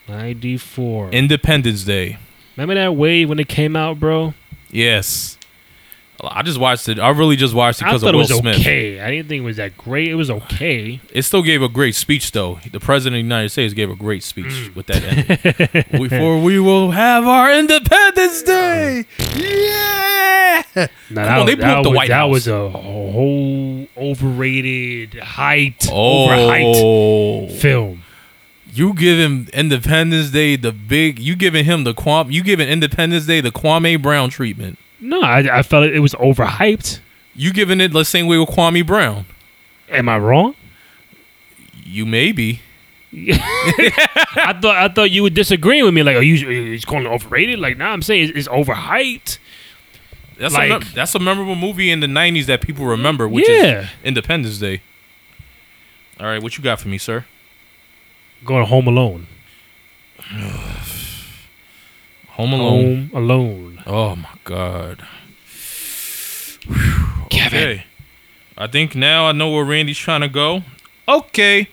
ID 0.09 0.57
four. 0.59 1.11
Independence 1.11 1.85
Day. 1.85 2.19
Remember 2.57 2.75
that 2.75 2.95
wave 2.97 3.29
when 3.29 3.39
it 3.39 3.49
came 3.49 3.77
out, 3.77 4.01
bro? 4.01 4.35
Yes. 4.71 5.37
I 6.21 6.43
just 6.43 6.59
watched 6.59 6.89
it. 6.89 6.99
I 6.99 7.11
really 7.11 7.37
just 7.37 7.55
watched 7.55 7.81
it 7.81 7.85
because 7.85 8.03
of 8.03 8.09
Will 8.13 8.15
it 8.23 8.29
was 8.29 8.37
Smith. 8.39 8.57
okay. 8.59 8.99
I 9.01 9.09
didn't 9.09 9.29
think 9.29 9.43
it 9.43 9.45
was 9.45 9.59
that 9.59 9.77
great. 9.79 10.09
It 10.09 10.17
was 10.17 10.29
okay. 10.31 11.01
It 11.13 11.23
still 11.23 11.43
gave 11.45 11.63
a 11.63 11.69
great 11.69 11.95
speech, 11.95 12.33
though. 12.33 12.59
The 12.73 12.81
president 12.81 13.15
of 13.15 13.19
the 13.19 13.23
United 13.35 13.51
States 13.51 13.73
gave 13.73 13.89
a 13.89 13.95
great 13.95 14.25
speech 14.25 14.47
Mm. 14.47 14.75
with 14.75 14.87
that 14.89 15.05
ending. 15.05 15.85
Before 16.09 16.41
we 16.43 16.59
will 16.59 16.91
have 16.91 17.25
our 17.25 17.53
Independence 17.53 18.43
Day. 18.43 19.05
Yeah. 19.37 20.65
Nah, 21.11 21.25
Come 21.25 21.41
on, 21.41 21.47
they 21.47 21.55
blew 21.55 21.63
that 21.65 21.77
up 21.79 21.83
the 21.85 21.91
was, 21.91 21.97
White 21.97 22.09
that 22.09 22.15
House. 22.15 22.31
was 22.33 22.49
a 22.49 22.69
whole 22.69 23.87
overrated, 23.97 25.13
hyped, 25.13 25.87
overhyped 25.89 26.73
Oh, 26.75 27.49
film. 27.49 28.03
You 28.73 28.95
giving 28.95 29.49
Independence 29.53 30.31
Day 30.31 30.57
the 30.57 30.73
big. 30.73 31.19
You 31.19 31.37
giving 31.37 31.65
him 31.65 31.85
the 31.85 31.95
Kwame. 31.95 32.33
You 32.33 32.43
giving 32.43 32.69
Independence 32.69 33.27
Day 33.27 33.41
the 33.41 33.51
Kwame 33.51 34.01
Brown 34.01 34.31
treatment. 34.31 34.79
No, 35.01 35.23
I, 35.23 35.59
I 35.59 35.63
felt 35.63 35.85
it 35.87 36.01
was 36.01 36.15
overhyped. 36.15 37.01
You 37.35 37.53
giving 37.53 37.81
it 37.81 37.93
the 37.93 38.05
same 38.05 38.27
way 38.27 38.37
with 38.39 38.49
Kwame 38.51 38.85
Brown. 38.87 39.27
Am 39.91 40.09
I 40.09 40.19
wrong? 40.19 40.55
You 41.85 42.05
may 42.05 42.33
be. 42.33 42.61
I 43.13 44.59
thought 44.61 44.77
I 44.77 44.89
thought 44.89 45.11
you 45.11 45.23
would 45.23 45.35
disagree 45.35 45.83
with 45.83 45.95
me. 45.95 46.03
Like, 46.03 46.17
are 46.17 46.23
you 46.23 46.47
he's 46.73 46.85
calling 46.85 47.07
it 47.07 47.11
overrated? 47.11 47.59
Like, 47.59 47.79
nah, 47.79 47.91
I'm 47.93 48.03
saying 48.03 48.29
it's, 48.31 48.39
it's 48.41 48.49
overhyped. 48.49 49.39
That's 50.39 50.55
Like- 50.55 50.83
a 50.83 50.95
that's 50.95 51.15
a 51.15 51.19
memorable 51.19 51.57
movie 51.57 51.91
in 51.91 52.01
the 52.01 52.07
'90s 52.07 52.47
that 52.47 52.61
people 52.61 52.85
remember, 52.87 53.27
which 53.27 53.49
Yeah. 53.49 53.81
is 53.83 53.89
Independence 54.05 54.59
Day. 54.59 54.83
All 56.21 56.27
right, 56.27 56.43
what 56.43 56.59
you 56.59 56.65
got 56.65 56.81
for 56.81 56.89
me, 56.89 56.99
sir? 56.99 57.25
Going 58.45 58.67
home 58.67 58.87
alone. 58.87 59.27
Home 62.29 62.53
Alone. 62.53 63.09
Home 63.09 63.25
alone. 63.25 63.83
Oh 63.85 64.15
my 64.15 64.29
God. 64.45 65.05
Kevin. 67.31 67.61
Okay. 67.61 67.85
I 68.57 68.69
think 68.69 68.95
now 68.95 69.27
I 69.27 69.33
know 69.33 69.51
where 69.51 69.65
Randy's 69.65 69.99
trying 69.99 70.21
to 70.21 70.29
go. 70.29 70.63
Okay. 71.09 71.69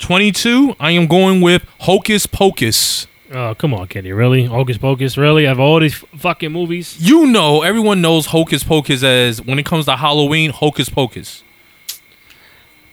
22, 0.00 0.74
I 0.80 0.90
am 0.90 1.06
going 1.06 1.40
with 1.40 1.64
Hocus 1.80 2.26
Pocus. 2.26 3.06
Oh, 3.32 3.54
come 3.54 3.72
on, 3.74 3.86
Kenny. 3.88 4.12
Really? 4.12 4.44
Hocus 4.44 4.78
Pocus? 4.78 5.16
Really? 5.16 5.46
I 5.46 5.48
have 5.50 5.60
all 5.60 5.80
these 5.80 5.94
f- 6.02 6.20
fucking 6.20 6.52
movies? 6.52 6.96
You 7.00 7.26
know, 7.26 7.62
everyone 7.62 8.00
knows 8.00 8.26
Hocus 8.26 8.62
Pocus 8.64 9.02
as 9.02 9.40
when 9.42 9.58
it 9.58 9.66
comes 9.66 9.84
to 9.86 9.96
Halloween, 9.96 10.50
Hocus 10.50 10.88
Pocus. 10.88 11.42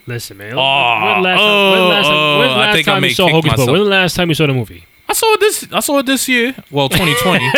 Listen, 0.05 0.37
man. 0.37 0.53
Oh, 0.53 0.57
when 0.57 1.23
last 1.23 1.39
time, 1.39 1.71
when 1.71 1.89
last 1.89 2.05
time, 2.05 2.13
oh, 2.15 2.41
the 2.41 2.47
I 2.49 2.57
last 2.57 2.75
think 2.75 2.87
I 2.87 2.91
time 2.91 3.01
may 3.01 3.07
you 3.09 3.13
saw 3.13 3.29
Hocus 3.29 3.51
Pocus? 3.51 3.67
When's 3.67 3.83
the 3.85 3.89
last 3.89 4.15
time 4.15 4.29
you 4.29 4.35
saw 4.35 4.47
the 4.47 4.53
movie? 4.53 4.85
I 5.07 5.13
saw 5.13 5.33
it 5.33 5.39
this 5.39 5.67
I 5.71 5.79
saw 5.79 5.99
it 5.99 6.05
this 6.05 6.27
year. 6.27 6.55
Well, 6.71 6.89
2020. 6.89 7.51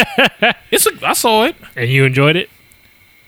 it's 0.71 0.85
a, 0.85 0.91
I 1.07 1.13
saw 1.13 1.43
it. 1.45 1.55
And 1.75 1.89
you 1.89 2.05
enjoyed 2.05 2.35
it? 2.35 2.49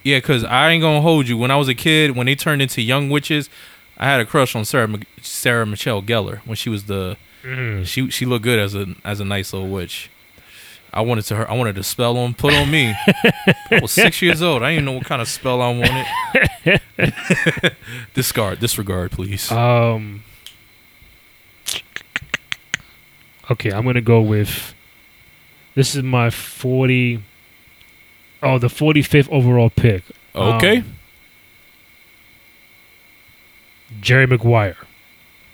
Yeah, 0.04 0.20
cuz 0.20 0.44
I 0.44 0.70
ain't 0.70 0.82
going 0.82 0.98
to 0.98 1.02
hold 1.02 1.28
you. 1.28 1.38
When 1.38 1.52
I 1.52 1.56
was 1.56 1.68
a 1.68 1.76
kid, 1.76 2.16
when 2.16 2.26
they 2.28 2.36
turned 2.36 2.62
into 2.62 2.82
young 2.82 3.10
witches, 3.10 3.50
I 3.98 4.06
had 4.06 4.20
a 4.20 4.26
crush 4.26 4.56
on 4.56 4.66
Sarah 4.66 4.88
Sarah 5.22 5.66
Michelle 5.66 6.02
Gellar 6.02 6.40
when 6.46 6.56
she 6.56 6.70
was 6.70 6.84
the 6.86 7.18
Mm. 7.44 7.86
she 7.88 8.10
she 8.10 8.26
looked 8.26 8.44
good 8.44 8.60
as 8.60 8.76
a 8.76 8.88
as 9.06 9.20
a 9.22 9.26
nice 9.26 9.54
little 9.54 9.70
witch. 9.70 10.10
I 10.94 11.02
wanted 11.02 11.24
to 11.26 11.36
her 11.36 11.50
I 11.50 11.54
wanted 11.54 11.76
to 11.76 11.84
spell 11.84 12.18
on 12.18 12.34
put 12.34 12.54
on 12.54 12.72
me. 12.72 12.94
I 13.72 13.80
was 13.82 13.92
6 13.92 14.22
years 14.22 14.42
old. 14.42 14.64
I 14.64 14.72
didn't 14.72 14.86
know 14.86 14.94
what 14.94 15.06
kind 15.06 15.22
of 15.22 15.28
spell 15.28 15.62
I 15.62 15.70
wanted. 16.66 17.76
Discard, 18.14 18.60
disregard, 18.60 19.12
please. 19.12 19.52
Um. 19.52 20.24
Okay, 23.50 23.72
I'm 23.72 23.86
gonna 23.86 24.02
go 24.02 24.22
with. 24.22 24.74
This 25.76 25.96
is 25.96 26.04
my 26.04 26.30
forty. 26.30 27.24
Oh, 28.44 28.60
the 28.60 28.70
forty-fifth 28.70 29.30
overall 29.30 29.70
pick. 29.70 30.04
okay. 30.36 30.78
um, 30.80 30.96
Jerry 34.02 34.28
Maguire. 34.28 34.76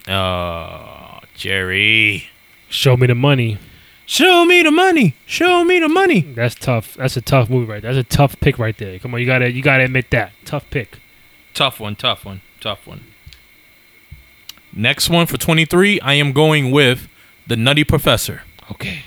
uh 0.08 1.20
Jerry. 1.36 2.30
Show 2.70 2.98
me 2.98 3.08
the 3.08 3.16
money. 3.16 3.58
Show 4.06 4.46
me 4.46 4.62
the 4.62 4.72
money. 4.72 5.16
Show 5.26 5.64
me 5.64 5.80
the 5.80 5.88
money. 5.88 6.22
That's 6.22 6.56
tough. 6.56 6.96
That's 6.96 7.16
a 7.18 7.22
tough 7.22 7.50
move 7.50 7.70
right 7.70 7.82
there. 7.82 7.94
That's 7.94 8.06
a 8.06 8.18
tough 8.18 8.40
pick 8.40 8.60
right 8.60 8.78
there. 8.78 9.00
Come 9.00 9.14
on, 9.14 9.20
you 9.20 9.26
gotta 9.26 9.52
you 9.52 9.62
gotta 9.62 9.86
admit 9.86 10.12
that. 10.12 10.34
Tough 10.46 10.70
pick. 10.70 11.00
Tough 11.54 11.80
one, 11.80 11.96
tough 11.96 12.26
one, 12.26 12.42
tough 12.60 12.86
one. 12.86 13.06
Next 14.76 15.10
one 15.10 15.28
for 15.28 15.38
23, 15.38 16.00
I 16.00 16.16
am 16.16 16.32
going 16.32 16.72
with 16.72 17.08
The 17.46 17.56
Nutty 17.56 17.84
Professor. 17.84 18.42
Okay. 18.72 19.04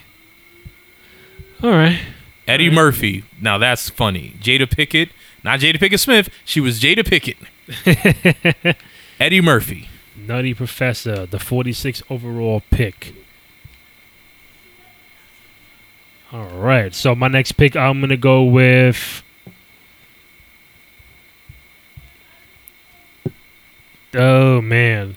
All 1.60 1.70
right. 1.70 2.00
Eddie 2.46 2.70
Murphy. 2.70 3.24
Now 3.40 3.58
that's 3.58 3.90
funny. 3.90 4.36
Jada 4.40 4.66
Pinkett, 4.66 5.10
not 5.42 5.58
Jada 5.58 5.78
Pinkett 5.78 5.98
Smith. 5.98 6.30
She 6.44 6.60
was 6.60 6.80
Jada 6.80 7.00
Pinkett. 7.00 8.76
Eddie 9.20 9.40
Murphy. 9.40 9.88
Nutty 10.16 10.54
Professor, 10.54 11.26
the 11.26 11.40
46 11.40 12.02
overall 12.08 12.62
pick. 12.70 13.14
All 16.32 16.46
right. 16.58 16.94
So 16.94 17.14
my 17.14 17.28
next 17.28 17.52
pick, 17.52 17.76
I'm 17.76 18.00
gonna 18.00 18.16
go 18.16 18.42
with. 18.44 19.22
Oh 24.14 24.60
man, 24.62 25.16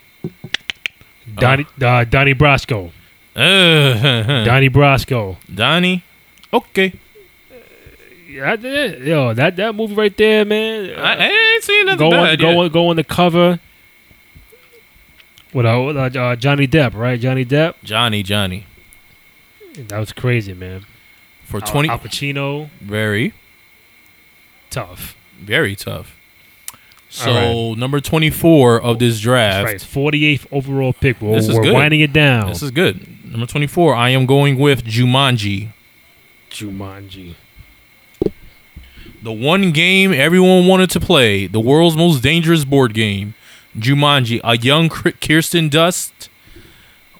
Donnie 1.36 1.66
uh, 1.82 2.04
Donnie 2.04 2.34
Brasco. 2.36 2.92
Uh, 3.36 4.44
Donnie 4.44 4.70
Brasco. 4.70 5.38
Donnie. 5.54 6.04
Okay. 6.52 6.94
Yeah, 8.30 8.56
that- 8.56 9.00
yo, 9.02 9.34
that 9.34 9.56
that 9.56 9.74
movie 9.76 9.96
right 9.96 10.16
there, 10.18 10.44
man. 10.46 10.92
I, 11.00 11.16
I 11.16 11.28
ain't 11.30 11.64
seen 11.64 11.86
nothing 11.86 12.00
go 12.10 12.18
on, 12.18 12.26
bad 12.26 12.40
go 12.40 12.50
yet. 12.50 12.58
on, 12.58 12.70
go 12.70 12.88
on 12.90 12.96
the 12.98 13.04
cover. 13.04 13.60
With 15.54 15.66
uh, 15.66 15.82
with, 15.82 15.98
uh, 15.98 16.20
uh, 16.20 16.36
Johnny 16.36 16.68
Depp, 16.68 16.94
right? 16.94 17.20
Johnny 17.20 17.46
Depp. 17.46 17.76
Johnny, 17.84 18.22
Johnny. 18.22 18.66
That 19.76 20.00
was 20.00 20.12
crazy, 20.12 20.54
man. 20.54 20.86
For 21.50 21.58
Al- 21.64 21.72
20. 21.72 21.90
Al 21.90 22.00
Pacino, 22.00 22.70
very, 22.80 23.34
tough. 24.70 25.16
very 25.42 25.76
tough. 25.76 26.16
So, 27.12 27.32
All 27.32 27.76
number 27.76 28.00
24 28.00 28.80
of 28.82 29.00
this 29.00 29.16
That's 29.16 29.22
draft. 29.24 29.66
right. 29.66 29.78
48th 29.78 30.46
overall 30.52 30.94
pick. 30.94 31.20
We're, 31.20 31.36
This 31.38 31.48
is 31.50 31.56
we're 31.56 31.64
good. 31.64 31.74
winding 31.74 32.02
it 32.02 32.14
down. 32.14 32.50
This 32.50 32.62
is 32.62 32.70
good. 32.70 33.26
Number 33.26 33.48
24, 33.48 33.96
I 33.96 34.10
am 34.10 34.28
going 34.28 34.60
with 34.60 34.84
Jumanji. 34.86 35.70
Jumanji. 36.52 37.34
The 39.24 39.32
one 39.32 39.72
game 39.72 40.14
everyone 40.14 40.68
wanted 40.68 40.92
to 40.92 41.00
play, 41.00 41.48
the 41.48 41.60
world's 41.60 41.98
most 41.98 42.22
dangerous 42.22 42.64
board 42.64 42.94
game, 42.94 43.34
Jumanji. 43.78 44.40
A 44.44 44.56
young 44.58 44.88
Kirsten 44.90 45.70
Dunst, 45.70 46.30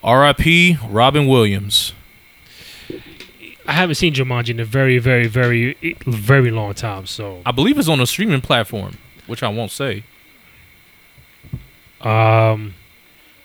R.I.P. 0.04 0.78
Robin 0.88 1.28
Williams. 1.28 1.94
I 3.70 3.74
haven't 3.74 3.96
seen 3.96 4.14
Jumanji 4.16 4.50
in 4.50 4.60
a 4.60 4.66
very, 4.66 4.98
very, 4.98 5.28
very, 5.28 5.76
very 6.06 6.50
long 6.50 6.74
time. 6.74 7.06
So, 7.06 7.42
I 7.46 7.52
believe 7.52 7.78
it's 7.78 7.88
on 7.88 8.00
a 8.02 8.08
streaming 8.08 8.42
platform, 8.42 8.98
which 9.28 9.44
I 9.44 9.48
won't 9.50 9.72
say. 9.72 10.04
um, 12.02 12.74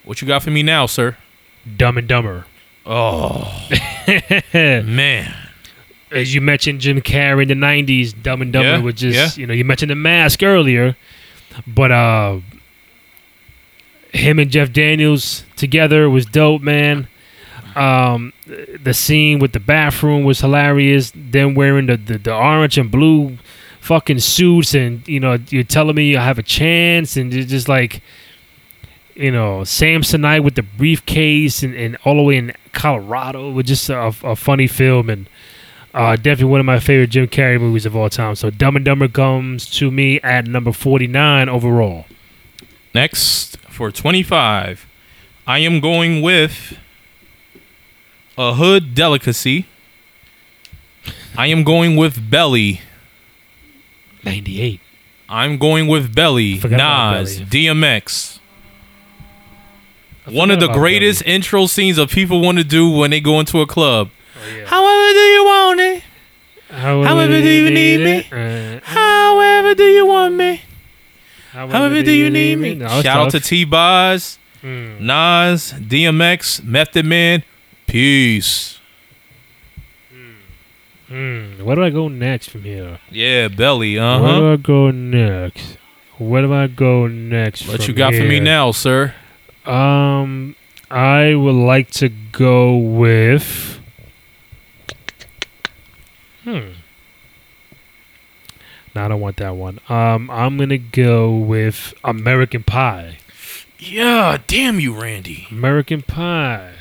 What 0.05 0.21
you 0.23 0.29
got 0.29 0.43
for 0.43 0.51
me 0.51 0.63
now, 0.63 0.87
sir? 0.87 1.17
Dumb 1.77 1.99
and 1.99 2.09
Dumber. 2.09 2.47
Oh 2.87 3.67
man. 4.55 5.35
As 6.11 6.35
you 6.35 6.41
mentioned, 6.41 6.81
Jim 6.81 7.01
Carrey 7.01 7.43
in 7.43 7.49
the 7.49 7.55
'90s, 7.67 8.15
Dumb 8.23 8.43
and 8.43 8.53
Dumber 8.53 8.69
Yeah, 8.69 8.81
was 8.81 8.95
just, 8.95 9.37
yeah. 9.37 9.41
you 9.41 9.47
know, 9.47 9.55
you 9.55 9.65
mentioned 9.65 9.91
the 9.91 9.95
mask 9.97 10.43
earlier, 10.43 10.95
but 11.67 11.91
uh, 11.91 12.41
him 14.13 14.39
and 14.39 14.51
Jeff 14.51 14.73
Daniels 14.73 15.45
together 15.57 16.09
was 16.11 16.25
dope, 16.27 16.63
man. 16.63 17.09
Um, 17.77 18.33
the 18.47 18.95
scene 18.95 19.39
with 19.39 19.53
the 19.53 19.61
bathroom 19.61 20.25
was 20.25 20.41
hilarious. 20.41 21.13
Them 21.15 21.55
wearing 21.55 21.87
the, 21.87 21.97
the, 21.97 22.19
the 22.19 22.35
orange 22.35 22.79
and 22.79 22.91
blue 22.91 23.39
fucking 23.81 24.21
suits, 24.21 24.75
and 24.75 25.07
you 25.07 25.21
know, 25.21 25.39
you're 25.49 25.63
telling 25.63 25.97
me 25.97 26.17
I 26.17 26.25
have 26.25 26.39
a 26.39 26.43
chance, 26.43 27.17
and 27.17 27.33
you're 27.33 27.45
just 27.45 27.69
like, 27.69 28.03
you 29.15 29.31
know, 29.31 29.61
Samsonite 29.61 30.43
with 30.43 30.55
the 30.55 30.63
briefcase, 30.63 31.63
and, 31.63 31.75
and 31.75 31.99
all 32.05 32.17
the 32.17 32.23
way 32.23 32.37
in 32.37 32.53
Colorado 32.73 33.51
was 33.51 33.67
just 33.67 33.91
a, 33.91 34.15
a 34.23 34.37
funny 34.37 34.67
film, 34.67 35.11
and 35.11 35.29
uh, 35.93 36.17
definitely 36.17 36.47
one 36.47 36.61
of 36.61 36.67
my 36.67 36.81
favorite 36.81 37.11
Jim 37.11 37.29
Carrey 37.29 37.61
movies 37.61 37.87
of 37.87 37.95
all 37.95 38.09
time. 38.09 38.35
So 38.35 38.51
Dumb 38.51 38.77
and 38.77 38.85
Dumber 38.85 39.09
comes 39.09 39.71
to 39.73 39.91
me 39.91 40.21
at 40.23 40.47
number 40.47 40.73
49 40.73 41.49
overall. 41.49 42.07
Next 42.95 43.59
for 43.69 43.91
25, 43.91 44.87
I 45.47 45.59
am 45.59 45.81
going 45.81 46.23
with 46.23 46.79
a 48.36 48.55
hood 48.55 48.94
delicacy. 48.94 49.66
I 51.36 51.48
am 51.48 51.65
going 51.65 51.97
with 51.97 52.31
Belly. 52.31 52.81
98. 54.24 54.81
I'm 55.28 55.59
going 55.59 55.86
with 55.89 56.15
Belly. 56.15 56.59
Forgot 56.59 56.74
about 56.77 57.20
Nas, 57.20 57.36
Belly. 57.40 57.51
DMX. 57.66 58.39
I 60.27 60.31
One 60.31 60.51
of 60.51 60.59
the 60.61 60.66
about 60.66 60.77
greatest 60.78 61.23
intro 61.27 61.66
scenes 61.66 61.98
of 61.98 62.11
people 62.11 62.40
want 62.40 62.59
to 62.59 62.65
do 62.65 62.89
when 62.89 63.11
they 63.11 63.20
go 63.20 63.40
into 63.40 63.61
a 63.61 63.66
club. 63.66 64.11
Oh, 64.36 64.48
yeah. 64.56 64.65
However 64.66 65.12
do 65.12 65.19
you 65.19 65.44
want 65.44 65.81
it? 65.81 66.02
However, 66.70 67.05
However 67.09 67.40
do 67.40 67.48
you 67.48 67.70
need 67.70 68.01
me? 68.01 68.27
Uh, 68.32 68.81
However 68.82 69.74
do 69.74 69.85
you 69.85 70.06
want 70.06 70.35
me? 70.35 70.62
however, 71.52 71.73
However 71.73 72.02
do 72.02 72.11
you 72.11 72.31
need 72.31 72.56
me? 72.56 72.74
No, 72.74 72.86
it's 72.86 73.02
Shout 73.02 73.27
out 73.27 73.31
to. 73.32 73.40
T 73.40 73.65
Boz, 73.65 74.39
Mm. 74.62 75.01
Nas, 75.01 75.74
DMX, 75.78 76.65
Method 76.65 77.05
Man. 77.05 77.43
Peace. 77.95 78.81
Mm. 81.09 81.62
Where 81.62 81.77
do 81.77 81.85
I 81.85 81.91
go 81.91 82.09
next 82.09 82.51
from 82.51 82.62
here? 82.62 82.99
Yeah, 83.09 83.47
Belly. 83.47 83.97
Uh 83.97 84.19
huh. 84.19 84.25
Where 84.25 84.41
do 84.41 84.53
I 84.53 84.57
go 84.57 84.91
next? 84.91 85.79
Where 86.19 86.43
do 86.43 86.53
I 86.53 86.66
go 86.66 87.07
next? 87.07 87.69
What 87.69 87.87
you 87.87 87.95
got 87.95 88.12
for 88.16 88.25
me 88.25 88.41
now, 88.41 88.73
sir? 88.73 89.15
Um, 89.65 90.57
I 90.91 91.37
would 91.37 91.55
like 91.55 91.93
to 91.93 92.09
go 92.09 92.77
with. 92.77 93.79
Hmm. 96.43 96.73
No, 98.97 99.05
I 99.05 99.07
don't 99.07 99.21
want 99.21 99.37
that 99.37 99.55
one. 99.55 99.79
Um, 99.89 100.29
I'm 100.31 100.57
gonna 100.57 100.79
go 100.79 101.33
with 101.37 101.95
American 102.03 102.65
Pie. 102.65 103.19
Yeah, 103.79 104.39
damn 104.49 104.81
you, 104.81 105.01
Randy. 105.01 105.47
American 105.53 106.03
Pie. 106.03 106.73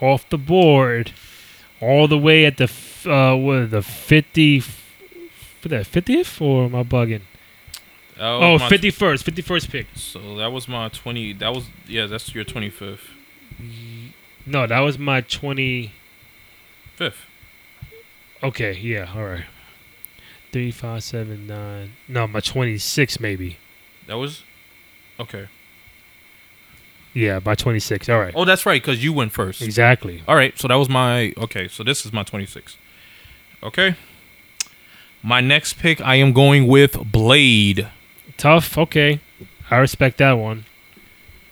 Off 0.00 0.28
the 0.28 0.38
board, 0.38 1.12
all 1.80 2.08
the 2.08 2.18
way 2.18 2.46
at 2.46 2.56
the 2.56 2.70
uh, 3.06 3.36
what 3.36 3.70
the 3.70 3.82
fifty. 3.82 4.60
For 4.60 5.68
that 5.68 5.86
fiftieth 5.86 6.40
or 6.40 6.64
am 6.64 6.74
I 6.74 6.82
bugging? 6.82 7.20
Oh, 8.18 8.58
51st, 8.58 9.24
51st 9.24 9.70
pick. 9.70 9.86
So 9.94 10.36
that 10.36 10.52
was 10.52 10.68
my 10.68 10.88
twenty. 10.88 11.32
That 11.32 11.54
was 11.54 11.66
yeah. 11.86 12.06
That's 12.06 12.34
your 12.34 12.44
twenty 12.44 12.70
fifth. 12.70 13.10
No, 14.46 14.66
that 14.66 14.80
was 14.80 14.98
my 14.98 15.20
twenty. 15.20 15.92
Fifth. 16.96 17.26
Okay, 18.42 18.72
yeah, 18.72 19.12
all 19.14 19.24
right. 19.24 19.44
Three, 20.52 20.70
five, 20.70 21.02
seven, 21.04 21.46
nine. 21.46 21.92
No, 22.08 22.26
my 22.26 22.40
twenty-six 22.40 23.20
maybe. 23.20 23.58
That 24.06 24.16
was 24.16 24.42
okay. 25.18 25.48
Yeah, 27.12 27.40
by 27.40 27.54
twenty-six. 27.56 28.08
All 28.08 28.18
right, 28.20 28.32
Oh, 28.36 28.44
that's 28.44 28.64
right, 28.66 28.80
because 28.80 29.02
you 29.02 29.12
went 29.12 29.32
first. 29.32 29.60
exactly. 29.62 30.22
All 30.28 30.36
right, 30.36 30.56
so 30.58 30.68
that 30.68 30.76
was 30.76 30.88
my 30.88 31.32
okay. 31.36 31.66
So 31.68 31.82
this 31.82 32.06
is 32.06 32.12
my 32.12 32.22
twenty 32.22 32.46
six. 32.46 32.76
Okay. 33.62 33.96
My 35.22 35.40
next 35.42 35.74
pick, 35.74 36.00
I 36.00 36.14
am 36.14 36.32
going 36.32 36.66
with 36.66 36.96
Blade. 37.12 37.88
Tough. 38.38 38.78
Okay, 38.78 39.20
I 39.70 39.76
respect 39.76 40.18
that 40.18 40.32
one. 40.34 40.64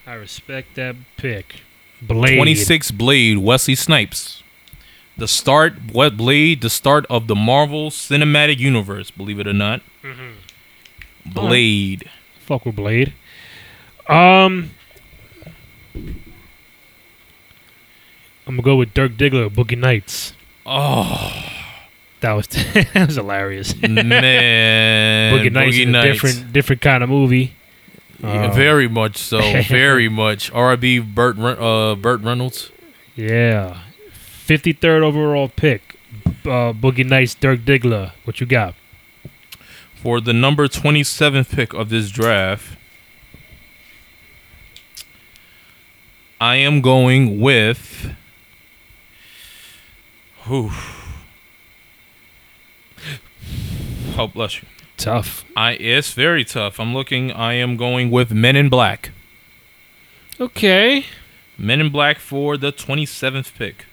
I 0.07 0.15
respect 0.15 0.75
that 0.77 0.97
pick. 1.19 1.57
Blade. 2.01 2.37
Twenty 2.37 2.55
six 2.55 2.91
Blade. 2.91 3.39
Wesley 3.39 3.75
Snipes. 3.75 4.43
The 5.19 5.29
start. 5.29 5.75
What 5.93 6.17
Blade? 6.17 6.63
The 6.63 6.71
start 6.71 7.05
of 7.11 7.27
the 7.27 7.35
Marvel 7.35 7.91
Cinematic 7.91 8.59
Universe. 8.59 9.11
Believe 9.11 9.39
it 9.41 9.47
or 9.49 9.53
not. 9.53 9.83
Mm-hmm. 10.03 11.33
Blade. 11.33 12.09
Fuck 12.41 12.65
with 12.65 12.77
Blade. 12.77 13.13
Um, 14.09 14.71
I'm 18.47 18.55
gonna 18.57 18.63
go 18.63 18.77
with 18.77 18.95
Dirk 18.95 19.13
Diggler, 19.13 19.51
Boogie 19.51 19.79
Nights. 19.79 20.33
Oh 20.65 21.33
That 22.21 22.33
was 22.33 22.47
that 22.95 23.07
was 23.07 23.17
hilarious. 23.17 23.75
man. 23.81 25.33
Boogie 25.35 25.53
Nights 25.53 25.77
is 25.77 25.87
a 25.89 26.03
different 26.03 26.53
different 26.53 26.83
kind 26.83 27.03
of 27.03 27.11
movie. 27.11 27.55
Yeah, 28.21 28.47
Um, 28.47 28.53
very 28.57 28.89
much 28.89 29.17
so. 29.17 29.41
very 29.69 30.09
much. 30.09 30.51
R.I.B. 30.53 31.01
Burt 31.01 31.39
uh, 31.39 31.95
Burt 31.95 32.21
Reynolds. 32.21 32.71
Yeah. 33.15 33.83
53rd 34.47 35.03
overall 35.03 35.49
pick. 35.49 35.97
Uh, 36.45 36.73
Boogie 36.73 37.05
Nights, 37.07 37.35
Dirk 37.35 37.61
Diggler. 37.61 38.13
What 38.25 38.41
you 38.41 38.47
got? 38.47 38.75
For 39.95 40.21
the 40.21 40.33
number 40.33 40.67
27th 40.69 41.55
pick 41.55 41.75
of 41.75 41.91
this 41.91 42.11
draft, 42.11 42.78
I 46.41 46.57
am 46.57 46.81
going 46.81 47.41
with 47.41 48.15
Whew. 50.49 50.71
Oh, 54.17 54.27
bless 54.27 54.63
you. 54.63 54.69
Tough. 54.97 55.45
I 55.55 55.73
it's 55.73 56.13
very 56.13 56.45
tough. 56.45 56.81
I'm 56.81 56.95
looking. 56.95 57.31
I 57.33 57.53
am 57.53 57.77
going 57.77 58.11
with 58.11 58.33
Men 58.33 58.57
in 58.57 58.69
Black. 58.69 59.13
Okay. 60.41 61.05
Men 61.59 61.81
in 61.81 61.91
Black 61.91 62.19
for 62.19 62.57
the 62.57 62.73
27th 62.73 63.55
pick. 63.55 63.85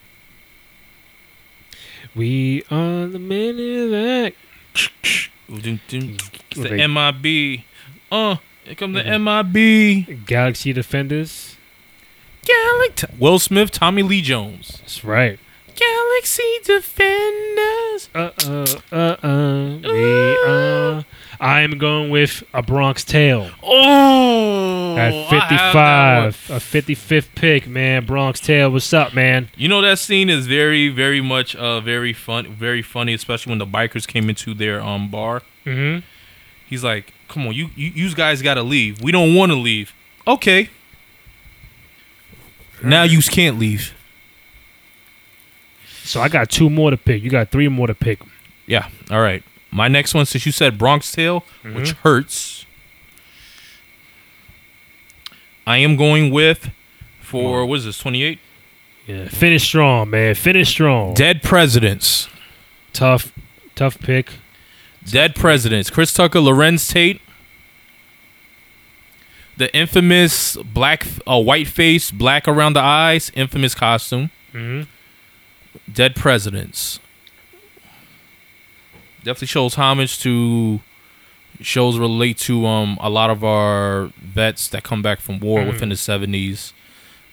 We 2.15 2.63
are 2.71 3.05
the 3.07 3.19
men 3.19 3.59
in 3.59 3.89
Black. 3.89 4.33
back. 4.73 5.61
Dun, 5.61 5.79
dun. 5.89 6.17
It's 6.51 6.59
the 6.59 6.87
MIB. 6.87 7.65
Uh, 8.11 8.37
here 8.63 8.75
come 8.75 8.93
the 8.93 9.03
MIB. 9.03 10.25
Galaxy 10.25 10.71
Defenders. 10.71 11.54
Galaxy. 12.45 13.07
Will 13.19 13.39
Smith, 13.39 13.71
Tommy 13.71 14.03
Lee 14.03 14.21
Jones. 14.21 14.77
That's 14.81 15.03
right. 15.03 15.39
Galaxy 15.75 16.43
Defenders. 16.63 18.09
Uh 18.15 18.31
uh 18.47 18.65
uh 18.91 19.15
uh. 19.25 19.79
We 19.83 20.37
are. 20.47 21.05
I'm 21.41 21.77
going 21.77 22.09
with 22.09 22.43
a 22.53 22.61
Bronx 22.63 23.03
Tale 23.03 23.49
Oh, 23.61 24.95
at 24.97 25.11
I 25.11 25.11
have 25.11 25.73
that 25.73 26.23
one. 26.23 26.31
55, 26.31 26.49
a 26.49 26.59
55th 26.61 27.35
pick, 27.35 27.67
man. 27.67 28.05
Bronx 28.05 28.39
Tale, 28.39 28.71
what's 28.71 28.93
up, 28.93 29.13
man? 29.13 29.49
You 29.57 29.67
know 29.67 29.81
that 29.81 29.99
scene 29.99 30.29
is 30.29 30.47
very, 30.47 30.87
very 30.87 31.19
much 31.19 31.53
uh 31.55 31.81
very 31.81 32.13
fun, 32.13 32.53
very 32.55 32.81
funny, 32.81 33.13
especially 33.13 33.51
when 33.51 33.59
the 33.59 33.65
bikers 33.67 34.07
came 34.07 34.29
into 34.29 34.53
their 34.53 34.81
um 34.81 35.09
bar. 35.11 35.41
Mm-hmm. 35.65 36.05
He's 36.67 36.83
like, 36.83 37.13
"Come 37.27 37.47
on, 37.47 37.53
you 37.53 37.69
you, 37.75 37.91
you 37.93 38.15
guys 38.15 38.41
got 38.41 38.53
to 38.53 38.63
leave. 38.63 39.01
We 39.01 39.11
don't 39.11 39.35
want 39.35 39.51
to 39.51 39.57
leave." 39.57 39.93
Okay. 40.25 40.69
Now 42.83 43.03
you 43.03 43.21
can't 43.21 43.57
leave. 43.57 43.93
So 46.03 46.21
I 46.21 46.29
got 46.29 46.49
two 46.49 46.69
more 46.69 46.91
to 46.91 46.97
pick. 46.97 47.23
You 47.23 47.29
got 47.29 47.49
three 47.49 47.67
more 47.67 47.87
to 47.87 47.95
pick. 47.95 48.19
Yeah. 48.67 48.89
All 49.09 49.21
right. 49.21 49.43
My 49.71 49.87
next 49.87 50.13
one, 50.13 50.25
since 50.25 50.45
you 50.45 50.51
said 50.51 50.77
Bronx 50.77 51.11
Tale, 51.11 51.43
which 51.63 51.89
mm-hmm. 51.89 52.01
hurts, 52.01 52.65
I 55.67 55.77
am 55.77 55.95
going 55.95 56.31
with 56.31 56.71
for 57.19 57.65
what 57.65 57.79
is 57.79 57.85
this 57.85 57.97
twenty 57.97 58.23
eight? 58.23 58.39
Yeah, 59.07 59.27
finish 59.27 59.63
strong, 59.63 60.09
man. 60.09 60.33
Finish 60.35 60.69
strong. 60.69 61.13
Dead 61.13 61.43
Presidents. 61.43 62.27
tough, 62.93 63.31
tough 63.75 63.99
pick. 63.99 64.31
Dead 65.03 65.35
Presidents. 65.35 65.89
Chris 65.89 66.13
Tucker, 66.13 66.39
Larenz 66.39 66.91
Tate. 66.91 67.21
The 69.57 69.73
infamous 69.75 70.57
black, 70.57 71.07
uh, 71.25 71.39
white 71.39 71.67
face, 71.67 72.11
black 72.11 72.47
around 72.47 72.73
the 72.73 72.81
eyes, 72.81 73.31
infamous 73.35 73.73
costume. 73.75 74.29
hmm 74.51 74.81
Dead 75.91 76.15
Presidents. 76.15 76.99
Definitely 79.23 79.47
shows 79.47 79.75
homage 79.75 80.19
to 80.21 80.81
shows 81.61 81.97
relate 81.97 82.37
to 82.37 82.65
um 82.65 82.97
a 82.99 83.09
lot 83.09 83.29
of 83.29 83.41
our 83.43 84.11
vets 84.17 84.67
that 84.67 84.83
come 84.83 85.01
back 85.01 85.19
from 85.21 85.39
war 85.39 85.65
within 85.65 85.87
the 85.87 85.95
70s 85.95 86.73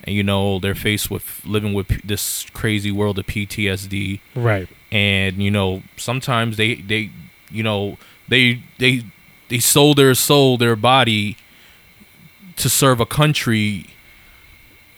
and 0.05 0.15
you 0.15 0.23
know 0.23 0.61
they're 0.61 0.77
faced 0.77 1.11
with 1.11 1.44
living 1.44 1.74
with 1.74 1.89
p- 1.89 2.01
this 2.05 2.47
crazy 2.53 2.93
world 2.93 3.19
of 3.19 3.27
PTSD 3.27 4.20
Right. 4.36 4.69
and 4.93 5.43
you 5.43 5.51
know 5.51 5.82
sometimes 5.97 6.57
they 6.57 6.77
they 6.77 7.11
you 7.51 7.65
know 7.65 7.99
they 8.28 8.62
they 8.78 9.03
they 9.49 9.59
sold 9.59 9.99
their 9.99 10.15
soul 10.15 10.57
their 10.57 10.77
body 10.77 11.36
to 12.62 12.68
serve 12.68 13.01
a 13.01 13.06
country 13.06 13.86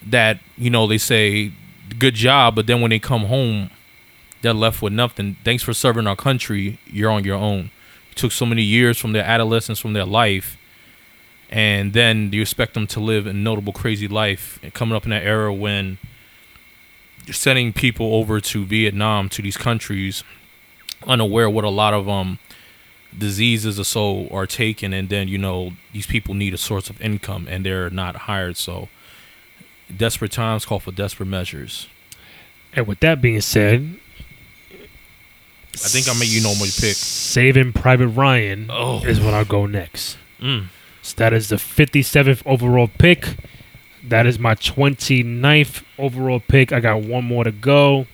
that 0.06 0.38
you 0.56 0.70
know 0.70 0.86
they 0.86 0.98
say 0.98 1.50
good 1.98 2.14
job 2.14 2.54
but 2.54 2.66
then 2.66 2.80
when 2.80 2.90
they 2.90 2.98
come 2.98 3.24
home 3.26 3.70
they're 4.44 4.52
left 4.52 4.82
with 4.82 4.92
nothing. 4.92 5.38
Thanks 5.42 5.62
for 5.62 5.72
serving 5.72 6.06
our 6.06 6.16
country. 6.16 6.78
You're 6.86 7.10
on 7.10 7.24
your 7.24 7.38
own. 7.38 7.70
It 8.10 8.16
took 8.16 8.30
so 8.30 8.44
many 8.44 8.60
years 8.60 8.98
from 8.98 9.12
their 9.12 9.24
adolescence 9.24 9.78
from 9.78 9.94
their 9.94 10.04
life 10.04 10.58
and 11.48 11.94
then 11.94 12.30
you 12.30 12.42
expect 12.42 12.74
them 12.74 12.86
to 12.88 13.00
live 13.00 13.26
a 13.26 13.32
notable 13.32 13.72
crazy 13.72 14.06
life 14.06 14.58
and 14.62 14.74
coming 14.74 14.94
up 14.94 15.04
in 15.04 15.10
that 15.10 15.22
era 15.22 15.52
when 15.52 15.96
you're 17.24 17.32
sending 17.32 17.72
people 17.72 18.14
over 18.14 18.38
to 18.38 18.66
Vietnam 18.66 19.30
to 19.30 19.40
these 19.40 19.56
countries 19.56 20.24
unaware 21.06 21.48
what 21.48 21.64
a 21.64 21.70
lot 21.70 21.94
of 21.94 22.08
um 22.08 22.38
diseases 23.18 23.78
or 23.78 23.84
so 23.84 24.28
are 24.30 24.46
taken 24.46 24.92
and 24.92 25.08
then 25.08 25.28
you 25.28 25.38
know 25.38 25.72
these 25.92 26.06
people 26.06 26.34
need 26.34 26.52
a 26.52 26.58
source 26.58 26.90
of 26.90 27.00
income 27.00 27.46
and 27.48 27.64
they're 27.64 27.88
not 27.90 28.16
hired 28.16 28.56
so 28.56 28.88
desperate 29.96 30.32
times 30.32 30.64
call 30.64 30.80
for 30.80 30.90
desperate 30.92 31.26
measures 31.26 31.86
And 32.74 32.86
with 32.88 32.98
that 33.00 33.20
being 33.22 33.40
said, 33.40 33.96
I 35.74 35.88
think 35.88 36.08
I 36.08 36.12
made 36.18 36.28
you 36.28 36.42
know 36.42 36.54
my 36.54 36.66
pick 36.66 36.96
Saving 36.96 37.72
Private 37.72 38.08
Ryan 38.08 38.66
Oh. 38.70 39.04
is 39.04 39.20
when 39.20 39.34
I'll 39.34 39.44
go 39.44 39.66
next. 39.66 40.16
Mm. 40.40 40.66
So 41.02 41.14
that 41.18 41.32
is 41.32 41.48
the 41.48 41.56
57th 41.56 42.42
overall 42.46 42.88
pick. 42.88 43.36
That 44.02 44.26
is 44.26 44.38
my 44.38 44.54
29th 44.54 45.82
overall 45.98 46.40
pick. 46.40 46.72
I 46.72 46.80
got 46.80 47.02
one 47.02 47.24
more 47.24 47.44
to 47.44 47.52
go. 47.52 48.06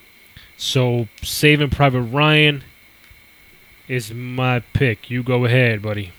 So 0.57 1.09
Saving 1.23 1.71
Private 1.71 2.03
Ryan 2.03 2.65
is 3.91 4.15
my 4.15 4.61
pick. 4.73 5.11
You 5.11 5.23
go 5.25 5.45
ahead, 5.45 5.83
buddy. 5.83 6.13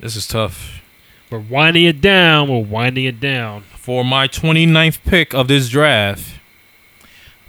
this 0.00 0.16
is 0.16 0.26
tough 0.26 0.80
We're 1.30 1.38
winding 1.38 1.84
it 1.84 2.00
down. 2.00 2.48
We're 2.48 2.64
winding 2.64 3.04
it 3.04 3.20
down. 3.20 3.62
for 3.76 4.04
my 4.04 4.26
29th 4.26 5.02
pick 5.04 5.34
of 5.34 5.48
this 5.48 5.68
draft 5.68 6.40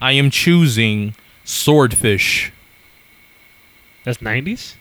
I 0.01 0.11
am 0.13 0.29
choosing 0.29 1.15
Swordfish 1.45 2.51
That's 4.03 4.17
90s? 4.19 4.75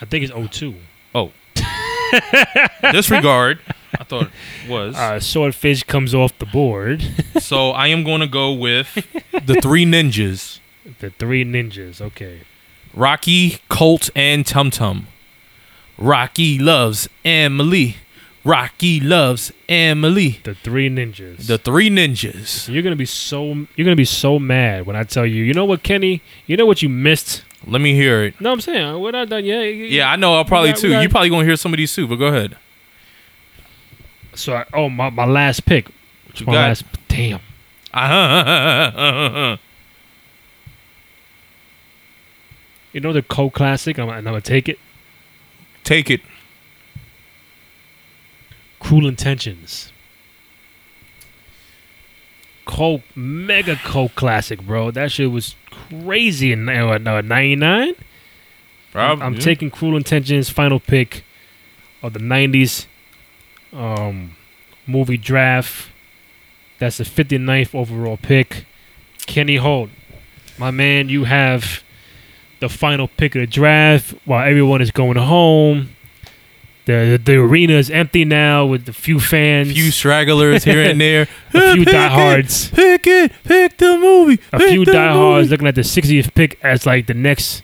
I 0.00 0.04
think 0.04 0.24
it's 0.30 0.56
02. 0.58 0.74
oh 1.14 1.32
disregard 2.92 3.58
I 3.98 4.04
thought 4.04 4.28
it 4.64 4.70
was 4.70 4.94
Uh, 4.96 5.18
Swordfish 5.18 5.82
comes 5.82 6.14
off 6.14 6.38
the 6.38 6.46
board. 6.46 7.02
So 7.40 7.70
I 7.70 7.88
am 7.88 8.04
going 8.04 8.20
to 8.20 8.28
go 8.28 8.52
with 8.52 8.94
the 9.44 9.60
three 9.60 9.84
ninjas 9.84 10.60
the 11.00 11.10
three 11.10 11.44
ninjas. 11.44 12.00
Okay. 12.00 12.42
Rocky, 12.94 13.58
Colt, 13.68 14.10
and 14.16 14.44
Tum 14.46 14.70
Tum. 14.70 15.06
Rocky 15.98 16.58
loves 16.58 17.08
Emily. 17.24 17.96
Rocky 18.42 19.00
loves 19.00 19.52
Emily. 19.68 20.40
The 20.44 20.54
three 20.54 20.88
ninjas. 20.88 21.46
The 21.46 21.58
three 21.58 21.90
ninjas. 21.90 22.68
You're 22.72 22.82
gonna 22.82 22.96
be 22.96 23.04
so 23.04 23.66
you're 23.76 23.84
gonna 23.84 23.96
be 23.96 24.04
so 24.06 24.38
mad 24.38 24.86
when 24.86 24.96
I 24.96 25.04
tell 25.04 25.26
you. 25.26 25.44
You 25.44 25.52
know 25.52 25.66
what, 25.66 25.82
Kenny? 25.82 26.22
You 26.46 26.56
know 26.56 26.64
what 26.66 26.80
you 26.82 26.88
missed? 26.88 27.44
Let 27.66 27.82
me 27.82 27.94
hear 27.94 28.24
it. 28.24 28.40
No, 28.40 28.50
I'm 28.52 28.60
saying 28.62 28.98
we're 29.00 29.10
not 29.10 29.28
done 29.28 29.44
yet. 29.44 29.60
Yeah, 29.64 30.10
I 30.10 30.16
know. 30.16 30.34
I'll 30.34 30.46
probably 30.46 30.70
got- 30.70 30.78
too. 30.78 30.88
got- 30.90 31.02
You 31.02 31.10
probably 31.10 31.28
gonna 31.28 31.44
hear 31.44 31.56
some 31.56 31.74
of 31.74 31.76
these 31.76 31.94
too. 31.94 32.06
But 32.08 32.16
go 32.16 32.26
ahead. 32.28 32.56
So 34.34 34.54
I, 34.54 34.64
oh 34.72 34.88
my 34.88 35.10
my 35.10 35.26
last 35.26 35.66
pick. 35.66 35.88
What 36.26 36.40
you 36.40 36.46
My 36.46 36.52
got? 36.54 36.60
last 36.68 36.84
damn. 37.08 37.40
Uh-huh. 37.92 39.56
You 42.92 43.00
know 43.00 43.12
the 43.12 43.22
cult 43.22 43.54
classic. 43.54 43.98
I'm, 43.98 44.08
I'm 44.08 44.24
gonna 44.24 44.40
take 44.40 44.68
it. 44.68 44.78
Take 45.84 46.10
it. 46.10 46.20
Cruel 48.78 49.06
Intentions. 49.06 49.92
Cult 52.66 53.02
mega 53.14 53.76
cult 53.76 54.14
classic, 54.14 54.62
bro. 54.62 54.90
That 54.90 55.12
shit 55.12 55.30
was 55.30 55.54
crazy 55.70 56.52
in 56.52 56.68
uh, 56.68 56.98
no, 56.98 57.20
99. 57.20 57.94
Prob- 58.92 59.22
I'm 59.22 59.34
yeah. 59.34 59.40
taking 59.40 59.70
Cruel 59.70 59.96
Intentions 59.96 60.50
final 60.50 60.80
pick 60.80 61.24
of 62.02 62.12
the 62.12 62.20
90s 62.20 62.86
um, 63.72 64.36
movie 64.86 65.16
draft. 65.16 65.88
That's 66.78 66.98
the 66.98 67.04
59th 67.04 67.74
overall 67.74 68.16
pick. 68.16 68.64
Kenny 69.26 69.56
Holt, 69.56 69.90
my 70.58 70.70
man, 70.70 71.08
you 71.08 71.24
have 71.24 71.82
the 72.60 72.68
final 72.68 73.08
pick 73.08 73.34
of 73.34 73.40
the 73.40 73.46
draft 73.46 74.14
while 74.24 74.46
everyone 74.46 74.80
is 74.80 74.90
going 74.90 75.16
home. 75.16 75.90
The, 76.86 77.20
the 77.22 77.36
arena 77.36 77.74
is 77.74 77.90
empty 77.90 78.24
now 78.24 78.66
with 78.66 78.88
a 78.88 78.92
few 78.92 79.20
fans, 79.20 79.70
a 79.70 79.74
few 79.74 79.90
stragglers 79.90 80.64
here 80.64 80.82
and 80.82 81.00
there. 81.00 81.22
a 81.54 81.74
few 81.74 81.84
Pick 81.84 81.88
it, 81.88 81.92
diehards, 81.92 82.70
Pick 82.70 83.06
it. 83.06 83.32
Pick 83.44 83.76
the 83.76 83.98
movie. 83.98 84.40
a 84.52 84.58
few 84.58 84.84
diehards 84.84 85.44
movie. 85.44 85.50
looking 85.50 85.66
at 85.68 85.74
the 85.74 85.82
60th 85.82 86.34
pick 86.34 86.58
as 86.64 86.86
like 86.86 87.06
the 87.06 87.14
next, 87.14 87.62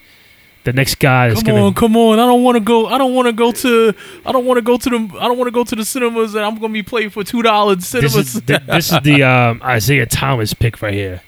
the 0.64 0.72
next 0.72 0.96
guy 1.00 1.32
Come 1.34 1.42
gonna 1.42 1.64
on, 1.66 1.74
come 1.74 1.96
on! 1.96 2.18
I 2.20 2.26
don't 2.26 2.42
want 2.44 2.56
to 2.56 2.60
go. 2.60 2.86
I 2.86 2.98
don't 2.98 3.14
want 3.14 3.26
to 3.26 3.32
go 3.32 3.50
to. 3.52 3.94
I 4.24 4.32
don't 4.32 4.44
want 4.44 4.58
to 4.58 4.62
go 4.62 4.76
to 4.76 4.90
the. 4.90 4.96
I 5.18 5.26
don't 5.28 5.38
want 5.38 5.48
to 5.48 5.52
go 5.52 5.64
to 5.64 5.74
the 5.74 5.84
cinemas, 5.84 6.34
and 6.34 6.44
I'm 6.44 6.56
gonna 6.58 6.72
be 6.72 6.82
playing 6.82 7.10
for 7.10 7.24
two 7.24 7.42
dollars 7.42 7.78
this 7.78 7.88
cinemas. 7.88 8.34
is 8.36 8.40
thi- 8.42 8.58
this 8.66 8.92
is 8.92 9.00
the 9.02 9.22
um, 9.28 9.60
Isaiah 9.64 10.06
Thomas 10.06 10.54
pick 10.54 10.82
right 10.82 10.94
here. 10.94 11.22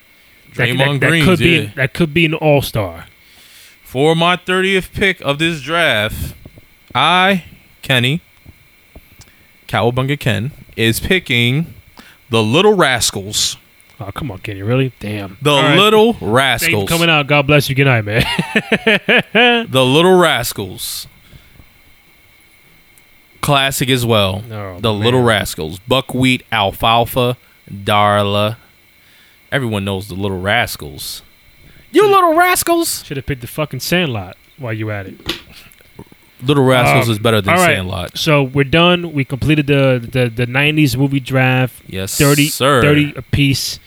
That, 0.54 0.76
that, 0.76 1.00
that 1.00 1.22
could 1.24 1.40
yeah. 1.40 1.60
be 1.60 1.66
that 1.74 1.94
could 1.94 2.14
be 2.14 2.26
an 2.26 2.34
All 2.34 2.62
Star. 2.62 3.06
For 3.88 4.14
my 4.14 4.36
30th 4.36 4.92
pick 4.92 5.18
of 5.22 5.38
this 5.38 5.62
draft, 5.62 6.34
I, 6.94 7.44
Kenny, 7.80 8.20
Cowabunga 9.66 10.20
Ken, 10.20 10.50
is 10.76 11.00
picking 11.00 11.72
the 12.28 12.42
Little 12.42 12.74
Rascals 12.74 13.56
Oh, 13.98 14.12
come 14.12 14.30
on, 14.30 14.38
Kenny. 14.40 14.62
Really? 14.62 14.92
Damn. 15.00 15.38
The 15.42 15.50
right. 15.50 15.76
Little 15.76 16.12
Thank 16.12 16.20
you 16.22 16.28
for 16.28 16.32
Rascals. 16.34 16.88
coming 16.88 17.08
out. 17.10 17.26
God 17.28 17.46
bless 17.46 17.70
you. 17.70 17.74
Good 17.74 17.86
night, 17.86 18.04
man. 18.04 18.22
The 19.70 19.84
Little 19.84 20.18
Rascals. 20.18 21.08
Classic 23.40 23.88
as 23.88 24.04
well. 24.04 24.44
Oh, 24.52 24.78
the 24.80 24.92
man. 24.92 25.00
Little 25.00 25.22
Rascals. 25.22 25.80
Buckwheat, 25.80 26.44
Alfalfa, 26.52 27.38
Darla. 27.68 28.58
Everyone 29.50 29.84
knows 29.84 30.08
the 30.08 30.14
Little 30.14 30.40
Rascals. 30.40 31.22
You 31.90 32.06
Little 32.06 32.34
Rascals. 32.34 33.04
Should 33.04 33.16
have 33.16 33.26
picked 33.26 33.40
the 33.40 33.46
fucking 33.46 33.80
Sandlot 33.80 34.36
while 34.58 34.72
you 34.72 34.90
at 34.90 35.06
it. 35.06 35.18
Little 36.42 36.64
Rascals 36.64 37.06
Um, 37.08 37.12
is 37.12 37.18
better 37.18 37.40
than 37.40 37.54
all 37.54 37.60
right. 37.60 37.76
Sandlot. 37.76 38.16
So 38.16 38.42
we're 38.44 38.64
done. 38.64 39.12
We 39.12 39.24
completed 39.24 39.66
the 39.66 39.98
the, 40.00 40.28
the 40.28 40.46
'90s 40.46 40.96
movie 40.96 41.18
draft. 41.20 41.82
Yes, 41.86 42.16
30, 42.16 42.48
sir. 42.48 42.82
30 42.82 43.14
a 43.16 43.22
piece. 43.22 43.80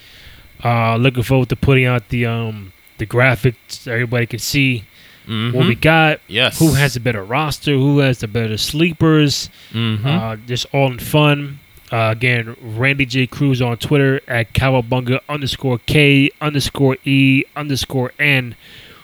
Uh, 0.64 0.96
looking 0.98 1.24
forward 1.24 1.50
to 1.50 1.56
putting 1.56 1.86
out 1.86 2.10
the 2.10 2.26
um 2.26 2.74
the 2.98 3.06
graphics 3.06 3.56
so 3.70 3.92
everybody 3.94 4.26
can 4.26 4.40
see 4.40 4.84
Mhm. 5.28 5.54
what 5.54 5.66
we 5.68 5.76
got. 5.76 6.20
Yes. 6.28 6.60
Who 6.60 6.74
has 6.74 6.96
the 6.96 7.00
better 7.00 7.24
roster? 7.24 7.72
Who 7.72 8.00
has 8.00 8.20
the 8.20 8.28
better 8.28 8.58
sleepers? 8.58 9.50
Mhm. 9.72 10.06
Uh, 10.06 10.36
just 10.48 10.66
all 10.74 10.92
in 10.92 11.00
fun. 11.00 11.60
Uh, 11.92 12.10
again, 12.12 12.56
Randy 12.62 13.06
J 13.06 13.28
Cruz 13.28 13.62
on 13.62 13.76
Twitter 13.78 14.22
at 14.28 14.54
Cowabunga 14.54 15.20
underscore 15.28 15.80
K 15.80 16.32
underscore 16.40 16.98
E 17.04 17.44
underscore 17.56 18.14
N 18.18 18.56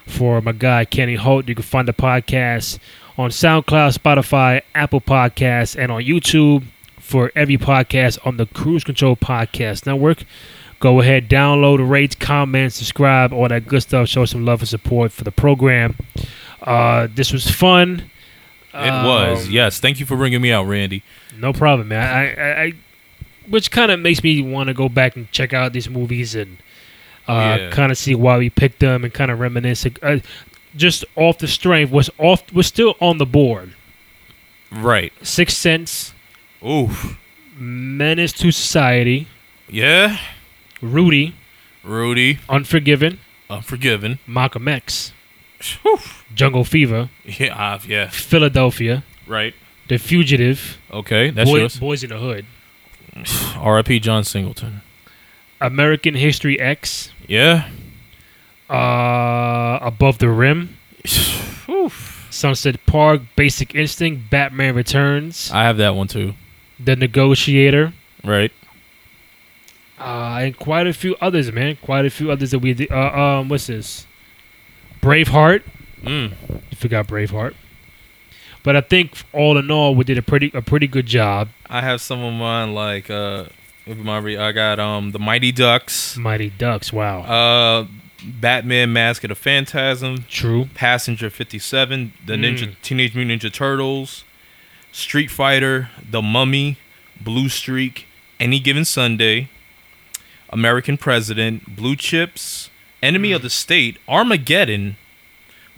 for 0.05 0.41
my 0.41 0.53
guy 0.53 0.85
Kenny 0.85 1.15
Holt. 1.15 1.49
You 1.49 1.55
can 1.55 1.63
find 1.63 1.87
the 1.87 1.93
podcast 1.93 2.79
on 3.17 3.29
SoundCloud, 3.29 3.97
Spotify, 3.97 4.61
Apple 4.73 5.01
Podcasts, 5.01 5.77
and 5.77 5.91
on 5.91 6.03
YouTube 6.03 6.63
for 6.99 7.31
every 7.35 7.57
podcast 7.57 8.25
on 8.25 8.37
the 8.37 8.45
Cruise 8.45 8.83
Control 8.83 9.15
Podcast 9.15 9.85
Network. 9.85 10.23
Go 10.79 11.01
ahead, 11.01 11.27
download, 11.27 11.89
rate, 11.89 12.19
comment, 12.19 12.71
subscribe, 12.71 13.33
all 13.33 13.47
that 13.47 13.67
good 13.67 13.81
stuff. 13.81 14.07
Show 14.07 14.25
some 14.25 14.45
love 14.45 14.61
and 14.61 14.69
support 14.69 15.11
for 15.11 15.23
the 15.23 15.31
program. 15.31 15.95
Uh, 16.61 17.07
this 17.13 17.33
was 17.33 17.49
fun. 17.49 18.09
It 18.73 18.91
was. 19.05 19.45
Um, 19.47 19.51
Yes. 19.51 19.79
Thank 19.79 19.99
you 19.99 20.05
for 20.05 20.15
bringing 20.17 20.41
me 20.41 20.51
out, 20.51 20.65
Randy. 20.65 21.03
no 21.37 21.53
problem, 21.53 21.87
man. 21.89 22.03
I, 22.15 22.33
I, 22.35 22.63
I 22.63 22.73
which 23.47 23.71
kind 23.71 23.91
of 23.91 23.99
makes 23.99 24.21
me 24.23 24.41
want 24.41 24.67
to 24.67 24.73
go 24.73 24.89
back 24.89 25.15
and 25.15 25.31
check 25.31 25.53
out 25.53 25.71
these 25.73 25.89
movies 25.89 26.35
and 26.35 26.57
uh, 27.27 27.57
Yeah. 27.59 27.69
kind 27.71 27.91
of 27.91 27.97
see 27.97 28.13
why 28.13 28.37
we 28.37 28.49
picked 28.49 28.79
them 28.79 29.03
and 29.03 29.13
kind 29.13 29.31
of 29.31 29.39
reminisce. 29.39 29.85
Uh, 30.03 30.19
just 30.75 31.05
off 31.15 31.37
the 31.37 31.47
strength 31.47 31.91
was 31.91 32.09
off 32.17 32.51
was 32.53 32.67
still 32.67 32.95
on 32.99 33.17
the 33.19 33.25
board. 33.25 33.73
Right. 34.71 35.13
Sixth 35.25 35.57
Sense, 35.57 36.13
Oof. 36.65 37.17
Menace 37.57 38.33
to 38.33 38.51
Society, 38.51 39.27
Yeah. 39.69 40.17
Rudy, 40.81 41.33
Rudy. 41.83 42.39
Unforgiven, 42.49 43.19
Unforgiven. 43.49 44.19
Malcolm 44.27 44.67
X, 44.67 45.13
Whew. 45.81 45.97
Jungle 46.35 46.63
Fever, 46.63 47.09
Yeah. 47.25 47.55
Uh, 47.75 47.79
yeah. 47.87 48.09
Philadelphia, 48.09 49.03
Right. 49.25 49.53
The 49.87 49.97
Fugitive, 49.97 50.77
Okay. 50.91 51.29
That's 51.31 51.49
Boy- 51.49 51.59
yours. 51.59 51.79
Boys 51.79 52.03
in 52.03 52.09
the 52.09 52.17
Hood, 52.19 52.45
R.I.P. 53.57 53.99
John 53.99 54.23
Singleton. 54.23 54.81
American 55.59 56.13
History 56.13 56.59
X, 56.59 57.11
Yeah. 57.27 57.69
uh, 58.69 59.79
Above 59.81 60.19
the 60.19 60.29
Rim, 60.29 60.77
Sunset 62.29 62.85
Park, 62.85 63.21
Basic 63.35 63.73
Instinct, 63.73 64.29
Batman 64.29 64.75
Returns, 64.75 65.49
I 65.51 65.63
have 65.63 65.77
that 65.77 65.95
one 65.95 66.07
too. 66.07 66.33
The 66.79 66.95
Negotiator, 66.95 67.93
Right. 68.23 68.51
uh, 69.99 70.39
and 70.41 70.57
quite 70.57 70.85
a 70.85 70.93
few 70.93 71.15
others, 71.21 71.51
man. 71.51 71.77
Quite 71.81 72.05
a 72.05 72.09
few 72.11 72.29
others 72.31 72.51
that 72.51 72.59
we 72.59 72.73
did. 72.73 72.91
Uh, 72.91 73.09
um, 73.39 73.49
what's 73.49 73.65
this? 73.67 74.05
Braveheart. 75.01 75.63
Mm. 76.01 76.31
You 76.71 76.77
forgot 76.77 77.07
Braveheart. 77.07 77.53
But 78.63 78.75
I 78.75 78.81
think 78.81 79.13
all 79.33 79.57
in 79.57 79.71
all, 79.71 79.95
we 79.95 80.03
did 80.03 80.17
a 80.17 80.21
pretty 80.21 80.51
a 80.53 80.61
pretty 80.61 80.87
good 80.87 81.05
job. 81.05 81.49
I 81.69 81.81
have 81.81 82.01
some 82.01 82.21
of 82.23 82.33
mine 82.33 82.73
like 82.73 83.09
uh 83.09 83.45
I 83.89 84.51
got 84.51 84.79
um 84.79 85.11
the 85.11 85.19
Mighty 85.19 85.51
Ducks, 85.53 86.17
Mighty 86.17 86.49
Ducks. 86.49 86.91
Wow. 86.91 87.21
uh 87.21 87.87
Batman 88.25 88.91
Mask 88.91 89.23
of 89.23 89.29
the 89.29 89.35
Phantasm, 89.35 90.25
True. 90.27 90.67
Passenger 90.73 91.29
57, 91.29 92.13
the 92.25 92.33
Mm. 92.33 92.57
Ninja 92.57 92.75
Teenage 92.81 93.15
Mutant 93.15 93.41
Ninja 93.43 93.53
Turtles, 93.53 94.23
Street 94.91 95.29
Fighter, 95.29 95.89
The 96.09 96.21
Mummy, 96.21 96.77
Blue 97.21 97.47
Streak, 97.47 98.07
Any 98.39 98.59
Given 98.59 98.83
Sunday, 98.85 99.49
American 100.49 100.97
President, 100.97 101.75
Blue 101.75 101.95
Chips, 101.95 102.69
Enemy 103.03 103.31
of 103.31 103.41
the 103.41 103.49
State, 103.49 103.97
Armageddon, 104.07 104.97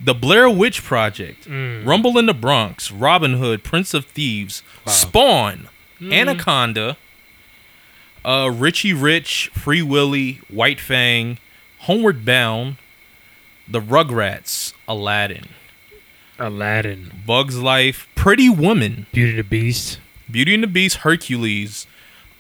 The 0.04 0.14
Blair 0.14 0.50
Witch 0.50 0.84
Project, 0.84 1.48
Mm. 1.48 1.86
Rumble 1.86 2.18
in 2.18 2.26
the 2.26 2.34
Bronx, 2.34 2.90
Robin 2.92 3.34
Hood, 3.34 3.64
Prince 3.64 3.94
of 3.94 4.06
Thieves, 4.06 4.64
Wow. 4.86 4.94
Spawn, 4.94 5.70
Mm. 6.02 6.14
Anaconda, 6.14 6.98
uh, 8.24 8.50
Richie 8.54 8.94
Rich, 8.94 9.50
Free 9.54 9.82
Willy, 9.82 10.40
White 10.50 10.80
Fang, 10.80 11.38
Homeward 11.80 12.24
Bound, 12.26 12.78
The 13.68 13.82
Rugrats, 13.82 14.74
Aladdin, 14.88 15.48
Aladdin, 16.38 17.12
Bugs 17.26 17.58
Life, 17.58 18.08
Pretty 18.16 18.50
Woman, 18.50 19.06
Beauty 19.12 19.32
and 19.32 19.40
the 19.40 19.44
Beast. 19.44 20.00
Beauty 20.32 20.54
and 20.54 20.64
the 20.64 20.68
Beast, 20.68 20.98
Hercules, 20.98 21.86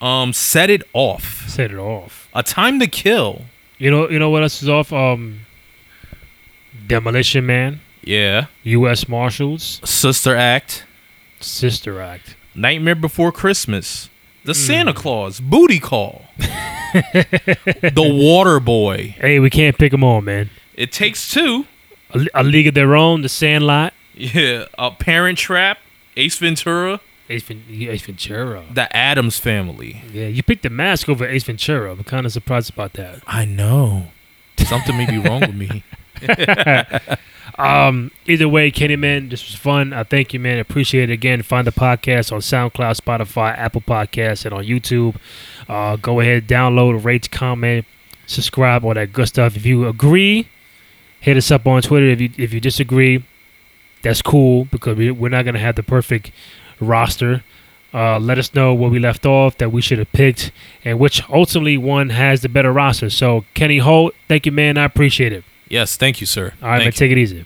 um, 0.02 0.32
Set 0.32 0.70
It 0.70 0.84
Off, 0.94 1.44
Set 1.50 1.72
it 1.72 1.78
off. 1.78 2.30
A 2.34 2.44
Time 2.44 2.80
to 2.80 2.88
Kill, 2.88 3.46
You 3.80 3.90
know. 3.90 4.10
You 4.10 4.20
know 4.20 4.30
what 4.30 4.44
else 4.44 4.62
is 4.62 4.70
off? 4.70 4.94
Um, 4.94 5.42
Demolition 6.88 7.46
Man, 7.46 7.82
yeah, 8.04 8.46
U.S. 8.64 9.08
Marshals, 9.08 9.82
Sister 9.84 10.36
Act, 10.36 10.86
Sister 11.40 12.02
Act. 12.02 12.36
Nightmare 12.56 12.96
Before 12.96 13.32
Christmas, 13.32 14.10
The 14.44 14.52
Hmm. 14.54 14.58
Santa 14.58 14.94
Claus, 14.94 15.40
Booty 15.40 15.80
Call, 15.80 16.26
The 16.40 17.94
Water 18.22 18.60
Boy, 18.60 19.16
Hey, 19.20 19.40
we 19.40 19.50
can't 19.50 19.78
pick 19.78 19.92
them 19.92 20.04
all, 20.04 20.22
man. 20.22 20.50
It 20.76 20.92
Takes 20.92 21.32
Two, 21.32 21.66
A, 22.14 22.26
a 22.34 22.44
League 22.44 22.68
of 22.68 22.74
Their 22.74 22.96
Own, 22.96 23.22
The 23.22 23.30
Sandlot, 23.30 23.94
yeah, 24.14 24.66
A 24.78 24.92
Parent 24.92 25.38
Trap, 25.38 25.78
Ace 26.18 26.38
Ventura, 26.38 27.00
Ace, 27.30 27.50
Ace 27.50 28.02
Ventura. 28.02 28.66
The 28.74 28.96
Addams 28.96 29.40
Family. 29.40 30.04
Yeah, 30.12 30.28
you 30.28 30.44
picked 30.44 30.64
the 30.64 30.70
mask 30.70 31.10
over 31.10 31.26
Ace 31.26 31.44
Ventura. 31.44 31.92
I'm 31.92 32.04
kind 32.04 32.26
of 32.26 32.32
surprised 32.32 32.72
about 32.72 32.94
that. 32.94 33.22
I 33.28 33.46
know. 33.46 34.08
Something 34.58 34.98
may 34.98 35.06
be 35.10 35.18
wrong 35.18 35.42
with 35.42 35.56
me. 35.56 35.84
Um, 37.60 38.12
either 38.26 38.48
way, 38.48 38.72
Kenny 38.72 38.96
man, 38.96 39.28
this 39.28 39.46
was 39.46 39.56
fun. 39.56 39.92
I 39.92 40.04
thank 40.04 40.34
you, 40.34 40.40
man. 40.40 40.60
Appreciate 40.60 41.10
it 41.10 41.14
again. 41.14 41.42
Find 41.42 41.68
the 41.68 41.74
podcast 41.74 42.32
on 42.32 42.40
SoundCloud, 42.40 43.02
Spotify, 43.02 43.58
Apple 43.58 43.82
Podcasts, 43.82 44.46
and 44.46 44.54
on 44.54 44.64
YouTube. 44.64 45.18
Uh, 45.68 45.98
go 45.98 46.22
ahead, 46.22 46.48
download, 46.48 47.04
rate, 47.04 47.30
comment, 47.32 47.86
subscribe, 48.28 48.86
all 48.86 48.94
that 48.94 49.12
good 49.12 49.28
stuff. 49.28 49.58
If 49.58 49.66
you 49.66 49.88
agree, 49.88 50.48
hit 51.20 51.36
us 51.36 51.52
up 51.52 51.68
on 51.68 51.82
Twitter. 51.82 52.08
If 52.08 52.22
you 52.22 52.30
if 52.38 52.54
you 52.54 52.62
disagree, 52.62 53.26
that's 54.04 54.22
cool 54.22 54.64
because 54.66 54.98
we, 54.98 55.12
we're 55.12 55.28
not 55.28 55.44
gonna 55.44 55.60
have 55.60 55.76
the 55.76 55.84
perfect 55.84 56.32
roster. 56.80 57.44
Uh, 57.94 58.20
let 58.20 58.38
us 58.38 58.54
know 58.54 58.74
where 58.74 58.90
we 58.90 59.00
left 59.00 59.26
off 59.26 59.58
that 59.58 59.72
we 59.72 59.82
should 59.82 59.98
have 59.98 60.12
picked 60.12 60.52
and 60.86 61.00
which 61.00 61.28
ultimately 61.30 61.76
one 61.76 62.10
has 62.10 62.42
the 62.42 62.50
better 62.50 62.72
roster. 62.72 63.10
So 63.10 63.46
Kenny 63.56 63.80
Holt, 63.80 64.14
thank 64.28 64.46
you, 64.46 64.52
man. 64.52 64.78
I 64.78 64.84
appreciate 64.84 65.34
it. 65.34 65.44
Yes, 65.68 65.98
thank 65.98 66.22
you, 66.22 66.28
sir. 66.28 66.54
All 66.62 66.70
right, 66.70 66.80
man, 66.80 66.88
you. 66.88 66.92
take 66.92 67.12
it 67.12 67.18
easy. 67.18 67.46